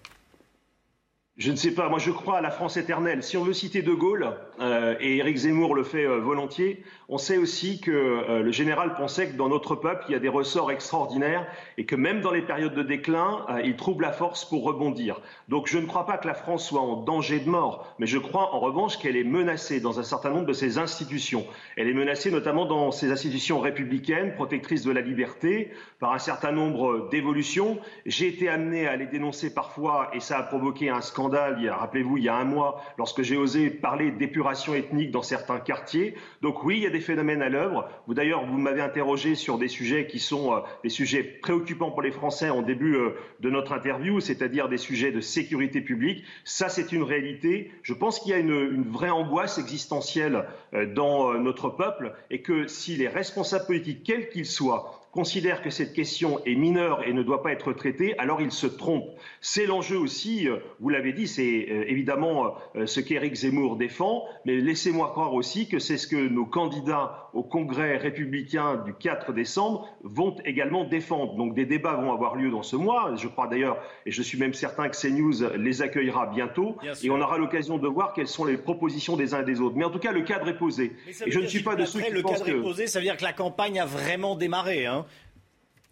Je 1.37 1.51
ne 1.51 1.57
sais 1.57 1.71
pas, 1.71 1.89
moi 1.89 1.99
je 1.99 2.11
crois 2.11 2.37
à 2.37 2.41
la 2.41 2.49
France 2.49 2.77
éternelle. 2.77 3.21
Si 3.21 3.35
on 3.35 3.43
veut 3.43 3.53
citer 3.53 3.81
De 3.81 3.93
Gaulle, 3.93 4.37
euh, 4.61 4.95
et 5.01 5.17
Éric 5.17 5.35
Zemmour 5.35 5.75
le 5.75 5.83
fait 5.83 6.05
volontiers, 6.05 6.81
on 7.07 7.17
sait 7.17 7.37
aussi 7.37 7.79
que 7.79 7.91
euh, 7.91 8.41
le 8.41 8.51
général 8.51 8.95
pensait 8.95 9.27
que 9.27 9.35
dans 9.35 9.49
notre 9.49 9.75
peuple, 9.75 10.05
il 10.07 10.13
y 10.13 10.15
a 10.15 10.19
des 10.19 10.29
ressorts 10.29 10.71
extraordinaires 10.71 11.45
et 11.77 11.85
que 11.85 11.95
même 11.95 12.21
dans 12.21 12.31
les 12.31 12.41
périodes 12.41 12.73
de 12.73 12.81
déclin, 12.81 13.45
euh, 13.49 13.61
il 13.63 13.75
trouve 13.75 14.01
la 14.01 14.11
force 14.11 14.45
pour 14.45 14.63
rebondir. 14.63 15.21
Donc 15.47 15.67
je 15.67 15.77
ne 15.77 15.85
crois 15.85 16.05
pas 16.05 16.17
que 16.17 16.27
la 16.27 16.33
France 16.33 16.67
soit 16.67 16.81
en 16.81 17.03
danger 17.03 17.39
de 17.39 17.49
mort, 17.49 17.93
mais 17.99 18.07
je 18.07 18.17
crois 18.17 18.55
en 18.55 18.59
revanche 18.59 18.97
qu'elle 18.97 19.17
est 19.17 19.23
menacée 19.23 19.79
dans 19.79 19.99
un 19.99 20.03
certain 20.03 20.31
nombre 20.31 20.47
de 20.47 20.53
ses 20.53 20.79
institutions. 20.79 21.45
Elle 21.77 21.89
est 21.89 21.93
menacée 21.93 22.31
notamment 22.31 22.65
dans 22.65 22.91
ses 22.91 23.11
institutions 23.11 23.59
républicaines, 23.59 24.33
protectrices 24.33 24.83
de 24.83 24.91
la 24.91 25.01
liberté, 25.01 25.71
par 25.99 26.13
un 26.13 26.19
certain 26.19 26.51
nombre 26.51 27.09
d'évolutions. 27.11 27.77
J'ai 28.05 28.27
été 28.29 28.49
amené 28.49 28.87
à 28.87 28.95
les 28.95 29.05
dénoncer 29.05 29.53
parfois 29.53 30.09
et 30.13 30.19
ça 30.19 30.39
a 30.39 30.43
provoqué 30.43 30.89
un 30.89 31.01
scandale, 31.01 31.24
rappelez-vous, 31.27 32.17
il 32.17 32.23
y 32.23 32.29
a 32.29 32.35
un 32.35 32.45
mois, 32.45 32.81
lorsque 32.97 33.21
j'ai 33.21 33.37
osé 33.37 33.69
parler 33.69 34.11
d'épuration 34.11 34.73
ethnique 34.73 35.11
dans 35.11 35.21
certains 35.21 35.59
quartiers. 35.59 36.15
Donc 36.41 36.63
oui, 36.63 36.77
il 36.77 36.83
y 36.83 36.87
a 36.87 36.89
des 36.89 36.99
phénomènes 36.99 37.41
à 37.41 37.49
l'œuvre. 37.49 37.89
Vous 38.07 38.13
d'ailleurs, 38.13 38.45
vous 38.45 38.57
m'avez 38.57 38.81
interrogé 38.81 39.35
sur 39.35 39.57
des 39.57 39.67
sujets 39.67 40.07
qui 40.07 40.19
sont 40.19 40.53
euh, 40.53 40.59
des 40.83 40.89
sujets 40.89 41.23
préoccupants 41.23 41.91
pour 41.91 42.01
les 42.01 42.11
Français 42.11 42.49
en 42.49 42.61
début 42.61 42.95
euh, 42.95 43.15
de 43.39 43.49
notre 43.49 43.73
interview, 43.73 44.19
c'est-à-dire 44.19 44.69
des 44.69 44.77
sujets 44.77 45.11
de 45.11 45.21
sécurité 45.21 45.81
publique. 45.81 46.23
Ça, 46.43 46.69
c'est 46.69 46.91
une 46.91 47.03
réalité. 47.03 47.71
Je 47.81 47.93
pense 47.93 48.19
qu'il 48.19 48.31
y 48.31 48.33
a 48.33 48.37
une, 48.37 48.49
une, 48.49 48.89
vraie 48.89 49.09
angoisse 49.09 49.57
existentielle 49.57 50.45
euh, 50.73 50.85
dans 50.85 51.33
notre 51.33 51.69
peuple 51.69 52.13
et 52.29 52.41
que 52.41 52.67
si 52.67 52.95
les 52.95 53.07
responsables 53.07 53.65
politiques, 53.65 54.03
quels 54.03 54.29
qu'ils 54.29 54.45
soient, 54.45 55.04
considère 55.15 55.61
que 55.61 55.69
cette 55.69 55.93
question 55.93 56.43
est 56.45 56.55
mineure 56.55 57.07
et 57.07 57.13
ne 57.13 57.23
doit 57.23 57.41
pas 57.41 57.53
être 57.53 57.71
traitée, 57.71 58.19
alors 58.19 58.41
il 58.41 58.51
se 58.51 58.67
trompe. 58.67 59.05
C'est 59.39 59.65
l'enjeu 59.65 59.97
aussi, 59.97 60.49
euh, 60.49 60.57
vous 60.81 60.89
l'avez 60.89 61.13
dit, 61.13 61.25
c'est 61.25 61.67
euh, 61.69 61.85
évidemment 61.87 62.55
euh, 62.75 62.85
ce 62.85 62.99
qu'Éric 62.99 63.33
Zemmour 63.33 63.77
défend, 63.77 64.25
mais 64.43 64.57
laissez-moi 64.57 65.11
croire 65.11 65.33
aussi 65.33 65.69
que 65.69 65.79
c'est 65.79 65.97
ce 65.97 66.07
que 66.07 66.17
nos 66.17 66.45
candidats 66.45 67.29
au 67.33 67.43
Congrès 67.43 67.95
républicain 67.95 68.83
du 68.85 68.93
4 68.93 69.31
décembre 69.31 69.87
vont 70.03 70.35
également 70.43 70.83
défendre. 70.83 71.35
Donc 71.35 71.55
des 71.55 71.65
débats 71.65 71.93
vont 71.93 72.11
avoir 72.11 72.35
lieu 72.35 72.51
dans 72.51 72.63
ce 72.63 72.75
mois, 72.75 73.13
je 73.15 73.29
crois 73.29 73.47
d'ailleurs, 73.47 73.77
et 74.05 74.11
je 74.11 74.21
suis 74.21 74.37
même 74.37 74.53
certain 74.53 74.89
que 74.89 74.97
CNews 74.99 75.55
les 75.57 75.81
accueillera 75.81 76.25
bientôt, 76.25 76.75
et 77.03 77.09
on 77.09 77.21
aura 77.21 77.37
l'occasion 77.37 77.77
de 77.77 77.87
voir 77.87 78.11
quelles 78.11 78.27
sont 78.27 78.43
les 78.43 78.57
propositions 78.57 79.15
des 79.15 79.33
uns 79.33 79.43
et 79.43 79.45
des 79.45 79.61
autres. 79.61 79.77
Mais 79.77 79.85
en 79.85 79.91
tout 79.91 79.99
cas, 79.99 80.11
le 80.11 80.23
cadre 80.23 80.49
est 80.49 80.57
posé. 80.57 80.91
Et 81.25 81.31
je 81.31 81.39
ne 81.39 81.47
suis 81.47 81.63
pas 81.63 81.75
de 81.75 81.85
ceux 81.85 82.01
qui 82.01 82.11
le 82.11 82.21
cadre 82.21 82.49
est 82.49 82.61
posé, 82.61 82.87
ça 82.87 82.99
veut 82.99 83.05
dire 83.05 83.15
que 83.15 83.23
la 83.23 83.33
campagne 83.33 83.79
a 83.79 83.85
vraiment 83.85 84.35
démarré. 84.35 84.85
Hein 84.85 85.04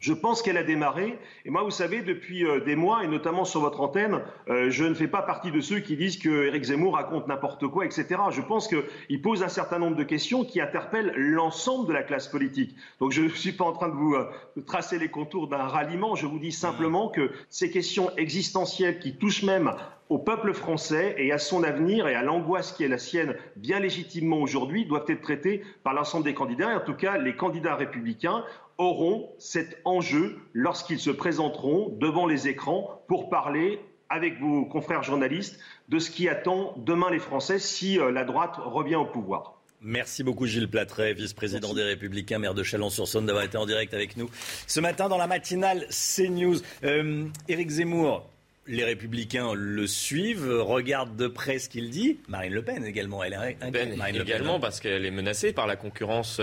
je 0.04 0.12
pense 0.12 0.42
qu'elle 0.42 0.58
a 0.58 0.64
démarré. 0.64 1.18
Et 1.46 1.50
moi, 1.50 1.64
vous 1.64 1.72
savez, 1.72 2.02
depuis 2.02 2.46
euh, 2.46 2.60
des 2.60 2.76
mois, 2.76 3.06
et 3.06 3.08
notamment 3.08 3.46
sur 3.46 3.62
votre 3.62 3.80
antenne, 3.80 4.20
euh, 4.50 4.70
je 4.70 4.84
ne 4.84 4.94
fais 4.94 5.08
pas 5.08 5.22
partie 5.22 5.50
de 5.50 5.62
ceux 5.62 5.80
qui 5.80 5.96
disent 5.96 6.18
que 6.18 6.48
Éric 6.48 6.66
Zemmour 6.66 6.96
raconte 6.96 7.30
n'importe 7.30 7.66
quoi, 7.68 7.86
etc. 7.86 8.08
Je 8.32 8.42
pense 8.42 8.68
qu'il 8.68 9.22
pose 9.22 9.44
un 9.44 9.48
certain 9.48 9.80
nombre 9.80 9.96
de 9.96 10.04
questions 10.04 10.44
qui 10.44 10.60
interpellent 10.60 11.14
l'ensemble 11.16 11.88
de 11.88 11.94
la 11.94 12.04
classe 12.04 12.28
politique. 12.28 12.76
Donc 13.00 13.14
je 13.14 13.22
ne 13.22 13.30
suis 13.30 13.54
pas 13.54 13.64
en 13.64 13.72
train 13.72 13.88
de 13.88 13.94
vous 13.94 14.14
euh, 14.14 14.30
tracer 14.66 15.00
les 15.00 15.08
contours 15.08 15.48
d'un 15.48 15.56
ralliement. 15.56 16.16
Je 16.16 16.28
vous 16.28 16.40
dis 16.40 16.52
simplement 16.52 17.08
que 17.08 17.32
ces 17.50 17.72
questions 17.72 18.12
existentielles 18.18 19.00
qui 19.00 19.16
touchent 19.16 19.44
même 19.44 19.74
au 20.10 20.20
peuple 20.20 20.54
français 20.54 21.16
et 21.18 21.32
à 21.32 21.38
son 21.38 21.64
avenir 21.64 22.08
et 22.08 22.14
à 22.16 22.22
l'angoisse 22.22 22.72
qui 22.74 22.84
est 22.84 22.88
la 22.88 22.98
sienne 22.98 23.36
bien 23.56 23.80
légitimement 23.80 24.38
aujourd'hui 24.38 24.86
doivent 24.86 25.06
être 25.08 25.22
traitées 25.22 25.64
par 25.84 25.94
l'ensemble 25.94 26.26
des 26.26 26.34
candidats. 26.34 26.72
Et 26.72 26.76
en 26.76 26.82
tout 26.82 26.94
cas, 26.94 27.18
les 27.18 27.36
candidats 27.36 27.76
républicains 27.76 28.44
auront 28.78 29.30
cet 29.38 29.78
enjeu 29.86 30.38
lorsqu'ils 30.54 31.00
se 31.00 31.10
présenteront 31.12 31.96
devant 32.00 32.26
les 32.26 32.48
écrans 32.48 33.04
pour 33.08 33.30
parler 33.30 33.80
avec 34.10 34.40
vos 34.40 34.66
confrères 34.66 35.04
journalistes 35.04 35.60
de 35.90 36.00
ce 36.00 36.12
qui 36.12 36.30
attend 36.30 36.76
demain 36.78 37.10
les 37.10 37.20
Français 37.20 37.60
si 37.60 38.00
euh, 38.00 38.12
la 38.12 38.24
droite 38.24 38.56
revient 38.58 38.96
au 38.96 39.06
pouvoir. 39.06 39.60
Merci 39.82 40.24
beaucoup 40.24 40.46
Gilles 40.46 40.70
Platret, 40.70 41.14
vice-président 41.14 41.74
des 41.74 41.84
Républicains, 41.84 42.40
maire 42.40 42.54
de 42.54 42.64
Chalon-sur-Saône, 42.64 43.26
d'avoir 43.26 43.44
été 43.44 43.58
en 43.58 43.66
direct 43.66 43.94
avec 43.94 44.16
nous 44.16 44.30
ce 44.66 44.80
matin 44.80 45.10
dans 45.10 45.18
la 45.18 45.28
matinale 45.28 45.88
CNews. 45.90 46.60
Euh, 46.86 47.26
Éric 47.50 47.70
Zemmour, 47.70 48.30
les 48.66 48.84
Républicains 48.84 49.54
le 49.54 49.88
suivent, 49.88 50.50
regardent 50.50 51.16
de 51.16 51.28
près 51.28 51.60
ce 51.60 51.68
qu'il 51.68 51.90
dit. 51.90 52.20
Marine 52.28 52.54
Le 52.54 52.62
Pen 52.62 52.86
également, 52.86 53.24
elle 53.24 53.34
est 53.34 53.72
ben, 53.72 53.94
également 54.16 54.60
parce 54.60 54.80
qu'elle 54.80 55.06
est 55.06 55.12
menacée 55.12 55.52
par 55.52 55.68
la 55.68 55.76
concurrence 55.76 56.40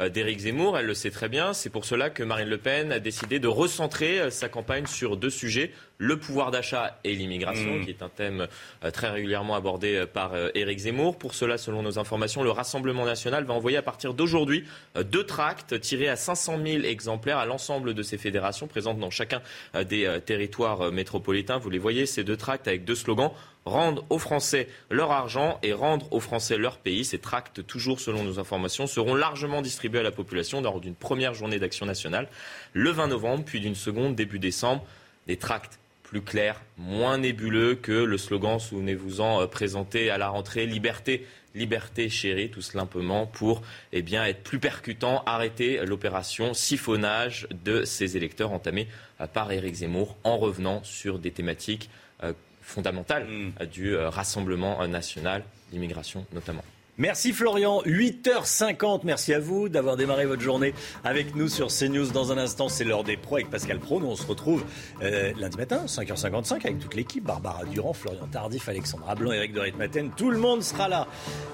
euh, 0.00 0.08
d'Éric 0.08 0.40
Zemmour. 0.40 0.78
Elle 0.78 0.86
le 0.86 0.94
sait 0.94 1.10
très 1.10 1.28
bien. 1.28 1.52
C'est 1.52 1.70
pour 1.70 1.84
cela 1.84 2.10
que 2.10 2.22
Marine 2.22 2.48
Le 2.48 2.58
Pen 2.58 2.92
a 2.92 3.00
décidé 3.00 3.40
de 3.40 3.48
recentrer 3.48 4.20
euh, 4.20 4.30
sa 4.30 4.48
campagne 4.48 4.86
sur 4.86 5.16
deux 5.16 5.30
sujets 5.30 5.72
le 5.98 6.18
pouvoir 6.18 6.50
d'achat 6.50 6.98
et 7.04 7.14
l'immigration, 7.14 7.78
mmh. 7.78 7.84
qui 7.84 7.90
est 7.90 8.02
un 8.02 8.08
thème 8.08 8.48
euh, 8.84 8.90
très 8.90 9.10
régulièrement 9.10 9.54
abordé 9.54 9.94
euh, 9.94 10.06
par 10.06 10.34
euh, 10.34 10.48
Éric 10.54 10.80
Zemmour. 10.80 11.18
Pour 11.18 11.34
cela, 11.34 11.56
selon 11.56 11.82
nos 11.82 11.98
informations, 11.98 12.42
le 12.42 12.50
Rassemblement 12.50 13.04
national 13.04 13.44
va 13.44 13.54
envoyer 13.54 13.76
à 13.76 13.82
partir 13.82 14.14
d'aujourd'hui 14.14 14.64
deux 15.04 15.24
tracts 15.24 15.80
tirés 15.80 16.08
à 16.08 16.16
500 16.16 16.58
000 16.64 16.82
exemplaires 16.84 17.38
à 17.38 17.46
l'ensemble 17.46 17.94
de 17.94 18.02
ces 18.02 18.18
fédérations 18.18 18.66
présentes 18.66 18.98
dans 18.98 19.10
chacun 19.10 19.40
des 19.88 20.20
territoires 20.24 20.92
métropolitains. 20.92 21.58
Vous 21.58 21.70
les 21.70 21.78
voyez, 21.78 22.06
ces 22.06 22.24
deux 22.24 22.36
tracts 22.36 22.68
avec 22.68 22.84
deux 22.84 22.94
slogans 22.94 23.32
rendre 23.64 24.04
aux 24.10 24.18
Français 24.18 24.68
leur 24.90 25.10
argent 25.10 25.58
et 25.62 25.72
rendre 25.72 26.12
aux 26.12 26.20
Français 26.20 26.56
leur 26.56 26.78
pays. 26.78 27.04
Ces 27.04 27.18
tracts, 27.18 27.66
toujours 27.66 28.00
selon 28.00 28.22
nos 28.22 28.38
informations, 28.38 28.86
seront 28.86 29.14
largement 29.14 29.62
distribués 29.62 30.00
à 30.00 30.02
la 30.02 30.12
population 30.12 30.60
lors 30.60 30.80
d'une 30.80 30.94
première 30.94 31.34
journée 31.34 31.58
d'action 31.58 31.86
nationale 31.86 32.28
le 32.72 32.90
20 32.90 33.08
novembre, 33.08 33.44
puis 33.44 33.60
d'une 33.60 33.74
seconde 33.74 34.14
début 34.14 34.38
décembre. 34.38 34.84
Des 35.26 35.38
tracts 35.38 35.78
plus 36.04 36.22
clair, 36.22 36.62
moins 36.78 37.18
nébuleux 37.18 37.74
que 37.74 37.92
le 37.92 38.16
slogan, 38.18 38.60
souvenez-vous-en, 38.60 39.42
euh, 39.42 39.46
présenté 39.46 40.10
à 40.10 40.18
la 40.18 40.28
rentrée, 40.28 40.66
liberté, 40.66 41.26
liberté 41.54 42.08
chérie, 42.08 42.50
tout 42.50 42.60
simplement 42.60 43.26
pour 43.26 43.62
eh 43.92 44.02
bien, 44.02 44.24
être 44.24 44.42
plus 44.42 44.60
percutant, 44.60 45.24
arrêter 45.26 45.84
l'opération 45.84 46.54
siphonnage 46.54 47.48
de 47.64 47.84
ces 47.84 48.16
électeurs 48.16 48.52
entamés 48.52 48.86
euh, 49.20 49.26
par 49.26 49.50
Éric 49.50 49.74
Zemmour 49.74 50.16
en 50.22 50.38
revenant 50.38 50.84
sur 50.84 51.18
des 51.18 51.32
thématiques 51.32 51.90
euh, 52.22 52.32
fondamentales 52.62 53.26
mm. 53.26 53.66
du 53.66 53.96
Rassemblement 53.96 54.86
national, 54.86 55.42
l'immigration 55.72 56.26
notamment. 56.32 56.64
Merci 56.96 57.32
Florian, 57.32 57.82
8h50, 57.82 59.00
merci 59.02 59.34
à 59.34 59.40
vous 59.40 59.68
d'avoir 59.68 59.96
démarré 59.96 60.26
votre 60.26 60.42
journée 60.42 60.74
avec 61.02 61.34
nous 61.34 61.48
sur 61.48 61.66
CNews. 61.66 62.12
Dans 62.12 62.30
un 62.30 62.38
instant, 62.38 62.68
c'est 62.68 62.84
l'heure 62.84 63.02
des 63.02 63.16
pros 63.16 63.34
avec 63.34 63.50
Pascal 63.50 63.80
Pro. 63.80 63.98
Nous, 63.98 64.06
on 64.06 64.14
se 64.14 64.24
retrouve 64.24 64.64
euh, 65.02 65.32
lundi 65.36 65.56
matin, 65.56 65.86
5h55, 65.86 66.52
avec 66.52 66.78
toute 66.78 66.94
l'équipe. 66.94 67.24
Barbara 67.24 67.64
Durand, 67.64 67.94
Florian 67.94 68.28
Tardif, 68.28 68.68
Alexandra 68.68 69.16
Blanc, 69.16 69.32
Eric 69.32 69.52
de 69.52 69.60
Ritmaten. 69.60 70.12
Tout 70.16 70.30
le 70.30 70.38
monde 70.38 70.62
sera 70.62 70.88
là. 70.88 71.08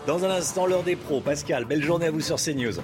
Dans 0.06 0.26
un 0.26 0.30
instant, 0.30 0.66
l'heure 0.66 0.82
des 0.82 0.96
pros. 0.96 1.22
Pascal, 1.22 1.64
belle 1.64 1.82
journée 1.82 2.06
à 2.06 2.10
vous 2.10 2.20
sur 2.20 2.36
CNews. 2.36 2.74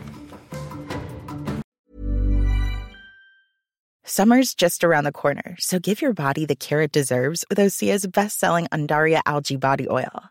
Summer's 4.05 4.55
just 4.55 4.83
around 4.83 5.05
the 5.05 5.13
corner, 5.13 5.57
so 5.59 5.79
give 5.79 6.01
your 6.01 6.15
body 6.15 6.47
the 6.47 6.57
care 6.57 6.81
it 6.81 6.91
deserves 6.91 7.45
with 7.51 7.59
Osea's 7.59 8.07
best-selling 8.07 8.67
Andaria 8.73 9.21
Algae 9.27 9.57
Body 9.57 9.87
Oil. 9.91 10.31